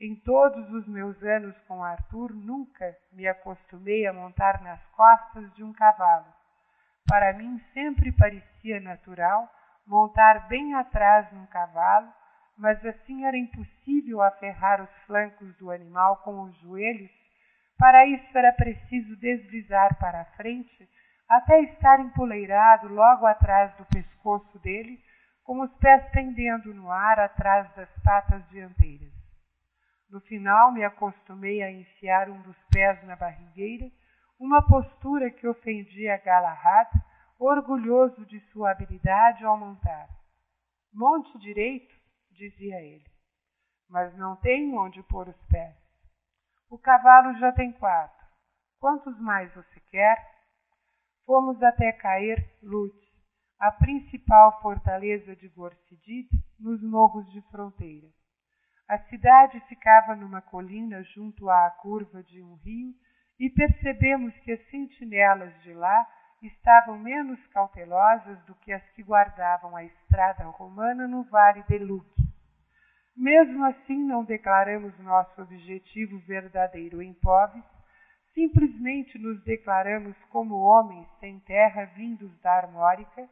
Em 0.00 0.16
todos 0.16 0.70
os 0.72 0.86
meus 0.88 1.22
anos 1.22 1.56
com 1.68 1.82
Arthur, 1.82 2.34
nunca 2.34 2.96
me 3.12 3.26
acostumei 3.26 4.06
a 4.06 4.12
montar 4.12 4.60
nas 4.60 4.84
costas 4.88 5.54
de 5.54 5.62
um 5.62 5.72
cavalo. 5.72 6.26
Para 7.08 7.32
mim 7.32 7.58
sempre 7.72 8.12
parecia 8.12 8.80
natural 8.80 9.48
montar 9.86 10.48
bem 10.48 10.74
atrás 10.74 11.30
num 11.32 11.46
cavalo, 11.46 12.12
mas 12.58 12.84
assim 12.84 13.24
era 13.24 13.36
impossível 13.36 14.20
aferrar 14.22 14.82
os 14.82 14.90
flancos 15.06 15.56
do 15.56 15.70
animal 15.70 16.16
com 16.18 16.42
os 16.42 16.56
joelhos 16.58 17.10
para 17.78 18.06
isso 18.06 18.38
era 18.38 18.52
preciso 18.52 19.16
deslizar 19.16 19.98
para 19.98 20.20
a 20.20 20.24
frente 20.36 20.88
até 21.28 21.60
estar 21.62 22.00
empoleirado 22.00 22.88
logo 22.88 23.26
atrás 23.26 23.74
do 23.76 23.84
pescoço 23.86 24.58
dele, 24.60 25.00
com 25.44 25.60
os 25.60 25.72
pés 25.76 26.02
pendendo 26.10 26.74
no 26.74 26.90
ar 26.90 27.20
atrás 27.20 27.72
das 27.76 27.88
patas 28.02 28.42
dianteiras. 28.48 29.12
No 30.10 30.20
final 30.22 30.72
me 30.72 30.82
acostumei 30.82 31.62
a 31.62 31.70
enfiar 31.70 32.30
um 32.30 32.40
dos 32.42 32.56
pés 32.72 33.02
na 33.04 33.14
barrigueira, 33.14 33.90
uma 34.38 34.66
postura 34.66 35.30
que 35.30 35.46
ofendia 35.46 36.16
Galahad, 36.18 36.88
orgulhoso 37.38 38.24
de 38.26 38.40
sua 38.50 38.70
habilidade 38.70 39.44
ao 39.44 39.58
montar. 39.58 40.08
Monte 40.92 41.38
direito, 41.38 41.94
dizia 42.30 42.80
ele, 42.80 43.04
mas 43.88 44.16
não 44.16 44.36
tenho 44.36 44.76
onde 44.78 45.02
pôr 45.04 45.28
os 45.28 45.42
pés. 45.46 45.76
O 46.70 46.78
cavalo 46.78 47.38
já 47.38 47.52
tem 47.52 47.72
quatro. 47.72 48.24
Quantos 48.80 49.18
mais 49.20 49.52
você 49.54 49.80
quer? 49.90 50.16
Fomos 51.26 51.62
até 51.62 51.92
cair 51.92 52.50
Lutz, 52.62 53.03
a 53.64 53.72
principal 53.72 54.60
fortaleza 54.60 55.34
de 55.34 55.48
Gorcidid, 55.48 56.28
nos 56.60 56.82
morros 56.82 57.26
de 57.32 57.40
fronteira. 57.50 58.06
A 58.86 58.98
cidade 59.08 59.58
ficava 59.68 60.14
numa 60.14 60.42
colina 60.42 61.02
junto 61.02 61.48
à 61.48 61.70
curva 61.80 62.22
de 62.22 62.42
um 62.42 62.56
rio 62.56 62.92
e 63.40 63.48
percebemos 63.48 64.36
que 64.40 64.52
as 64.52 64.60
sentinelas 64.68 65.50
de 65.62 65.72
lá 65.72 66.06
estavam 66.42 66.98
menos 66.98 67.40
cautelosas 67.46 68.38
do 68.44 68.54
que 68.56 68.70
as 68.70 68.86
que 68.90 69.02
guardavam 69.02 69.74
a 69.74 69.82
estrada 69.82 70.44
romana 70.44 71.08
no 71.08 71.24
vale 71.30 71.62
de 71.62 71.78
Luque. 71.78 72.22
Mesmo 73.16 73.64
assim, 73.64 74.04
não 74.04 74.26
declaramos 74.26 74.92
nosso 74.98 75.40
objetivo 75.40 76.18
verdadeiro 76.26 77.00
em 77.00 77.14
Poves, 77.14 77.64
simplesmente 78.34 79.18
nos 79.18 79.42
declaramos 79.42 80.14
como 80.24 80.54
homens 80.54 81.08
sem 81.18 81.40
terra 81.40 81.86
vindos 81.96 82.38
da 82.42 82.52
Armórica, 82.58 83.26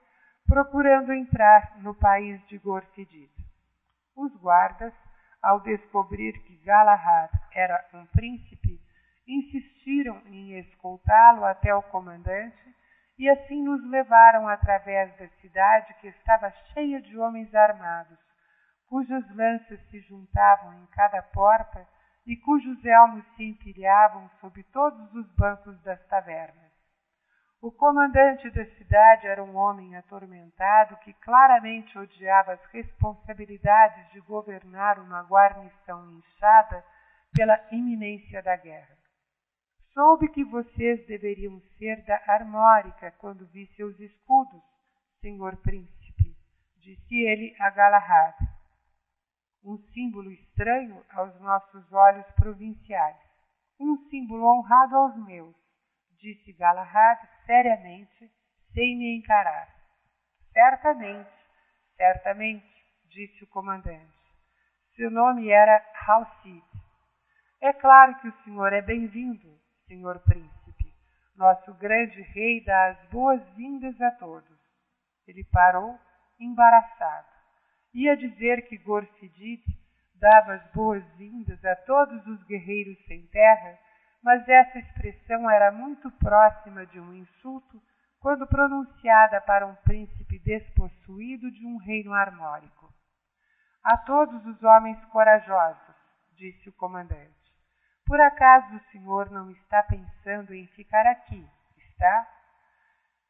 procurando 0.47 1.12
entrar 1.12 1.78
no 1.81 1.94
país 1.94 2.44
de 2.48 2.59
Gorfidid. 2.59 3.31
Os 4.16 4.35
guardas, 4.36 4.93
ao 5.43 5.60
descobrir 5.60 6.32
que 6.44 6.56
Galahad 6.64 7.31
era 7.52 7.85
um 7.94 8.06
príncipe, 8.06 8.81
insistiram 9.27 10.20
em 10.27 10.59
escoltá-lo 10.59 11.44
até 11.44 11.74
o 11.74 11.82
comandante 11.82 12.74
e 13.19 13.28
assim 13.28 13.62
nos 13.62 13.82
levaram 13.89 14.48
através 14.48 15.16
da 15.16 15.28
cidade 15.40 15.94
que 16.01 16.09
estava 16.09 16.51
cheia 16.73 17.01
de 17.01 17.16
homens 17.19 17.55
armados, 17.55 18.19
cujas 18.89 19.24
lanças 19.35 19.81
se 19.89 20.01
juntavam 20.01 20.74
em 20.74 20.86
cada 20.86 21.23
porta 21.23 21.86
e 22.27 22.36
cujos 22.36 22.85
elmos 22.85 23.24
se 23.36 23.44
empilhavam 23.44 24.28
sob 24.40 24.62
todos 24.64 25.14
os 25.14 25.31
bancos 25.35 25.81
das 25.82 26.05
tavernas. 26.06 26.72
O 27.62 27.70
comandante 27.70 28.51
da 28.51 28.66
cidade 28.74 29.24
era 29.28 29.40
um 29.40 29.55
homem 29.55 29.94
atormentado 29.94 30.97
que 30.97 31.12
claramente 31.12 31.97
odiava 31.97 32.55
as 32.55 32.64
responsabilidades 32.72 34.10
de 34.10 34.20
governar 34.22 34.98
uma 34.98 35.22
guarnição 35.22 36.10
inchada 36.10 36.84
pela 37.32 37.56
iminência 37.70 38.43
da 38.43 38.56
guerra. 38.56 38.98
Soube 39.94 40.28
que 40.30 40.43
vocês 40.43 41.06
deveriam 41.06 41.60
ser 41.78 42.05
da 42.05 42.20
Armórica 42.26 43.12
quando 43.18 43.47
vi 43.47 43.68
seus 43.76 43.97
escudos, 44.01 44.60
senhor 45.20 45.56
príncipe, 45.59 46.36
disse 46.78 47.14
ele 47.14 47.55
a 47.60 47.70
Galahad. 47.70 48.34
Um 49.64 49.78
símbolo 49.94 50.32
estranho 50.32 51.01
aos 51.10 51.40
nossos 51.40 51.93
olhos 51.93 52.26
provinciais, 52.32 53.20
um 53.78 53.97
símbolo 54.10 54.47
honrado 54.47 54.97
aos 54.97 55.16
meus, 55.24 55.61
disse 56.23 56.53
Galahad 56.53 57.19
seriamente, 57.44 58.31
sem 58.73 58.97
me 58.97 59.19
encarar. 59.19 59.69
Certamente, 60.53 61.31
certamente, 61.97 62.73
disse 63.11 63.43
o 63.43 63.49
comandante. 63.49 64.16
Seu 64.94 65.11
nome 65.11 65.51
era 65.51 65.85
Halcid. 66.07 66.62
É 67.61 67.73
claro 67.73 68.19
que 68.20 68.28
o 68.28 68.44
senhor 68.44 68.73
é 68.73 68.81
bem-vindo, 68.81 69.59
senhor 69.86 70.20
príncipe. 70.20 70.94
Nosso 71.36 71.74
grande 71.74 72.23
rei 72.23 72.65
dá 72.65 72.90
as 72.90 73.11
boas-vindas 73.11 74.01
a 74.01 74.11
todos. 74.12 74.59
Ele 75.27 75.44
parou, 75.44 75.99
embaraçado. 76.39 77.27
Ia 77.94 78.16
dizer 78.16 78.69
que 78.69 78.78
Gorfidid 78.78 79.62
dava 80.15 80.55
as 80.55 80.73
boas-vindas 80.73 81.65
a 81.65 81.74
todos 81.77 82.24
os 82.27 82.43
guerreiros 82.44 82.99
sem 83.07 83.27
terra, 83.27 83.78
mas 84.23 84.49
essa 84.49 84.78
expressão 84.78 85.51
era 85.51 85.73
muito 85.73 86.11
próxima 86.12 86.86
de 86.86 87.01
um 87.01 87.12
insulto 87.15 87.82
quando 88.20 88.47
pronunciada 88.47 89.40
para 89.40 89.66
um 89.66 89.74
príncipe 89.77 90.39
despossuído 90.39 91.51
de 91.51 91.66
um 91.66 91.77
reino 91.78 92.15
armórico. 92.15 92.89
A 93.85 93.97
todos 93.97 94.47
os 94.47 94.62
homens 94.62 95.05
corajosos, 95.07 95.97
disse 96.36 96.69
o 96.69 96.73
comandante. 96.74 97.35
Por 98.07 98.20
acaso 98.20 98.77
o 98.77 98.90
senhor 98.93 99.28
não 99.31 99.51
está 99.51 99.82
pensando 99.82 100.55
em 100.55 100.69
ficar 100.69 101.05
aqui, 101.07 101.44
está? 101.77 102.28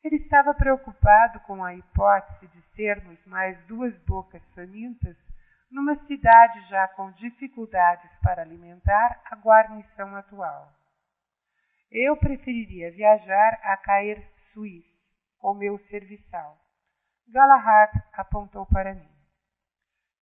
Ele 0.04 0.16
estava 0.16 0.52
preocupado 0.52 1.40
com 1.40 1.64
a 1.64 1.74
hipótese 1.74 2.48
de 2.48 2.62
sermos 2.74 3.24
mais 3.24 3.56
duas 3.66 3.96
bocas 4.04 4.42
famintas 4.54 5.16
numa 5.70 5.96
cidade 6.06 6.60
já 6.68 6.86
com 6.88 7.10
dificuldades 7.12 8.10
para 8.22 8.42
alimentar 8.42 9.20
a 9.30 9.36
guarnição 9.36 10.14
atual. 10.16 10.81
Eu 11.94 12.16
preferiria 12.16 12.90
viajar 12.90 13.60
a 13.62 13.76
Cair 13.76 14.26
Suíça, 14.50 14.88
com 15.38 15.52
meu 15.52 15.78
serviçal. 15.90 16.56
Galahad 17.28 17.90
apontou 18.14 18.64
para 18.64 18.94
mim. 18.94 19.12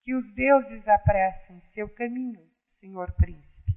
Que 0.03 0.13
os 0.17 0.35
deuses 0.35 0.89
apressem 0.89 1.61
seu 1.73 1.89
caminho, 1.89 2.45
senhor 2.81 3.13
príncipe. 3.13 3.73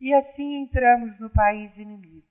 E 0.00 0.14
assim 0.14 0.62
entramos 0.62 1.20
no 1.20 1.28
país 1.28 1.76
inimigo. 1.76 2.26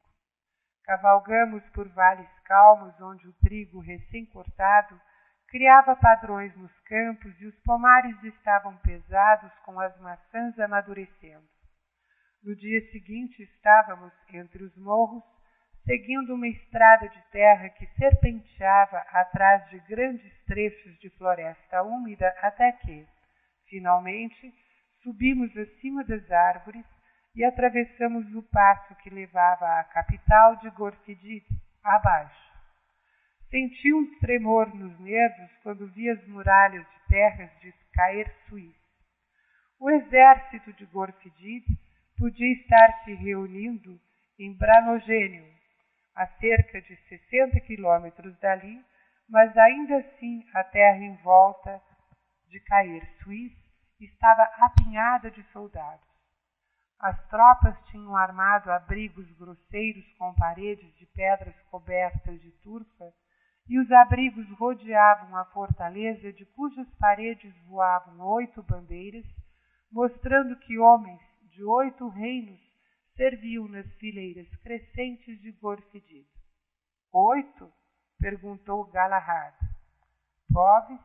Cavalgamos 0.83 1.63
por 1.75 1.87
vales 1.89 2.27
calmos 2.43 2.99
onde 3.01 3.27
o 3.27 3.33
trigo 3.33 3.79
recém-cortado 3.81 4.99
criava 5.47 5.95
padrões 5.95 6.55
nos 6.57 6.75
campos 6.79 7.39
e 7.39 7.45
os 7.45 7.59
pomares 7.59 8.23
estavam 8.23 8.75
pesados 8.77 9.51
com 9.63 9.79
as 9.79 9.95
maçãs 9.99 10.57
amadurecendo. 10.59 11.60
No 12.43 12.55
dia 12.55 12.81
seguinte 12.91 13.43
estávamos 13.43 14.11
entre 14.33 14.63
os 14.63 14.75
morros, 14.75 15.23
seguindo 15.85 16.33
uma 16.33 16.47
estrada 16.47 17.07
de 17.07 17.21
terra 17.29 17.69
que 17.69 17.85
serpenteava 17.97 18.97
atrás 19.11 19.69
de 19.69 19.79
grandes 19.81 20.43
trechos 20.45 20.97
de 20.99 21.11
floresta 21.11 21.83
úmida 21.83 22.27
até 22.41 22.71
que, 22.71 23.07
finalmente, 23.69 24.51
subimos 25.03 25.55
acima 25.55 26.03
das 26.03 26.31
árvores 26.31 26.83
e 27.35 27.43
atravessamos 27.43 28.25
o 28.33 28.41
passo 28.41 28.95
que 28.95 29.11
levava 29.11 29.79
à 29.79 29.83
capital 29.83 30.55
de 30.57 30.69
Gorfidid, 30.71 31.45
abaixo. 31.83 32.51
Senti 33.51 33.93
um 33.93 34.17
tremor 34.17 34.73
nos 34.73 34.99
nervos 34.99 35.51
quando 35.61 35.91
vi 35.93 36.09
as 36.09 36.27
muralhas 36.27 36.87
de 36.89 37.07
terras 37.07 37.51
de 37.59 37.71
cair 37.93 38.33
suíço. 38.47 38.81
O 39.79 39.91
exército 39.91 40.73
de 40.73 40.85
Gorfidid 40.87 41.65
podia 42.21 42.53
estar 42.53 43.03
se 43.03 43.15
reunindo 43.15 43.99
em 44.37 44.55
Branogênio, 44.55 45.43
a 46.15 46.27
cerca 46.27 46.79
de 46.79 46.95
60 46.95 47.59
quilômetros 47.61 48.37
dali, 48.37 48.79
mas 49.27 49.57
ainda 49.57 49.97
assim 49.97 50.45
a 50.53 50.63
terra 50.63 50.99
em 50.99 51.15
volta 51.23 51.81
de 52.47 52.59
Cair 52.59 53.03
Suíça 53.23 53.59
estava 53.99 54.43
apinhada 54.59 55.31
de 55.31 55.41
soldados. 55.51 56.05
As 56.99 57.19
tropas 57.27 57.75
tinham 57.85 58.15
armado 58.15 58.71
abrigos 58.71 59.27
grosseiros 59.31 60.05
com 60.19 60.31
paredes 60.35 60.95
de 60.97 61.07
pedras 61.07 61.59
cobertas 61.71 62.39
de 62.39 62.51
turfa, 62.61 63.11
e 63.67 63.79
os 63.79 63.91
abrigos 63.91 64.47
rodeavam 64.59 65.35
a 65.35 65.45
fortaleza 65.45 66.31
de 66.31 66.45
cujas 66.45 66.87
paredes 66.99 67.51
voavam 67.65 68.19
oito 68.27 68.61
bandeiras, 68.61 69.25
mostrando 69.91 70.55
que 70.57 70.77
homens 70.77 71.30
de 71.51 71.63
oito 71.63 72.07
reinos 72.07 72.59
serviu 73.15 73.67
nas 73.67 73.85
fileiras 73.95 74.47
crescentes 74.63 75.39
de 75.41 75.51
Gorfidid. 75.51 76.27
Oito? 77.11 77.71
perguntou 78.17 78.85
Galahad. 78.85 79.55
Poves, 80.51 81.01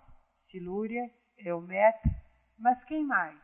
Silúria, 0.51 1.11
Eumet, 1.39 1.99
mas 2.59 2.83
quem 2.85 3.05
mais? 3.05 3.41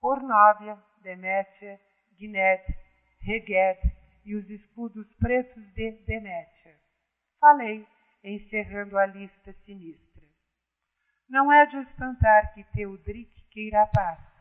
Cornóvia, 0.00 0.78
Demétia, 1.02 1.80
Guiné, 2.18 2.64
Reged 3.20 3.80
e 4.24 4.34
os 4.34 4.48
escudos 4.50 5.10
pretos 5.14 5.64
de 5.72 5.92
Demétia. 6.06 6.78
Falei, 7.40 7.86
encerrando 8.22 8.98
a 8.98 9.06
lista 9.06 9.52
sinistra. 9.64 10.22
Não 11.28 11.50
é 11.50 11.64
de 11.66 11.78
espantar 11.78 12.52
que 12.52 12.64
Teodric 12.64 13.32
queira 13.50 13.82
a 13.82 13.86
paz 13.86 14.33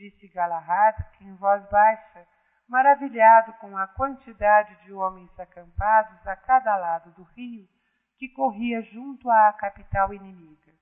disse 0.00 0.28
Galahad 0.28 0.96
em 1.20 1.34
voz 1.36 1.62
baixa, 1.68 2.26
maravilhado 2.66 3.52
com 3.60 3.76
a 3.76 3.86
quantidade 3.88 4.74
de 4.84 4.92
homens 4.94 5.30
acampados 5.38 6.26
a 6.26 6.34
cada 6.36 6.74
lado 6.76 7.10
do 7.12 7.22
rio 7.34 7.68
que 8.16 8.30
corria 8.30 8.80
junto 8.80 9.30
à 9.30 9.52
capital 9.52 10.14
inimiga. 10.14 10.72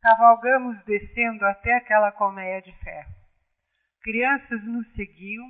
Cavalgamos 0.00 0.82
descendo 0.84 1.44
até 1.44 1.74
aquela 1.76 2.10
colmeia 2.12 2.62
de 2.62 2.72
ferro. 2.78 3.12
Crianças 4.00 4.64
nos 4.64 4.90
seguiam, 4.94 5.44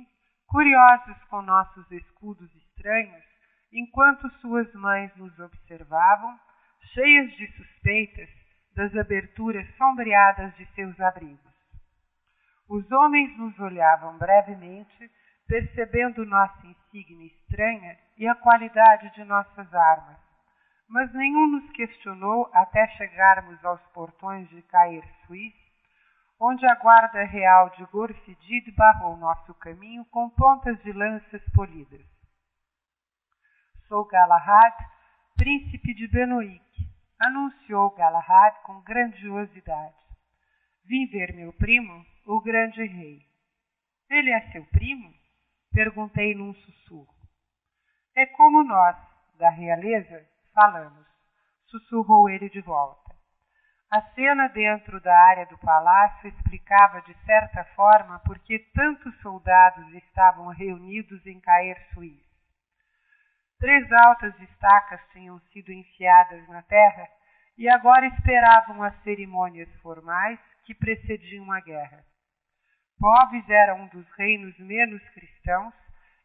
curiosos 0.47 1.23
com 1.29 1.41
nossos 1.41 1.89
escudos 1.91 2.53
estranhos, 2.55 3.23
enquanto 3.71 4.29
suas 4.41 4.73
mães 4.73 5.15
nos 5.15 5.37
observavam, 5.39 6.37
cheias 6.93 7.31
de 7.37 7.47
suspeitas 7.55 8.29
das 8.75 8.93
aberturas 8.97 9.65
sombreadas 9.77 10.53
de 10.57 10.65
seus 10.73 10.99
abrigos. 10.99 11.48
Os 12.69 12.91
homens 12.91 13.35
nos 13.35 13.59
olhavam 13.59 14.15
brevemente, 14.19 15.11
percebendo 15.47 16.23
nossa 16.23 16.67
insígnia 16.67 17.25
estranha 17.25 17.97
e 18.15 18.27
a 18.27 18.35
qualidade 18.35 19.11
de 19.15 19.23
nossas 19.23 19.73
armas, 19.73 20.19
mas 20.87 21.11
nenhum 21.13 21.47
nos 21.47 21.67
questionou 21.71 22.47
até 22.53 22.87
chegarmos 22.89 23.65
aos 23.65 23.81
portões 23.87 24.47
de 24.49 24.61
Cair 24.61 25.03
Suíça, 25.25 25.57
onde 26.39 26.63
a 26.67 26.75
guarda 26.75 27.23
real 27.23 27.71
de 27.71 27.83
Gorfidid 27.85 28.71
barrou 28.75 29.17
nosso 29.17 29.51
caminho 29.55 30.05
com 30.05 30.29
pontas 30.29 30.79
de 30.83 30.93
lanças 30.93 31.41
polidas. 31.55 32.05
Sou 33.87 34.05
Galahad, 34.05 34.75
príncipe 35.35 35.95
de 35.95 36.07
Benoic, 36.07 36.61
anunciou 37.19 37.89
Galahad 37.95 38.61
com 38.61 38.79
grandiosidade. 38.81 39.95
Vim 40.85 41.07
ver 41.07 41.33
meu 41.33 41.51
primo, 41.53 42.05
o 42.31 42.39
grande 42.39 42.85
rei. 42.85 43.25
Ele 44.07 44.31
é 44.31 44.51
seu 44.51 44.63
primo? 44.65 45.11
Perguntei 45.73 46.35
num 46.35 46.53
sussurro. 46.53 47.11
É 48.15 48.23
como 48.27 48.63
nós, 48.63 48.95
da 49.39 49.49
realeza, 49.49 50.23
falamos, 50.53 51.07
sussurrou 51.65 52.29
ele 52.29 52.47
de 52.47 52.61
volta. 52.61 53.15
A 53.89 54.01
cena 54.13 54.47
dentro 54.47 55.01
da 55.01 55.19
área 55.25 55.47
do 55.47 55.57
palácio 55.57 56.29
explicava 56.29 57.01
de 57.01 57.15
certa 57.25 57.63
forma 57.73 58.19
por 58.19 58.37
que 58.37 58.59
tantos 58.75 59.19
soldados 59.21 59.91
estavam 59.95 60.49
reunidos 60.49 61.25
em 61.25 61.39
Caer 61.39 61.83
Suíço. 61.95 62.29
Três 63.57 63.91
altas 63.91 64.39
estacas 64.39 65.01
tinham 65.13 65.39
sido 65.51 65.71
enfiadas 65.71 66.47
na 66.47 66.61
terra 66.61 67.09
e 67.57 67.67
agora 67.67 68.05
esperavam 68.05 68.83
as 68.83 68.95
cerimônias 69.01 69.69
formais 69.81 70.39
que 70.63 70.75
precediam 70.75 71.51
a 71.51 71.59
guerra. 71.59 72.07
Poves 72.99 73.49
era 73.49 73.73
um 73.75 73.87
dos 73.87 74.05
reinos 74.17 74.59
menos 74.59 75.01
cristãos 75.11 75.73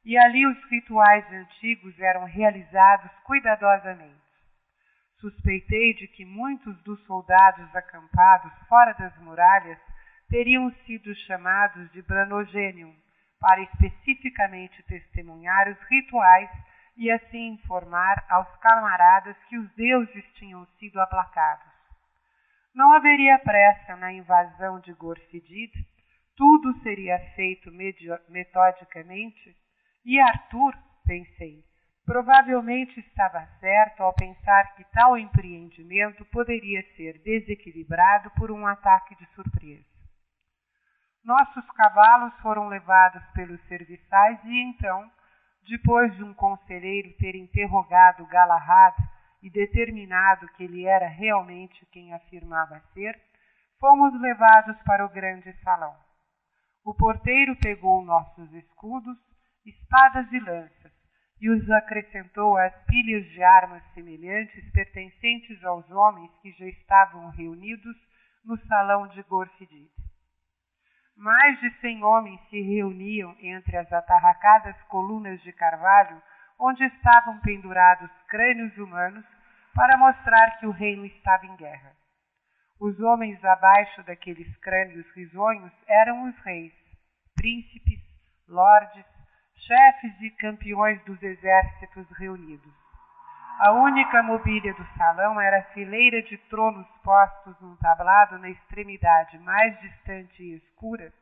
e 0.05 0.19
ali 0.19 0.45
os 0.45 0.59
rituais 0.69 1.25
antigos 1.33 1.97
eram 2.01 2.25
realizados 2.25 3.13
cuidadosamente. 3.23 4.25
Suspeitei 5.21 5.95
de 5.95 6.09
que 6.09 6.25
muitos 6.25 6.77
dos 6.83 7.01
soldados 7.07 7.75
acampados 7.77 8.53
fora 8.69 8.93
das 8.95 9.17
muralhas 9.19 9.79
teriam 10.29 10.69
sido 10.85 11.15
chamados 11.27 11.91
de 11.93 12.03
Branogênium 12.03 12.93
para 13.39 13.63
especificamente 13.63 14.83
testemunhar 14.83 15.69
os 15.69 15.79
rituais 15.89 16.51
e 16.97 17.09
assim 17.09 17.53
informar 17.53 18.25
aos 18.29 18.49
camaradas 18.57 19.37
que 19.49 19.57
os 19.57 19.71
deuses 19.75 20.25
tinham 20.35 20.67
sido 20.79 21.01
aplacados. 21.01 21.73
Não 22.75 22.93
haveria 22.95 23.39
pressa 23.39 23.95
na 23.95 24.13
invasão 24.13 24.81
de 24.81 24.93
Gorfidid, 24.93 25.73
tudo 26.37 26.73
seria 26.83 27.19
feito 27.35 27.71
metodicamente, 28.29 29.57
e 30.05 30.21
Arthur, 30.21 30.75
pensei, 31.07 31.65
Provavelmente 32.05 33.01
estava 33.01 33.47
certo 33.61 34.03
ao 34.03 34.13
pensar 34.13 34.75
que 34.75 34.85
tal 34.93 35.17
empreendimento 35.17 36.23
poderia 36.27 36.83
ser 36.97 37.19
desequilibrado 37.23 38.31
por 38.33 38.51
um 38.51 38.67
ataque 38.67 39.15
de 39.17 39.25
surpresa. 39.35 39.87
Nossos 41.25 41.65
cavalos 41.71 42.35
foram 42.43 42.69
levados 42.69 43.25
pelos 43.33 43.59
serviçais 43.69 44.39
e 44.45 44.61
então, 44.65 45.11
depois 45.67 46.15
de 46.15 46.23
um 46.23 46.35
conselheiro 46.35 47.17
ter 47.17 47.35
interrogado 47.37 48.27
Galahad 48.27 48.95
e 49.43 49.49
determinado 49.49 50.47
que 50.49 50.65
ele 50.65 50.85
era 50.85 51.09
realmente 51.09 51.87
quem 51.87 52.13
afirmava 52.13 52.83
ser, 52.93 53.19
fomos 53.81 54.13
levados 54.21 54.77
para 54.83 55.07
o 55.07 55.09
grande 55.09 55.51
salão. 55.63 56.04
O 56.85 56.95
porteiro 56.95 57.57
pegou 57.57 58.05
nossos 58.05 58.53
escudos, 58.53 59.17
espadas 59.65 60.31
e 60.33 60.39
lanças 60.39 60.93
e 61.41 61.51
os 61.51 61.71
acrescentou 61.71 62.57
às 62.57 62.75
pilhas 62.87 63.25
de 63.31 63.43
armas 63.43 63.83
semelhantes 63.93 64.71
pertencentes 64.73 65.65
aos 65.65 65.91
homens 65.91 66.31
que 66.41 66.53
já 66.53 66.67
estavam 66.67 67.31
reunidos 67.31 67.97
no 68.45 68.57
salão 68.67 69.09
de 69.09 69.23
Gorfidid. 69.23 69.91
Mais 71.17 71.59
de 71.61 71.71
cem 71.81 72.03
homens 72.03 72.41
se 72.51 72.61
reuniam 72.61 73.37
entre 73.41 73.77
as 73.77 73.93
atarracadas 73.93 74.81
colunas 74.85 75.41
de 75.43 75.53
carvalho 75.53 76.21
onde 76.59 76.85
estavam 76.85 77.41
pendurados 77.41 78.11
crânios 78.29 78.77
humanos 78.79 79.25
para 79.75 79.97
mostrar 79.97 80.59
que 80.59 80.67
o 80.67 80.71
reino 80.71 81.05
estava 81.05 81.47
em 81.47 81.57
guerra. 81.57 81.93
Os 82.81 82.99
homens 83.01 83.43
abaixo 83.45 84.03
daqueles 84.03 84.57
crânios 84.59 85.07
risonhos 85.15 85.73
eram 85.87 86.29
os 86.29 86.37
reis, 86.39 86.73
príncipes, 87.35 88.01
lordes, 88.49 89.05
chefes 89.57 90.21
e 90.21 90.31
campeões 90.33 91.03
dos 91.05 91.23
exércitos 91.23 92.07
reunidos. 92.19 92.73
A 93.61 93.71
única 93.71 94.21
mobília 94.23 94.75
do 94.75 94.85
salão 94.99 95.41
era 95.41 95.61
a 95.61 95.73
fileira 95.73 96.21
de 96.23 96.37
tronos 96.49 96.87
postos 97.05 97.55
num 97.61 97.77
tablado 97.77 98.39
na 98.39 98.51
extremidade 98.51 99.39
mais 99.39 99.79
distante 99.81 100.43
e 100.43 100.57
escura, 100.57 101.13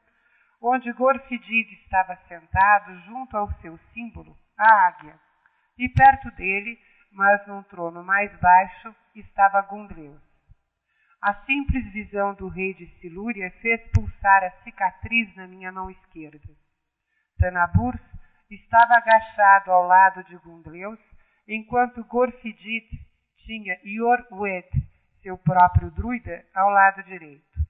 onde 0.60 0.90
Gorfidid 0.92 1.70
estava 1.84 2.16
sentado 2.28 2.98
junto 3.00 3.36
ao 3.36 3.52
seu 3.60 3.78
símbolo, 3.92 4.34
a 4.56 4.86
águia, 4.86 5.14
e 5.76 5.88
perto 5.90 6.30
dele, 6.36 6.78
mas 7.12 7.46
num 7.46 7.62
trono 7.64 8.02
mais 8.02 8.34
baixo, 8.40 8.94
estava 9.14 9.60
Gundleus. 9.62 10.31
A 11.22 11.34
simples 11.44 11.84
visão 11.92 12.34
do 12.34 12.48
rei 12.48 12.74
de 12.74 12.84
Silúria 12.98 13.48
fez 13.60 13.80
pulsar 13.92 14.42
a 14.42 14.50
cicatriz 14.64 15.32
na 15.36 15.46
minha 15.46 15.70
mão 15.70 15.88
esquerda. 15.88 16.48
Tanaburs 17.38 18.02
estava 18.50 18.94
agachado 18.94 19.70
ao 19.70 19.86
lado 19.86 20.24
de 20.24 20.36
Gundleus, 20.38 20.98
enquanto 21.46 22.02
Gorfidid 22.06 22.88
tinha 23.46 23.78
Iorwed, 23.84 24.68
seu 25.22 25.38
próprio 25.38 25.92
druida, 25.92 26.44
ao 26.52 26.68
lado 26.70 27.04
direito. 27.04 27.60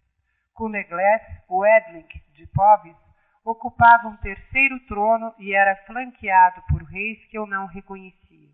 Cunegles, 0.54 1.22
o 1.46 1.66
Edling 1.66 2.08
de 2.32 2.46
Povis, 2.46 2.96
ocupava 3.44 4.08
um 4.08 4.16
terceiro 4.16 4.80
trono 4.86 5.34
e 5.38 5.54
era 5.54 5.76
flanqueado 5.84 6.62
por 6.70 6.82
reis 6.84 7.22
que 7.26 7.36
eu 7.36 7.46
não 7.46 7.66
reconhecia. 7.66 8.48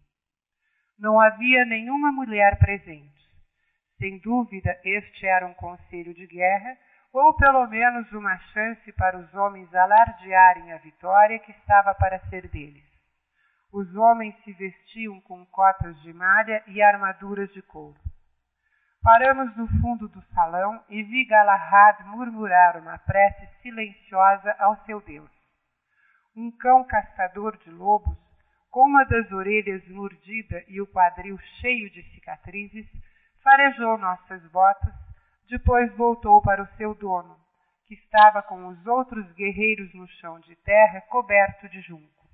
Não 0.98 1.20
havia 1.20 1.64
nenhuma 1.64 2.10
mulher 2.10 2.58
presente. 2.58 3.17
Sem 3.98 4.18
dúvida, 4.20 4.78
este 4.84 5.26
era 5.26 5.46
um 5.46 5.54
conselho 5.54 6.14
de 6.14 6.26
guerra 6.26 6.76
ou 7.12 7.34
pelo 7.34 7.66
menos 7.66 8.10
uma 8.12 8.36
chance 8.52 8.92
para 8.92 9.18
os 9.18 9.34
homens 9.34 9.74
alardearem 9.74 10.72
a 10.72 10.78
vitória 10.78 11.38
que 11.38 11.50
estava 11.50 11.94
para 11.94 12.20
ser 12.28 12.48
deles. 12.48 12.84
Os 13.72 13.94
homens 13.96 14.34
se 14.44 14.52
vestiam 14.52 15.20
com 15.22 15.44
cotas 15.46 16.00
de 16.02 16.12
malha 16.12 16.62
e 16.66 16.80
armaduras 16.82 17.52
de 17.52 17.60
couro. 17.62 17.98
Paramos 19.02 19.56
no 19.56 19.66
fundo 19.80 20.08
do 20.08 20.22
salão 20.34 20.82
e 20.88 21.02
vi 21.02 21.24
Galahad 21.24 22.04
murmurar 22.06 22.76
uma 22.76 22.98
prece 22.98 23.46
silenciosa 23.62 24.54
ao 24.58 24.76
seu 24.84 25.00
Deus. 25.00 25.30
Um 26.36 26.50
cão 26.50 26.84
caçador 26.84 27.56
de 27.58 27.70
lobos, 27.70 28.16
com 28.70 28.86
uma 28.86 29.04
das 29.04 29.30
orelhas 29.32 29.86
mordida 29.88 30.62
e 30.68 30.80
o 30.80 30.86
quadril 30.86 31.38
cheio 31.60 31.90
de 31.90 32.02
cicatrizes, 32.14 32.86
farejou 33.48 33.96
nossas 33.96 34.42
botas 34.50 34.92
depois 35.48 35.90
voltou 35.96 36.42
para 36.42 36.62
o 36.62 36.76
seu 36.76 36.94
dono, 36.94 37.34
que 37.86 37.94
estava 37.94 38.42
com 38.42 38.66
os 38.66 38.86
outros 38.86 39.32
guerreiros 39.32 39.94
no 39.94 40.06
chão 40.20 40.38
de 40.40 40.54
terra 40.56 41.00
coberto 41.08 41.66
de 41.70 41.80
junco. 41.80 42.28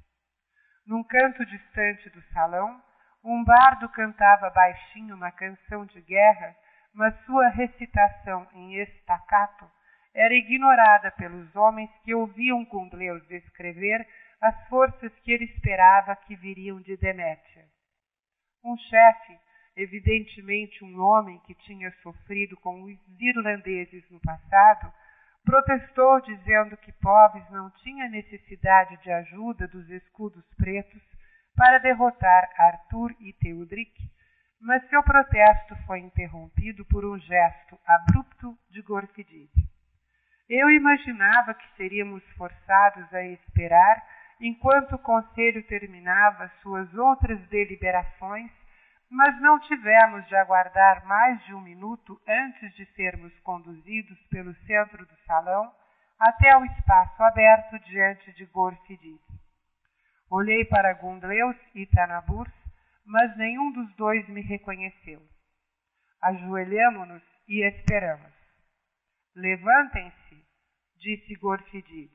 Num 0.85 1.05
canto 1.05 1.47
distante 1.47 2.11
do 2.11 2.21
salão, 2.33 2.83
um 3.23 3.45
bardo 3.45 3.89
cantava 3.91 4.51
baixinho 4.51 5.15
uma 5.15 5.31
canção 5.31 5.87
de 5.87 6.01
guerra, 6.01 6.57
mas 6.93 7.15
sua 7.27 7.49
recitação 7.49 8.49
em 8.53 8.75
estacato 8.83 9.71
era 10.13 10.35
ignorada 10.35 11.13
pelos 11.13 11.55
homens 11.55 11.91
que 12.03 12.13
ouviam 12.13 12.65
Gundleus 12.65 13.25
descrever 13.29 14.05
as 14.41 14.69
forças 14.69 15.13
que 15.21 15.31
ele 15.31 15.45
esperava 15.45 16.17
que 16.17 16.35
viriam 16.35 16.81
de 16.81 16.97
Demétia. 16.97 17.65
Um 18.65 18.77
chefe 18.77 19.44
evidentemente 19.77 20.85
um 20.85 21.01
homem 21.01 21.39
que 21.47 21.55
tinha 21.55 21.91
sofrido 22.03 22.57
com 22.57 22.83
os 22.85 22.99
irlandeses 23.21 24.09
no 24.11 24.21
passado, 24.21 24.93
protestou 25.45 26.21
dizendo 26.23 26.77
que 26.77 26.93
Poves 26.93 27.49
não 27.51 27.71
tinha 27.83 28.09
necessidade 28.09 28.97
de 29.03 29.11
ajuda 29.11 29.69
dos 29.69 29.89
escudos 29.91 30.45
pretos 30.57 31.03
para 31.57 31.79
derrotar 31.79 32.49
Arthur 32.59 33.15
e 33.21 33.33
Teodric, 33.35 33.93
mas 34.61 34.89
seu 34.89 35.03
protesto 35.03 35.77
foi 35.87 36.01
interrompido 36.01 36.85
por 36.87 37.05
um 37.05 37.19
gesto 37.19 37.79
abrupto 37.87 38.57
de 38.71 38.81
Gorfidid. 38.83 39.51
Eu 40.49 40.71
imaginava 40.71 41.55
que 41.55 41.77
seríamos 41.77 42.23
forçados 42.37 43.13
a 43.13 43.23
esperar 43.25 44.03
enquanto 44.41 44.95
o 44.95 44.99
conselho 44.99 45.63
terminava 45.67 46.51
suas 46.63 46.93
outras 46.95 47.39
deliberações 47.49 48.51
mas 49.11 49.41
não 49.41 49.59
tivemos 49.61 50.27
de 50.27 50.37
aguardar 50.37 51.05
mais 51.07 51.43
de 51.45 51.55
um 51.55 51.61
minuto 51.61 52.21
antes 52.27 52.75
de 52.75 52.87
sermos 52.95 53.39
conduzidos 53.41 54.19
pelo 54.29 54.55
centro 54.67 55.07
do 55.07 55.17
salão 55.27 55.73
até 56.19 56.57
o 56.57 56.65
espaço 56.65 57.23
aberto 57.23 57.79
diante 57.81 58.33
de 58.33 58.45
Gorfidid. 58.47 59.21
Olhei 60.31 60.65
para 60.65 60.95
Gundleus 60.95 61.57
e 61.75 61.87
Tanaburs, 61.87 62.53
mas 63.05 63.37
nenhum 63.37 63.71
dos 63.73 63.95
dois 63.97 64.27
me 64.29 64.41
reconheceu. 64.41 65.21
Ajoelhamo-nos 66.23 67.23
e 67.47 67.63
esperamos. 67.69 68.33
Levantem-se, 69.37 70.45
disse 70.97 71.35
Gorfidid. 71.35 72.11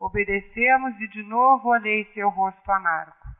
Obedecemos 0.00 0.98
e 1.00 1.08
de 1.08 1.22
novo 1.24 1.68
olhei 1.68 2.04
seu 2.14 2.28
rosto 2.30 2.70
amargo. 2.70 3.37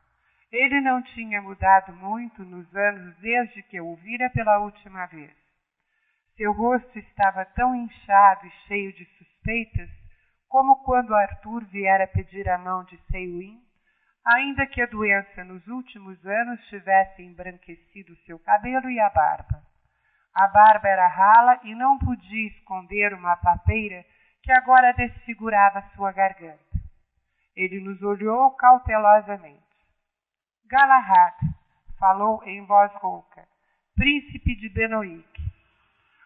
Ele 0.51 0.81
não 0.81 1.01
tinha 1.03 1.41
mudado 1.41 1.93
muito 1.93 2.43
nos 2.43 2.75
anos 2.75 3.15
desde 3.17 3.61
que 3.63 3.79
o 3.79 3.95
vira 3.97 4.29
pela 4.31 4.59
última 4.59 5.05
vez. 5.05 5.31
Seu 6.35 6.51
rosto 6.53 6.97
estava 6.97 7.45
tão 7.45 7.75
inchado 7.75 8.47
e 8.47 8.51
cheio 8.67 8.93
de 8.93 9.05
suspeitas 9.17 9.89
como 10.47 10.83
quando 10.83 11.13
Arthur 11.13 11.63
viera 11.65 12.07
pedir 12.07 12.49
a 12.49 12.57
mão 12.57 12.83
de 12.85 12.97
Seiwin, 13.11 13.61
ainda 14.25 14.65
que 14.65 14.81
a 14.81 14.87
doença 14.87 15.43
nos 15.43 15.65
últimos 15.67 16.25
anos 16.25 16.59
tivesse 16.67 17.21
embranquecido 17.21 18.15
seu 18.25 18.39
cabelo 18.39 18.89
e 18.89 18.99
a 18.99 19.09
barba. 19.09 19.61
A 20.33 20.47
barba 20.47 20.87
era 20.87 21.07
rala 21.07 21.59
e 21.63 21.75
não 21.75 21.99
podia 21.99 22.47
esconder 22.47 23.13
uma 23.13 23.35
papeira 23.37 24.03
que 24.41 24.51
agora 24.51 24.93
desfigurava 24.93 25.83
sua 25.95 26.11
garganta. 26.11 26.57
Ele 27.55 27.79
nos 27.81 28.01
olhou 28.01 28.51
cautelosamente. 28.55 29.58
Galahad 30.69 31.33
falou 31.97 32.43
em 32.43 32.63
voz 32.63 32.93
rouca, 32.97 33.43
príncipe 33.95 34.55
de 34.55 34.69
Benoic. 34.69 35.27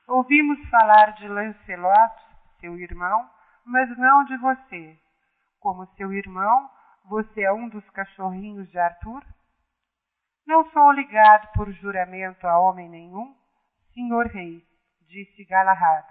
Ouvimos 0.05 0.59
falar 0.69 1.13
de 1.13 1.29
Lancelot, 1.29 2.13
seu 2.59 2.77
irmão, 2.77 3.29
mas 3.65 3.97
não 3.97 4.25
de 4.25 4.35
você. 4.35 4.99
Como 5.61 5.87
seu 5.95 6.11
irmão, 6.11 6.69
você 7.05 7.43
é 7.43 7.53
um 7.53 7.69
dos 7.69 7.89
cachorrinhos 7.91 8.69
de 8.69 8.77
Arthur? 8.77 9.23
Não 10.45 10.69
sou 10.71 10.91
ligado 10.91 11.47
por 11.53 11.71
juramento 11.71 12.45
a 12.45 12.59
homem 12.59 12.89
nenhum, 12.89 13.33
senhor 13.93 14.27
rei, 14.27 14.61
disse 15.07 15.45
Galahad, 15.45 16.05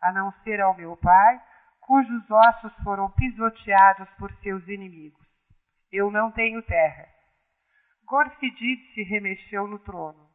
a 0.00 0.10
não 0.10 0.32
ser 0.42 0.58
ao 0.62 0.74
meu 0.74 0.96
pai, 0.96 1.38
cujos 1.82 2.30
ossos 2.30 2.72
foram 2.82 3.10
pisoteados 3.10 4.08
por 4.18 4.32
seus 4.36 4.66
inimigos. 4.68 5.26
Eu 5.92 6.10
não 6.10 6.30
tenho 6.30 6.62
terra. 6.62 7.13
Gorfidid 8.06 8.92
se 8.94 9.02
remexeu 9.02 9.66
no 9.66 9.78
trono. 9.78 10.28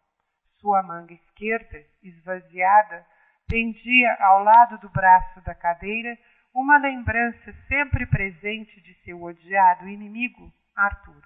Sua 0.59 0.83
manga 0.83 1.13
esquerda, 1.13 1.77
esvaziada, 2.03 3.05
pendia 3.47 4.15
ao 4.19 4.43
lado 4.43 4.77
do 4.79 4.89
braço 4.89 5.41
da 5.41 5.55
cadeira 5.55 6.17
uma 6.53 6.77
lembrança 6.77 7.53
sempre 7.67 8.05
presente 8.05 8.81
de 8.81 8.93
seu 9.03 9.21
odiado 9.21 9.87
inimigo, 9.87 10.51
Arthur. 10.75 11.23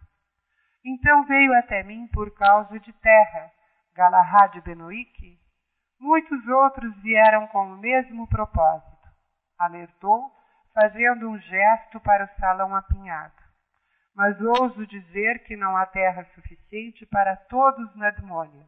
Então 0.86 1.24
veio 1.26 1.58
até 1.58 1.82
mim 1.84 2.08
por 2.08 2.34
causa 2.36 2.80
de 2.80 2.92
terra, 2.94 3.52
Galahad 3.96 4.60
Benoic. 4.62 5.40
Muitos 6.00 6.46
outros 6.48 6.96
vieram 7.02 7.48
com 7.48 7.74
o 7.74 7.78
mesmo 7.78 8.28
propósito. 8.28 9.08
Alertou, 9.58 10.30
fazendo 10.74 11.30
um 11.30 11.40
gesto 11.40 12.00
para 12.02 12.26
o 12.26 12.40
salão 12.40 12.76
apinhado. 12.76 13.43
Mas 14.16 14.40
ouso 14.40 14.86
dizer 14.86 15.44
que 15.46 15.56
não 15.56 15.76
há 15.76 15.86
terra 15.86 16.24
suficiente 16.36 17.06
para 17.08 17.36
todos 17.36 17.96
na 17.96 18.12
demônia. 18.12 18.66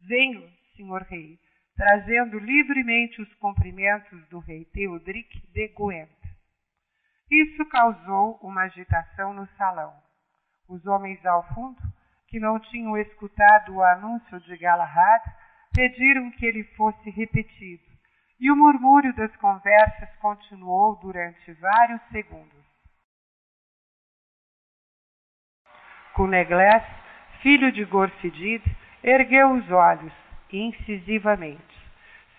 Venho, 0.00 0.50
senhor 0.74 1.02
rei, 1.02 1.38
trazendo 1.76 2.38
livremente 2.38 3.22
os 3.22 3.32
cumprimentos 3.34 4.28
do 4.28 4.40
rei 4.40 4.64
Teodric 4.64 5.40
de 5.52 5.68
Gwent. 5.68 6.10
Isso 7.30 7.64
causou 7.66 8.38
uma 8.42 8.62
agitação 8.62 9.32
no 9.32 9.46
salão. 9.56 9.94
Os 10.68 10.84
homens 10.86 11.24
ao 11.24 11.46
fundo, 11.54 11.80
que 12.26 12.40
não 12.40 12.58
tinham 12.58 12.96
escutado 12.96 13.74
o 13.74 13.82
anúncio 13.82 14.40
de 14.40 14.56
Galahad, 14.56 15.22
pediram 15.72 16.30
que 16.32 16.44
ele 16.44 16.64
fosse 16.74 17.10
repetido, 17.10 17.84
e 18.40 18.50
o 18.50 18.56
murmúrio 18.56 19.14
das 19.14 19.34
conversas 19.36 20.14
continuou 20.16 20.96
durante 20.96 21.52
vários 21.54 22.02
segundos. 22.10 22.67
Cuneglés, 26.18 26.82
filho 27.42 27.70
de 27.70 27.84
Gorfidid, 27.84 28.60
ergueu 29.04 29.52
os 29.52 29.70
olhos, 29.70 30.12
incisivamente. 30.52 31.62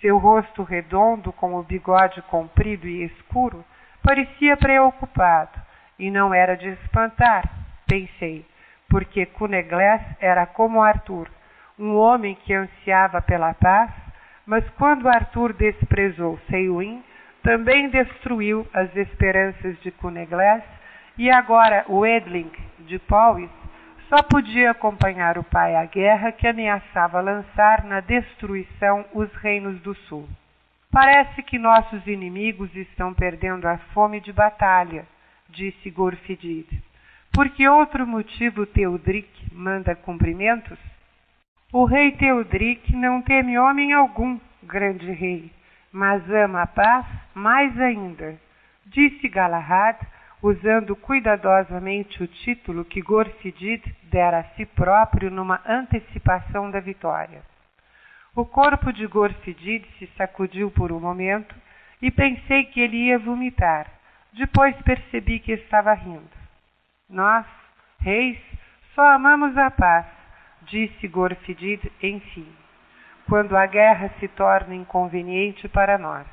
Seu 0.02 0.18
rosto 0.18 0.64
redondo, 0.64 1.32
com 1.32 1.56
o 1.56 1.64
bigode 1.64 2.22
comprido 2.24 2.86
e 2.90 3.06
escuro, 3.06 3.64
parecia 4.04 4.58
preocupado, 4.58 5.58
e 5.98 6.12
não 6.12 6.34
era 6.34 6.58
de 6.58 6.68
espantar, 6.68 7.50
pensei, 7.88 8.46
porque 8.90 9.26
Cuneglés 9.26 10.02
era 10.20 10.46
como 10.46 10.84
Arthur, 10.84 11.30
um 11.80 11.96
homem 11.96 12.36
que 12.36 12.54
ansiava 12.54 13.22
pela 13.22 13.54
paz, 13.54 13.92
mas 14.46 14.68
quando 14.72 15.08
Arthur 15.08 15.54
desprezou 15.54 16.38
Seiwin, 16.50 17.02
também 17.42 17.88
destruiu 17.88 18.68
as 18.74 18.94
esperanças 18.98 19.80
de 19.80 19.90
Cuneglés, 19.90 20.64
e 21.18 21.32
agora 21.32 21.86
o 21.88 22.06
Edling 22.06 22.52
de 22.80 23.00
Powys 23.00 23.59
só 24.10 24.24
podia 24.24 24.72
acompanhar 24.72 25.38
o 25.38 25.44
pai 25.44 25.76
à 25.76 25.86
guerra 25.86 26.32
que 26.32 26.48
ameaçava 26.48 27.22
lançar 27.22 27.84
na 27.84 28.00
destruição 28.00 29.06
os 29.14 29.32
reinos 29.36 29.80
do 29.82 29.94
sul. 29.94 30.28
Parece 30.92 31.44
que 31.44 31.60
nossos 31.60 32.06
inimigos 32.08 32.76
estão 32.76 33.14
perdendo 33.14 33.68
a 33.68 33.78
fome 33.94 34.20
de 34.20 34.34
batalha, 34.34 35.06
disse 35.48 35.92
Gorfidid. 35.92 36.68
Por 37.32 37.48
que 37.52 37.68
outro 37.68 38.08
motivo 38.08 38.66
Teodric 38.66 39.30
manda 39.54 39.96
cumprimentos? 39.96 40.80
O 41.72 41.86
rei 41.86 42.12
Teodric 42.14 42.96
não 42.96 43.22
teme 43.22 43.60
homem 43.60 43.94
algum, 43.94 44.40
grande 44.64 45.12
rei, 45.12 45.52
mas 45.94 46.28
ama 46.32 46.64
a 46.64 46.68
paz 46.68 47.06
mais 47.36 47.80
ainda, 47.80 48.36
disse 48.88 49.30
Galahad, 49.30 50.00
usando 50.42 50.96
cuidadosamente 50.96 52.24
o 52.24 52.28
título 52.28 52.86
que 52.86 53.02
Gorfidid 53.02 53.84
dera 54.04 54.40
a 54.40 54.44
si 54.56 54.66
próprio 54.66 55.30
numa 55.30 55.62
antecipação 55.66 56.72
da 56.72 56.80
vitória. 56.80 57.42
O 58.36 58.46
corpo 58.46 58.94
de 58.94 59.06
Gorfidid 59.06 59.86
se 59.98 60.08
sacudiu 60.16 60.72
por 60.72 60.92
um 60.92 61.00
momento 61.00 61.54
e 62.02 62.10
pensei 62.10 62.64
que 62.66 62.80
ele 62.80 63.08
ia 63.08 63.20
vomitar. 63.20 63.88
Depois 64.32 64.76
percebi 64.84 65.40
que 65.40 65.52
estava 65.52 65.94
rindo. 65.94 66.30
Nós, 67.10 67.46
reis, 68.00 68.40
só 68.96 69.06
amamos 69.14 69.58
a 69.58 69.70
paz, 69.70 70.06
disse 70.62 71.08
Gorfidid, 71.08 71.92
enfim, 72.02 72.48
quando 73.28 73.58
a 73.58 73.66
guerra 73.66 74.10
se 74.20 74.28
torna 74.30 74.76
inconveniente 74.76 75.68
para 75.68 75.98
nós. 75.98 76.26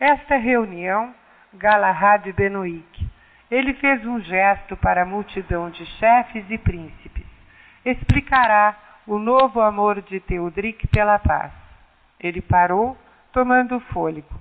Esta 0.00 0.36
reunião, 0.36 1.14
Galahad 1.54 2.32
Benoic, 2.32 3.08
ele 3.50 3.74
fez 3.74 4.04
um 4.04 4.20
gesto 4.20 4.76
para 4.76 5.02
a 5.02 5.06
multidão 5.06 5.70
de 5.70 5.84
chefes 5.98 6.44
e 6.50 6.58
príncipes. 6.58 7.26
Explicará 7.84 8.76
o 9.06 9.18
novo 9.18 9.60
amor 9.60 10.02
de 10.02 10.20
Teodric 10.20 10.86
pela 10.88 11.18
paz. 11.18 11.52
Ele 12.20 12.42
parou, 12.42 12.96
tomando 13.32 13.80
fôlego. 13.80 14.38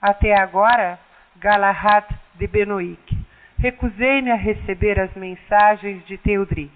Até 0.00 0.38
agora, 0.38 0.98
Galahad 1.36 2.06
de 2.34 2.46
Benoic, 2.46 3.18
recusei-me 3.58 4.30
a 4.30 4.36
receber 4.36 4.98
as 4.98 5.12
mensagens 5.14 6.04
de 6.06 6.16
Teodric. 6.16 6.72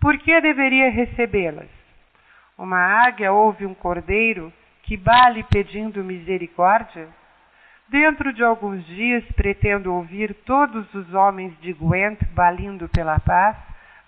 Por 0.00 0.18
que 0.18 0.40
deveria 0.40 0.90
recebê-las? 0.90 1.68
Uma 2.58 3.06
águia 3.06 3.32
ouve 3.32 3.64
um 3.64 3.74
cordeiro 3.74 4.52
que 4.82 4.96
bale 4.96 5.44
pedindo 5.44 6.02
misericórdia? 6.02 7.08
Dentro 7.88 8.32
de 8.32 8.42
alguns 8.42 8.84
dias 8.86 9.24
pretendo 9.32 9.92
ouvir 9.92 10.34
todos 10.46 10.92
os 10.94 11.12
homens 11.12 11.58
de 11.60 11.72
Gwent 11.72 12.22
balindo 12.32 12.88
pela 12.88 13.20
paz, 13.20 13.56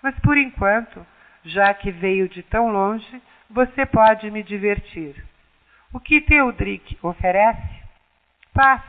mas 0.01 0.17
por 0.19 0.37
enquanto, 0.37 1.05
já 1.43 1.73
que 1.73 1.91
veio 1.91 2.27
de 2.27 2.41
tão 2.43 2.71
longe, 2.71 3.21
você 3.49 3.85
pode 3.85 4.29
me 4.31 4.41
divertir. 4.41 5.23
O 5.93 5.99
que 5.99 6.19
Teodric 6.19 6.97
oferece? 7.01 7.83
Paz, 8.53 8.81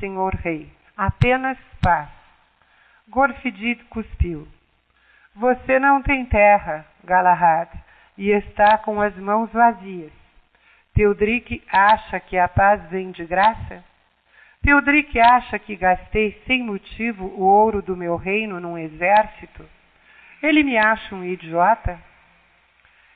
senhor 0.00 0.34
rei, 0.34 0.72
apenas 0.96 1.58
paz. 1.82 2.08
Gorfidid 3.08 3.84
cuspiu. 3.84 4.48
Você 5.34 5.78
não 5.78 6.02
tem 6.02 6.26
terra, 6.26 6.84
Galahad, 7.04 7.68
e 8.16 8.30
está 8.30 8.76
com 8.78 9.00
as 9.00 9.16
mãos 9.16 9.50
vazias. 9.52 10.12
Teodric 10.94 11.62
acha 11.70 12.18
que 12.18 12.36
a 12.36 12.48
paz 12.48 12.82
vem 12.90 13.12
de 13.12 13.24
graça? 13.24 13.84
Teodric 14.68 15.18
acha 15.18 15.58
que 15.58 15.74
gastei 15.74 16.42
sem 16.46 16.62
motivo 16.62 17.24
o 17.24 17.40
ouro 17.40 17.80
do 17.80 17.96
meu 17.96 18.16
reino 18.16 18.60
num 18.60 18.76
exército? 18.76 19.64
Ele 20.42 20.62
me 20.62 20.76
acha 20.76 21.14
um 21.14 21.24
idiota? 21.24 21.98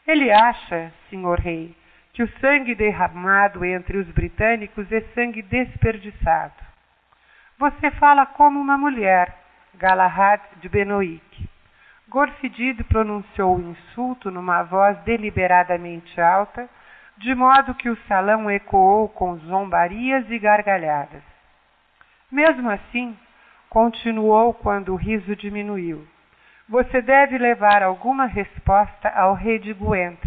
Ele 0.07 0.33
acha, 0.33 0.91
senhor 1.11 1.39
rei, 1.39 1.77
que 2.15 2.23
o 2.23 2.39
sangue 2.41 2.75
derramado 2.75 3.67
entre 3.67 3.99
os 3.99 4.09
britânicos 4.13 4.91
é 4.91 5.03
sangue 5.15 5.43
desperdiçado. 5.43 6.55
Você 7.59 7.91
fala 7.91 8.25
como 8.25 8.59
uma 8.59 8.79
mulher, 8.79 9.37
Galahad 9.75 10.41
de 10.57 10.71
Benoic. 10.71 11.51
Gorfidid 12.09 12.83
pronunciou 12.85 13.59
o 13.59 13.71
insulto 13.73 14.31
numa 14.31 14.63
voz 14.63 14.97
deliberadamente 15.01 16.19
alta, 16.19 16.67
de 17.19 17.35
modo 17.35 17.75
que 17.75 17.91
o 17.91 17.99
salão 18.09 18.51
ecoou 18.51 19.07
com 19.11 19.37
zombarias 19.37 20.25
e 20.31 20.39
gargalhadas. 20.39 21.32
Mesmo 22.33 22.71
assim, 22.71 23.15
continuou 23.69 24.55
quando 24.55 24.95
o 24.95 24.97
riso 24.97 25.37
diminuiu. 25.37 26.09
Você 26.67 27.03
deve 27.03 27.37
levar 27.37 27.83
alguma 27.83 28.25
resposta 28.25 29.11
ao 29.11 29.35
rei 29.35 29.59
de 29.59 29.75
Gwent, 29.75 30.19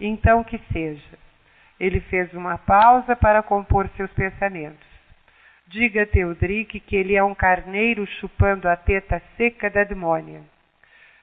então 0.00 0.42
que 0.42 0.58
seja. 0.72 1.16
Ele 1.78 2.00
fez 2.00 2.34
uma 2.34 2.58
pausa 2.58 3.14
para 3.14 3.44
compor 3.44 3.88
seus 3.90 4.12
pensamentos. 4.12 4.88
Diga 5.68 6.02
a 6.02 6.06
Teodric 6.06 6.80
que 6.80 6.96
ele 6.96 7.14
é 7.14 7.22
um 7.22 7.34
carneiro 7.34 8.04
chupando 8.18 8.68
a 8.68 8.74
teta 8.74 9.22
seca 9.36 9.70
da 9.70 9.84
demônia. 9.84 10.42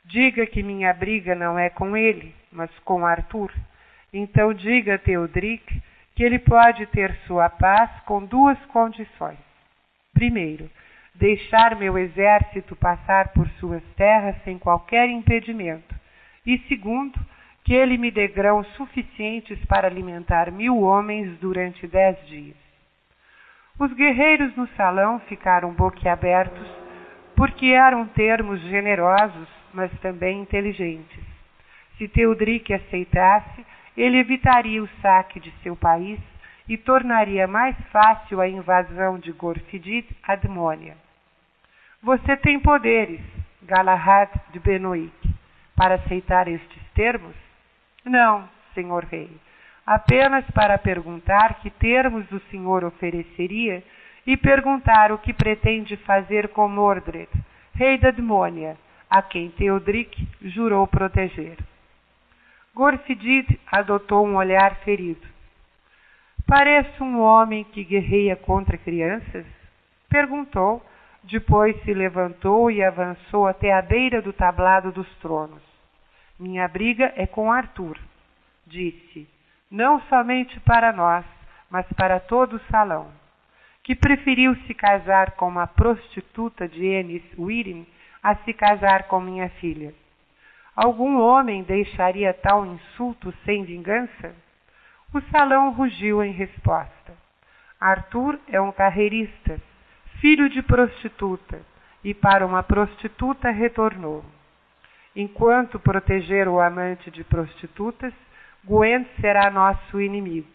Diga 0.06 0.46
que 0.46 0.64
minha 0.64 0.94
briga 0.94 1.36
não 1.36 1.60
é 1.60 1.70
com 1.70 1.98
ele, 1.98 2.34
mas 2.50 2.72
com 2.86 3.06
Arthur, 3.06 3.52
Então 4.14 4.54
diga 4.54 4.96
a 4.96 4.98
Teodric 4.98 5.84
que 6.16 6.24
ele 6.24 6.40
pode 6.40 6.86
ter 6.88 7.14
sua 7.28 7.50
paz 7.50 7.92
com 8.06 8.24
duas 8.24 8.58
condições. 8.68 9.49
Primeiro, 10.20 10.70
deixar 11.16 11.78
meu 11.78 11.98
exército 11.98 12.76
passar 12.76 13.30
por 13.30 13.48
suas 13.52 13.82
terras 13.96 14.36
sem 14.44 14.60
qualquer 14.60 15.10
impedimento. 15.10 15.96
E 16.46 16.58
segundo, 16.68 17.18
que 17.64 17.74
ele 17.74 17.98
me 17.98 18.12
dê 18.12 18.28
grãos 18.28 18.68
suficientes 18.76 19.58
para 19.64 19.88
alimentar 19.88 20.52
mil 20.52 20.78
homens 20.82 21.40
durante 21.40 21.88
dez 21.88 22.18
dias. 22.28 22.58
Os 23.80 23.94
guerreiros 23.94 24.54
no 24.58 24.68
salão 24.76 25.22
ficaram 25.22 25.72
boquiabertos, 25.72 26.68
porque 27.34 27.68
eram 27.68 28.06
termos 28.06 28.60
generosos, 28.64 29.48
mas 29.74 29.90
também 30.02 30.42
inteligentes. 30.42 31.24
Se 31.98 32.10
Teodric 32.10 32.74
aceitasse, 32.74 33.66
ele 33.96 34.18
evitaria 34.18 34.84
o 34.84 34.90
saque 35.02 35.40
de 35.40 35.54
seu 35.64 35.78
país 35.78 36.20
e 36.70 36.78
tornaria 36.78 37.48
mais 37.48 37.76
fácil 37.92 38.40
a 38.40 38.48
invasão 38.48 39.18
de 39.18 39.32
Gorfidid 39.32 40.08
à 40.22 40.36
Demônia. 40.36 40.96
Você 42.04 42.38
tem 42.38 42.60
poderes, 42.60 43.20
Galahad 43.64 44.30
de 44.52 44.60
Benoit, 44.60 45.12
para 45.76 45.96
aceitar 45.96 46.48
estes 46.48 46.84
termos? 46.94 47.36
Não, 48.06 48.48
senhor 48.76 49.04
rei. 49.06 49.30
Apenas 49.84 50.46
para 50.52 50.78
perguntar 50.78 51.56
que 51.56 51.72
termos 51.72 52.32
o 52.32 52.40
senhor 52.52 52.84
ofereceria 52.84 53.84
e 54.28 54.38
perguntar 54.38 55.12
o 55.12 55.18
que 55.18 55.34
pretende 55.34 55.98
fazer 55.98 56.50
com 56.50 56.68
Mordred, 56.68 57.30
rei 57.74 57.98
da 57.98 58.12
Demônia, 58.12 58.78
a 59.10 59.24
quem 59.24 59.50
Teodric 59.50 60.28
jurou 60.44 60.86
proteger. 60.86 61.58
Gorfidid 62.76 63.60
adotou 63.72 64.28
um 64.28 64.36
olhar 64.36 64.76
ferido. 64.86 65.39
Pareço 66.50 67.04
um 67.04 67.22
homem 67.22 67.64
que 67.64 67.84
guerreia 67.84 68.36
contra 68.36 68.76
crianças? 68.76 69.46
Perguntou, 70.10 70.84
depois 71.22 71.80
se 71.84 71.94
levantou 71.94 72.72
e 72.72 72.84
avançou 72.84 73.46
até 73.46 73.72
a 73.72 73.84
beira 73.84 74.20
do 74.20 74.34
tablado 74.34 74.92
dos 74.92 75.08
tronos. 75.18 75.62
Minha 76.40 76.68
briga 76.68 77.14
é 77.16 77.28
com 77.28 77.52
Arthur, 77.52 78.00
disse, 78.66 79.30
não 79.70 80.02
somente 80.10 80.60
para 80.62 80.92
nós, 80.92 81.24
mas 81.70 81.86
para 81.94 82.20
todo 82.20 82.56
o 82.56 82.72
salão, 82.72 83.12
que 83.84 83.94
preferiu 83.94 84.56
se 84.66 84.74
casar 84.74 85.34
com 85.34 85.48
uma 85.48 85.68
prostituta 85.68 86.68
de 86.68 86.84
Ennis 86.84 87.22
Wirin 87.38 87.86
a 88.24 88.34
se 88.38 88.54
casar 88.54 89.04
com 89.04 89.22
minha 89.22 89.50
filha. 89.62 89.94
Algum 90.76 91.20
homem 91.22 91.62
deixaria 91.62 92.34
tal 92.34 92.66
insulto 92.66 93.32
sem 93.46 93.66
vingança? 93.66 94.34
O 95.12 95.20
salão 95.32 95.72
rugiu 95.72 96.24
em 96.24 96.32
resposta. 96.32 97.14
Arthur 97.80 98.40
é 98.48 98.62
um 98.62 98.72
carreirista, 98.72 99.60
filho 100.22 100.48
de 100.48 100.62
prostituta, 100.62 101.60
e 102.04 102.14
para 102.14 102.46
uma 102.46 102.62
prostituta 102.62 103.50
retornou. 103.50 104.24
Enquanto 105.16 105.80
proteger 105.80 106.48
o 106.48 106.60
amante 106.60 107.10
de 107.10 107.24
prostitutas, 107.24 108.14
Gwent 108.64 109.08
será 109.20 109.50
nosso 109.50 110.00
inimigo. 110.00 110.48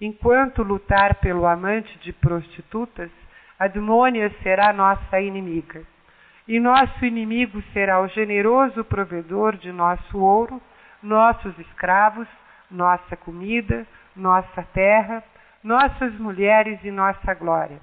Enquanto 0.00 0.62
lutar 0.62 1.16
pelo 1.16 1.46
amante 1.46 1.98
de 1.98 2.12
prostitutas, 2.12 3.10
a 3.58 3.66
demônia 3.66 4.34
será 4.42 4.72
nossa 4.72 5.20
inimiga. 5.20 5.82
E 6.48 6.58
nosso 6.58 7.04
inimigo 7.04 7.62
será 7.74 8.00
o 8.00 8.08
generoso 8.08 8.82
provedor 8.82 9.56
de 9.56 9.70
nosso 9.70 10.18
ouro, 10.18 10.60
nossos 11.02 11.58
escravos, 11.58 12.26
nossa 12.74 13.16
comida, 13.16 13.86
nossa 14.14 14.62
terra, 14.74 15.22
nossas 15.62 16.12
mulheres 16.18 16.78
e 16.84 16.90
nossa 16.90 17.32
glória. 17.34 17.80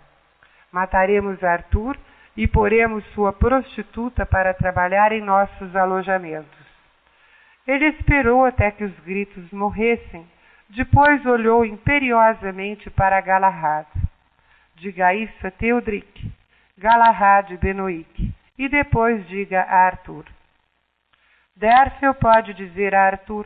Mataremos 0.72 1.44
Arthur 1.44 1.98
e 2.36 2.48
poremos 2.48 3.04
sua 3.14 3.34
prostituta 3.34 4.26
para 4.26 4.54
trabalhar 4.54 5.12
em 5.12 5.22
nossos 5.22 5.76
alojamentos. 5.76 6.62
Ele 7.68 7.88
esperou 7.88 8.46
até 8.46 8.72
que 8.72 8.84
os 8.84 9.00
gritos 9.00 9.52
morressem, 9.52 10.28
depois 10.70 11.26
olhou 11.26 11.66
imperiosamente 11.66 12.90
para 12.90 13.20
Galahad. 13.22 13.88
Diga 14.76 15.14
isso 15.14 15.46
a 15.46 15.52
Teodric, 15.52 16.32
Galahad 16.78 17.56
Benoic, 17.58 18.34
e 18.58 18.70
depois 18.70 19.28
diga 19.28 19.62
a 19.62 19.86
Arthur. 19.86 20.26
Derfel 21.56 22.14
pode 22.16 22.54
dizer 22.54 22.96
a 22.96 23.06
Arthur, 23.06 23.46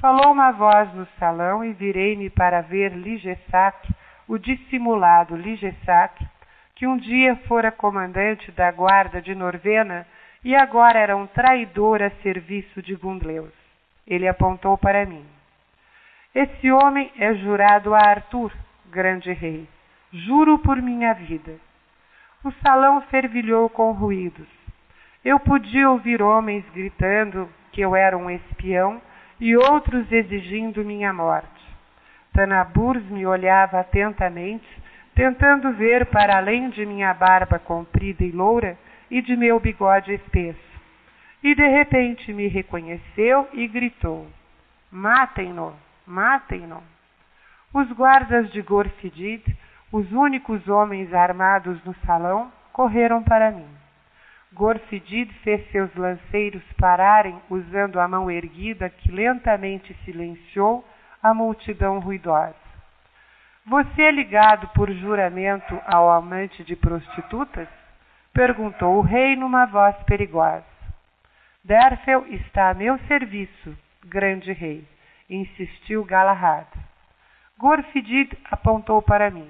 Falou 0.00 0.30
uma 0.30 0.52
voz 0.52 0.94
no 0.94 1.08
salão 1.18 1.64
e 1.64 1.72
virei-me 1.72 2.30
para 2.30 2.60
ver 2.60 2.92
Ligessac, 2.92 3.92
o 4.28 4.38
dissimulado 4.38 5.34
Ligessac, 5.34 6.24
que 6.76 6.86
um 6.86 6.96
dia 6.96 7.34
fora 7.48 7.72
comandante 7.72 8.52
da 8.52 8.70
guarda 8.70 9.20
de 9.20 9.34
Norvena 9.34 10.06
e 10.44 10.54
agora 10.54 11.00
era 11.00 11.16
um 11.16 11.26
traidor 11.26 12.00
a 12.00 12.10
serviço 12.22 12.80
de 12.80 12.94
Gundleus. 12.94 13.52
Ele 14.06 14.28
apontou 14.28 14.78
para 14.78 15.04
mim. 15.04 15.26
Esse 16.32 16.70
homem 16.70 17.10
é 17.18 17.34
jurado 17.34 17.92
a 17.92 17.98
Arthur, 17.98 18.52
grande 18.86 19.32
rei. 19.32 19.68
Juro 20.12 20.60
por 20.60 20.80
minha 20.80 21.12
vida. 21.14 21.56
O 22.44 22.52
salão 22.62 23.00
fervilhou 23.10 23.68
com 23.68 23.90
ruídos. 23.90 24.46
Eu 25.24 25.40
podia 25.40 25.90
ouvir 25.90 26.22
homens 26.22 26.64
gritando 26.72 27.48
que 27.72 27.80
eu 27.80 27.96
era 27.96 28.16
um 28.16 28.30
espião 28.30 29.02
e 29.40 29.56
outros 29.56 30.10
exigindo 30.10 30.84
minha 30.84 31.12
morte. 31.12 31.48
Tanaburs 32.32 33.04
me 33.10 33.26
olhava 33.26 33.80
atentamente, 33.80 34.66
tentando 35.14 35.72
ver 35.72 36.06
para 36.06 36.36
além 36.36 36.70
de 36.70 36.84
minha 36.86 37.12
barba 37.14 37.58
comprida 37.58 38.24
e 38.24 38.30
loura 38.30 38.78
e 39.10 39.20
de 39.22 39.36
meu 39.36 39.58
bigode 39.58 40.12
espesso. 40.12 40.68
E 41.42 41.54
de 41.54 41.66
repente 41.66 42.32
me 42.32 42.48
reconheceu 42.48 43.48
e 43.52 43.66
gritou: 43.68 44.26
Matem-no, 44.90 45.74
matem-no. 46.06 46.82
Os 47.72 47.90
guardas 47.92 48.50
de 48.50 48.62
Gorfidid, 48.62 49.44
os 49.92 50.10
únicos 50.12 50.66
homens 50.68 51.12
armados 51.12 51.82
no 51.84 51.94
salão, 52.06 52.50
correram 52.72 53.22
para 53.22 53.50
mim. 53.50 53.68
Gorfidid 54.58 55.32
fez 55.44 55.70
seus 55.70 55.94
lanceiros 55.94 56.64
pararem 56.80 57.40
usando 57.48 58.00
a 58.00 58.08
mão 58.08 58.28
erguida 58.28 58.90
que 58.90 59.08
lentamente 59.08 59.94
silenciou 60.04 60.84
a 61.22 61.32
multidão 61.32 62.00
ruidosa. 62.00 62.56
Você 63.64 64.02
é 64.02 64.10
ligado 64.10 64.66
por 64.74 64.90
juramento 64.90 65.80
ao 65.86 66.10
amante 66.10 66.64
de 66.64 66.74
prostitutas? 66.74 67.68
perguntou 68.32 68.96
o 68.96 69.00
rei 69.00 69.36
numa 69.36 69.64
voz 69.66 69.94
perigosa. 70.02 70.64
Derfel 71.62 72.26
está 72.26 72.70
a 72.70 72.74
meu 72.74 72.98
serviço, 73.06 73.78
grande 74.06 74.52
rei, 74.52 74.84
insistiu 75.30 76.04
Galahad. 76.04 76.66
Gorfidid 77.56 78.36
apontou 78.50 79.00
para 79.02 79.30
mim. 79.30 79.48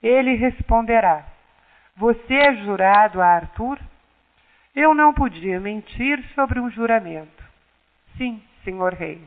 Ele 0.00 0.36
responderá: 0.36 1.24
Você 1.96 2.34
é 2.34 2.54
jurado 2.62 3.20
a 3.20 3.26
Arthur? 3.26 3.80
Eu 4.74 4.94
não 4.94 5.12
podia 5.12 5.60
mentir 5.60 6.22
sobre 6.34 6.58
um 6.58 6.70
juramento. 6.70 7.44
Sim, 8.16 8.42
senhor 8.64 8.94
rei. 8.94 9.22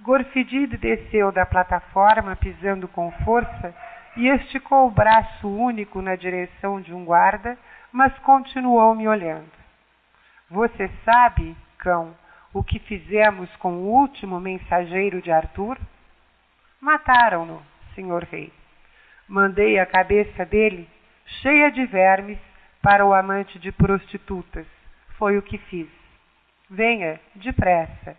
Gorfidid 0.00 0.76
desceu 0.76 1.32
da 1.32 1.44
plataforma 1.44 2.36
pisando 2.36 2.86
com 2.86 3.10
força 3.24 3.74
e 4.16 4.28
esticou 4.28 4.86
o 4.86 4.90
braço 4.90 5.48
único 5.48 6.00
na 6.00 6.14
direção 6.14 6.80
de 6.80 6.94
um 6.94 7.04
guarda, 7.04 7.58
mas 7.92 8.16
continuou 8.20 8.94
me 8.94 9.08
olhando. 9.08 9.50
Você 10.48 10.88
sabe, 11.04 11.56
cão, 11.78 12.16
o 12.54 12.62
que 12.62 12.78
fizemos 12.78 13.54
com 13.56 13.72
o 13.72 13.88
último 13.88 14.40
mensageiro 14.40 15.20
de 15.20 15.32
Arthur? 15.32 15.78
Mataram-no, 16.80 17.60
senhor 17.94 18.22
rei. 18.24 18.52
Mandei 19.28 19.78
a 19.78 19.86
cabeça 19.86 20.44
dele, 20.46 20.88
cheia 21.42 21.70
de 21.70 21.84
vermes, 21.86 22.38
para 22.82 23.04
o 23.04 23.12
amante 23.12 23.58
de 23.58 23.70
prostitutas. 23.72 24.66
Foi 25.18 25.36
o 25.36 25.42
que 25.42 25.58
fiz. 25.58 25.88
Venha, 26.68 27.20
depressa, 27.34 28.16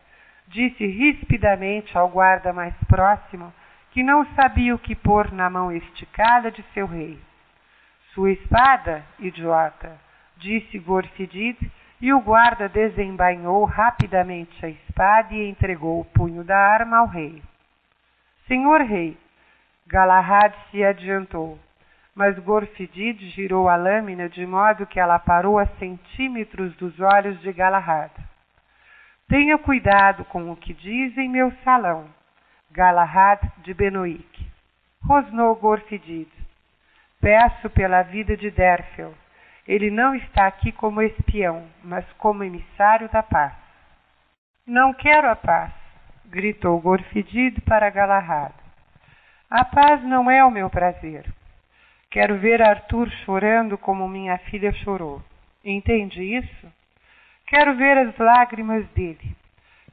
disse 0.47 0.85
rispidamente 0.85 1.97
ao 1.97 2.09
guarda 2.09 2.53
mais 2.53 2.75
próximo, 2.87 3.53
que 3.91 4.03
não 4.03 4.25
sabia 4.35 4.75
o 4.75 4.79
que 4.79 4.95
pôr 4.95 5.31
na 5.31 5.49
mão 5.49 5.71
esticada 5.71 6.51
de 6.51 6.63
seu 6.73 6.85
rei. 6.85 7.19
Sua 8.13 8.31
espada, 8.31 9.03
idiota, 9.19 9.97
disse 10.37 10.77
Gorfidid, 10.79 11.57
e 12.01 12.11
o 12.11 12.19
guarda 12.19 12.67
desembainhou 12.67 13.63
rapidamente 13.63 14.65
a 14.65 14.69
espada 14.69 15.33
e 15.33 15.47
entregou 15.47 16.01
o 16.01 16.05
punho 16.05 16.43
da 16.43 16.57
arma 16.57 16.97
ao 16.97 17.07
rei. 17.07 17.41
Senhor 18.47 18.81
rei, 18.81 19.17
Galahad 19.87 20.53
se 20.69 20.83
adiantou 20.83 21.59
mas 22.15 22.37
Gorfidid 22.39 23.29
girou 23.29 23.69
a 23.69 23.75
lâmina 23.75 24.27
de 24.27 24.45
modo 24.45 24.85
que 24.85 24.99
ela 24.99 25.17
parou 25.17 25.57
a 25.57 25.65
centímetros 25.77 26.75
dos 26.75 26.99
olhos 26.99 27.39
de 27.41 27.51
Galahad. 27.53 28.11
Tenha 29.27 29.57
cuidado 29.57 30.25
com 30.25 30.51
o 30.51 30.55
que 30.55 30.73
diz 30.73 31.17
em 31.17 31.29
meu 31.29 31.51
salão. 31.63 32.09
Galahad 32.69 33.39
de 33.59 33.73
Benoic. 33.73 34.51
Rosnou 35.03 35.55
Gorfidid. 35.55 36.29
Peço 37.21 37.69
pela 37.69 38.01
vida 38.01 38.35
de 38.35 38.51
Derfel. 38.51 39.13
Ele 39.67 39.89
não 39.89 40.13
está 40.15 40.47
aqui 40.47 40.71
como 40.71 41.01
espião, 41.01 41.65
mas 41.83 42.05
como 42.13 42.43
emissário 42.43 43.07
da 43.09 43.23
paz. 43.23 43.53
Não 44.67 44.93
quero 44.93 45.29
a 45.29 45.35
paz, 45.35 45.71
gritou 46.25 46.79
Gorfidid 46.81 47.61
para 47.61 47.89
Galahad. 47.89 48.53
A 49.49 49.63
paz 49.63 50.03
não 50.03 50.29
é 50.29 50.43
o 50.43 50.51
meu 50.51 50.69
prazer. 50.69 51.25
Quero 52.11 52.37
ver 52.39 52.61
Arthur 52.61 53.09
chorando 53.23 53.77
como 53.77 54.05
minha 54.05 54.37
filha 54.37 54.73
chorou. 54.83 55.23
Entende 55.63 56.21
isso? 56.21 56.67
Quero 57.47 57.73
ver 57.77 57.97
as 57.99 58.17
lágrimas 58.17 58.85
dele. 58.89 59.33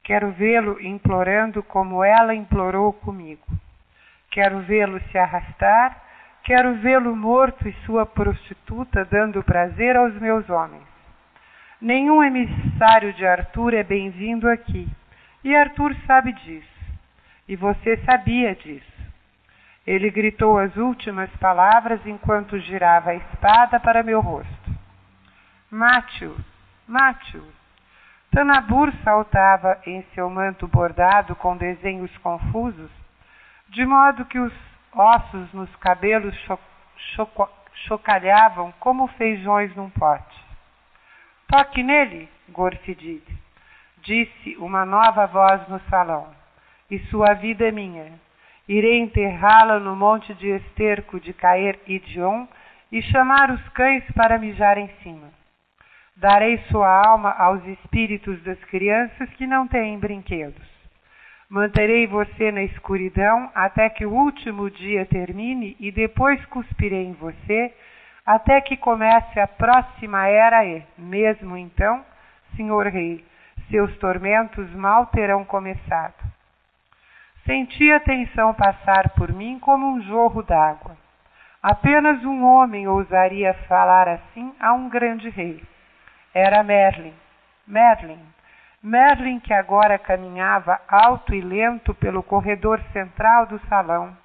Quero 0.03 0.29
vê-lo 0.31 0.81
implorando 0.81 1.63
como 1.63 2.03
ela 2.03 2.35
implorou 2.35 2.91
comigo. 2.91 3.47
Quero 4.31 4.59
vê-lo 4.59 4.99
se 5.09 5.17
arrastar. 5.17 5.95
Quero 6.43 6.73
vê-lo 6.75 7.15
morto 7.15 7.69
e 7.69 7.73
sua 7.85 8.05
prostituta 8.05 9.05
dando 9.05 9.41
prazer 9.41 9.95
aos 9.95 10.13
meus 10.15 10.49
homens. 10.49 10.83
Nenhum 11.79 12.21
emissário 12.21 13.13
de 13.13 13.25
Arthur 13.25 13.73
é 13.73 13.83
bem-vindo 13.83 14.49
aqui. 14.49 14.89
E 15.41 15.55
Arthur 15.55 15.95
sabe 16.05 16.33
disso. 16.33 16.67
E 17.47 17.55
você 17.55 17.95
sabia 18.05 18.53
disso. 18.55 18.88
Ele 19.89 20.11
gritou 20.11 20.59
as 20.59 20.77
últimas 20.77 21.35
palavras 21.37 21.99
enquanto 22.05 22.59
girava 22.59 23.09
a 23.09 23.15
espada 23.15 23.79
para 23.79 24.03
meu 24.03 24.21
rosto. 24.21 24.71
Mate-o, 25.71 26.37
Mate-o. 26.87 27.43
Tanabur 28.31 28.93
saltava 29.03 29.81
em 29.87 30.03
seu 30.13 30.29
manto 30.29 30.67
bordado 30.67 31.35
com 31.35 31.57
desenhos 31.57 32.15
confusos, 32.19 32.91
de 33.69 33.83
modo 33.83 34.25
que 34.25 34.37
os 34.37 34.53
ossos 34.93 35.51
nos 35.53 35.75
cabelos 35.77 36.37
cho 36.41 36.59
cho 37.15 37.27
chocalhavam 37.87 38.71
como 38.79 39.07
feijões 39.07 39.75
num 39.75 39.89
pote. 39.89 40.45
Toque 41.47 41.81
nele, 41.81 42.29
Gorfidid, 42.49 43.23
disse 44.03 44.55
uma 44.57 44.85
nova 44.85 45.25
voz 45.25 45.67
no 45.67 45.79
salão, 45.89 46.27
e 46.91 46.99
sua 47.07 47.33
vida 47.33 47.67
é 47.67 47.71
minha. 47.71 48.28
Irei 48.69 48.99
enterrá-la 48.99 49.79
no 49.79 49.95
monte 49.95 50.31
de 50.35 50.47
esterco 50.47 51.19
de 51.19 51.33
Caer 51.33 51.79
Idion 51.87 52.45
e 52.91 53.01
chamar 53.01 53.49
os 53.49 53.69
cães 53.69 54.03
para 54.11 54.37
mijar 54.37 54.77
em 54.77 54.87
cima. 55.01 55.27
Darei 56.15 56.59
sua 56.69 56.87
alma 56.87 57.31
aos 57.31 57.65
espíritos 57.65 58.39
das 58.43 58.63
crianças 58.65 59.27
que 59.31 59.47
não 59.47 59.67
têm 59.67 59.97
brinquedos. 59.97 60.67
Manterei 61.49 62.05
você 62.05 62.51
na 62.51 62.61
escuridão 62.61 63.49
até 63.55 63.89
que 63.89 64.05
o 64.05 64.13
último 64.13 64.69
dia 64.69 65.03
termine 65.07 65.75
e 65.79 65.91
depois 65.91 66.45
cuspirei 66.45 67.05
em 67.05 67.13
você 67.13 67.73
até 68.23 68.61
que 68.61 68.77
comece 68.77 69.39
a 69.39 69.47
próxima 69.47 70.27
era 70.27 70.63
e, 70.63 70.83
mesmo 70.95 71.57
então, 71.57 72.05
senhor 72.55 72.85
rei, 72.85 73.25
seus 73.71 73.97
tormentos 73.97 74.69
mal 74.75 75.07
terão 75.07 75.43
começado. 75.43 76.29
Senti 77.49 77.91
a 77.91 77.99
tensão 77.99 78.53
passar 78.53 79.09
por 79.15 79.33
mim 79.33 79.57
como 79.57 79.83
um 79.83 79.99
jorro 80.03 80.43
d'água. 80.43 80.95
Apenas 81.63 82.23
um 82.23 82.45
homem 82.45 82.87
ousaria 82.87 83.55
falar 83.67 84.07
assim 84.07 84.53
a 84.59 84.71
um 84.73 84.87
grande 84.87 85.29
rei 85.29 85.59
era 86.31 86.61
Merlin. 86.61 87.15
Merlin. 87.65 88.19
Merlin 88.83 89.39
que 89.39 89.51
agora 89.51 89.97
caminhava 89.97 90.79
alto 90.87 91.33
e 91.33 91.41
lento 91.41 91.91
pelo 91.95 92.21
corredor 92.21 92.79
central 92.93 93.47
do 93.47 93.57
salão. 93.61 94.15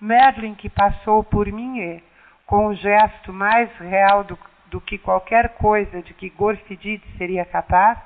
Merlin 0.00 0.56
que 0.56 0.68
passou 0.68 1.22
por 1.22 1.46
mim 1.46 1.78
e, 1.78 2.02
com 2.46 2.66
o 2.66 2.74
gesto 2.74 3.32
mais 3.32 3.70
real 3.78 4.24
do, 4.24 4.36
do 4.72 4.80
que 4.80 4.98
qualquer 4.98 5.50
coisa 5.50 6.02
de 6.02 6.12
que 6.14 6.30
Gorfidid 6.30 7.00
seria 7.16 7.44
capaz, 7.44 7.96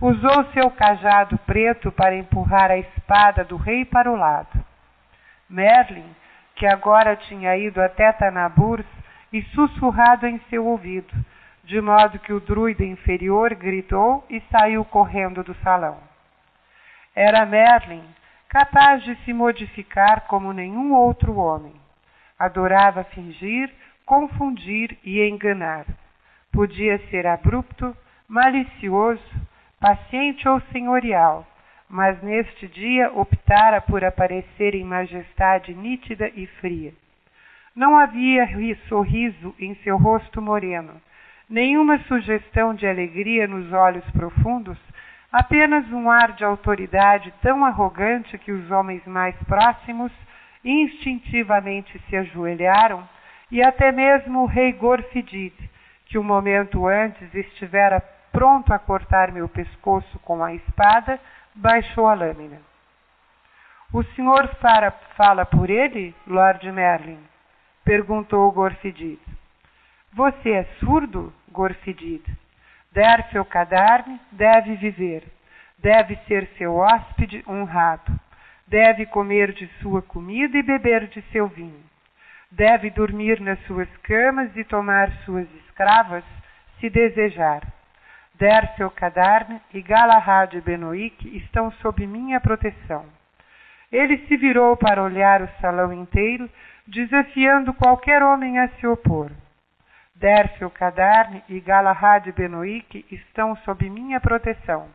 usou 0.00 0.44
seu 0.52 0.70
cajado 0.70 1.38
preto 1.38 1.92
para 1.92 2.16
empurrar 2.16 2.70
a 2.70 2.78
espada 2.78 3.44
do 3.44 3.56
rei 3.56 3.84
para 3.84 4.10
o 4.10 4.16
lado. 4.16 4.64
Merlin, 5.48 6.14
que 6.56 6.66
agora 6.66 7.16
tinha 7.16 7.56
ido 7.56 7.80
até 7.80 8.12
Tanaburs 8.12 8.86
e 9.32 9.42
sussurrado 9.54 10.26
em 10.26 10.38
seu 10.50 10.66
ouvido, 10.66 11.12
de 11.64 11.80
modo 11.80 12.18
que 12.18 12.32
o 12.32 12.40
druida 12.40 12.84
inferior 12.84 13.54
gritou 13.54 14.24
e 14.28 14.40
saiu 14.50 14.84
correndo 14.84 15.42
do 15.42 15.54
salão. 15.56 15.98
Era 17.14 17.46
Merlin, 17.46 18.04
capaz 18.48 19.02
de 19.02 19.16
se 19.24 19.32
modificar 19.32 20.22
como 20.22 20.52
nenhum 20.52 20.92
outro 20.92 21.36
homem. 21.36 21.74
Adorava 22.38 23.04
fingir, 23.04 23.72
confundir 24.04 24.98
e 25.04 25.20
enganar. 25.28 25.86
Podia 26.52 26.98
ser 27.08 27.26
abrupto, 27.26 27.96
malicioso, 28.28 29.22
paciente 29.84 30.48
ou 30.48 30.62
senhorial, 30.72 31.46
mas 31.90 32.18
neste 32.22 32.66
dia 32.68 33.12
optara 33.12 33.82
por 33.82 34.02
aparecer 34.02 34.74
em 34.74 34.82
majestade 34.82 35.74
nítida 35.74 36.26
e 36.34 36.46
fria. 36.46 36.90
Não 37.76 37.98
havia 37.98 38.48
sorriso 38.88 39.54
em 39.60 39.74
seu 39.84 39.98
rosto 39.98 40.40
moreno, 40.40 40.94
nenhuma 41.50 41.98
sugestão 42.08 42.72
de 42.72 42.86
alegria 42.86 43.46
nos 43.46 43.70
olhos 43.74 44.10
profundos, 44.12 44.78
apenas 45.30 45.86
um 45.92 46.10
ar 46.10 46.32
de 46.32 46.44
autoridade 46.44 47.30
tão 47.42 47.62
arrogante 47.62 48.38
que 48.38 48.52
os 48.52 48.70
homens 48.70 49.04
mais 49.04 49.36
próximos 49.42 50.10
instintivamente 50.64 52.00
se 52.08 52.16
ajoelharam, 52.16 53.06
e 53.50 53.62
até 53.62 53.92
mesmo 53.92 54.44
o 54.44 54.46
rei 54.46 54.72
Gorfidid, 54.72 55.52
que 56.06 56.16
um 56.16 56.22
momento 56.22 56.86
antes 56.86 57.34
estivera 57.34 58.02
pronto 58.34 58.74
a 58.74 58.78
cortar 58.80 59.30
meu 59.30 59.48
pescoço 59.48 60.18
com 60.18 60.42
a 60.42 60.52
espada, 60.52 61.20
baixou 61.54 62.08
a 62.08 62.14
lâmina. 62.14 62.60
O 63.92 64.02
senhor 64.02 64.48
para, 64.56 64.90
fala 65.16 65.46
por 65.46 65.70
ele, 65.70 66.12
Lord 66.26 66.70
Merlin? 66.72 67.20
perguntou 67.84 68.50
Gorfidid. 68.50 69.20
Você 70.12 70.50
é 70.50 70.64
surdo, 70.80 71.32
Gorfidid? 71.48 72.24
Derfel 72.90 73.44
Cadarne 73.44 74.20
deve 74.32 74.74
viver, 74.76 75.22
deve 75.78 76.16
ser 76.26 76.48
seu 76.58 76.74
hóspede 76.74 77.44
honrado, 77.46 78.18
deve 78.66 79.06
comer 79.06 79.52
de 79.52 79.68
sua 79.80 80.02
comida 80.02 80.58
e 80.58 80.62
beber 80.62 81.06
de 81.06 81.22
seu 81.30 81.46
vinho, 81.46 81.84
deve 82.50 82.90
dormir 82.90 83.40
nas 83.40 83.60
suas 83.66 83.88
camas 83.98 84.56
e 84.56 84.64
tomar 84.64 85.08
suas 85.24 85.46
escravas, 85.66 86.24
se 86.80 86.90
desejar. 86.90 87.62
Derfel 88.34 88.90
Cadarne 88.90 89.60
e 89.72 89.80
Galahad 89.80 90.60
Benoic 90.60 91.36
estão 91.36 91.70
sob 91.72 92.04
minha 92.06 92.40
proteção. 92.40 93.06
Ele 93.92 94.18
se 94.26 94.36
virou 94.36 94.76
para 94.76 95.02
olhar 95.02 95.40
o 95.40 95.48
salão 95.60 95.92
inteiro, 95.92 96.50
desafiando 96.86 97.72
qualquer 97.72 98.22
homem 98.22 98.58
a 98.58 98.68
se 98.70 98.86
opor. 98.86 99.30
Dércio 100.16 100.68
Cadarne 100.70 101.44
e 101.48 101.60
Galahad 101.60 102.26
Benoic 102.32 103.06
estão 103.10 103.56
sob 103.58 103.88
minha 103.88 104.20
proteção. 104.20 104.88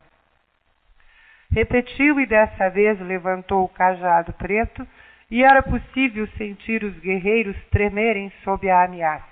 Repetiu 1.51 2.19
e 2.19 2.25
dessa 2.25 2.69
vez 2.69 2.99
levantou 2.99 3.63
o 3.63 3.69
cajado 3.69 4.33
preto 4.33 4.85
e 5.31 5.43
era 5.43 5.63
possível 5.63 6.27
sentir 6.37 6.83
os 6.83 6.97
guerreiros 6.99 7.55
tremerem 7.71 8.31
sob 8.43 8.69
a 8.69 8.83
ameaça. 8.83 9.28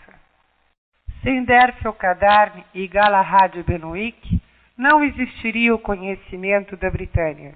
Sem 1.23 1.43
Dércio 1.43 1.91
Cadarne 1.93 2.63
e 2.73 2.87
Galahad 2.87 3.61
Benoic, 3.63 4.41
não 4.77 5.03
existiria 5.03 5.73
o 5.73 5.79
conhecimento 5.79 6.77
da 6.77 6.89
Britânia. 6.89 7.55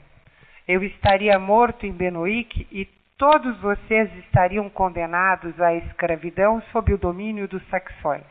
Eu 0.68 0.84
estaria 0.84 1.38
morto 1.38 1.86
em 1.86 1.92
Benoic 1.92 2.68
e 2.72 2.86
todos 3.18 3.60
vocês 3.60 4.10
estariam 4.18 4.68
condenados 4.70 5.60
à 5.62 5.76
escravidão 5.76 6.62
sob 6.72 6.94
o 6.94 6.98
domínio 6.98 7.48
dos 7.48 7.62
saxões. 7.70 8.24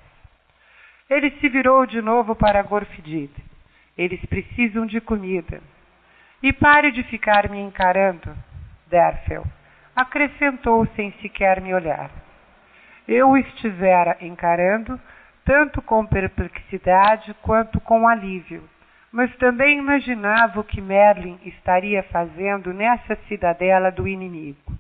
Ele 1.09 1.31
se 1.39 1.49
virou 1.49 1.87
de 1.87 2.03
novo 2.03 2.35
para 2.35 2.63
Gorfidid. 2.63 3.31
Eles 3.97 4.25
precisam 4.27 4.85
de 4.87 5.01
comida. 5.01 5.61
E 6.43 6.53
pare 6.53 6.91
de 6.91 7.03
ficar 7.05 7.49
me 7.49 7.61
encarando, 7.61 8.35
Derfel, 8.89 9.45
acrescentou 9.95 10.87
sem 10.97 11.13
sequer 11.21 11.61
me 11.61 11.73
olhar. 11.75 12.11
Eu 13.07 13.37
estivera 13.37 14.17
encarando 14.21 14.99
tanto 15.45 15.81
com 15.83 16.07
perplexidade 16.07 17.35
quanto 17.43 17.81
com 17.81 18.07
alívio. 18.07 18.63
Mas 19.13 19.35
também 19.37 19.79
imaginava 19.79 20.61
o 20.61 20.65
que 20.65 20.81
Merlin 20.81 21.39
estaria 21.45 22.03
fazendo 22.05 22.73
nessa 22.73 23.17
cidadela 23.29 23.91
do 23.91 24.07
inimigo. 24.07 24.73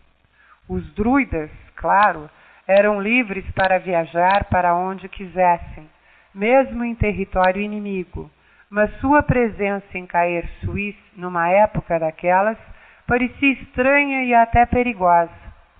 Os 0.68 0.88
druidas, 0.94 1.50
claro, 1.74 2.30
eram 2.66 3.00
livres 3.00 3.44
para 3.50 3.78
viajar 3.78 4.44
para 4.44 4.74
onde 4.74 5.08
quisessem, 5.08 5.90
mesmo 6.32 6.84
em 6.84 6.94
território 6.94 7.60
inimigo, 7.60 8.30
mas 8.70 8.88
sua 9.00 9.20
presença 9.20 9.98
em 9.98 10.06
Caer 10.06 10.48
Suisse, 10.60 11.02
numa 11.16 11.48
época 11.48 11.98
daquelas, 11.98 12.56
parecia 13.04 13.54
estranha 13.54 14.22
e 14.22 14.32
até 14.32 14.64
perigosa, 14.64 15.32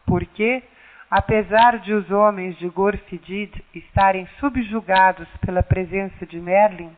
porque, 0.05 0.65
apesar 1.11 1.81
de 1.81 1.93
os 1.93 2.09
homens 2.11 2.57
de 2.59 2.69
Gorfidid 2.69 3.53
estarem 3.75 4.27
subjugados 4.39 5.29
pela 5.45 5.63
presença 5.63 6.25
de 6.25 6.41
Merlin, 6.41 6.97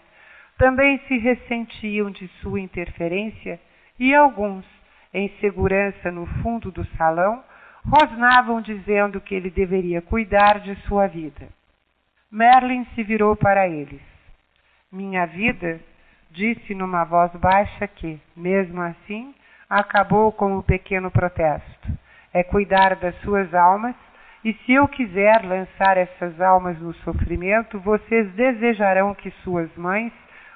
também 0.58 0.98
se 1.08 1.16
ressentiam 1.16 2.10
de 2.10 2.28
sua 2.40 2.60
interferência 2.60 3.58
e 3.98 4.14
alguns, 4.14 4.64
em 5.14 5.28
segurança 5.40 6.10
no 6.10 6.26
fundo 6.42 6.70
do 6.70 6.84
salão, 6.96 7.42
rosnavam 7.84 8.60
dizendo 8.60 9.20
que 9.20 9.34
ele 9.34 9.50
deveria 9.50 10.02
cuidar 10.02 10.60
de 10.60 10.74
sua 10.82 11.06
vida. 11.06 11.48
Merlin 12.30 12.86
se 12.94 13.02
virou 13.02 13.34
para 13.34 13.66
eles. 13.66 14.00
Minha 14.90 15.26
vida, 15.26 15.80
disse 16.30 16.74
numa 16.74 17.04
voz 17.04 17.32
baixa 17.32 17.86
que, 17.86 18.20
mesmo 18.36 18.80
assim, 18.80 19.34
acabou 19.68 20.32
com 20.32 20.56
o 20.56 20.62
pequeno 20.62 21.10
protesto. 21.10 22.01
É 22.32 22.42
cuidar 22.42 22.96
das 22.96 23.14
suas 23.20 23.52
almas, 23.54 23.94
e 24.44 24.52
se 24.54 24.72
eu 24.72 24.88
quiser 24.88 25.44
lançar 25.44 25.96
essas 25.96 26.40
almas 26.40 26.78
no 26.80 26.92
sofrimento, 26.94 27.78
vocês 27.78 28.32
desejarão 28.32 29.14
que 29.14 29.30
suas 29.42 29.74
mães 29.76 30.12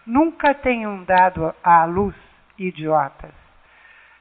nunca 0.06 0.54
tenham 0.54 1.04
dado 1.04 1.54
à 1.62 1.84
luz, 1.84 2.14
idiotas. 2.58 3.32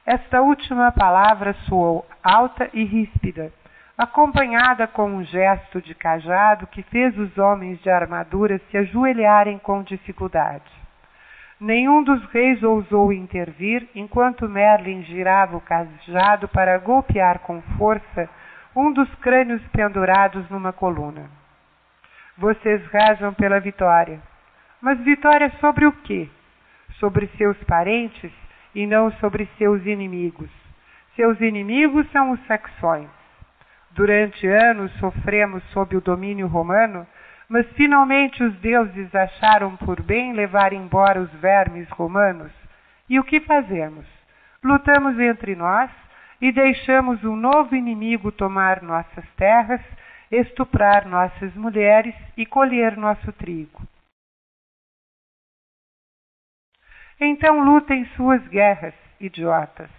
Esta 0.04 0.40
última 0.40 0.92
palavra 0.92 1.52
soou 1.68 2.06
alta 2.22 2.70
e 2.72 2.84
ríspida, 2.84 3.52
acompanhada 3.98 4.86
com 4.86 5.10
um 5.10 5.24
gesto 5.24 5.80
de 5.80 5.94
cajado 5.94 6.66
que 6.68 6.82
fez 6.82 7.16
os 7.18 7.36
homens 7.38 7.80
de 7.82 7.90
armadura 7.90 8.60
se 8.70 8.76
ajoelharem 8.76 9.58
com 9.58 9.82
dificuldade. 9.82 10.75
Nenhum 11.58 12.02
dos 12.02 12.22
reis 12.26 12.62
ousou 12.62 13.10
intervir 13.12 13.88
enquanto 13.94 14.48
Merlin 14.48 15.02
girava 15.04 15.56
o 15.56 15.60
cajado 15.60 16.48
para 16.48 16.76
golpear 16.78 17.38
com 17.38 17.62
força 17.78 18.28
um 18.74 18.92
dos 18.92 19.12
crânios 19.16 19.62
pendurados 19.68 20.48
numa 20.50 20.70
coluna. 20.70 21.30
Vocês 22.36 22.84
rezam 22.88 23.32
pela 23.32 23.58
vitória. 23.58 24.20
Mas 24.82 25.00
vitória 25.00 25.50
sobre 25.58 25.86
o 25.86 25.92
quê? 25.92 26.28
Sobre 27.00 27.26
seus 27.38 27.56
parentes 27.64 28.30
e 28.74 28.86
não 28.86 29.10
sobre 29.12 29.48
seus 29.56 29.84
inimigos. 29.86 30.50
Seus 31.14 31.40
inimigos 31.40 32.06
são 32.12 32.32
os 32.32 32.46
saxões. 32.46 33.08
Durante 33.92 34.46
anos 34.46 34.92
sofremos 34.98 35.62
sob 35.70 35.96
o 35.96 36.02
domínio 36.02 36.46
romano, 36.46 37.06
mas 37.48 37.66
finalmente 37.72 38.42
os 38.42 38.54
deuses 38.56 39.14
acharam 39.14 39.76
por 39.76 40.02
bem 40.02 40.32
levar 40.32 40.72
embora 40.72 41.20
os 41.20 41.32
vermes 41.34 41.88
romanos. 41.90 42.52
E 43.08 43.18
o 43.20 43.24
que 43.24 43.40
fazemos? 43.40 44.04
Lutamos 44.62 45.18
entre 45.18 45.54
nós 45.54 45.90
e 46.40 46.50
deixamos 46.50 47.22
um 47.24 47.36
novo 47.36 47.74
inimigo 47.76 48.32
tomar 48.32 48.82
nossas 48.82 49.24
terras, 49.36 49.80
estuprar 50.30 51.06
nossas 51.06 51.54
mulheres 51.54 52.14
e 52.36 52.44
colher 52.44 52.96
nosso 52.96 53.32
trigo. 53.32 53.82
Então 57.20 57.60
lutem 57.60 58.04
suas 58.16 58.46
guerras, 58.48 58.94
idiotas. 59.20 59.90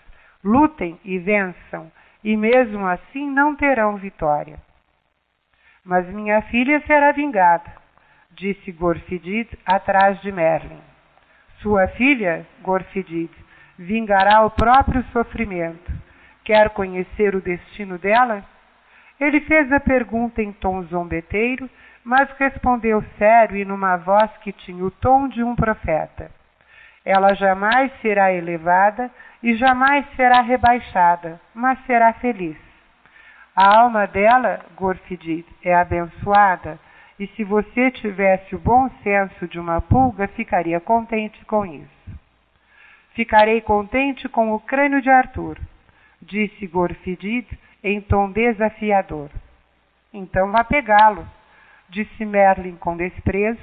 Lutem 0.44 0.99
e 1.03 1.18
vençam, 1.18 1.91
e 2.24 2.38
mesmo 2.38 2.86
assim 2.86 3.30
não 3.30 3.56
terão 3.56 3.98
vitória. 3.98 4.60
Mas 5.88 6.05
minha 6.09 6.41
filha 6.41 6.81
será 6.85 7.14
vingada, 7.14 7.72
disse 8.31 8.73
Gorfidid 8.73 9.47
atrás 9.65 10.19
de 10.19 10.34
Merlin. 10.34 10.81
Sua 11.61 11.88
filha, 11.88 12.45
Gorfidid, 12.61 13.31
vingará 13.80 14.45
o 14.45 14.51
próprio 14.51 15.01
sofrimento. 15.14 15.89
Quer 16.43 16.72
conhecer 16.72 17.34
o 17.34 17.41
destino 17.41 17.97
dela? 17.97 18.43
Ele 19.18 19.39
fez 19.39 19.72
a 19.72 19.80
pergunta 19.80 20.41
em 20.41 20.51
tom 20.51 20.84
zombeteiro, 20.84 21.69
mas 22.03 22.30
respondeu 22.38 23.01
sério 23.18 23.55
e 23.55 23.64
numa 23.64 23.95
voz 23.95 24.30
que 24.39 24.51
tinha 24.51 24.84
o 24.84 24.91
tom 24.91 25.30
de 25.30 25.41
um 25.41 25.55
profeta. 25.55 26.30
Ela 27.05 27.34
jamais 27.34 27.93
será 28.01 28.34
elevada 28.34 29.09
e 29.41 29.55
jamais 29.55 30.05
será 30.18 30.41
rebaixada, 30.41 31.39
mas 31.55 31.80
será 31.85 32.11
feliz. 32.11 32.66
A 33.59 33.79
alma 33.79 34.05
dela, 34.05 34.63
Gorfidid, 34.75 35.43
é 35.63 35.73
abençoada, 35.73 36.79
e 37.19 37.25
se 37.29 37.43
você 37.43 37.89
tivesse 37.89 38.53
o 38.53 38.59
bom 38.59 38.88
senso 39.01 39.47
de 39.47 39.59
uma 39.59 39.81
pulga, 39.81 40.27
ficaria 40.27 40.79
contente 40.79 41.43
com 41.45 41.65
isso. 41.65 42.19
Ficarei 43.15 43.59
contente 43.61 44.29
com 44.29 44.53
o 44.53 44.59
crânio 44.59 45.01
de 45.01 45.09
Arthur, 45.09 45.57
disse 46.21 46.67
Gorfidid 46.67 47.47
em 47.84 47.99
tom 47.99 48.29
desafiador. 48.29 49.31
Então 50.13 50.51
vá 50.51 50.63
pegá-lo, 50.63 51.27
disse 51.89 52.23
Merlin 52.23 52.75
com 52.75 52.95
desprezo, 52.95 53.59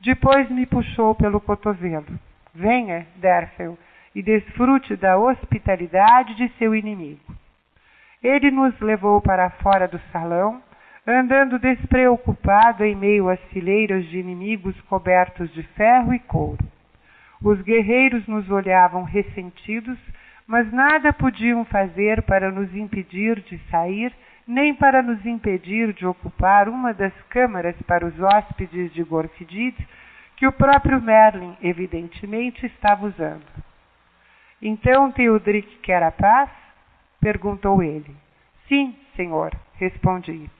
depois 0.00 0.48
me 0.48 0.64
puxou 0.64 1.14
pelo 1.14 1.42
cotovelo. 1.42 2.18
Venha, 2.54 3.06
Derfel, 3.16 3.76
e 4.14 4.22
desfrute 4.22 4.96
da 4.96 5.18
hospitalidade 5.18 6.34
de 6.36 6.48
seu 6.56 6.74
inimigo. 6.74 7.38
Ele 8.22 8.50
nos 8.50 8.78
levou 8.80 9.20
para 9.20 9.48
fora 9.48 9.88
do 9.88 9.98
salão, 10.12 10.62
andando 11.06 11.58
despreocupado 11.58 12.84
em 12.84 12.94
meio 12.94 13.30
às 13.30 13.40
fileiras 13.44 14.04
de 14.06 14.18
inimigos 14.18 14.78
cobertos 14.82 15.52
de 15.54 15.62
ferro 15.62 16.12
e 16.12 16.18
couro. 16.18 16.62
Os 17.42 17.60
guerreiros 17.62 18.26
nos 18.26 18.50
olhavam 18.50 19.02
ressentidos, 19.04 19.98
mas 20.46 20.70
nada 20.70 21.12
podiam 21.12 21.64
fazer 21.64 22.20
para 22.22 22.50
nos 22.50 22.74
impedir 22.74 23.40
de 23.40 23.58
sair, 23.70 24.12
nem 24.46 24.74
para 24.74 25.02
nos 25.02 25.24
impedir 25.24 25.94
de 25.94 26.04
ocupar 26.04 26.68
uma 26.68 26.92
das 26.92 27.14
câmaras 27.30 27.76
para 27.86 28.04
os 28.04 28.20
hóspedes 28.20 28.92
de 28.92 29.02
Gorfidid, 29.02 29.76
que 30.36 30.46
o 30.46 30.52
próprio 30.52 31.00
Merlin, 31.00 31.56
evidentemente, 31.62 32.66
estava 32.66 33.06
usando. 33.06 33.46
Então 34.60 35.10
Teodric 35.10 35.78
quer 35.78 36.02
a 36.02 36.10
paz? 36.10 36.50
Perguntou 37.20 37.82
ele. 37.82 38.14
Sim, 38.68 38.96
senhor, 39.16 39.52
respondi. 39.74 40.50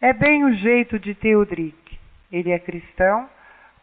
É 0.00 0.12
bem 0.12 0.44
o 0.44 0.54
jeito 0.54 0.98
de 0.98 1.14
Teodric. 1.14 1.98
Ele 2.30 2.50
é 2.50 2.58
cristão, 2.58 3.28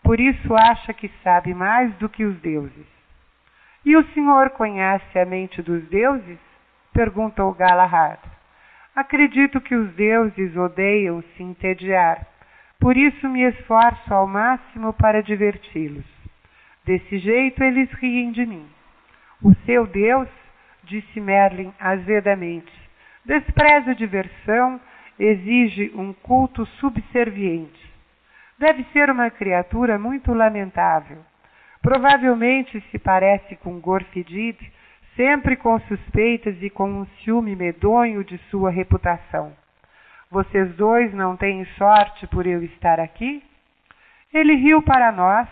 por 0.04 0.20
isso 0.20 0.56
acha 0.56 0.94
que 0.94 1.10
sabe 1.24 1.54
mais 1.54 1.94
do 1.96 2.08
que 2.08 2.24
os 2.24 2.40
deuses. 2.40 2.88
E 3.84 3.96
o 3.96 4.04
senhor 4.14 4.52
conhece 4.52 5.20
a 5.20 5.26
mente 5.26 5.62
dos 5.62 5.84
deuses? 5.90 6.40
perguntou 6.94 7.54
Galahad. 7.54 8.20
Acredito 8.96 9.60
que 9.60 9.76
os 9.76 9.94
deuses 9.96 10.56
odeiam 10.56 11.22
se 11.36 11.44
entediar 11.44 12.26
por 12.80 12.98
isso 12.98 13.28
me 13.28 13.42
esforço 13.42 14.14
ao 14.14 14.28
máximo 14.28 14.94
para 14.94 15.24
diverti-los. 15.24 16.06
Desse 16.86 17.18
jeito 17.18 17.64
eles 17.64 17.92
riem 17.94 18.32
de 18.32 18.46
mim. 18.46 18.68
O 19.42 19.54
seu 19.66 19.88
Deus, 19.88 20.30
disse 20.86 21.20
Merlin 21.20 21.74
azedamente, 21.80 22.72
despreza 23.26 23.92
a 23.92 23.96
diversão, 23.96 24.80
exige 25.20 25.92
um 25.96 26.14
culto 26.14 26.66
subserviente. 26.80 27.94
Deve 28.58 28.86
ser 28.94 29.10
uma 29.10 29.30
criatura 29.30 29.98
muito 30.00 30.34
lamentável. 30.34 31.18
Provavelmente 31.82 32.82
se 32.90 32.98
parece 32.98 33.56
com 33.58 33.80
Gorfidid, 33.80 34.58
sempre 35.16 35.56
com 35.56 35.80
suspeitas 35.82 36.56
e 36.62 36.70
com 36.70 36.90
um 36.90 37.06
ciúme 37.24 37.56
medonho 37.56 38.24
de 38.24 38.38
sua 38.50 38.70
reputação. 38.70 39.54
Vocês 40.32 40.74
dois 40.76 41.14
não 41.14 41.38
têm 41.38 41.66
sorte 41.78 42.28
por 42.28 42.46
eu 42.48 42.64
estar 42.64 43.00
aqui? 43.00 43.44
Ele 44.34 44.56
riu 44.56 44.82
para 44.82 45.12
nós, 45.12 45.48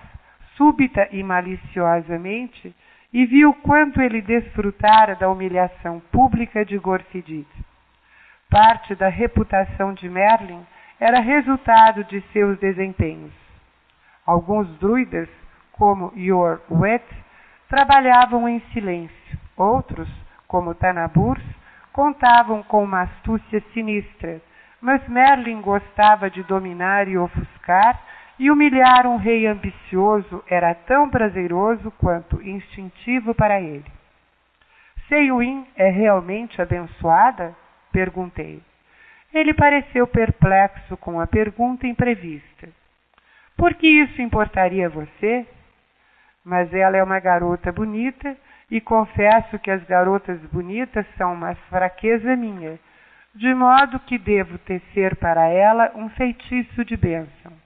súbita 0.57 1.07
e 1.11 1.23
maliciosamente, 1.23 2.76
e 3.14 3.26
viu 3.26 3.53
quanto 3.53 4.02
ele 4.02 4.22
desfrutara 4.22 5.15
da 5.15 5.30
humilhação 5.30 6.02
pública 6.11 6.65
de 6.65 6.77
Gorfidid. 6.77 7.48
Parte 8.49 8.95
da 8.95 9.07
reputação 9.07 9.94
de 9.94 10.10
Merlin 10.10 10.65
era 10.99 11.19
resultado 11.19 12.03
de 12.06 12.22
seus 12.34 12.57
desempenhos. 12.60 13.34
Alguns 14.26 14.68
druidas, 14.80 15.30
como 15.72 16.11
Yor 16.15 16.61
Wet, 16.72 17.06
trabalhavam 17.69 18.49
em 18.49 18.60
silêncio. 18.73 19.40
Outros, 19.56 20.10
como 20.48 20.73
Tanaburs, 20.73 21.44
contavam 21.91 22.64
com 22.64 22.84
uma 22.84 23.03
astúcia 23.03 23.61
sinistra 23.73 24.41
mas 24.84 25.02
Merlin 25.07 25.61
gostava 25.61 26.30
de 26.30 26.44
dominar 26.44 27.07
e 27.07 27.18
ofuscar, 27.18 27.98
e 28.39 28.49
humilhar 28.49 29.05
um 29.07 29.18
rei 29.18 29.47
ambicioso 29.47 30.43
era 30.47 30.73
tão 30.73 31.10
prazeroso 31.10 31.91
quanto 31.91 32.41
instintivo 32.41 33.34
para 33.34 33.61
ele. 33.61 33.85
Seiuin 35.07 35.65
é 35.76 35.89
realmente 35.89 36.61
abençoada? 36.61 37.55
perguntei. 37.91 38.61
Ele 39.34 39.53
pareceu 39.53 40.07
perplexo 40.07 40.97
com 40.97 41.19
a 41.19 41.27
pergunta 41.27 41.85
imprevista. 41.85 42.69
Por 43.55 43.76
que 43.76 43.88
isso 43.88 44.22
importaria 44.22 44.88
a 44.88 44.89
você? 44.89 45.45
mas 46.43 46.73
ela 46.73 46.97
é 46.97 47.03
uma 47.03 47.19
garota 47.19 47.72
bonita 47.72 48.35
e 48.69 48.81
confesso 48.81 49.57
que 49.60 49.72
as 49.72 49.84
garotas 49.85 50.39
bonitas 50.51 51.05
são 51.18 51.34
uma 51.34 51.55
fraqueza 51.69 52.35
minha, 52.35 52.77
de 53.34 53.53
modo 53.53 53.99
que 53.99 54.18
devo 54.18 54.57
tecer 54.60 55.15
para 55.15 55.47
ela 55.47 55.91
um 55.95 56.10
feitiço 56.10 56.84
de 56.84 56.97
bênção. 56.97 57.62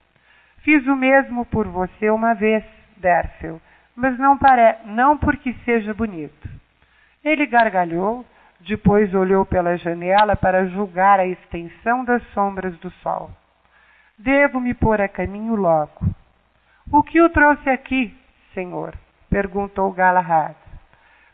Fiz 0.67 0.85
o 0.85 0.97
mesmo 0.97 1.45
por 1.45 1.65
você 1.65 2.09
uma 2.09 2.33
vez, 2.33 2.61
Derfel, 2.97 3.61
mas 3.95 4.19
não, 4.19 4.37
pare... 4.37 4.75
não 4.83 5.17
porque 5.17 5.53
seja 5.63 5.93
bonito. 5.93 6.49
Ele 7.23 7.45
gargalhou, 7.45 8.25
depois 8.59 9.13
olhou 9.13 9.45
pela 9.45 9.77
janela 9.77 10.35
para 10.35 10.65
julgar 10.65 11.21
a 11.21 11.25
extensão 11.25 12.03
das 12.03 12.21
sombras 12.33 12.77
do 12.79 12.91
sol. 13.01 13.31
Devo 14.17 14.59
me 14.59 14.73
pôr 14.73 14.99
a 14.99 15.07
caminho 15.07 15.55
logo. 15.55 16.05
O 16.91 17.01
que 17.01 17.21
o 17.21 17.29
trouxe 17.29 17.69
aqui, 17.69 18.13
senhor? 18.53 18.93
perguntou 19.29 19.89
Galahad. 19.93 20.57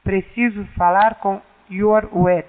Preciso 0.03 0.63
falar 0.77 1.15
com 1.15 1.41
Yorwet, 1.71 2.47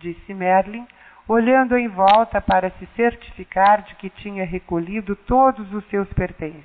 disse 0.00 0.34
Merlin, 0.34 0.88
olhando 1.28 1.76
em 1.76 1.88
volta 1.88 2.40
para 2.40 2.70
se 2.70 2.86
certificar 2.94 3.82
de 3.82 3.94
que 3.96 4.10
tinha 4.10 4.44
recolhido 4.44 5.16
todos 5.16 5.72
os 5.72 5.84
seus 5.88 6.08
pertences. 6.12 6.64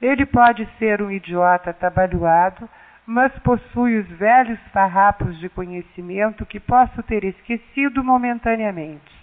Ele 0.00 0.26
pode 0.26 0.68
ser 0.78 1.02
um 1.02 1.10
idiota 1.10 1.70
atabalhoado, 1.70 2.68
mas 3.06 3.32
possui 3.38 3.98
os 3.98 4.08
velhos 4.10 4.58
farrapos 4.72 5.38
de 5.38 5.48
conhecimento 5.48 6.44
que 6.44 6.60
posso 6.60 7.02
ter 7.02 7.24
esquecido 7.24 8.04
momentaneamente. 8.04 9.16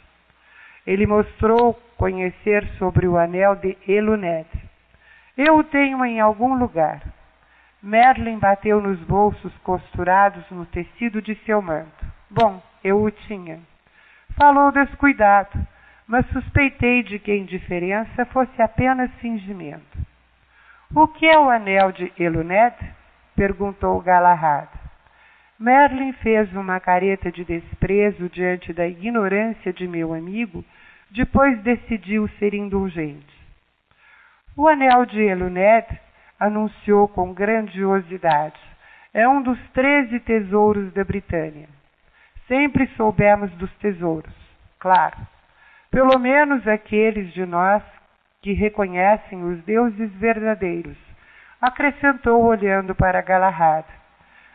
Ele 0.85 1.05
mostrou 1.05 1.73
conhecer 1.97 2.65
sobre 2.77 3.07
o 3.07 3.17
anel 3.17 3.55
de 3.55 3.77
Eluned. 3.87 4.49
Eu 5.37 5.57
o 5.57 5.63
tenho 5.63 6.03
em 6.03 6.19
algum 6.19 6.55
lugar. 6.55 7.01
Merlin 7.81 8.39
bateu 8.39 8.81
nos 8.81 8.99
bolsos 9.01 9.55
costurados 9.59 10.43
no 10.49 10.65
tecido 10.65 11.21
de 11.21 11.35
seu 11.45 11.61
manto. 11.61 12.05
Bom, 12.29 12.61
eu 12.83 13.01
o 13.01 13.11
tinha. 13.11 13.59
Falou 14.37 14.71
descuidado, 14.71 15.65
mas 16.05 16.25
suspeitei 16.27 17.03
de 17.03 17.19
que 17.19 17.31
a 17.31 17.37
indiferença 17.37 18.25
fosse 18.25 18.61
apenas 18.61 19.09
fingimento. 19.21 19.97
O 20.93 21.07
que 21.07 21.25
é 21.25 21.39
o 21.39 21.49
anel 21.49 21.91
de 21.93 22.11
Eluned? 22.19 22.75
perguntou 23.35 24.01
Galahad. 24.01 24.67
Merlin 25.57 26.11
fez 26.13 26.53
uma 26.53 26.81
careta 26.81 27.31
de 27.31 27.45
desprezo 27.45 28.29
diante 28.29 28.73
da 28.73 28.85
ignorância 28.85 29.71
de 29.71 29.87
meu 29.87 30.13
amigo, 30.13 30.65
depois 31.11 31.57
decidiu 31.63 32.27
ser 32.37 32.53
indulgente. 32.53 33.35
O 34.57 34.67
anel 34.67 35.05
de 35.05 35.21
Eluned 35.21 35.87
anunciou 36.37 37.07
com 37.07 37.33
grandiosidade. 37.33 38.59
É 39.13 39.27
um 39.27 39.41
dos 39.41 39.59
treze 39.69 40.19
tesouros 40.19 40.91
da 40.93 41.05
Britânia. 41.05 41.69
Sempre 42.47 42.87
soubemos 42.95 43.51
dos 43.53 43.71
tesouros, 43.77 44.33
claro. 44.79 45.17
Pelo 45.89 46.19
menos 46.19 46.67
aqueles 46.67 47.33
de 47.33 47.45
nós 47.45 47.81
que 48.41 48.53
reconhecem 48.53 49.43
os 49.43 49.63
deuses 49.63 50.11
verdadeiros, 50.13 50.97
acrescentou 51.59 52.43
olhando 52.43 52.93
para 52.93 53.21
Galahad. 53.21 53.85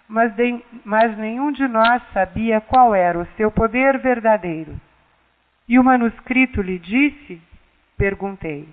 Mas, 0.07 0.33
de, 0.35 0.62
mas 0.85 1.17
nenhum 1.19 1.51
de 1.51 1.67
nós 1.67 2.03
sabia 2.12 2.61
qual 2.61 2.95
era 2.95 3.19
o 3.19 3.27
seu 3.37 3.51
poder 3.51 3.99
verdadeiro. 3.99 4.81
E 5.69 5.79
o 5.79 5.85
manuscrito 5.85 6.62
lhe 6.62 6.79
disse? 6.79 7.41
Perguntei. 7.97 8.69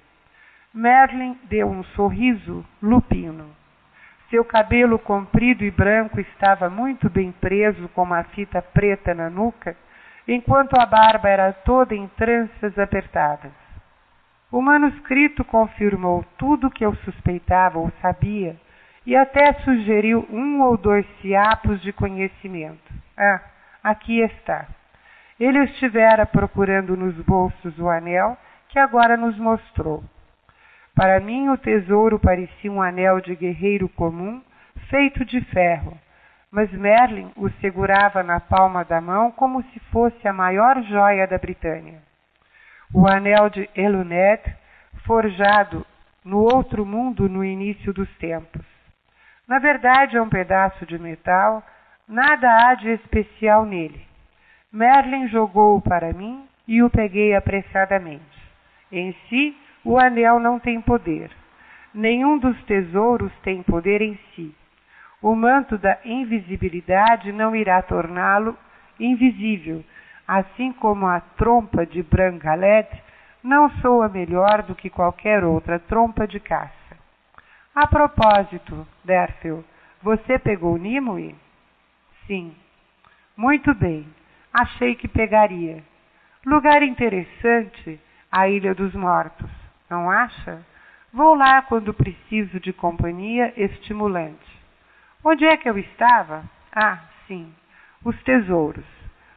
Merlin 0.74 1.38
deu 1.44 1.68
um 1.68 1.84
sorriso 1.84 2.66
lupino. 2.82 3.50
Seu 4.30 4.44
cabelo 4.44 5.00
comprido 5.00 5.64
e 5.64 5.72
branco 5.72 6.20
estava 6.20 6.70
muito 6.70 7.10
bem 7.10 7.32
preso 7.32 7.88
com 7.90 8.04
uma 8.04 8.24
fita 8.26 8.62
preta 8.62 9.14
na 9.14 9.30
nuca, 9.30 9.76
enquanto 10.28 10.74
a 10.78 10.86
barba 10.86 11.30
era 11.30 11.54
toda 11.54 11.96
em 11.96 12.08
tranças 12.10 12.78
apertadas. 12.78 13.54
O 14.52 14.62
manuscrito 14.62 15.46
confirmou 15.46 16.26
tudo 16.38 16.68
o 16.68 16.72
que 16.72 16.86
eu 16.86 16.94
suspeitava 16.98 17.80
ou 17.80 17.90
sabia 18.02 18.58
e 19.06 19.16
até 19.16 19.54
sugeriu 19.64 20.28
um 20.30 20.62
ou 20.62 20.78
dois 20.78 21.06
fiapos 21.22 21.82
de 21.82 21.94
conhecimento. 21.94 22.94
Ah, 23.18 23.42
aqui 23.82 24.20
está. 24.20 24.68
Ele 25.40 25.60
estivera 25.60 26.26
procurando 26.26 26.98
nos 26.98 27.16
bolsos 27.22 27.80
o 27.80 27.90
anel 27.90 28.38
que 28.68 28.78
agora 28.78 29.16
nos 29.16 29.38
mostrou. 29.38 30.04
Para 30.98 31.20
mim, 31.20 31.48
o 31.50 31.58
tesouro 31.58 32.18
parecia 32.18 32.72
um 32.72 32.82
anel 32.82 33.22
de 33.22 33.36
guerreiro 33.36 33.88
comum, 33.88 34.42
feito 34.90 35.24
de 35.24 35.40
ferro, 35.42 35.96
mas 36.50 36.72
Merlin 36.72 37.32
o 37.36 37.52
segurava 37.62 38.24
na 38.24 38.40
palma 38.40 38.84
da 38.84 39.00
mão 39.00 39.32
como 39.32 39.62
se 39.66 39.80
fosse 39.92 40.28
a 40.28 40.34
maior 40.34 40.82
joia 40.86 41.28
da 41.28 41.38
Britânia. 41.38 42.02
O 42.92 43.08
anel 43.08 43.48
de 43.48 43.70
Eluned, 43.76 44.42
forjado 45.06 45.86
no 46.26 46.40
outro 46.40 46.84
mundo 46.84 47.30
no 47.30 47.46
início 47.46 47.94
dos 47.94 48.10
tempos. 48.18 48.66
Na 49.48 49.60
verdade, 49.60 50.18
é 50.18 50.22
um 50.22 50.30
pedaço 50.30 50.84
de 50.88 50.98
metal, 50.98 51.62
nada 52.08 52.50
há 52.50 52.74
de 52.74 52.90
especial 52.90 53.68
nele. 53.68 54.02
Merlin 54.74 55.28
jogou-o 55.28 55.80
para 55.80 56.12
mim 56.12 56.48
e 56.68 56.82
o 56.82 56.90
peguei 56.90 57.36
apressadamente. 57.36 58.26
Em 58.92 59.16
si, 59.30 59.56
o 59.84 59.98
anel 59.98 60.40
não 60.40 60.60
tem 60.60 60.82
poder. 60.82 61.32
Nenhum 61.94 62.38
dos 62.38 62.62
tesouros 62.64 63.32
tem 63.42 63.64
poder 63.64 64.02
em 64.02 64.20
si. 64.36 64.54
O 65.22 65.36
manto 65.36 65.78
da 65.78 65.98
invisibilidade 66.06 67.32
não 67.32 67.56
irá 67.56 67.82
torná-lo 67.82 68.56
invisível, 69.00 69.84
assim 70.28 70.72
como 70.74 71.08
a 71.08 71.20
trompa 71.20 71.86
de 71.86 72.04
Brangaled 72.04 72.88
não 73.44 73.70
soa 73.82 74.10
melhor 74.10 74.62
do 74.64 74.76
que 74.76 74.90
qualquer 74.90 75.44
outra 75.44 75.80
trompa 75.80 76.28
de 76.28 76.40
caça. 76.40 76.74
A 77.74 77.88
propósito, 77.88 78.88
Derfel, 79.04 79.64
você 80.04 80.38
pegou 80.38 80.78
Nimue? 80.78 81.36
Sim. 82.26 82.54
Muito 83.36 83.74
bem. 83.74 84.08
Achei 84.54 84.96
que 84.96 85.08
pegaria. 85.08 85.84
Lugar 86.46 86.84
interessante, 86.84 88.00
a 88.32 88.48
Ilha 88.50 88.76
dos 88.76 88.94
Mortos 88.94 89.57
não 89.90 90.10
acha? 90.10 90.66
Vou 91.12 91.36
lá 91.36 91.62
quando 91.62 91.94
preciso 91.94 92.60
de 92.60 92.74
companhia 92.74 93.54
estimulante. 93.56 94.58
Onde 95.24 95.46
é 95.46 95.58
que 95.58 95.70
eu 95.70 95.78
estava? 95.78 96.44
Ah, 96.72 97.00
sim, 97.28 97.54
os 98.04 98.22
tesouros. 98.24 98.86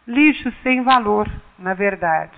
Lixo 0.06 0.52
sem 0.62 0.82
valor, 0.82 1.30
na 1.58 1.74
verdade. 1.74 2.36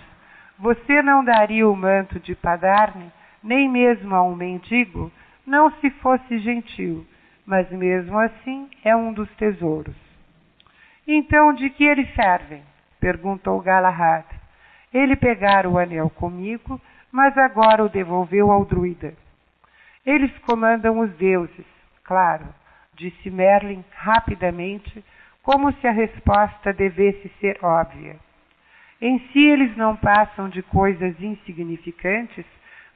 Você 0.59 1.03
não 1.03 1.25
daria 1.25 1.69
o 1.69 1.75
manto 1.75 2.21
de 2.21 2.35
Padarne, 2.35 3.11
nem 3.43 3.69
mesmo 3.69 4.15
a 4.15 4.23
um 4.23 4.37
mendigo, 4.37 5.11
não 5.47 5.71
se 5.81 5.91
fosse 5.91 6.39
gentil, 6.39 7.07
mas 7.45 7.71
mesmo 7.71 8.19
assim 8.19 8.71
é 8.85 8.95
um 8.95 9.13
dos 9.13 9.29
tesouros. 9.37 9.97
Então, 11.07 11.53
de 11.53 11.69
que 11.71 11.85
eles 11.85 12.15
servem? 12.15 12.63
perguntou 13.01 13.61
Galahad. 13.61 14.25
Ele 14.95 15.17
pegara 15.17 15.69
o 15.69 15.79
anel 15.79 16.09
comigo 16.11 16.81
mas 17.13 17.37
agora 17.37 17.85
o 17.85 17.91
devolveu 17.91 18.51
ao 18.51 18.65
druida. 18.65 19.15
Eles 20.05 20.37
comandam 20.39 20.99
os 20.99 21.11
deuses, 21.13 21.67
claro, 22.03 22.47
disse 22.95 23.31
Merlin 23.31 23.85
rapidamente, 23.95 25.05
como 25.43 25.73
se 25.75 25.87
a 25.87 25.93
resposta 25.93 26.73
devesse 26.73 27.29
ser 27.41 27.59
óbvia. 27.63 28.17
Em 29.01 29.19
si 29.29 29.45
eles 29.45 29.77
não 29.77 29.95
passam 29.97 30.49
de 30.49 30.63
coisas 30.63 31.21
insignificantes, 31.21 32.47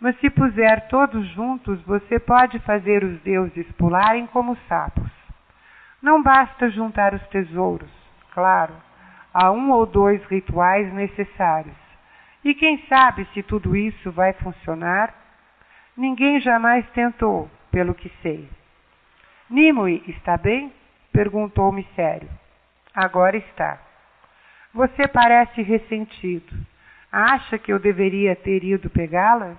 mas 0.00 0.18
se 0.20 0.30
puser 0.30 0.88
todos 0.88 1.26
juntos, 1.28 1.80
você 1.82 2.18
pode 2.18 2.58
fazer 2.60 3.02
os 3.02 3.20
deuses 3.22 3.66
pularem 3.72 4.26
como 4.26 4.56
sapos. 4.68 5.10
Não 6.00 6.22
basta 6.22 6.70
juntar 6.70 7.14
os 7.14 7.26
tesouros, 7.28 7.90
claro, 8.32 8.74
há 9.34 9.50
um 9.50 9.70
ou 9.70 9.84
dois 9.86 10.22
rituais 10.26 10.92
necessários. 10.92 11.85
E 12.46 12.54
quem 12.54 12.78
sabe 12.86 13.26
se 13.34 13.42
tudo 13.42 13.74
isso 13.74 14.12
vai 14.12 14.32
funcionar? 14.34 15.12
Ninguém 15.96 16.40
jamais 16.40 16.88
tentou, 16.90 17.50
pelo 17.72 17.92
que 17.92 18.08
sei. 18.22 18.48
Nimue 19.50 20.04
está 20.06 20.36
bem? 20.36 20.72
perguntou-me 21.12 21.82
sério. 21.96 22.28
Agora 22.94 23.36
está. 23.36 23.80
Você 24.72 25.08
parece 25.08 25.60
ressentido. 25.60 26.56
Acha 27.10 27.58
que 27.58 27.72
eu 27.72 27.80
deveria 27.80 28.36
ter 28.36 28.62
ido 28.62 28.88
pegá-la? 28.90 29.56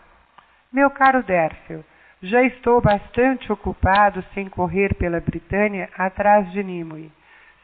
Meu 0.72 0.90
caro 0.90 1.22
Derfel, 1.24 1.84
já 2.22 2.42
estou 2.44 2.80
bastante 2.80 3.52
ocupado 3.52 4.24
sem 4.34 4.48
correr 4.48 4.96
pela 4.96 5.20
Britânia 5.20 5.90
atrás 5.98 6.50
de 6.54 6.64
Nimue. 6.64 7.12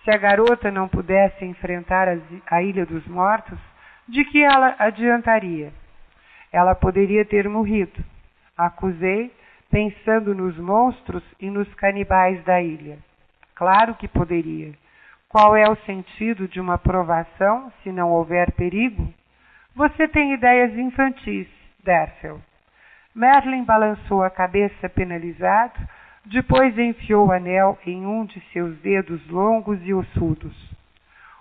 Se 0.04 0.12
a 0.12 0.18
garota 0.18 0.70
não 0.70 0.90
pudesse 0.90 1.45
enfrentar 1.45 2.10
a 2.48 2.62
Ilha 2.62 2.86
dos 2.86 3.08
Mortos, 3.08 3.58
de 4.08 4.24
que 4.26 4.44
ela 4.44 4.76
adiantaria? 4.80 5.72
Ela 6.52 6.76
poderia 6.76 7.26
ter 7.26 7.48
morrido. 7.50 8.04
Acusei, 8.58 9.32
pensando 9.70 10.36
nos 10.36 10.58
monstros 10.58 11.24
e 11.40 11.50
nos 11.50 11.72
canibais 11.76 12.44
da 12.44 12.62
ilha. 12.62 13.00
Claro 13.56 13.96
que 13.96 14.08
poderia. 14.08 14.74
Qual 15.28 15.56
é 15.56 15.68
o 15.68 15.76
sentido 15.78 16.48
de 16.48 16.60
uma 16.60 16.78
provação 16.78 17.72
se 17.82 17.92
não 17.92 18.12
houver 18.12 18.52
perigo? 18.52 19.12
Você 19.76 20.08
tem 20.08 20.34
ideias 20.34 20.78
infantis, 20.78 21.48
Derfel. 21.84 22.40
Merlin 23.16 23.64
balançou 23.64 24.24
a 24.24 24.30
cabeça 24.30 24.88
penalizado, 24.90 25.80
depois 26.26 26.78
enfiou 26.78 27.28
o 27.28 27.32
anel 27.32 27.78
em 27.86 28.06
um 28.06 28.26
de 28.26 28.40
seus 28.52 28.78
dedos 28.80 29.28
longos 29.28 29.80
e 29.84 29.94
ossudos. 29.94 30.73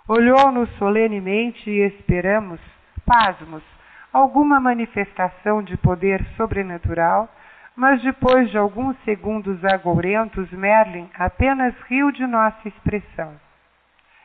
Olhou-nos 0.07 0.69
solenemente 0.77 1.69
e 1.69 1.79
esperamos, 1.85 2.59
pasmos, 3.05 3.63
alguma 4.11 4.59
manifestação 4.59 5.63
de 5.63 5.77
poder 5.77 6.21
sobrenatural, 6.35 7.29
mas 7.73 8.01
depois 8.03 8.51
de 8.51 8.57
alguns 8.57 8.97
segundos 9.05 9.63
agourentos, 9.63 10.51
Merlin 10.51 11.09
apenas 11.15 11.73
riu 11.87 12.11
de 12.11 12.27
nossa 12.27 12.67
expressão. 12.67 13.39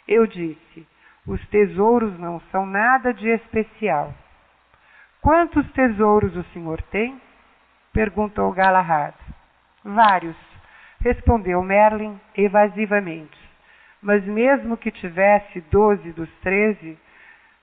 Eu 0.06 0.26
disse: 0.26 0.84
os 1.24 1.40
tesouros 1.48 2.18
não 2.18 2.40
são 2.50 2.66
nada 2.66 3.14
de 3.14 3.28
especial. 3.28 4.12
Quantos 5.22 5.70
tesouros 5.72 6.34
o 6.36 6.44
senhor 6.52 6.82
tem? 6.90 7.20
perguntou 7.92 8.52
Galahad. 8.52 9.14
Vários, 9.84 10.36
respondeu 11.00 11.62
Merlin 11.62 12.20
evasivamente. 12.36 13.47
Mas 14.00 14.24
mesmo 14.24 14.76
que 14.76 14.90
tivesse 14.90 15.60
doze 15.62 16.12
dos 16.12 16.30
treze, 16.40 16.96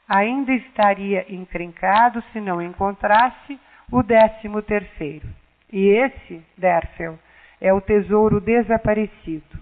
ainda 0.07 0.51
estaria 0.53 1.25
encrencado 1.33 2.23
se 2.31 2.39
não 2.39 2.61
encontrasse 2.61 3.59
o 3.91 4.03
décimo 4.03 4.61
terceiro. 4.61 5.27
E 5.71 5.87
esse, 5.87 6.43
Derfel, 6.57 7.17
é 7.59 7.73
o 7.73 7.81
tesouro 7.81 8.39
desaparecido, 8.39 9.59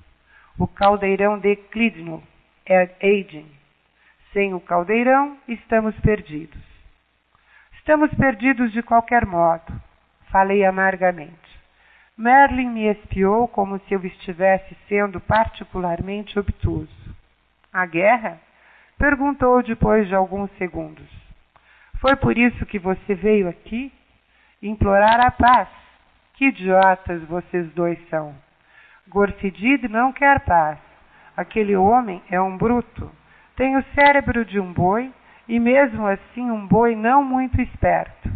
o 0.58 0.68
caldeirão 0.68 1.38
de 1.40 1.56
Clydno, 1.56 2.24
Aiden. 3.02 3.46
Sem 4.32 4.54
o 4.54 4.60
caldeirão, 4.60 5.38
estamos 5.48 5.96
perdidos. 6.00 6.62
Estamos 7.78 8.12
perdidos 8.16 8.72
de 8.72 8.82
qualquer 8.82 9.26
modo, 9.26 9.74
falei 10.32 10.66
amargamente. 10.66 11.53
Merlin 12.16 12.70
me 12.70 12.86
espiou 12.86 13.48
como 13.48 13.80
se 13.80 13.94
eu 13.94 14.06
estivesse 14.06 14.78
sendo 14.88 15.20
particularmente 15.20 16.38
obtuso. 16.38 17.16
A 17.72 17.88
guerra? 17.88 18.40
Perguntou 19.00 19.64
depois 19.64 20.08
de 20.08 20.14
alguns 20.14 20.52
segundos. 20.58 21.10
Foi 22.00 22.16
por 22.16 22.38
isso 22.38 22.66
que 22.68 22.78
você 22.78 23.16
veio 23.16 23.50
aqui? 23.50 23.92
Implorar 24.62 25.26
a 25.26 25.32
paz. 25.32 25.68
Que 26.36 26.50
idiotas 26.50 27.24
vocês 27.24 27.68
dois 27.74 27.98
são. 28.10 28.36
Gorfidid 29.08 29.88
não 29.88 30.14
quer 30.14 30.40
paz. 30.42 30.78
Aquele 31.36 31.76
homem 31.76 32.22
é 32.30 32.40
um 32.40 32.56
bruto. 32.58 33.12
Tem 33.56 33.76
o 33.76 33.84
cérebro 33.96 34.46
de 34.46 34.60
um 34.60 34.72
boi 34.72 35.12
e, 35.48 35.60
mesmo 35.60 36.06
assim, 36.06 36.50
um 36.52 36.68
boi 36.68 36.96
não 36.96 37.24
muito 37.24 37.60
esperto. 37.60 38.32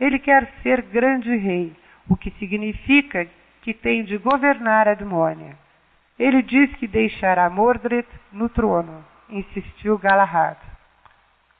Ele 0.00 0.18
quer 0.18 0.50
ser 0.62 0.80
grande 0.82 1.36
rei, 1.36 1.76
o 2.10 2.16
que 2.16 2.32
significa 2.32 3.26
que 3.62 3.72
tem 3.72 4.04
de 4.04 4.18
governar 4.18 4.88
a 4.88 4.94
demônia. 4.94 5.56
Ele 6.18 6.42
diz 6.42 6.74
que 6.74 6.88
deixará 6.88 7.48
Mordred 7.48 8.06
no 8.32 8.48
trono, 8.48 9.04
insistiu 9.28 9.96
Galahad. 9.96 10.58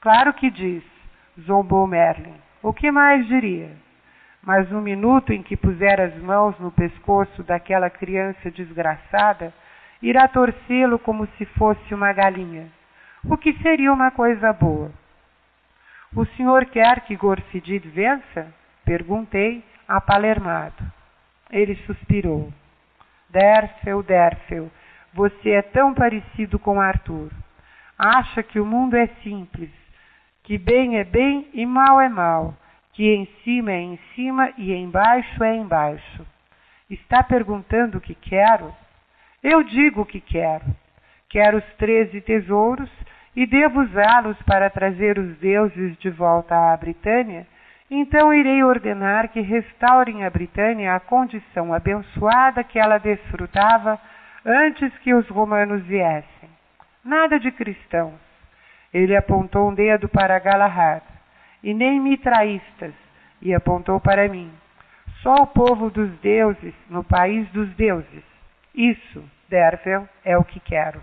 Claro 0.01 0.33
que 0.33 0.51
diz, 0.51 0.83
zombou 1.39 1.87
Merlin. 1.87 2.35
O 2.61 2.73
que 2.73 2.91
mais 2.91 3.25
diria? 3.27 3.71
Mas 4.43 4.69
no 4.69 4.81
minuto 4.81 5.31
em 5.31 5.41
que 5.41 5.55
puser 5.55 6.01
as 6.01 6.15
mãos 6.17 6.59
no 6.59 6.69
pescoço 6.71 7.43
daquela 7.43 7.89
criança 7.89 8.51
desgraçada, 8.51 9.53
irá 10.01 10.27
torcê-lo 10.27 10.99
como 10.99 11.27
se 11.37 11.45
fosse 11.45 11.93
uma 11.93 12.11
galinha, 12.11 12.67
o 13.23 13.37
que 13.37 13.53
seria 13.61 13.93
uma 13.93 14.11
coisa 14.11 14.51
boa. 14.51 14.91
O 16.13 16.25
senhor 16.35 16.65
quer 16.65 17.01
que 17.01 17.15
Gorfidid 17.15 17.87
vença? 17.87 18.53
Perguntei, 18.83 19.63
apalermado. 19.97 20.83
Ele 21.49 21.75
suspirou. 21.85 22.51
Derfel, 23.29 24.03
Derfel, 24.03 24.71
você 25.13 25.51
é 25.51 25.61
tão 25.61 25.93
parecido 25.93 26.57
com 26.59 26.79
Arthur. 26.79 27.31
Acha 27.97 28.41
que 28.41 28.59
o 28.59 28.65
mundo 28.65 28.95
é 28.95 29.07
simples, 29.23 29.69
que 30.43 30.57
bem 30.57 30.97
é 30.97 31.03
bem 31.03 31.47
e 31.53 31.65
mal 31.65 32.01
é 32.01 32.09
mal, 32.09 32.55
que 32.93 33.07
em 33.13 33.25
cima 33.43 33.71
é 33.71 33.79
em 33.79 33.99
cima 34.15 34.51
e 34.57 34.73
embaixo 34.73 35.43
é 35.43 35.55
embaixo. 35.55 36.25
Está 36.89 37.23
perguntando 37.23 37.97
o 37.97 38.01
que 38.01 38.15
quero? 38.15 38.75
Eu 39.43 39.63
digo 39.63 40.01
o 40.01 40.05
que 40.05 40.19
quero. 40.19 40.65
Quero 41.29 41.57
os 41.57 41.65
treze 41.75 42.19
tesouros 42.21 42.89
e 43.35 43.45
devo 43.45 43.81
usá-los 43.81 44.37
para 44.43 44.69
trazer 44.69 45.17
os 45.17 45.37
deuses 45.37 45.97
de 45.97 46.09
volta 46.09 46.73
à 46.73 46.75
Britânia. 46.75 47.47
Então 47.93 48.33
irei 48.33 48.63
ordenar 48.63 49.27
que 49.27 49.41
restaurem 49.41 50.23
a 50.23 50.29
Britânia 50.29 50.95
à 50.95 50.99
condição 51.01 51.73
abençoada 51.73 52.63
que 52.63 52.79
ela 52.79 52.97
desfrutava 52.97 53.99
antes 54.45 54.97
que 54.99 55.13
os 55.13 55.27
romanos 55.27 55.83
viessem. 55.83 56.49
Nada 57.03 57.37
de 57.37 57.51
cristãos. 57.51 58.13
Ele 58.93 59.13
apontou 59.13 59.69
um 59.69 59.73
dedo 59.73 60.07
para 60.07 60.39
Galahad 60.39 61.03
e 61.61 61.73
nem 61.73 61.99
mitraístas, 61.99 62.93
e 63.41 63.53
apontou 63.53 63.99
para 63.99 64.29
mim. 64.29 64.49
Só 65.21 65.35
o 65.43 65.47
povo 65.47 65.89
dos 65.89 66.09
deuses, 66.19 66.73
no 66.89 67.03
país 67.03 67.47
dos 67.49 67.69
deuses. 67.75 68.23
Isso, 68.73 69.21
Dervel, 69.49 70.07
é 70.23 70.37
o 70.37 70.45
que 70.45 70.61
quero. 70.61 71.01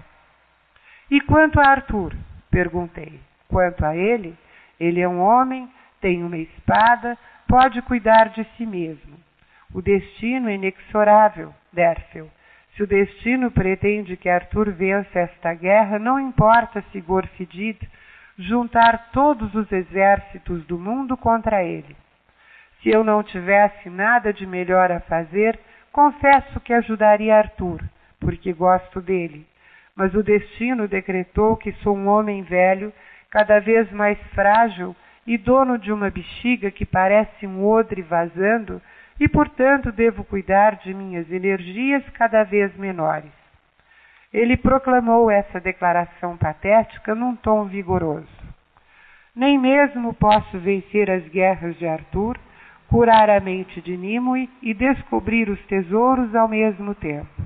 E 1.11 1.21
quanto 1.21 1.61
a 1.61 1.69
Arthur? 1.69 2.15
Perguntei. 2.51 3.21
Quanto 3.47 3.85
a 3.85 3.95
ele, 3.95 4.37
ele 4.81 5.01
é 5.01 5.09
um 5.09 5.21
homem, 5.21 5.71
tem 6.01 6.23
uma 6.23 6.39
espada, 6.39 7.17
pode 7.47 7.81
cuidar 7.83 8.31
de 8.31 8.45
si 8.57 8.67
mesmo. 8.67 9.17
O 9.73 9.83
destino 9.83 10.49
é 10.49 10.55
inexorável, 10.55 11.55
Derfel. 11.73 12.31
Se 12.75 12.83
o 12.83 12.87
destino 12.87 13.51
pretende 13.51 14.17
que 14.17 14.29
Arthur 14.29 14.71
vença 14.71 15.19
esta 15.19 15.53
guerra, 15.53 15.99
não 15.99 16.19
importa 16.19 16.83
se 16.93 17.01
Gorfidid 17.01 17.79
juntar 18.39 19.11
todos 19.11 19.53
os 19.55 19.71
exércitos 19.73 20.65
do 20.67 20.79
mundo 20.79 21.17
contra 21.17 21.65
ele. 21.65 21.97
Se 22.81 22.89
eu 22.89 23.03
não 23.03 23.23
tivesse 23.23 23.91
nada 23.91 24.33
de 24.33 24.47
melhor 24.47 24.93
a 24.93 25.01
fazer, 25.01 25.59
confesso 25.91 26.61
que 26.61 26.73
ajudaria 26.73 27.37
Arthur, 27.37 27.83
porque 28.21 28.53
gosto 28.53 29.01
dele. 29.01 29.45
Mas 29.97 30.15
o 30.15 30.23
destino 30.23 30.87
decretou 30.87 31.57
que 31.57 31.73
sou 31.83 31.97
um 31.97 32.07
homem 32.07 32.43
velho, 32.43 32.93
cada 33.29 33.59
vez 33.59 33.91
mais 33.91 34.17
frágil 34.33 34.95
e 35.29 35.37
dono 35.37 35.79
de 35.79 35.93
uma 35.93 36.09
bexiga 36.09 36.71
que 36.71 36.87
parece 36.87 37.47
um 37.47 37.63
odre 37.63 38.01
vazando, 38.01 38.81
e 39.21 39.29
portanto 39.29 39.93
devo 39.93 40.25
cuidar 40.25 40.77
de 40.77 40.95
minhas 40.95 41.31
energias 41.31 42.03
cada 42.15 42.45
vez 42.45 42.75
menores. 42.79 43.31
Ele 44.33 44.57
proclamou 44.57 45.31
essa 45.31 45.61
declaração 45.61 46.35
patética 46.39 47.15
num 47.15 47.37
tom 47.37 47.67
vigoroso. 47.67 48.27
Nem 49.37 49.59
mesmo 49.59 50.15
posso 50.15 50.59
vencer 50.59 51.11
as 51.11 51.29
guerras 51.29 51.77
de 51.77 51.87
Arthur, 51.87 52.39
curar 52.89 53.29
a 53.29 53.39
mente 53.39 53.83
de 53.83 53.99
Nimue 53.99 54.49
e 54.63 54.73
descobrir 54.73 55.51
os 55.51 55.61
tesouros 55.67 56.35
ao 56.35 56.49
mesmo 56.49 56.95
tempo. 56.95 57.43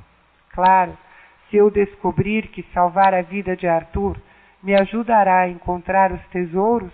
Claro, 0.50 0.96
se 1.50 1.56
eu 1.56 1.68
descobrir 1.68 2.46
que 2.46 2.62
salvar 2.72 3.12
a 3.12 3.22
vida 3.22 3.56
de 3.56 3.66
Arthur 3.66 4.16
me 4.62 4.72
ajudará 4.72 5.40
a 5.40 5.48
encontrar 5.48 6.12
os 6.12 6.24
tesouros, 6.28 6.92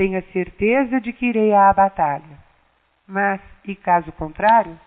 tenha 0.00 0.22
certeza 0.32 0.98
de 0.98 1.12
que 1.12 1.26
irei 1.26 1.52
à 1.52 1.70
batalha. 1.74 2.38
Mas, 3.06 3.38
e 3.66 3.76
caso 3.76 4.10
contrário? 4.12 4.80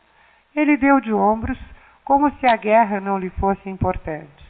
Ele 0.56 0.76
deu 0.76 1.00
de 1.00 1.14
ombros 1.14 1.60
como 2.04 2.32
se 2.40 2.48
a 2.48 2.56
guerra 2.56 3.00
não 3.00 3.20
lhe 3.20 3.30
fosse 3.30 3.70
importante. 3.70 4.44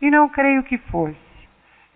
E 0.00 0.08
não 0.08 0.28
creio 0.28 0.62
que 0.62 0.78
fosse. 0.78 1.18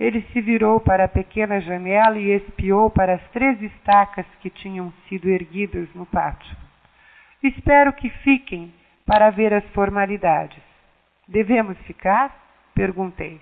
Ele 0.01 0.21
se 0.33 0.41
virou 0.41 0.81
para 0.81 1.05
a 1.05 1.09
pequena 1.09 1.61
janela 1.61 2.19
e 2.19 2.33
espiou 2.33 2.91
para 2.91 3.15
as 3.15 3.23
três 3.31 3.63
estacas 3.63 4.27
que 4.41 4.51
tinham 4.51 4.93
sido 5.09 5.29
erguidas 5.29 5.89
no 5.95 6.05
pátio. 6.05 6.57
Espero 7.41 7.93
que 7.93 8.11
fiquem 8.11 8.75
para 9.07 9.31
ver 9.31 9.55
as 9.55 9.65
formalidades. 9.67 10.61
Devemos 11.29 11.79
ficar? 11.83 12.35
Perguntei. 12.75 13.41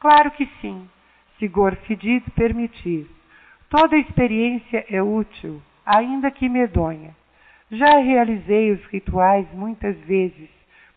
Claro 0.00 0.32
que 0.32 0.50
sim, 0.60 0.90
se 1.38 1.46
Gorfidid 1.46 2.28
permitir. 2.32 3.13
Toda 3.76 3.96
experiência 3.96 4.84
é 4.88 5.02
útil, 5.02 5.60
ainda 5.84 6.30
que 6.30 6.48
medonha. 6.48 7.10
Já 7.72 7.98
realizei 7.98 8.70
os 8.70 8.84
rituais 8.86 9.46
muitas 9.52 9.96
vezes 10.02 10.48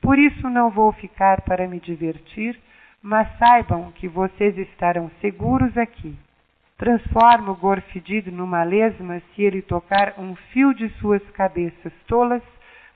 por 0.02 0.18
isso 0.18 0.50
não 0.50 0.70
vou 0.70 0.92
ficar 0.92 1.42
para 1.42 1.68
me 1.68 1.80
divertir, 1.80 2.58
mas 3.02 3.28
saibam 3.38 3.92
que 3.94 4.08
vocês 4.08 4.58
estarão 4.58 5.10
seguros 5.20 5.76
aqui. 5.78 6.16
Transformo 6.78 7.54
o 7.54 7.56
gorfedido 7.56 8.32
numa 8.32 8.64
lesma 8.64 9.22
se 9.34 9.42
ele 9.42 9.62
tocar 9.62 10.14
um 10.18 10.36
fio 10.36 10.74
de 10.74 10.90
suas 11.00 11.22
cabeças 11.32 11.92
tolas, 12.08 12.44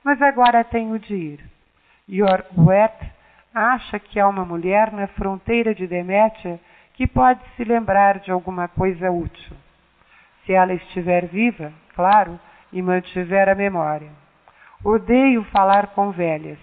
mas 0.04 0.22
agora 0.22 0.64
tenho 0.64 1.00
de 1.00 1.16
ir. 1.16 1.40
Yorwet 2.08 2.94
acha 3.54 4.00
que 4.00 4.20
há 4.20 4.28
uma 4.28 4.46
mulher 4.46 4.92
na 4.92 5.08
fronteira 5.08 5.74
de 5.74 5.88
Demétia 5.88 6.60
que 6.94 7.08
pode 7.08 7.42
se 7.56 7.64
lembrar 7.64 8.20
de 8.20 8.32
alguma 8.32 8.68
coisa 8.68 9.10
útil. 9.10 9.58
Se 10.46 10.54
ela 10.54 10.74
estiver 10.74 11.28
viva, 11.28 11.72
claro, 11.96 12.40
e 12.72 12.82
mantiver 12.82 13.50
a 13.50 13.56
memória. 13.56 14.10
Odeio 14.84 15.44
falar 15.46 15.88
com 15.88 16.12
velhas. 16.12 16.58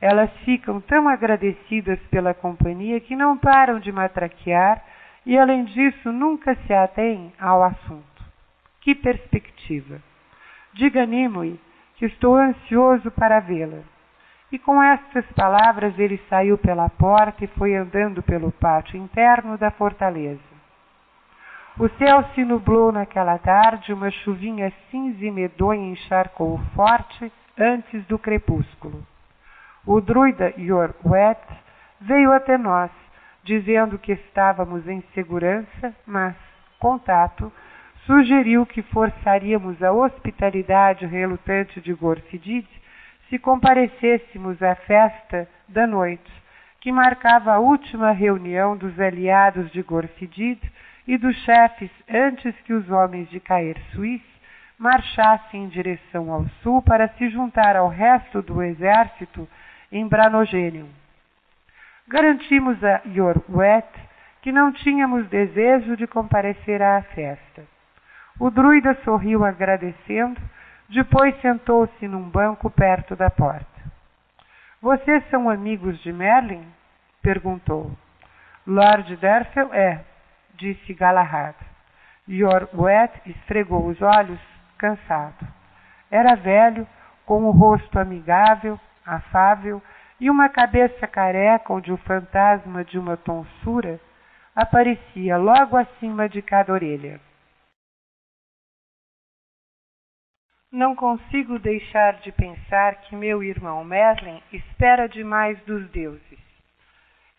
Elas 0.00 0.30
ficam 0.44 0.80
tão 0.80 1.08
agradecidas 1.08 1.98
pela 2.10 2.34
companhia 2.34 3.00
que 3.00 3.16
não 3.16 3.36
param 3.36 3.78
de 3.78 3.90
matraquear 3.90 4.82
e, 5.24 5.38
além 5.38 5.64
disso, 5.64 6.12
nunca 6.12 6.54
se 6.66 6.72
atêm 6.72 7.32
ao 7.40 7.62
assunto. 7.62 8.24
Que 8.80 8.94
perspectiva! 8.94 10.00
Diga 10.74 11.06
Nimue 11.06 11.60
que 11.96 12.06
estou 12.06 12.34
ansioso 12.34 13.10
para 13.12 13.38
vê-la. 13.38 13.82
E 14.50 14.58
com 14.58 14.82
estas 14.82 15.24
palavras 15.32 15.96
ele 15.98 16.20
saiu 16.28 16.58
pela 16.58 16.88
porta 16.88 17.44
e 17.44 17.48
foi 17.48 17.74
andando 17.76 18.22
pelo 18.22 18.50
pátio 18.50 18.96
interno 18.98 19.56
da 19.56 19.70
fortaleza. 19.70 20.51
O 21.78 21.88
céu 21.96 22.22
se 22.34 22.44
nublou 22.44 22.92
naquela 22.92 23.38
tarde, 23.38 23.94
uma 23.94 24.10
chuvinha 24.10 24.70
cinza 24.90 25.24
e 25.24 25.30
medonha 25.30 25.90
encharcou 25.90 26.58
forte 26.74 27.32
antes 27.58 28.04
do 28.06 28.18
crepúsculo. 28.18 29.06
O 29.86 29.98
druida 29.98 30.52
Yorwet 30.58 31.40
veio 31.98 32.30
até 32.30 32.58
nós, 32.58 32.90
dizendo 33.42 33.98
que 33.98 34.12
estávamos 34.12 34.86
em 34.86 35.02
segurança, 35.14 35.96
mas, 36.06 36.36
contato, 36.78 37.50
sugeriu 38.04 38.66
que 38.66 38.82
forçaríamos 38.82 39.82
a 39.82 39.92
hospitalidade 39.92 41.06
relutante 41.06 41.80
de 41.80 41.94
Gorfidid 41.94 42.68
se 43.30 43.38
comparecêssemos 43.38 44.62
à 44.62 44.74
festa 44.74 45.48
da 45.66 45.86
noite, 45.86 46.30
que 46.82 46.92
marcava 46.92 47.54
a 47.54 47.58
última 47.58 48.12
reunião 48.12 48.76
dos 48.76 49.00
aliados 49.00 49.70
de 49.72 49.80
Gorfidid 49.82 50.60
e 51.06 51.18
dos 51.18 51.36
chefes 51.44 51.90
antes 52.08 52.54
que 52.62 52.72
os 52.72 52.88
homens 52.90 53.28
de 53.30 53.40
Caer 53.40 53.76
Suís 53.92 54.22
marchassem 54.78 55.64
em 55.64 55.68
direção 55.68 56.32
ao 56.32 56.44
sul 56.62 56.82
para 56.82 57.08
se 57.08 57.28
juntar 57.28 57.76
ao 57.76 57.88
resto 57.88 58.42
do 58.42 58.62
exército 58.62 59.48
em 59.90 60.06
Branogênio. 60.06 60.88
Garantimos 62.08 62.82
a 62.82 63.00
Yorwet 63.06 63.88
que 64.40 64.50
não 64.50 64.72
tínhamos 64.72 65.28
desejo 65.28 65.96
de 65.96 66.06
comparecer 66.06 66.82
à 66.82 67.00
festa. 67.02 67.64
O 68.40 68.50
druida 68.50 68.94
sorriu 69.04 69.44
agradecendo 69.44 70.40
depois 70.88 71.34
sentou-se 71.40 72.06
num 72.06 72.28
banco 72.28 72.68
perto 72.68 73.16
da 73.16 73.30
porta. 73.30 73.66
Vocês 74.80 75.24
são 75.30 75.48
amigos 75.48 75.98
de 76.02 76.12
Merlin? 76.12 76.66
perguntou. 77.22 77.90
Lord 78.66 79.16
Derfel 79.16 79.72
é, 79.72 80.04
disse 80.54 80.94
Galahad. 80.94 81.54
Yorwet 82.28 83.12
esfregou 83.26 83.86
os 83.88 84.00
olhos, 84.00 84.40
cansado. 84.78 85.46
Era 86.10 86.34
velho, 86.34 86.86
com 87.24 87.44
o 87.44 87.50
rosto 87.50 87.98
amigável, 87.98 88.78
afável 89.04 89.82
e 90.20 90.30
uma 90.30 90.48
cabeça 90.48 91.06
careca 91.06 91.72
onde 91.72 91.92
o 91.92 91.96
fantasma 91.96 92.84
de 92.84 92.98
uma 92.98 93.16
tonsura 93.16 94.00
aparecia 94.54 95.36
logo 95.36 95.76
acima 95.76 96.28
de 96.28 96.42
cada 96.42 96.72
orelha. 96.72 97.20
Não 100.70 100.94
consigo 100.94 101.58
deixar 101.58 102.14
de 102.20 102.32
pensar 102.32 102.96
que 103.02 103.14
meu 103.14 103.42
irmão 103.42 103.84
Merlin 103.84 104.42
espera 104.52 105.06
demais 105.06 105.60
dos 105.64 105.90
deuses. 105.90 106.41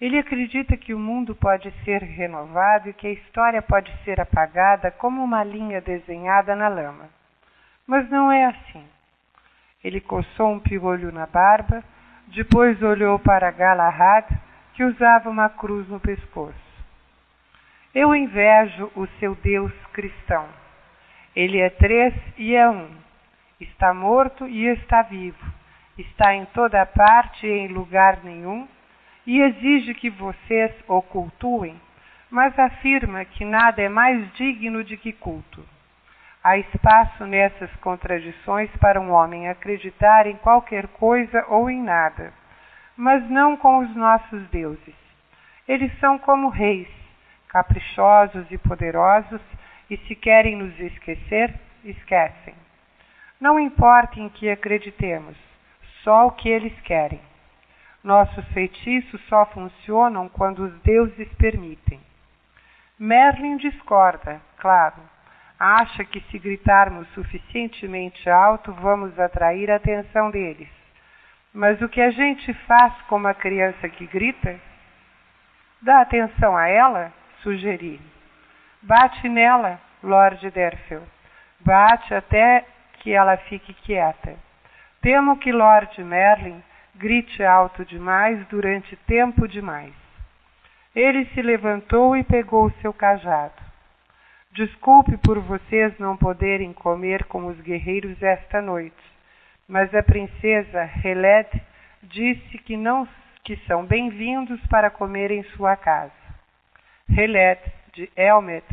Ele 0.03 0.19
acredita 0.19 0.75
que 0.75 0.93
o 0.93 0.99
mundo 0.99 1.33
pode 1.33 1.71
ser 1.85 2.03
renovado 2.03 2.89
e 2.89 2.93
que 2.93 3.07
a 3.07 3.13
história 3.13 3.61
pode 3.61 3.89
ser 4.03 4.19
apagada 4.19 4.91
como 4.91 5.23
uma 5.23 5.45
linha 5.45 5.79
desenhada 5.79 6.53
na 6.57 6.67
lama. 6.67 7.07
Mas 7.87 8.09
não 8.09 8.29
é 8.29 8.47
assim. 8.47 8.85
Ele 9.81 10.01
coçou 10.01 10.51
um 10.51 10.59
piolho 10.59 11.09
na 11.09 11.25
barba, 11.25 11.81
depois 12.27 12.83
olhou 12.83 13.17
para 13.17 13.49
Galahad, 13.49 14.27
que 14.73 14.83
usava 14.83 15.29
uma 15.29 15.47
cruz 15.47 15.87
no 15.87 16.01
pescoço. 16.01 16.83
Eu 17.95 18.13
invejo 18.13 18.91
o 18.97 19.07
seu 19.21 19.35
Deus 19.35 19.71
cristão. 19.93 20.49
Ele 21.33 21.59
é 21.59 21.69
três 21.69 22.13
e 22.37 22.53
é 22.53 22.69
um 22.69 22.89
está 23.57 23.93
morto 23.93 24.45
e 24.49 24.65
está 24.65 25.01
vivo, 25.01 25.45
está 25.97 26.35
em 26.35 26.43
toda 26.47 26.85
parte 26.85 27.47
e 27.47 27.49
em 27.49 27.67
lugar 27.69 28.21
nenhum, 28.21 28.67
e 29.25 29.41
exige 29.41 29.93
que 29.93 30.09
vocês 30.09 30.71
o 30.87 31.01
cultuem, 31.01 31.79
mas 32.29 32.57
afirma 32.57 33.23
que 33.25 33.45
nada 33.45 33.81
é 33.81 33.87
mais 33.87 34.31
digno 34.33 34.83
de 34.83 34.97
que 34.97 35.13
culto. 35.13 35.63
Há 36.43 36.57
espaço 36.57 37.25
nessas 37.25 37.73
contradições 37.77 38.69
para 38.77 38.99
um 38.99 39.11
homem 39.11 39.47
acreditar 39.47 40.27
em 40.27 40.35
qualquer 40.35 40.87
coisa 40.87 41.45
ou 41.47 41.69
em 41.69 41.81
nada, 41.81 42.33
mas 42.97 43.23
não 43.29 43.55
com 43.55 43.77
os 43.77 43.95
nossos 43.95 44.45
deuses. 44.49 44.95
Eles 45.67 45.97
são 45.99 46.19
como 46.19 46.49
reis, 46.49 46.89
caprichosos 47.47 48.45
e 48.51 48.57
poderosos, 48.57 49.41
e 49.89 49.95
se 49.95 50.15
querem 50.15 50.57
nos 50.57 50.77
esquecer, 50.79 51.53
esquecem. 51.85 52.55
Não 53.39 53.59
importa 53.59 54.19
em 54.19 54.27
que 54.27 54.49
acreditemos, 54.49 55.37
só 56.03 56.27
o 56.27 56.31
que 56.31 56.49
eles 56.49 56.73
querem. 56.81 57.21
Nossos 58.03 58.45
feitiços 58.49 59.21
só 59.27 59.45
funcionam 59.45 60.27
quando 60.27 60.65
os 60.65 60.73
deuses 60.81 61.31
permitem. 61.35 62.01
Merlin 62.99 63.57
discorda, 63.57 64.41
claro. 64.57 65.01
Acha 65.57 66.03
que 66.03 66.19
se 66.29 66.37
gritarmos 66.37 67.07
suficientemente 67.13 68.29
alto 68.29 68.73
vamos 68.73 69.17
atrair 69.17 69.71
a 69.71 69.77
atenção 69.77 70.29
deles. 70.29 70.67
Mas 71.53 71.81
o 71.81 71.87
que 71.87 72.01
a 72.01 72.11
gente 72.11 72.53
faz 72.65 72.93
com 73.03 73.15
uma 73.15 73.33
criança 73.33 73.87
que 73.87 74.05
grita? 74.07 74.59
Dá 75.81 76.01
atenção 76.01 76.57
a 76.57 76.67
ela? 76.67 77.13
Sugeri. 77.41 78.01
Bate 78.81 79.29
nela, 79.29 79.79
Lord 80.01 80.49
Derfel. 80.51 81.03
Bate 81.61 82.13
até 82.13 82.65
que 82.99 83.13
ela 83.13 83.37
fique 83.37 83.73
quieta. 83.73 84.35
Temo 85.01 85.37
que 85.37 85.51
Lord 85.51 86.03
Merlin 86.03 86.61
grite 86.95 87.43
alto 87.43 87.83
demais 87.85 88.45
durante 88.47 88.95
tempo 89.07 89.47
demais. 89.47 89.93
Ele 90.95 91.25
se 91.33 91.41
levantou 91.41 92.15
e 92.15 92.23
pegou 92.23 92.69
seu 92.81 92.93
cajado. 92.93 93.61
Desculpe 94.51 95.17
por 95.17 95.39
vocês 95.39 95.97
não 95.97 96.15
poderem 96.15 96.71
comer 96.71 97.23
com 97.25 97.47
os 97.47 97.59
guerreiros 97.61 98.21
esta 98.21 98.61
noite, 98.61 99.03
mas 99.67 99.93
a 99.95 100.03
princesa 100.03 100.87
Heled 101.03 101.49
disse 102.03 102.59
que 102.59 102.77
não 102.77 103.07
que 103.43 103.57
são 103.67 103.85
bem-vindos 103.85 104.61
para 104.67 104.89
comer 104.89 105.31
em 105.31 105.43
sua 105.55 105.75
casa. 105.75 106.13
Heled 107.09 107.59
de 107.93 108.09
Elmet 108.15 108.65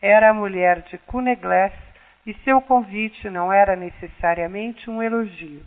era 0.00 0.30
a 0.30 0.34
mulher 0.34 0.82
de 0.82 0.96
Cunegles 0.98 1.72
e 2.24 2.32
seu 2.44 2.60
convite 2.62 3.28
não 3.28 3.52
era 3.52 3.74
necessariamente 3.74 4.88
um 4.88 5.02
elogio. 5.02 5.62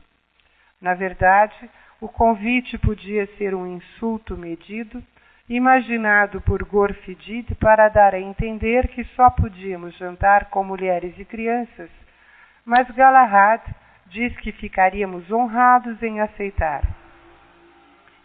Na 0.81 0.93
verdade, 0.93 1.69
o 1.99 2.07
convite 2.07 2.77
podia 2.77 3.25
ser 3.37 3.55
um 3.55 3.65
insulto 3.65 4.37
medido, 4.37 5.03
imaginado 5.49 6.41
por 6.41 6.63
Gorfidid 6.63 7.55
para 7.55 7.89
dar 7.89 8.13
a 8.13 8.19
entender 8.19 8.89
que 8.89 9.03
só 9.15 9.29
podíamos 9.29 9.95
jantar 9.97 10.49
com 10.49 10.63
mulheres 10.63 11.17
e 11.17 11.25
crianças, 11.25 11.89
mas 12.65 12.89
Galahad 12.91 13.61
diz 14.07 14.35
que 14.37 14.51
ficaríamos 14.51 15.31
honrados 15.31 16.01
em 16.03 16.19
aceitar. 16.19 16.83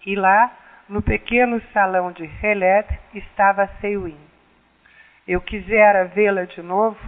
E 0.04 0.16
lá, 0.16 0.52
no 0.88 1.00
pequeno 1.00 1.60
salão 1.72 2.12
de 2.12 2.24
Heled, 2.24 2.86
estava 3.14 3.68
Seiwin. 3.80 4.18
Eu 5.26 5.40
quisera 5.40 6.04
vê-la 6.06 6.44
de 6.44 6.60
novo, 6.60 6.98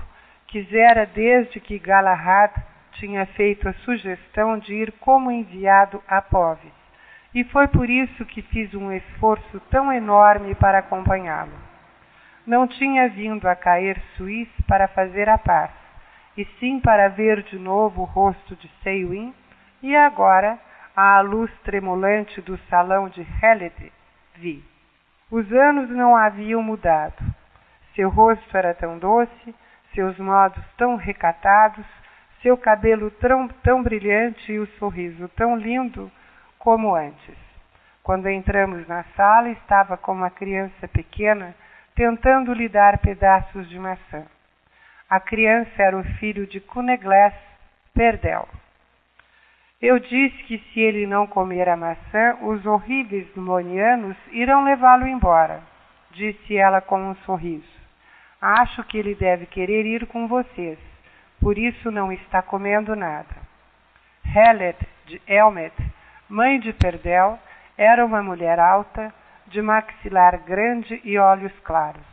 quisera 0.47 1.05
desde 1.05 1.61
que 1.61 1.79
Galahad 1.79 2.53
tinha 2.95 3.27
feito 3.27 3.69
a 3.69 3.73
sugestão 3.85 4.59
de 4.59 4.75
ir 4.75 4.93
como 5.01 5.31
enviado 5.31 6.03
a 6.09 6.21
Poves, 6.21 6.73
e 7.35 7.45
foi 7.45 7.67
por 7.69 7.89
isso 7.89 8.25
que 8.27 8.43
fiz 8.43 8.73
um 8.75 8.93
esforço 8.93 9.61
tão 9.71 9.93
enorme 9.93 10.55
para 10.55 10.79
acompanhá-lo. 10.79 11.53
Não 12.47 12.67
tinha 12.67 13.09
vindo 13.09 13.49
a 13.49 13.57
cair 13.57 14.01
Suís 14.17 14.49
para 14.69 14.87
fazer 14.89 15.29
a 15.29 15.39
paz, 15.39 15.71
e 16.37 16.45
sim 16.59 16.81
para 16.81 17.09
ver 17.09 17.43
de 17.43 17.59
novo 17.59 18.03
o 18.03 18.05
rosto 18.05 18.55
de 18.57 18.69
Seiwin, 18.83 19.35
e 19.83 19.95
agora, 19.97 20.59
à 20.97 21.21
luz 21.21 21.51
tremulante 21.63 22.41
do 22.41 22.57
salão 22.71 23.09
de 23.09 23.27
Heled, 23.43 23.93
vi. 24.37 24.65
Os 25.31 25.51
anos 25.53 25.91
não 25.91 26.17
haviam 26.17 26.63
mudado. 26.63 27.23
Seu 27.95 28.09
rosto 28.09 28.57
era 28.57 28.75
tão 28.75 28.99
doce, 28.99 29.55
seus 29.95 30.19
modos 30.19 30.63
tão 30.77 30.97
recatados, 30.97 31.87
seu 32.45 32.59
cabelo 32.59 33.11
tão, 33.13 33.49
tão 33.49 33.83
brilhante 33.83 34.53
e 34.53 34.59
o 34.59 34.67
sorriso 34.79 35.27
tão 35.31 35.57
lindo 35.57 36.13
como 36.59 36.95
antes. 36.95 37.35
Quando 38.03 38.29
entramos 38.29 38.87
na 38.87 39.03
sala, 39.17 39.49
estava 39.49 39.97
como 39.97 40.21
uma 40.21 40.31
criança 40.31 40.87
pequena 40.87 41.55
tentando 41.95 42.53
lhe 42.53 42.69
dar 42.69 42.99
pedaços 42.99 43.67
de 43.71 43.79
maçã. 43.79 44.27
A 45.09 45.19
criança 45.19 45.83
era 45.83 45.97
o 45.97 46.05
filho 46.19 46.47
de 46.47 46.61
Cunegles 46.61 47.33
Perdel. 47.95 48.47
Eu 49.81 49.99
disse 49.99 50.37
que 50.45 50.59
se 50.59 50.81
ele 50.81 51.07
não 51.07 51.27
comer 51.27 51.67
a 51.69 51.77
maçã, 51.77 52.37
os 52.43 52.67
horríveis 52.67 53.27
demonianos 53.35 54.17
irão 54.33 54.65
levá-lo 54.65 55.07
embora, 55.07 55.63
disse 56.11 56.57
ela 56.59 56.83
com 56.83 57.01
um 57.01 57.15
sorriso. 57.25 57.75
Acho 58.39 58.85
que 58.85 58.99
ele 58.99 59.15
deve 59.15 59.47
querer 59.47 59.87
ir 59.87 60.07
com 60.07 60.27
vocês, 60.29 60.79
por 61.45 61.59
isso 61.59 61.91
não 61.91 62.11
está 62.11 62.41
comendo 62.41 62.97
nada. 62.97 63.37
Helet 64.35 64.79
de 65.05 65.21
Elmet, 65.27 65.75
mãe 66.27 66.59
de 66.59 66.73
Perdel, 66.73 67.39
era 67.77 68.03
uma 68.03 68.23
mulher 68.23 68.59
alta, 68.59 69.13
de 69.49 69.61
maxilar 69.61 70.39
grande 70.39 70.99
e 71.05 71.19
olhos 71.19 71.53
claros. 71.63 72.07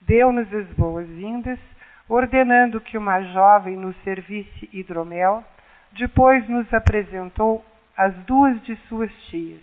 Deu-nos 0.00 0.52
as 0.52 0.66
boas-vindas, 0.72 1.60
ordenando 2.08 2.80
que 2.80 2.98
uma 2.98 3.22
jovem 3.22 3.76
nos 3.76 3.94
servisse 4.02 4.68
hidromel, 4.72 5.44
depois 5.92 6.48
nos 6.48 6.74
apresentou 6.74 7.64
as 7.96 8.12
duas 8.24 8.60
de 8.64 8.74
suas 8.88 9.12
tias, 9.28 9.62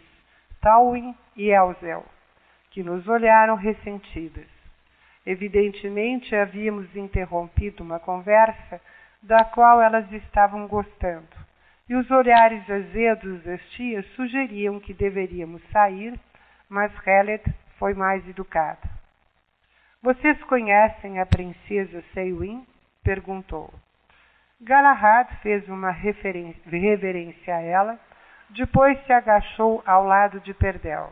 Tauin 0.62 1.14
e 1.36 1.50
Elzel, 1.50 2.06
que 2.72 2.82
nos 2.82 3.06
olharam 3.06 3.56
ressentidas. 3.56 4.57
Evidentemente 5.28 6.34
havíamos 6.34 6.96
interrompido 6.96 7.84
uma 7.84 8.00
conversa 8.00 8.82
da 9.22 9.44
qual 9.44 9.82
elas 9.82 10.10
estavam 10.14 10.66
gostando, 10.68 11.28
e 11.90 11.96
os 11.96 12.10
olhares 12.10 12.68
azedos 12.70 13.44
das 13.44 13.62
tias 13.72 14.06
sugeriam 14.16 14.80
que 14.80 14.94
deveríamos 14.94 15.62
sair 15.70 16.18
mas 16.70 16.92
Helet 17.06 17.44
foi 17.78 17.94
mais 17.94 18.28
educada. 18.28 18.90
Vocês 20.02 20.42
conhecem 20.44 21.20
a 21.20 21.26
princesa 21.26 22.04
Seiwin? 22.14 22.66
perguntou. 23.04 23.74
Galahad 24.62 25.30
fez 25.42 25.68
uma 25.68 25.92
reverência 25.92 27.56
a 27.56 27.62
ela, 27.62 28.00
depois 28.50 28.98
se 29.06 29.14
agachou 29.14 29.84
ao 29.86 30.06
lado 30.06 30.40
de 30.40 30.54
Perdel. 30.54 31.12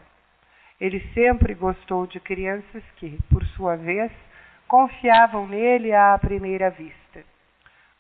Ele 0.80 1.00
sempre 1.14 1.54
gostou 1.54 2.06
de 2.06 2.20
crianças 2.20 2.84
que, 2.98 3.18
por 3.30 3.44
sua 3.56 3.76
vez, 3.76 4.12
confiavam 4.68 5.48
nele 5.48 5.94
à 5.94 6.18
primeira 6.18 6.70
vista. 6.70 7.24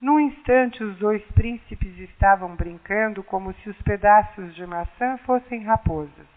Num 0.01 0.19
instante, 0.19 0.83
os 0.83 0.97
dois 0.97 1.23
príncipes 1.31 1.97
estavam 1.99 2.55
brincando 2.55 3.23
como 3.23 3.53
se 3.53 3.69
os 3.69 3.81
pedaços 3.81 4.53
de 4.53 4.65
maçã 4.65 5.17
fossem 5.25 5.63
raposas. 5.63 6.27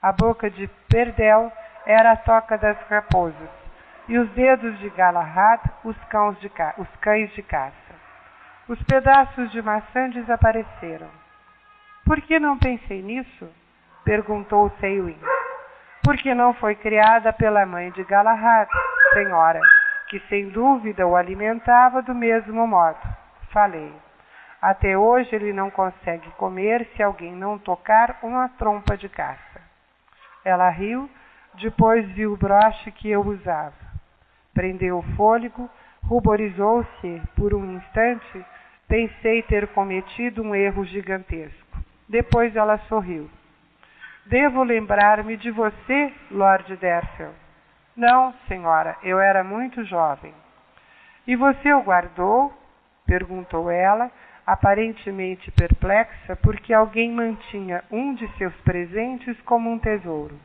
A 0.00 0.12
boca 0.12 0.48
de 0.48 0.68
Perdel 0.88 1.52
era 1.84 2.12
a 2.12 2.16
toca 2.16 2.56
das 2.56 2.78
raposas, 2.88 3.50
e 4.08 4.16
os 4.16 4.30
dedos 4.30 4.78
de 4.78 4.88
Galahad 4.90 5.60
os, 5.84 5.96
de 6.40 6.50
os 6.78 6.88
cães 7.00 7.32
de 7.34 7.42
caça. 7.42 7.74
Os 8.68 8.80
pedaços 8.84 9.50
de 9.50 9.60
maçã 9.60 10.08
desapareceram. 10.10 11.08
Por 12.04 12.20
que 12.20 12.38
não 12.38 12.58
pensei 12.58 13.02
nisso? 13.02 13.48
perguntou 14.04 14.70
Seiwin. 14.78 15.18
Porque 16.08 16.34
não 16.34 16.54
foi 16.54 16.74
criada 16.74 17.34
pela 17.34 17.66
mãe 17.66 17.90
de 17.90 18.02
Galahad, 18.02 18.66
senhora, 19.12 19.60
que 20.08 20.18
sem 20.20 20.48
dúvida 20.48 21.06
o 21.06 21.14
alimentava 21.14 22.00
do 22.00 22.14
mesmo 22.14 22.66
modo. 22.66 22.96
Falei. 23.50 23.92
Até 24.58 24.96
hoje 24.96 25.36
ele 25.36 25.52
não 25.52 25.70
consegue 25.70 26.30
comer 26.38 26.88
se 26.96 27.02
alguém 27.02 27.32
não 27.32 27.58
tocar 27.58 28.20
uma 28.22 28.48
trompa 28.48 28.96
de 28.96 29.06
caça. 29.06 29.60
Ela 30.42 30.70
riu, 30.70 31.10
depois 31.60 32.08
viu 32.12 32.32
o 32.32 32.38
broche 32.38 32.90
que 32.90 33.10
eu 33.10 33.20
usava. 33.20 33.74
Prendeu 34.54 35.00
o 35.00 35.14
fôlego, 35.14 35.68
ruborizou-se 36.02 37.22
por 37.36 37.52
um 37.52 37.76
instante, 37.76 38.46
pensei 38.88 39.42
ter 39.42 39.68
cometido 39.74 40.42
um 40.42 40.54
erro 40.54 40.86
gigantesco. 40.86 41.84
Depois 42.08 42.56
ela 42.56 42.78
sorriu. 42.88 43.28
Devo 44.28 44.62
lembrar-me 44.62 45.38
de 45.38 45.50
você, 45.50 46.12
Lord 46.30 46.76
Derfel. 46.76 47.32
Não, 47.96 48.34
senhora, 48.46 48.94
eu 49.02 49.18
era 49.18 49.42
muito 49.42 49.82
jovem. 49.84 50.34
E 51.26 51.34
você 51.34 51.72
o 51.72 51.80
guardou? 51.80 52.52
perguntou 53.06 53.70
ela, 53.70 54.10
aparentemente 54.46 55.50
perplexa 55.52 56.36
porque 56.36 56.74
alguém 56.74 57.10
mantinha 57.10 57.82
um 57.90 58.14
de 58.14 58.28
seus 58.36 58.54
presentes 58.60 59.40
como 59.46 59.70
um 59.70 59.78
tesouro. 59.78 60.38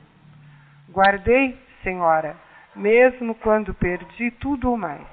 Guardei, 0.89 1.59
senhora, 1.83 2.37
mesmo 2.73 3.35
quando 3.35 3.73
perdi 3.73 4.31
tudo 4.31 4.71
o 4.71 4.77
mais. 4.77 5.05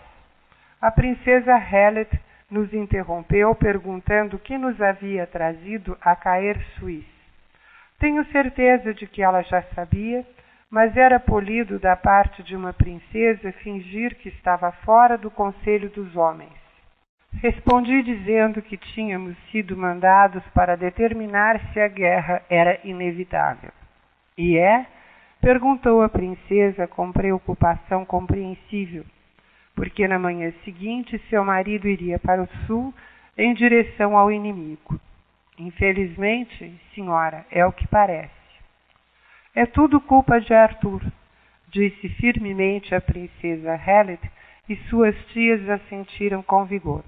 A 0.81 0.93
princesa 0.93 1.59
Helet 1.59 2.09
nos 2.49 2.73
interrompeu 2.73 3.53
perguntando 3.53 4.37
o 4.37 4.41
que 4.41 4.57
nos 4.57 4.81
havia 4.81 5.27
trazido 5.27 5.99
a 6.01 6.15
cair 6.15 6.57
Suíça. 6.79 7.20
Tenho 8.01 8.25
certeza 8.33 8.95
de 8.95 9.07
que 9.07 9.23
ela 9.23 9.43
já 9.43 9.63
sabia, 9.75 10.27
mas 10.71 10.97
era 10.97 11.21
polido 11.21 11.79
da 11.79 11.95
parte 11.95 12.43
de 12.43 12.57
uma 12.57 12.73
princesa 12.73 13.53
fingir 13.63 14.17
que 14.17 14.31
estava 14.31 14.73
fora 14.73 15.19
do 15.19 15.31
conselho 15.31 15.91
dos 15.91 16.17
homens. 16.17 16.59
Respondi 17.43 18.03
dizendo 18.03 18.63
que 18.63 18.79
tínhamos 18.79 19.37
sido 19.53 19.77
mandados 19.77 20.43
para 20.55 20.77
determinar 20.77 21.61
se 21.73 21.81
a 21.81 21.89
guerra 21.89 22.43
era 22.49 22.81
inevitável. 22.85 23.71
E 24.37 24.57
é? 24.57 24.87
perguntou 25.39 26.03
a 26.03 26.09
princesa 26.09 26.87
com 26.87 27.13
preocupação 27.13 28.07
compreensível, 28.07 29.05
porque 29.75 30.09
na 30.09 30.19
manhã 30.19 30.53
seguinte 30.65 31.19
seu 31.29 31.45
marido 31.45 31.87
iria 31.87 32.19
para 32.19 32.43
o 32.43 32.49
sul 32.67 32.95
em 33.37 33.53
direção 33.53 34.17
ao 34.17 34.33
inimigo. 34.33 34.99
Infelizmente, 35.61 36.81
senhora, 36.95 37.45
é 37.51 37.67
o 37.67 37.73
que 37.73 37.87
parece. 37.87 38.33
É 39.55 39.67
tudo 39.67 40.01
culpa 40.01 40.41
de 40.41 40.55
Arthur, 40.55 41.03
disse 41.69 42.09
firmemente 42.09 42.95
a 42.95 43.01
princesa 43.01 43.75
Helet, 43.75 44.23
e 44.67 44.77
suas 44.89 45.15
tias 45.27 45.69
assentiram 45.69 46.43
com 46.43 46.65
vigor. 46.65 47.05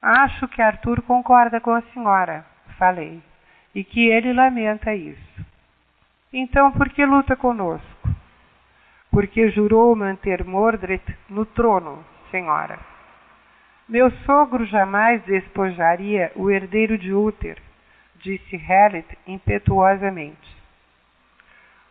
Acho 0.00 0.46
que 0.46 0.62
Arthur 0.62 1.02
concorda 1.02 1.60
com 1.60 1.72
a 1.72 1.82
senhora, 1.92 2.46
falei, 2.78 3.20
e 3.74 3.82
que 3.82 4.06
ele 4.08 4.32
lamenta 4.32 4.94
isso. 4.94 5.44
Então 6.32 6.70
por 6.70 6.88
que 6.90 7.04
luta 7.04 7.34
conosco? 7.34 8.08
Porque 9.10 9.50
jurou 9.50 9.96
manter 9.96 10.44
Mordred 10.44 11.02
no 11.28 11.44
trono, 11.44 12.04
senhora. 12.30 12.97
Meu 13.88 14.10
sogro 14.26 14.66
jamais 14.66 15.22
despojaria 15.22 16.30
o 16.36 16.50
herdeiro 16.50 16.98
de 16.98 17.12
Uther, 17.12 17.56
disse 18.16 18.56
Hellet 18.56 19.06
impetuosamente. 19.26 20.56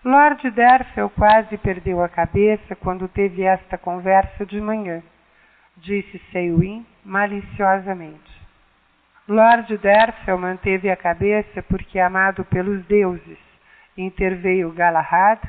Lord 0.04 0.50
Derfel 0.52 1.10
quase 1.10 1.58
perdeu 1.58 2.04
a 2.04 2.08
cabeça 2.08 2.76
quando 2.76 3.08
teve 3.08 3.44
esta 3.44 3.78
conversa 3.78 4.46
de 4.46 4.62
manhã 4.62 5.02
disse 5.78 6.20
Seiwin 6.32 6.86
maliciosamente. 7.04 8.38
Lord 9.28 9.78
Derfel 9.78 10.38
manteve 10.38 10.90
a 10.90 10.96
cabeça 10.96 11.62
porque, 11.64 12.00
amado 12.00 12.46
pelos 12.46 12.84
deuses, 12.86 13.38
interveio 13.98 14.72
Galahad, 14.72 15.40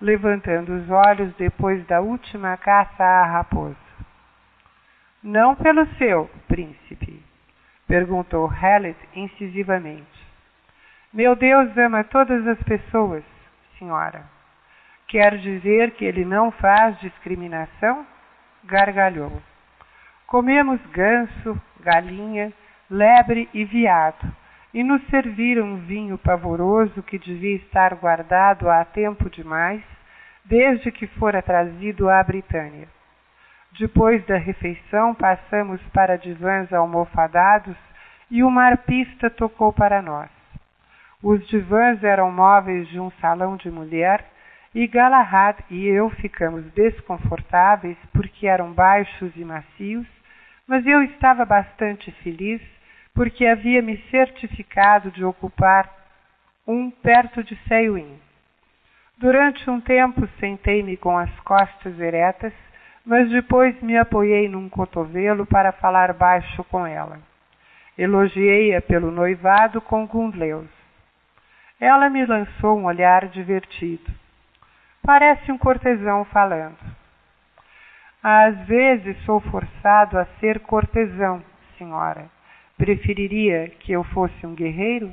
levantando 0.00 0.74
os 0.74 0.90
olhos 0.90 1.32
depois 1.36 1.84
da 1.86 2.00
última 2.00 2.56
caça 2.56 3.02
à 3.02 3.26
raposa. 3.26 3.87
Não 5.22 5.56
pelo 5.56 5.84
seu, 5.96 6.30
príncipe, 6.46 7.20
perguntou 7.88 8.52
Hellet 8.52 8.96
incisivamente. 9.16 10.06
Meu 11.12 11.34
Deus 11.34 11.76
ama 11.76 12.04
todas 12.04 12.46
as 12.46 12.62
pessoas, 12.62 13.24
senhora. 13.78 14.22
Quer 15.08 15.38
dizer 15.38 15.92
que 15.92 16.04
ele 16.04 16.24
não 16.24 16.52
faz 16.52 17.00
discriminação? 17.00 18.06
Gargalhou. 18.64 19.42
Comemos 20.24 20.80
ganso, 20.92 21.60
galinha, 21.80 22.52
lebre 22.88 23.48
e 23.52 23.64
veado, 23.64 24.32
e 24.72 24.84
nos 24.84 25.02
serviram 25.08 25.64
um 25.64 25.76
vinho 25.78 26.16
pavoroso 26.16 27.02
que 27.02 27.18
devia 27.18 27.56
estar 27.56 27.92
guardado 27.96 28.70
há 28.70 28.84
tempo 28.84 29.28
demais, 29.28 29.82
desde 30.44 30.92
que 30.92 31.08
fora 31.08 31.42
trazido 31.42 32.08
à 32.08 32.22
Britânia. 32.22 32.86
Depois 33.78 34.24
da 34.26 34.36
refeição, 34.36 35.14
passamos 35.14 35.80
para 35.92 36.16
divãs 36.16 36.72
almofadados 36.72 37.76
e 38.30 38.42
uma 38.42 38.64
arpista 38.64 39.28
tocou 39.30 39.72
para 39.72 40.00
nós. 40.00 40.30
Os 41.22 41.46
divãs 41.48 42.02
eram 42.04 42.30
móveis 42.30 42.88
de 42.88 43.00
um 43.00 43.10
salão 43.20 43.56
de 43.56 43.70
mulher 43.70 44.24
e 44.74 44.86
Galahad 44.86 45.58
e 45.70 45.86
eu 45.86 46.10
ficamos 46.10 46.64
desconfortáveis 46.72 47.96
porque 48.12 48.46
eram 48.46 48.72
baixos 48.72 49.32
e 49.34 49.44
macios 49.44 50.06
Mas 50.66 50.86
eu 50.86 51.02
estava 51.02 51.44
bastante 51.44 52.12
feliz 52.22 52.60
porque 53.14 53.46
havia 53.46 53.82
me 53.82 53.96
certificado 54.10 55.10
de 55.10 55.24
ocupar 55.24 55.90
um 56.66 56.90
perto 56.90 57.42
de 57.42 57.56
Seiwin. 57.66 58.20
Durante 59.16 59.68
um 59.68 59.80
tempo 59.80 60.28
sentei-me 60.38 60.96
com 60.96 61.18
as 61.18 61.40
costas 61.40 61.98
eretas, 61.98 62.52
mas 63.08 63.30
depois 63.30 63.74
me 63.80 63.96
apoiei 63.96 64.50
num 64.50 64.68
cotovelo 64.68 65.46
para 65.46 65.72
falar 65.72 66.12
baixo 66.12 66.62
com 66.64 66.86
ela. 66.86 67.18
Elogiei-a 67.96 68.82
pelo 68.82 69.10
noivado 69.10 69.80
com 69.80 70.06
Gundleus. 70.06 70.68
Ela 71.80 72.10
me 72.10 72.26
lançou 72.26 72.78
um 72.78 72.84
olhar 72.84 73.26
divertido. 73.28 74.12
Parece 75.02 75.50
um 75.50 75.56
cortesão 75.56 76.26
falando. 76.26 76.76
Às 78.22 78.58
vezes 78.66 79.16
sou 79.24 79.40
forçado 79.40 80.18
a 80.18 80.26
ser 80.38 80.60
cortesão, 80.60 81.42
senhora. 81.78 82.26
Preferiria 82.76 83.70
que 83.80 83.90
eu 83.90 84.04
fosse 84.04 84.46
um 84.46 84.54
guerreiro? 84.54 85.10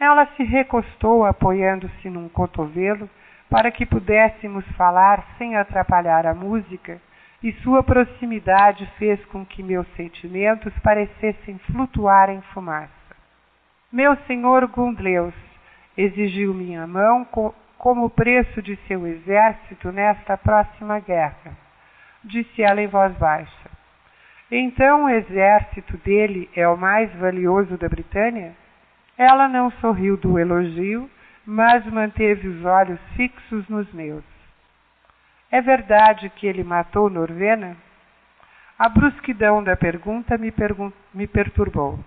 Ela 0.00 0.26
se 0.34 0.42
recostou 0.42 1.24
apoiando-se 1.24 2.10
num 2.10 2.28
cotovelo 2.28 3.08
para 3.50 3.70
que 3.72 3.84
pudéssemos 3.84 4.64
falar 4.76 5.22
sem 5.36 5.56
atrapalhar 5.56 6.24
a 6.24 6.32
música, 6.32 7.00
e 7.42 7.52
sua 7.64 7.82
proximidade 7.82 8.86
fez 8.98 9.22
com 9.26 9.44
que 9.44 9.62
meus 9.62 9.86
sentimentos 9.96 10.72
parecessem 10.80 11.58
flutuar 11.70 12.30
em 12.30 12.40
fumaça. 12.52 12.90
Meu 13.90 14.16
senhor 14.26 14.66
Gundleus 14.68 15.34
exigiu 15.96 16.54
minha 16.54 16.86
mão 16.86 17.24
co 17.24 17.54
como 17.76 18.10
preço 18.10 18.60
de 18.60 18.76
seu 18.86 19.06
exército 19.06 19.90
nesta 19.90 20.36
próxima 20.36 21.00
guerra, 21.00 21.56
disse 22.22 22.62
ela 22.62 22.82
em 22.82 22.86
voz 22.86 23.10
baixa. 23.16 23.70
Então 24.50 25.06
o 25.06 25.08
exército 25.08 25.96
dele 25.96 26.50
é 26.54 26.68
o 26.68 26.76
mais 26.76 27.10
valioso 27.14 27.78
da 27.78 27.88
Britânia? 27.88 28.52
Ela 29.16 29.48
não 29.48 29.70
sorriu 29.80 30.18
do 30.18 30.38
elogio, 30.38 31.08
mas 31.52 31.84
manteve 31.86 32.46
os 32.46 32.64
olhos 32.64 33.00
fixos 33.16 33.68
nos 33.68 33.92
meus. 33.92 34.22
É 35.50 35.60
verdade 35.60 36.30
que 36.30 36.46
ele 36.46 36.62
matou 36.62 37.10
Norvena? 37.10 37.76
A 38.78 38.88
brusquidão 38.88 39.60
da 39.60 39.74
pergunta 39.76 40.38
me, 40.38 40.52
pergun 40.52 40.92
me 41.12 41.26
perturbou. 41.26 41.98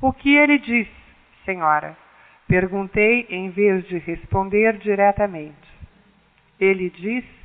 O 0.00 0.14
que 0.14 0.34
ele 0.34 0.58
disse, 0.58 0.96
senhora? 1.44 1.94
Perguntei 2.48 3.26
em 3.28 3.50
vez 3.50 3.86
de 3.86 3.98
responder 3.98 4.78
diretamente. 4.78 5.68
Ele 6.58 6.88
disse, 6.88 7.36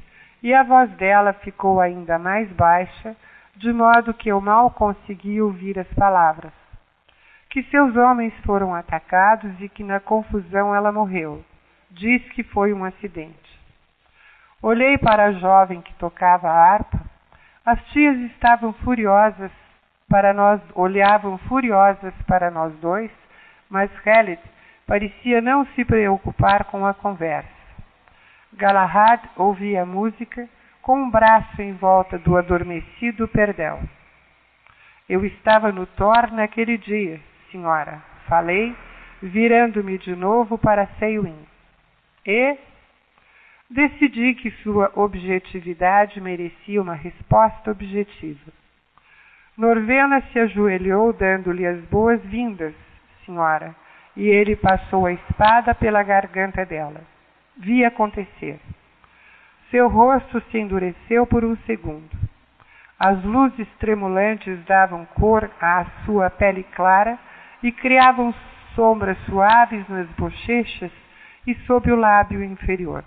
e 0.42 0.54
a 0.54 0.64
voz 0.64 0.90
dela 0.92 1.34
ficou 1.34 1.82
ainda 1.82 2.18
mais 2.18 2.50
baixa, 2.54 3.14
de 3.58 3.74
modo 3.74 4.14
que 4.14 4.30
eu 4.30 4.40
mal 4.40 4.72
consegui 4.72 5.42
ouvir 5.42 5.78
as 5.78 5.94
palavras 5.96 6.59
que 7.50 7.64
seus 7.64 7.96
homens 7.96 8.34
foram 8.46 8.76
atacados 8.76 9.52
e 9.60 9.68
que 9.68 9.84
na 9.84 10.00
confusão 10.00 10.74
ela 10.76 10.92
morreu. 10.92 11.44
Diz 11.90 12.22
que 12.34 12.44
foi 12.44 12.72
um 12.74 12.86
acidente. 12.86 13.60
Olhei 14.62 14.98
para 14.98 15.26
a 15.26 15.32
jovem 15.32 15.82
que 15.82 15.94
tocava 15.96 16.48
a 16.50 16.74
harpa. 16.74 17.00
As 17.66 17.84
tias 17.88 18.18
estavam 18.32 18.74
furiosas 18.74 19.52
para 20.08 20.34
nós, 20.34 20.62
olhavam 20.76 21.38
furiosas 21.40 22.14
para 22.28 22.52
nós 22.52 22.74
dois, 22.80 23.12
mas 23.70 23.92
Khaled 24.04 24.42
parecia 24.86 25.42
não 25.42 25.66
se 25.68 25.86
preocupar 25.86 26.66
com 26.66 26.86
a 26.86 26.94
conversa. 26.94 27.48
Galahad 28.54 29.22
ouvia 29.36 29.84
a 29.84 29.86
música 29.86 30.50
com 30.82 31.04
um 31.04 31.10
braço 31.10 31.62
em 31.62 31.74
volta 31.74 32.18
do 32.18 32.36
adormecido 32.36 33.28
perdão. 33.28 33.80
Eu 35.08 35.24
estava 35.26 35.72
no 35.72 35.86
Thor 35.86 36.32
naquele 36.32 36.78
dia, 36.78 37.20
senhora, 37.52 38.02
falei, 38.28 38.76
virando-me 39.22 39.98
de 39.98 40.16
novo 40.16 40.58
para 40.58 40.88
Seiwin. 40.98 41.38
E 42.26 42.58
decidi 43.70 44.36
que 44.36 44.52
sua 44.64 44.92
objetividade 44.96 46.20
merecia 46.20 46.82
uma 46.82 46.96
resposta 46.96 47.72
objetiva. 47.72 48.52
Norvena 49.58 50.22
se 50.32 50.40
ajoelhou, 50.40 51.12
dando-lhe 51.12 51.66
as 51.66 51.80
boas-vindas, 51.86 52.74
senhora, 53.26 53.76
e 54.16 54.28
ele 54.28 54.56
passou 54.56 55.06
a 55.06 55.12
espada 55.12 55.76
pela 55.76 56.02
garganta 56.02 56.66
dela. 56.66 57.02
Vi 57.58 57.84
acontecer. 57.84 58.60
Seu 59.70 59.88
rosto 59.88 60.42
se 60.50 60.58
endureceu 60.58 61.28
por 61.28 61.44
um 61.44 61.56
segundo. 61.66 62.10
As 62.98 63.24
luzes 63.24 63.68
tremulantes 63.80 64.64
davam 64.66 65.06
cor 65.14 65.50
à 65.62 65.86
sua 66.06 66.30
pele 66.30 66.64
clara 66.76 67.20
e 67.62 67.72
criavam 67.72 68.34
sombras 68.76 69.18
suaves 69.26 69.88
nas 69.90 70.08
bochechas 70.12 70.92
e 71.46 71.56
sob 71.66 71.92
o 71.92 71.96
lábio 71.96 72.44
inferior. 72.44 73.04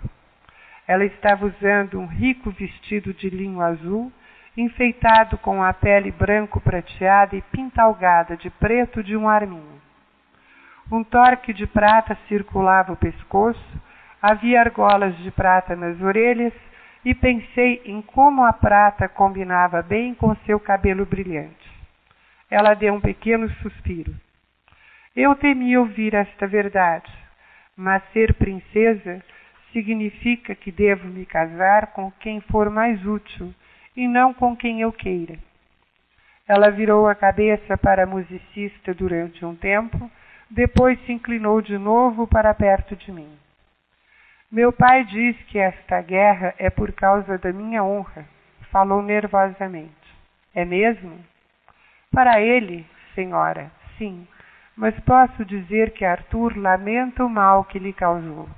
Ela 0.87 1.05
estava 1.05 1.45
usando 1.45 1.99
um 1.99 2.05
rico 2.05 2.51
vestido 2.51 3.13
de 3.13 3.29
linho 3.29 3.61
azul, 3.61 4.11
enfeitado 4.55 5.37
com 5.37 5.63
a 5.63 5.73
pele 5.73 6.11
branco 6.11 6.59
prateada 6.59 7.35
e 7.35 7.41
pintalgada 7.41 8.37
de 8.37 8.49
preto 8.49 9.01
de 9.01 9.15
um 9.15 9.27
arminho. 9.27 9.81
Um 10.91 11.03
torque 11.03 11.53
de 11.53 11.65
prata 11.65 12.17
circulava 12.27 12.91
o 12.91 12.97
pescoço, 12.97 13.81
havia 14.21 14.59
argolas 14.59 15.17
de 15.17 15.31
prata 15.31 15.75
nas 15.75 15.99
orelhas 16.01 16.53
e 17.03 17.15
pensei 17.15 17.81
em 17.85 18.01
como 18.01 18.43
a 18.43 18.53
prata 18.53 19.07
combinava 19.09 19.81
bem 19.81 20.13
com 20.13 20.35
seu 20.45 20.59
cabelo 20.59 21.05
brilhante. 21.05 21.71
Ela 22.49 22.73
deu 22.73 22.93
um 22.93 23.01
pequeno 23.01 23.49
suspiro. 23.55 24.13
Eu 25.15 25.35
temia 25.35 25.79
ouvir 25.79 26.15
esta 26.15 26.47
verdade, 26.47 27.11
mas 27.77 28.01
ser 28.11 28.33
princesa 28.33 29.23
significa 29.71 30.55
que 30.55 30.71
devo 30.71 31.07
me 31.07 31.23
casar 31.23 31.93
com 31.93 32.11
quem 32.13 32.41
for 32.41 32.67
mais 32.71 33.05
útil 33.05 33.53
e 33.95 34.07
não 34.07 34.33
com 34.33 34.55
quem 34.57 34.81
eu 34.81 34.91
queira. 34.91 35.37
Ela 36.47 36.71
virou 36.71 37.07
a 37.07 37.13
cabeça 37.13 37.77
para 37.77 38.03
a 38.03 38.07
musicista 38.07 38.91
durante 38.91 39.45
um 39.45 39.55
tempo, 39.55 40.09
depois 40.49 40.99
se 41.05 41.11
inclinou 41.11 41.61
de 41.61 41.77
novo 41.77 42.25
para 42.25 42.51
perto 42.51 42.95
de 42.95 43.11
mim. 43.11 43.37
Meu 44.51 44.73
pai 44.73 45.05
diz 45.05 45.37
que 45.43 45.59
esta 45.59 46.01
guerra 46.01 46.55
é 46.57 46.71
por 46.71 46.91
causa 46.91 47.37
da 47.37 47.53
minha 47.53 47.83
honra, 47.83 48.25
falou 48.71 49.03
nervosamente. 49.03 49.93
É 50.55 50.65
mesmo? 50.65 51.23
Para 52.11 52.41
ele, 52.41 52.83
senhora, 53.13 53.71
sim 53.99 54.27
mas 54.75 54.97
posso 55.01 55.45
dizer 55.45 55.91
que 55.91 56.03
Arthur 56.03 56.57
lamenta 56.57 57.23
o 57.23 57.29
mal 57.29 57.63
que 57.63 57.79
lhe 57.79 57.93
causou. 57.93 58.49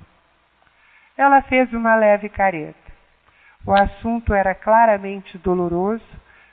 Ela 1.17 1.41
fez 1.41 1.71
uma 1.73 1.95
leve 1.95 2.29
careta. 2.29 2.85
O 3.65 3.73
assunto 3.73 4.33
era 4.33 4.53
claramente 4.53 5.37
doloroso, 5.37 6.05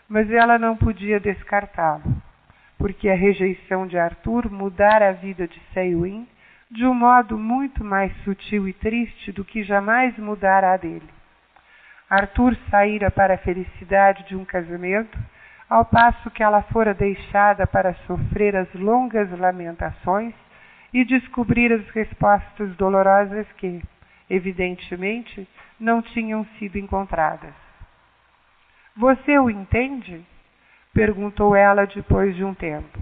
mas 0.08 0.30
ela 0.30 0.58
não 0.58 0.76
podia 0.76 1.20
descartá-lo, 1.20 2.02
porque 2.78 3.08
a 3.08 3.14
rejeição 3.14 3.86
de 3.86 3.98
Arthur 3.98 4.50
mudara 4.50 5.10
a 5.10 5.12
vida 5.12 5.46
de 5.46 5.60
Seiwin 5.72 6.26
de 6.70 6.86
um 6.86 6.94
modo 6.94 7.38
muito 7.38 7.84
mais 7.84 8.10
sutil 8.24 8.66
e 8.66 8.72
triste 8.72 9.30
do 9.30 9.44
que 9.44 9.62
jamais 9.62 10.16
mudara 10.16 10.72
a 10.72 10.76
dele. 10.78 11.08
Arthur 12.08 12.56
saíra 12.70 13.10
para 13.10 13.34
a 13.34 13.38
felicidade 13.38 14.24
de 14.26 14.34
um 14.34 14.44
casamento 14.44 15.18
ao 15.72 15.86
passo 15.86 16.30
que 16.30 16.42
ela 16.42 16.60
fora 16.64 16.92
deixada 16.92 17.66
para 17.66 17.94
sofrer 18.06 18.54
as 18.54 18.70
longas 18.74 19.30
lamentações 19.38 20.34
e 20.92 21.02
descobrir 21.02 21.72
as 21.72 21.88
respostas 21.88 22.76
dolorosas 22.76 23.50
que, 23.52 23.82
evidentemente, 24.28 25.48
não 25.80 26.02
tinham 26.02 26.44
sido 26.58 26.76
encontradas. 26.76 27.54
Você 28.94 29.38
o 29.38 29.48
entende? 29.48 30.22
perguntou 30.92 31.56
ela 31.56 31.86
depois 31.86 32.36
de 32.36 32.44
um 32.44 32.52
tempo. 32.52 33.00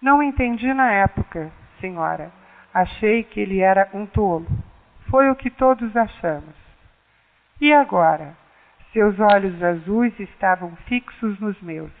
Não 0.00 0.22
entendi 0.22 0.72
na 0.72 0.92
época, 0.92 1.50
senhora. 1.80 2.30
Achei 2.72 3.24
que 3.24 3.40
ele 3.40 3.58
era 3.58 3.88
um 3.92 4.06
tolo. 4.06 4.46
Foi 5.10 5.28
o 5.30 5.34
que 5.34 5.50
todos 5.50 5.96
achamos. 5.96 6.54
E 7.60 7.72
agora? 7.72 8.36
Seus 8.96 9.20
olhos 9.20 9.62
azuis 9.62 10.18
estavam 10.18 10.74
fixos 10.86 11.38
nos 11.38 11.60
meus. 11.60 11.92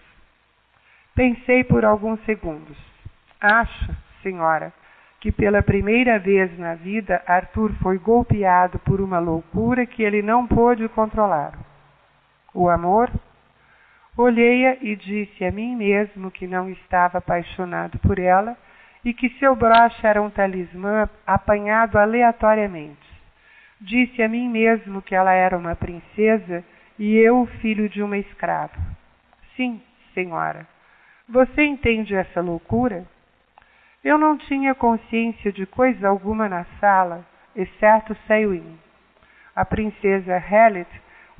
Pensei 1.14 1.62
por 1.62 1.84
alguns 1.84 2.18
segundos. 2.24 2.74
Acho, 3.38 3.94
senhora, 4.22 4.72
que 5.20 5.30
pela 5.30 5.62
primeira 5.62 6.18
vez 6.18 6.58
na 6.58 6.74
vida 6.74 7.22
Arthur 7.26 7.74
foi 7.82 7.98
golpeado 7.98 8.78
por 8.78 9.02
uma 9.02 9.18
loucura 9.18 9.84
que 9.84 10.02
ele 10.02 10.22
não 10.22 10.46
pôde 10.46 10.88
controlar. 10.88 11.52
O 12.54 12.66
amor? 12.66 13.10
Olhei-a 14.16 14.78
e 14.80 14.96
disse 14.96 15.44
a 15.44 15.52
mim 15.52 15.76
mesmo 15.76 16.30
que 16.30 16.46
não 16.46 16.70
estava 16.70 17.18
apaixonado 17.18 17.98
por 17.98 18.18
ela 18.18 18.56
e 19.04 19.12
que 19.12 19.28
seu 19.38 19.54
broche 19.54 20.06
era 20.06 20.22
um 20.22 20.30
talismã 20.30 21.10
apanhado 21.26 21.98
aleatoriamente. 21.98 23.06
Disse 23.78 24.22
a 24.22 24.28
mim 24.30 24.48
mesmo 24.48 25.02
que 25.02 25.14
ela 25.14 25.34
era 25.34 25.58
uma 25.58 25.76
princesa 25.76 26.64
e 26.98 27.16
eu 27.16 27.46
filho 27.60 27.88
de 27.88 28.02
uma 28.02 28.18
escrava. 28.18 28.76
Sim, 29.56 29.80
senhora. 30.14 30.66
Você 31.28 31.64
entende 31.64 32.14
essa 32.14 32.40
loucura? 32.40 33.04
Eu 34.04 34.16
não 34.16 34.38
tinha 34.38 34.74
consciência 34.74 35.50
de 35.50 35.66
coisa 35.66 36.08
alguma 36.08 36.48
na 36.48 36.64
sala, 36.80 37.26
exceto 37.54 38.16
Sayuin, 38.26 38.78
a 39.54 39.64
princesa 39.64 40.36
Helet, 40.36 40.88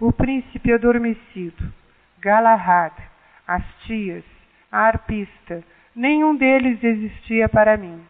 o 0.01 0.12
príncipe 0.12 0.73
adormecido, 0.73 1.73
Galahad, 2.18 2.93
as 3.47 3.62
tias, 3.85 4.25
a 4.73 4.81
arpista, 4.81 5.62
nenhum 5.94 6.35
deles 6.35 6.83
existia 6.83 7.49
para 7.49 7.76
mim. 7.76 8.05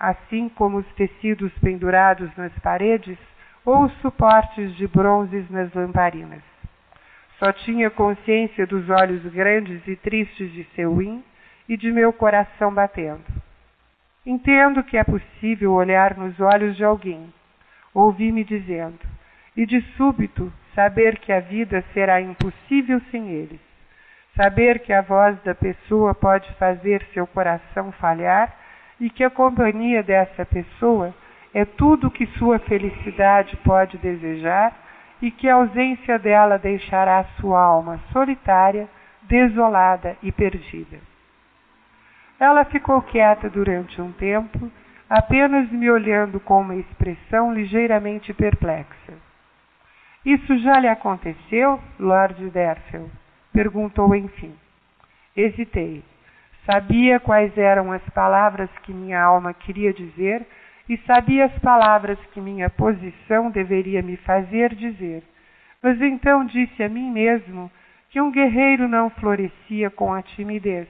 Assim 0.00 0.48
como 0.48 0.78
os 0.78 0.86
tecidos 0.94 1.52
pendurados 1.58 2.34
nas 2.36 2.52
paredes 2.60 3.18
ou 3.64 3.84
os 3.84 3.92
suportes 4.00 4.74
de 4.76 4.86
bronzes 4.86 5.48
nas 5.50 5.72
lamparinas. 5.74 6.53
Só 7.38 7.52
tinha 7.52 7.90
consciência 7.90 8.66
dos 8.66 8.88
olhos 8.88 9.22
grandes 9.32 9.86
e 9.86 9.96
tristes 9.96 10.52
de 10.52 10.64
Seuim 10.74 11.22
e 11.68 11.76
de 11.76 11.90
meu 11.90 12.12
coração 12.12 12.72
batendo. 12.72 13.24
Entendo 14.24 14.82
que 14.82 14.96
é 14.96 15.04
possível 15.04 15.72
olhar 15.72 16.16
nos 16.16 16.38
olhos 16.40 16.76
de 16.76 16.84
alguém, 16.84 17.32
ouvir-me 17.92 18.44
dizendo, 18.44 19.00
e 19.56 19.66
de 19.66 19.80
súbito 19.96 20.52
saber 20.74 21.18
que 21.18 21.32
a 21.32 21.40
vida 21.40 21.84
será 21.92 22.20
impossível 22.20 23.00
sem 23.10 23.28
eles. 23.30 23.60
Saber 24.36 24.80
que 24.80 24.92
a 24.92 25.02
voz 25.02 25.40
da 25.42 25.54
pessoa 25.54 26.14
pode 26.14 26.50
fazer 26.54 27.04
seu 27.12 27.26
coração 27.26 27.92
falhar 27.92 28.52
e 29.00 29.08
que 29.10 29.22
a 29.22 29.30
companhia 29.30 30.02
dessa 30.02 30.44
pessoa 30.44 31.14
é 31.52 31.64
tudo 31.64 32.10
que 32.10 32.26
sua 32.38 32.58
felicidade 32.58 33.56
pode 33.58 33.96
desejar 33.98 34.83
e 35.20 35.30
que 35.30 35.48
a 35.48 35.54
ausência 35.54 36.18
dela 36.18 36.58
deixará 36.58 37.24
sua 37.40 37.60
alma 37.60 38.00
solitária, 38.12 38.88
desolada 39.22 40.16
e 40.22 40.30
perdida. 40.30 40.98
Ela 42.38 42.64
ficou 42.64 43.00
quieta 43.02 43.48
durante 43.48 44.00
um 44.00 44.12
tempo, 44.12 44.70
apenas 45.08 45.70
me 45.70 45.90
olhando 45.90 46.40
com 46.40 46.60
uma 46.60 46.76
expressão 46.76 47.52
ligeiramente 47.54 48.32
perplexa. 48.34 49.12
Isso 50.24 50.58
já 50.58 50.78
lhe 50.80 50.88
aconteceu, 50.88 51.80
Lord 51.98 52.50
Derfel? 52.50 53.10
perguntou 53.52 54.14
enfim. 54.14 54.54
Hesitei. 55.36 56.02
Sabia 56.66 57.20
quais 57.20 57.56
eram 57.58 57.92
as 57.92 58.02
palavras 58.10 58.70
que 58.82 58.92
minha 58.92 59.22
alma 59.22 59.52
queria 59.52 59.92
dizer 59.92 60.46
e 60.88 60.96
sabia 60.98 61.46
as 61.46 61.58
palavras 61.60 62.18
que 62.32 62.40
minha 62.40 62.68
posição 62.68 63.50
deveria 63.50 64.02
me 64.02 64.16
fazer 64.18 64.74
dizer. 64.74 65.22
Mas 65.82 66.00
então 66.00 66.44
disse 66.44 66.82
a 66.82 66.88
mim 66.88 67.10
mesmo 67.10 67.70
que 68.10 68.20
um 68.20 68.30
guerreiro 68.30 68.86
não 68.88 69.10
florescia 69.10 69.90
com 69.90 70.12
a 70.12 70.22
timidez, 70.22 70.88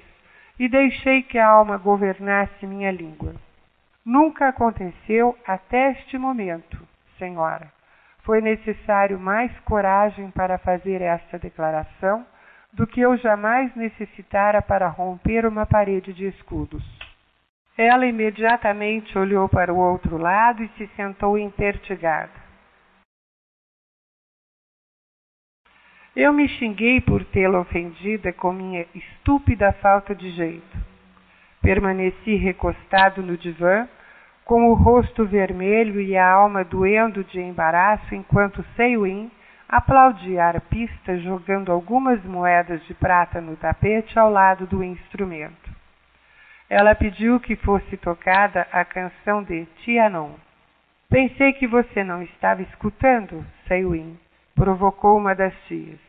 e 0.59 0.69
deixei 0.69 1.23
que 1.23 1.39
a 1.39 1.47
alma 1.47 1.77
governasse 1.77 2.67
minha 2.67 2.91
língua. 2.91 3.35
Nunca 4.05 4.49
aconteceu 4.49 5.37
até 5.47 5.93
este 5.93 6.19
momento, 6.19 6.79
senhora. 7.19 7.73
Foi 8.23 8.41
necessário 8.41 9.19
mais 9.19 9.51
coragem 9.61 10.31
para 10.31 10.59
fazer 10.59 11.01
esta 11.01 11.39
declaração 11.39 12.27
do 12.73 12.87
que 12.87 13.01
eu 13.01 13.17
jamais 13.17 13.75
necessitara 13.75 14.61
para 14.61 14.89
romper 14.89 15.47
uma 15.47 15.65
parede 15.65 16.13
de 16.13 16.27
escudos. 16.27 16.85
Ela 17.77 18.07
imediatamente 18.07 19.19
olhou 19.19 19.49
para 19.49 19.75
o 19.75 19.79
outro 19.79 20.17
lado 20.17 20.63
e 20.63 20.69
se 20.77 20.87
sentou 20.95 21.37
impertigada. 21.37 22.45
Eu 26.15 26.33
me 26.33 26.49
xinguei 26.49 27.01
por 27.01 27.25
tê-la 27.25 27.59
ofendida 27.59 28.33
com 28.33 28.53
minha 28.53 28.87
estúpida 28.95 29.73
falta 29.73 30.15
de 30.15 30.31
jeito. 30.31 30.79
Permaneci 31.61 32.37
recostado 32.37 33.21
no 33.21 33.37
divã, 33.37 33.89
com 34.45 34.71
o 34.71 34.75
rosto 34.75 35.27
vermelho 35.27 36.01
e 36.01 36.17
a 36.17 36.31
alma 36.31 36.63
doendo 36.63 37.25
de 37.25 37.41
embaraço, 37.41 38.15
enquanto 38.15 38.65
Seiwin 38.77 39.29
aplaudia 39.69 40.45
a 40.45 40.49
arpista 40.49 41.19
jogando 41.19 41.73
algumas 41.73 42.23
moedas 42.25 42.85
de 42.87 42.95
prata 42.95 43.41
no 43.41 43.57
tapete 43.57 44.17
ao 44.17 44.31
lado 44.31 44.67
do 44.67 44.85
instrumento. 44.85 45.74
Ela 46.69 46.95
pediu 46.95 47.39
que 47.39 47.57
fosse 47.57 47.97
tocada 47.99 48.67
a 48.73 48.85
canção 48.85 49.43
de 49.43 49.67
Tianon. 49.83 50.33
Pensei 51.11 51.53
que 51.53 51.67
você 51.67 52.03
não 52.03 52.23
estava 52.23 52.63
escutando, 52.63 53.45
Seiwin, 53.69 54.19
provocou 54.55 55.19
uma 55.19 55.35
das 55.35 55.55
tias. 55.67 56.01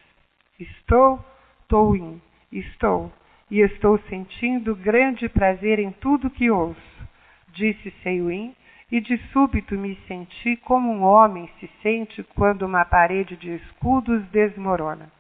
Estou, 0.57 1.23
Touin, 1.67 2.21
estou, 2.51 3.11
e 3.51 3.59
estou 3.59 3.99
sentindo 4.09 4.75
grande 4.75 5.27
prazer 5.27 5.77
em 5.77 5.91
tudo 5.91 6.29
que 6.29 6.49
ouço, 6.49 7.07
disse 7.49 7.91
Seiwin, 8.01 8.55
e 8.89 9.01
de 9.01 9.17
súbito 9.33 9.75
me 9.75 9.95
senti 10.07 10.55
como 10.57 10.89
um 10.89 11.03
homem 11.03 11.49
se 11.59 11.69
sente 11.81 12.23
quando 12.35 12.61
uma 12.61 12.85
parede 12.85 13.35
de 13.35 13.55
escudos 13.55 14.23
desmorona. 14.29 15.11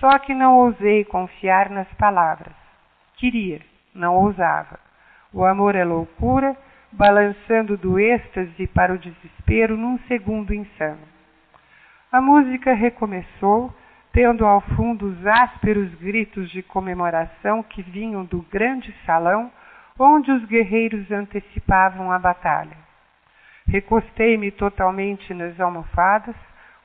Só 0.00 0.18
que 0.18 0.34
não 0.34 0.58
ousei 0.58 1.04
confiar 1.04 1.70
nas 1.70 1.88
palavras. 1.94 2.54
Queria 3.16 3.60
não 3.94 4.16
ousava. 4.16 4.78
O 5.32 5.44
amor 5.44 5.74
é 5.74 5.84
loucura, 5.84 6.56
balançando 6.92 7.76
do 7.76 7.98
êxtase 7.98 8.66
para 8.68 8.92
o 8.92 8.98
desespero 8.98 9.76
num 9.76 9.98
segundo 10.08 10.52
insano. 10.52 11.14
A 12.10 12.20
música 12.20 12.72
recomeçou, 12.72 13.74
tendo 14.12 14.46
ao 14.46 14.60
fundo 14.60 15.06
os 15.06 15.26
ásperos 15.26 15.92
gritos 15.96 16.50
de 16.50 16.62
comemoração 16.62 17.62
que 17.62 17.82
vinham 17.82 18.24
do 18.24 18.42
grande 18.42 18.94
salão 19.04 19.50
onde 19.98 20.30
os 20.30 20.44
guerreiros 20.44 21.10
antecipavam 21.10 22.10
a 22.12 22.18
batalha. 22.18 22.76
Recostei-me 23.66 24.50
totalmente 24.50 25.32
nas 25.32 25.58
almofadas, 25.58 26.36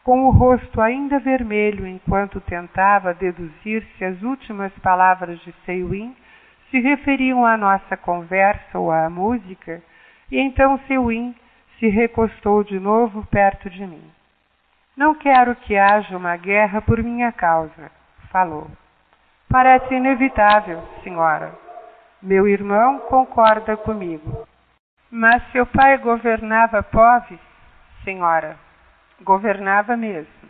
com 0.04 0.26
o 0.26 0.32
rosto 0.32 0.82
ainda 0.82 1.20
vermelho 1.20 1.86
enquanto 1.86 2.42
tentava 2.42 3.14
deduzir 3.14 3.86
se 3.98 4.06
as 4.06 4.22
últimas 4.24 4.72
palavras 4.80 5.40
de 5.42 5.54
Seiwin 5.66 6.16
se 6.70 6.80
referiam 6.80 7.46
à 7.46 7.58
nossa 7.58 7.98
conversa 7.98 8.78
ou 8.78 8.92
à 8.92 9.10
música, 9.10 9.82
e 10.32 10.40
então 10.40 10.80
Seuim 10.88 11.36
se 11.80 11.88
recostou 11.88 12.64
de 12.64 12.80
novo 12.80 13.26
perto 13.26 13.70
de 13.70 13.86
mim. 13.86 14.04
Não 14.96 15.16
quero 15.16 15.56
que 15.56 15.78
haja 15.78 16.18
uma 16.18 16.36
guerra 16.36 16.82
por 16.82 17.02
minha 17.02 17.32
causa, 17.32 17.92
falou. 18.32 18.68
Parece 19.50 19.96
inevitável, 19.96 20.84
senhora. 21.04 21.54
Meu 22.22 22.48
irmão 22.48 23.00
concorda 23.00 23.78
comigo. 23.78 24.48
Mas 25.10 25.42
seu 25.52 25.66
pai 25.66 25.98
governava 25.98 26.84
Poves, 26.84 27.40
senhora. 28.04 28.58
Governava 29.22 29.98
mesmo. 29.98 30.50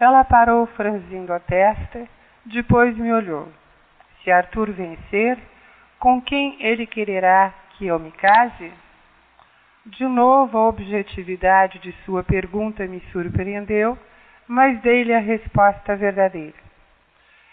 Ela 0.00 0.24
parou 0.24 0.66
franzindo 0.68 1.32
a 1.32 1.40
testa, 1.40 2.06
depois 2.46 2.96
me 2.96 3.12
olhou. 3.12 3.48
Se 4.24 4.32
Arthur 4.32 4.72
vencer, 4.72 5.38
com 5.98 6.20
quem 6.20 6.56
ele 6.58 6.86
quererá 6.86 7.52
que 7.76 7.86
eu 7.86 7.98
me 7.98 8.10
case? 8.10 8.72
De 9.84 10.04
novo, 10.04 10.56
a 10.56 10.68
objetividade 10.68 11.78
de 11.78 11.92
sua 12.04 12.24
pergunta 12.24 12.86
me 12.86 13.00
surpreendeu, 13.12 13.98
mas 14.48 14.80
dei-lhe 14.80 15.12
a 15.12 15.18
resposta 15.18 15.94
verdadeira. 15.94 16.56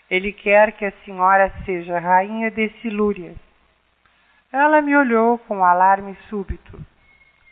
Ele 0.09 0.31
quer 0.31 0.71
que 0.71 0.85
a 0.85 0.93
senhora 1.03 1.51
seja 1.65 1.99
rainha 1.99 2.49
de 2.49 2.69
Silúria. 2.81 3.35
Ela 4.51 4.81
me 4.81 4.95
olhou 4.95 5.37
com 5.39 5.65
alarme 5.65 6.17
súbito. 6.29 6.79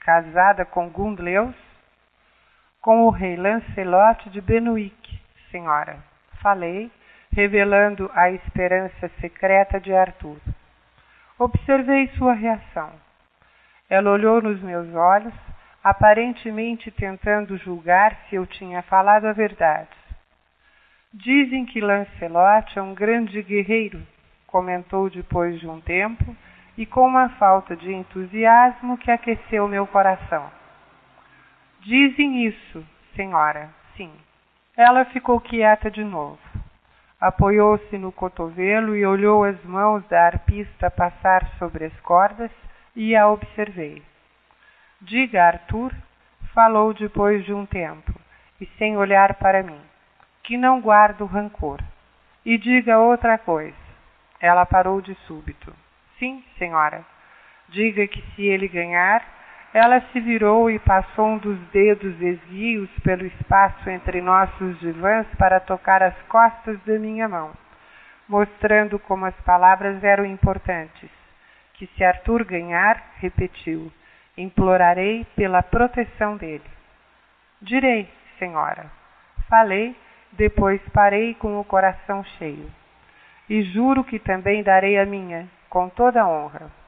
Casada 0.01 0.63
com 0.63 0.89
Gundleus? 0.89 1.55
Com 2.81 3.03
o 3.03 3.09
rei 3.09 3.35
Lancelot 3.35 4.29
de 4.29 4.39
Benuíque, 4.39 5.19
senhora. 5.51 5.97
Falei, 6.41 6.89
revelando 7.31 8.09
a 8.13 8.31
esperança 8.31 9.09
secreta 9.21 9.79
de 9.79 9.93
Arthur. 9.93 10.37
Observei 11.37 12.07
sua 12.17 12.33
reação. 12.33 12.91
Ela 13.89 14.11
olhou 14.11 14.41
nos 14.41 14.61
meus 14.61 14.93
olhos, 14.93 15.33
aparentemente 15.83 16.91
tentando 16.91 17.57
julgar 17.57 18.15
se 18.27 18.35
eu 18.35 18.45
tinha 18.45 18.81
falado 18.83 19.25
a 19.25 19.33
verdade. 19.33 19.89
Dizem 21.13 21.65
que 21.65 21.81
Lancelot 21.81 22.77
é 22.77 22.81
um 22.81 22.93
grande 22.93 23.41
guerreiro, 23.41 24.05
comentou 24.45 25.09
depois 25.09 25.59
de 25.59 25.67
um 25.67 25.81
tempo 25.81 26.35
e 26.77 26.85
com 26.85 27.07
uma 27.07 27.29
falta 27.29 27.75
de 27.75 27.91
entusiasmo 27.91 28.97
que 28.97 29.09
aqueceu 29.09 29.67
meu 29.67 29.87
coração. 29.87 30.51
Dizem 31.81 32.45
isso, 32.45 32.85
senhora, 33.15 33.69
sim. 33.95 34.11
Ela 34.77 35.05
ficou 35.05 35.41
quieta 35.41 35.89
de 35.89 36.03
novo. 36.03 36.48
Apoiou-se 37.19 37.97
no 37.97 38.11
cotovelo 38.11 38.95
e 38.95 39.05
olhou 39.05 39.43
as 39.43 39.61
mãos 39.65 40.07
da 40.07 40.25
arpista 40.25 40.89
passar 40.89 41.49
sobre 41.57 41.85
as 41.85 41.99
cordas 41.99 42.51
e 42.95 43.15
a 43.15 43.27
observei. 43.27 44.01
Diga, 45.01 45.43
Arthur, 45.43 45.93
falou 46.53 46.93
depois 46.93 47.43
de 47.43 47.53
um 47.53 47.65
tempo, 47.65 48.13
e 48.59 48.65
sem 48.77 48.97
olhar 48.97 49.35
para 49.35 49.63
mim, 49.63 49.79
que 50.43 50.57
não 50.57 50.79
guardo 50.79 51.25
rancor. 51.25 51.79
E 52.45 52.57
diga 52.57 52.99
outra 52.99 53.37
coisa. 53.37 53.75
Ela 54.39 54.65
parou 54.65 55.01
de 55.01 55.13
súbito. 55.27 55.75
Sim, 56.17 56.43
senhora. 56.57 57.05
Diga 57.67 58.07
que 58.07 58.21
se 58.31 58.43
ele 58.43 58.67
ganhar, 58.67 59.23
ela 59.73 60.01
se 60.11 60.19
virou 60.19 60.69
e 60.69 60.79
passou 60.79 61.27
um 61.27 61.37
dos 61.37 61.59
dedos 61.71 62.19
esguios 62.19 62.89
pelo 63.03 63.25
espaço 63.25 63.89
entre 63.89 64.19
nossos 64.21 64.79
divãs 64.79 65.27
para 65.37 65.59
tocar 65.59 66.01
as 66.01 66.15
costas 66.23 66.79
da 66.85 66.97
minha 66.97 67.27
mão, 67.27 67.51
mostrando 68.27 68.97
como 68.97 69.25
as 69.25 69.35
palavras 69.41 70.03
eram 70.03 70.25
importantes. 70.25 71.09
Que 71.75 71.85
se 71.87 72.03
Arthur 72.03 72.43
ganhar, 72.43 73.01
repetiu, 73.17 73.91
implorarei 74.35 75.25
pela 75.35 75.61
proteção 75.61 76.35
dele. 76.35 76.65
Direi, 77.61 78.09
senhora. 78.39 78.91
Falei, 79.47 79.95
depois 80.31 80.81
parei 80.91 81.35
com 81.35 81.59
o 81.59 81.63
coração 81.63 82.23
cheio. 82.37 82.69
E 83.47 83.61
juro 83.63 84.03
que 84.03 84.19
também 84.19 84.63
darei 84.63 84.97
a 84.97 85.05
minha, 85.05 85.47
com 85.69 85.89
toda 85.89 86.27
honra. 86.27 86.78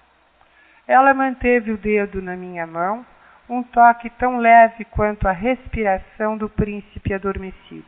Ela 0.91 1.13
manteve 1.13 1.71
o 1.71 1.77
dedo 1.77 2.21
na 2.21 2.35
minha 2.35 2.67
mão, 2.67 3.05
um 3.47 3.63
toque 3.63 4.09
tão 4.09 4.39
leve 4.39 4.83
quanto 4.83 5.25
a 5.25 5.31
respiração 5.31 6.35
do 6.35 6.49
príncipe 6.49 7.13
adormecido. 7.13 7.87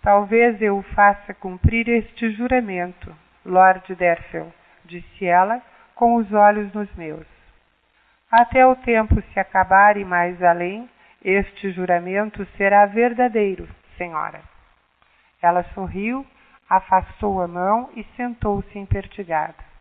Talvez 0.00 0.62
eu 0.62 0.78
o 0.78 0.82
faça 0.94 1.34
cumprir 1.34 1.88
este 1.88 2.30
juramento, 2.30 3.12
Lord 3.44 3.92
Derfel, 3.96 4.54
disse 4.84 5.26
ela, 5.26 5.60
com 5.96 6.14
os 6.14 6.32
olhos 6.32 6.72
nos 6.72 6.94
meus. 6.94 7.26
Até 8.30 8.64
o 8.64 8.76
tempo 8.76 9.20
se 9.32 9.40
acabar 9.40 9.96
e 9.96 10.04
mais 10.04 10.40
além, 10.44 10.88
este 11.24 11.72
juramento 11.72 12.46
será 12.56 12.86
verdadeiro, 12.86 13.68
senhora. 13.98 14.40
Ela 15.42 15.64
sorriu, 15.74 16.24
afastou 16.70 17.42
a 17.42 17.48
mão 17.48 17.90
e 17.96 18.04
sentou-se 18.16 18.78
empertigada. 18.78 19.73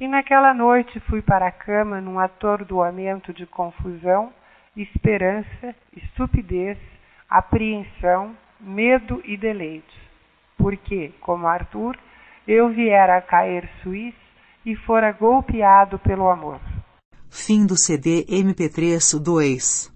E 0.00 0.08
naquela 0.08 0.52
noite 0.52 0.98
fui 1.08 1.22
para 1.22 1.46
a 1.46 1.52
cama 1.52 2.00
num 2.00 2.18
atordoamento 2.18 3.32
de 3.32 3.46
confusão, 3.46 4.32
esperança, 4.76 5.72
estupidez, 5.96 6.76
apreensão, 7.30 8.36
medo 8.58 9.22
e 9.24 9.36
deleite. 9.36 9.94
Porque, 10.56 11.12
como 11.20 11.46
Arthur, 11.46 11.96
eu 12.46 12.70
viera 12.70 13.18
a 13.18 13.22
cair 13.22 13.70
suíço 13.82 14.18
e 14.66 14.74
fora 14.74 15.12
golpeado 15.12 15.96
pelo 16.00 16.28
amor. 16.28 16.60
Fim 17.30 17.64
do 17.64 17.76
CD 17.76 18.24
MP3 18.24 19.22
2 19.22 19.93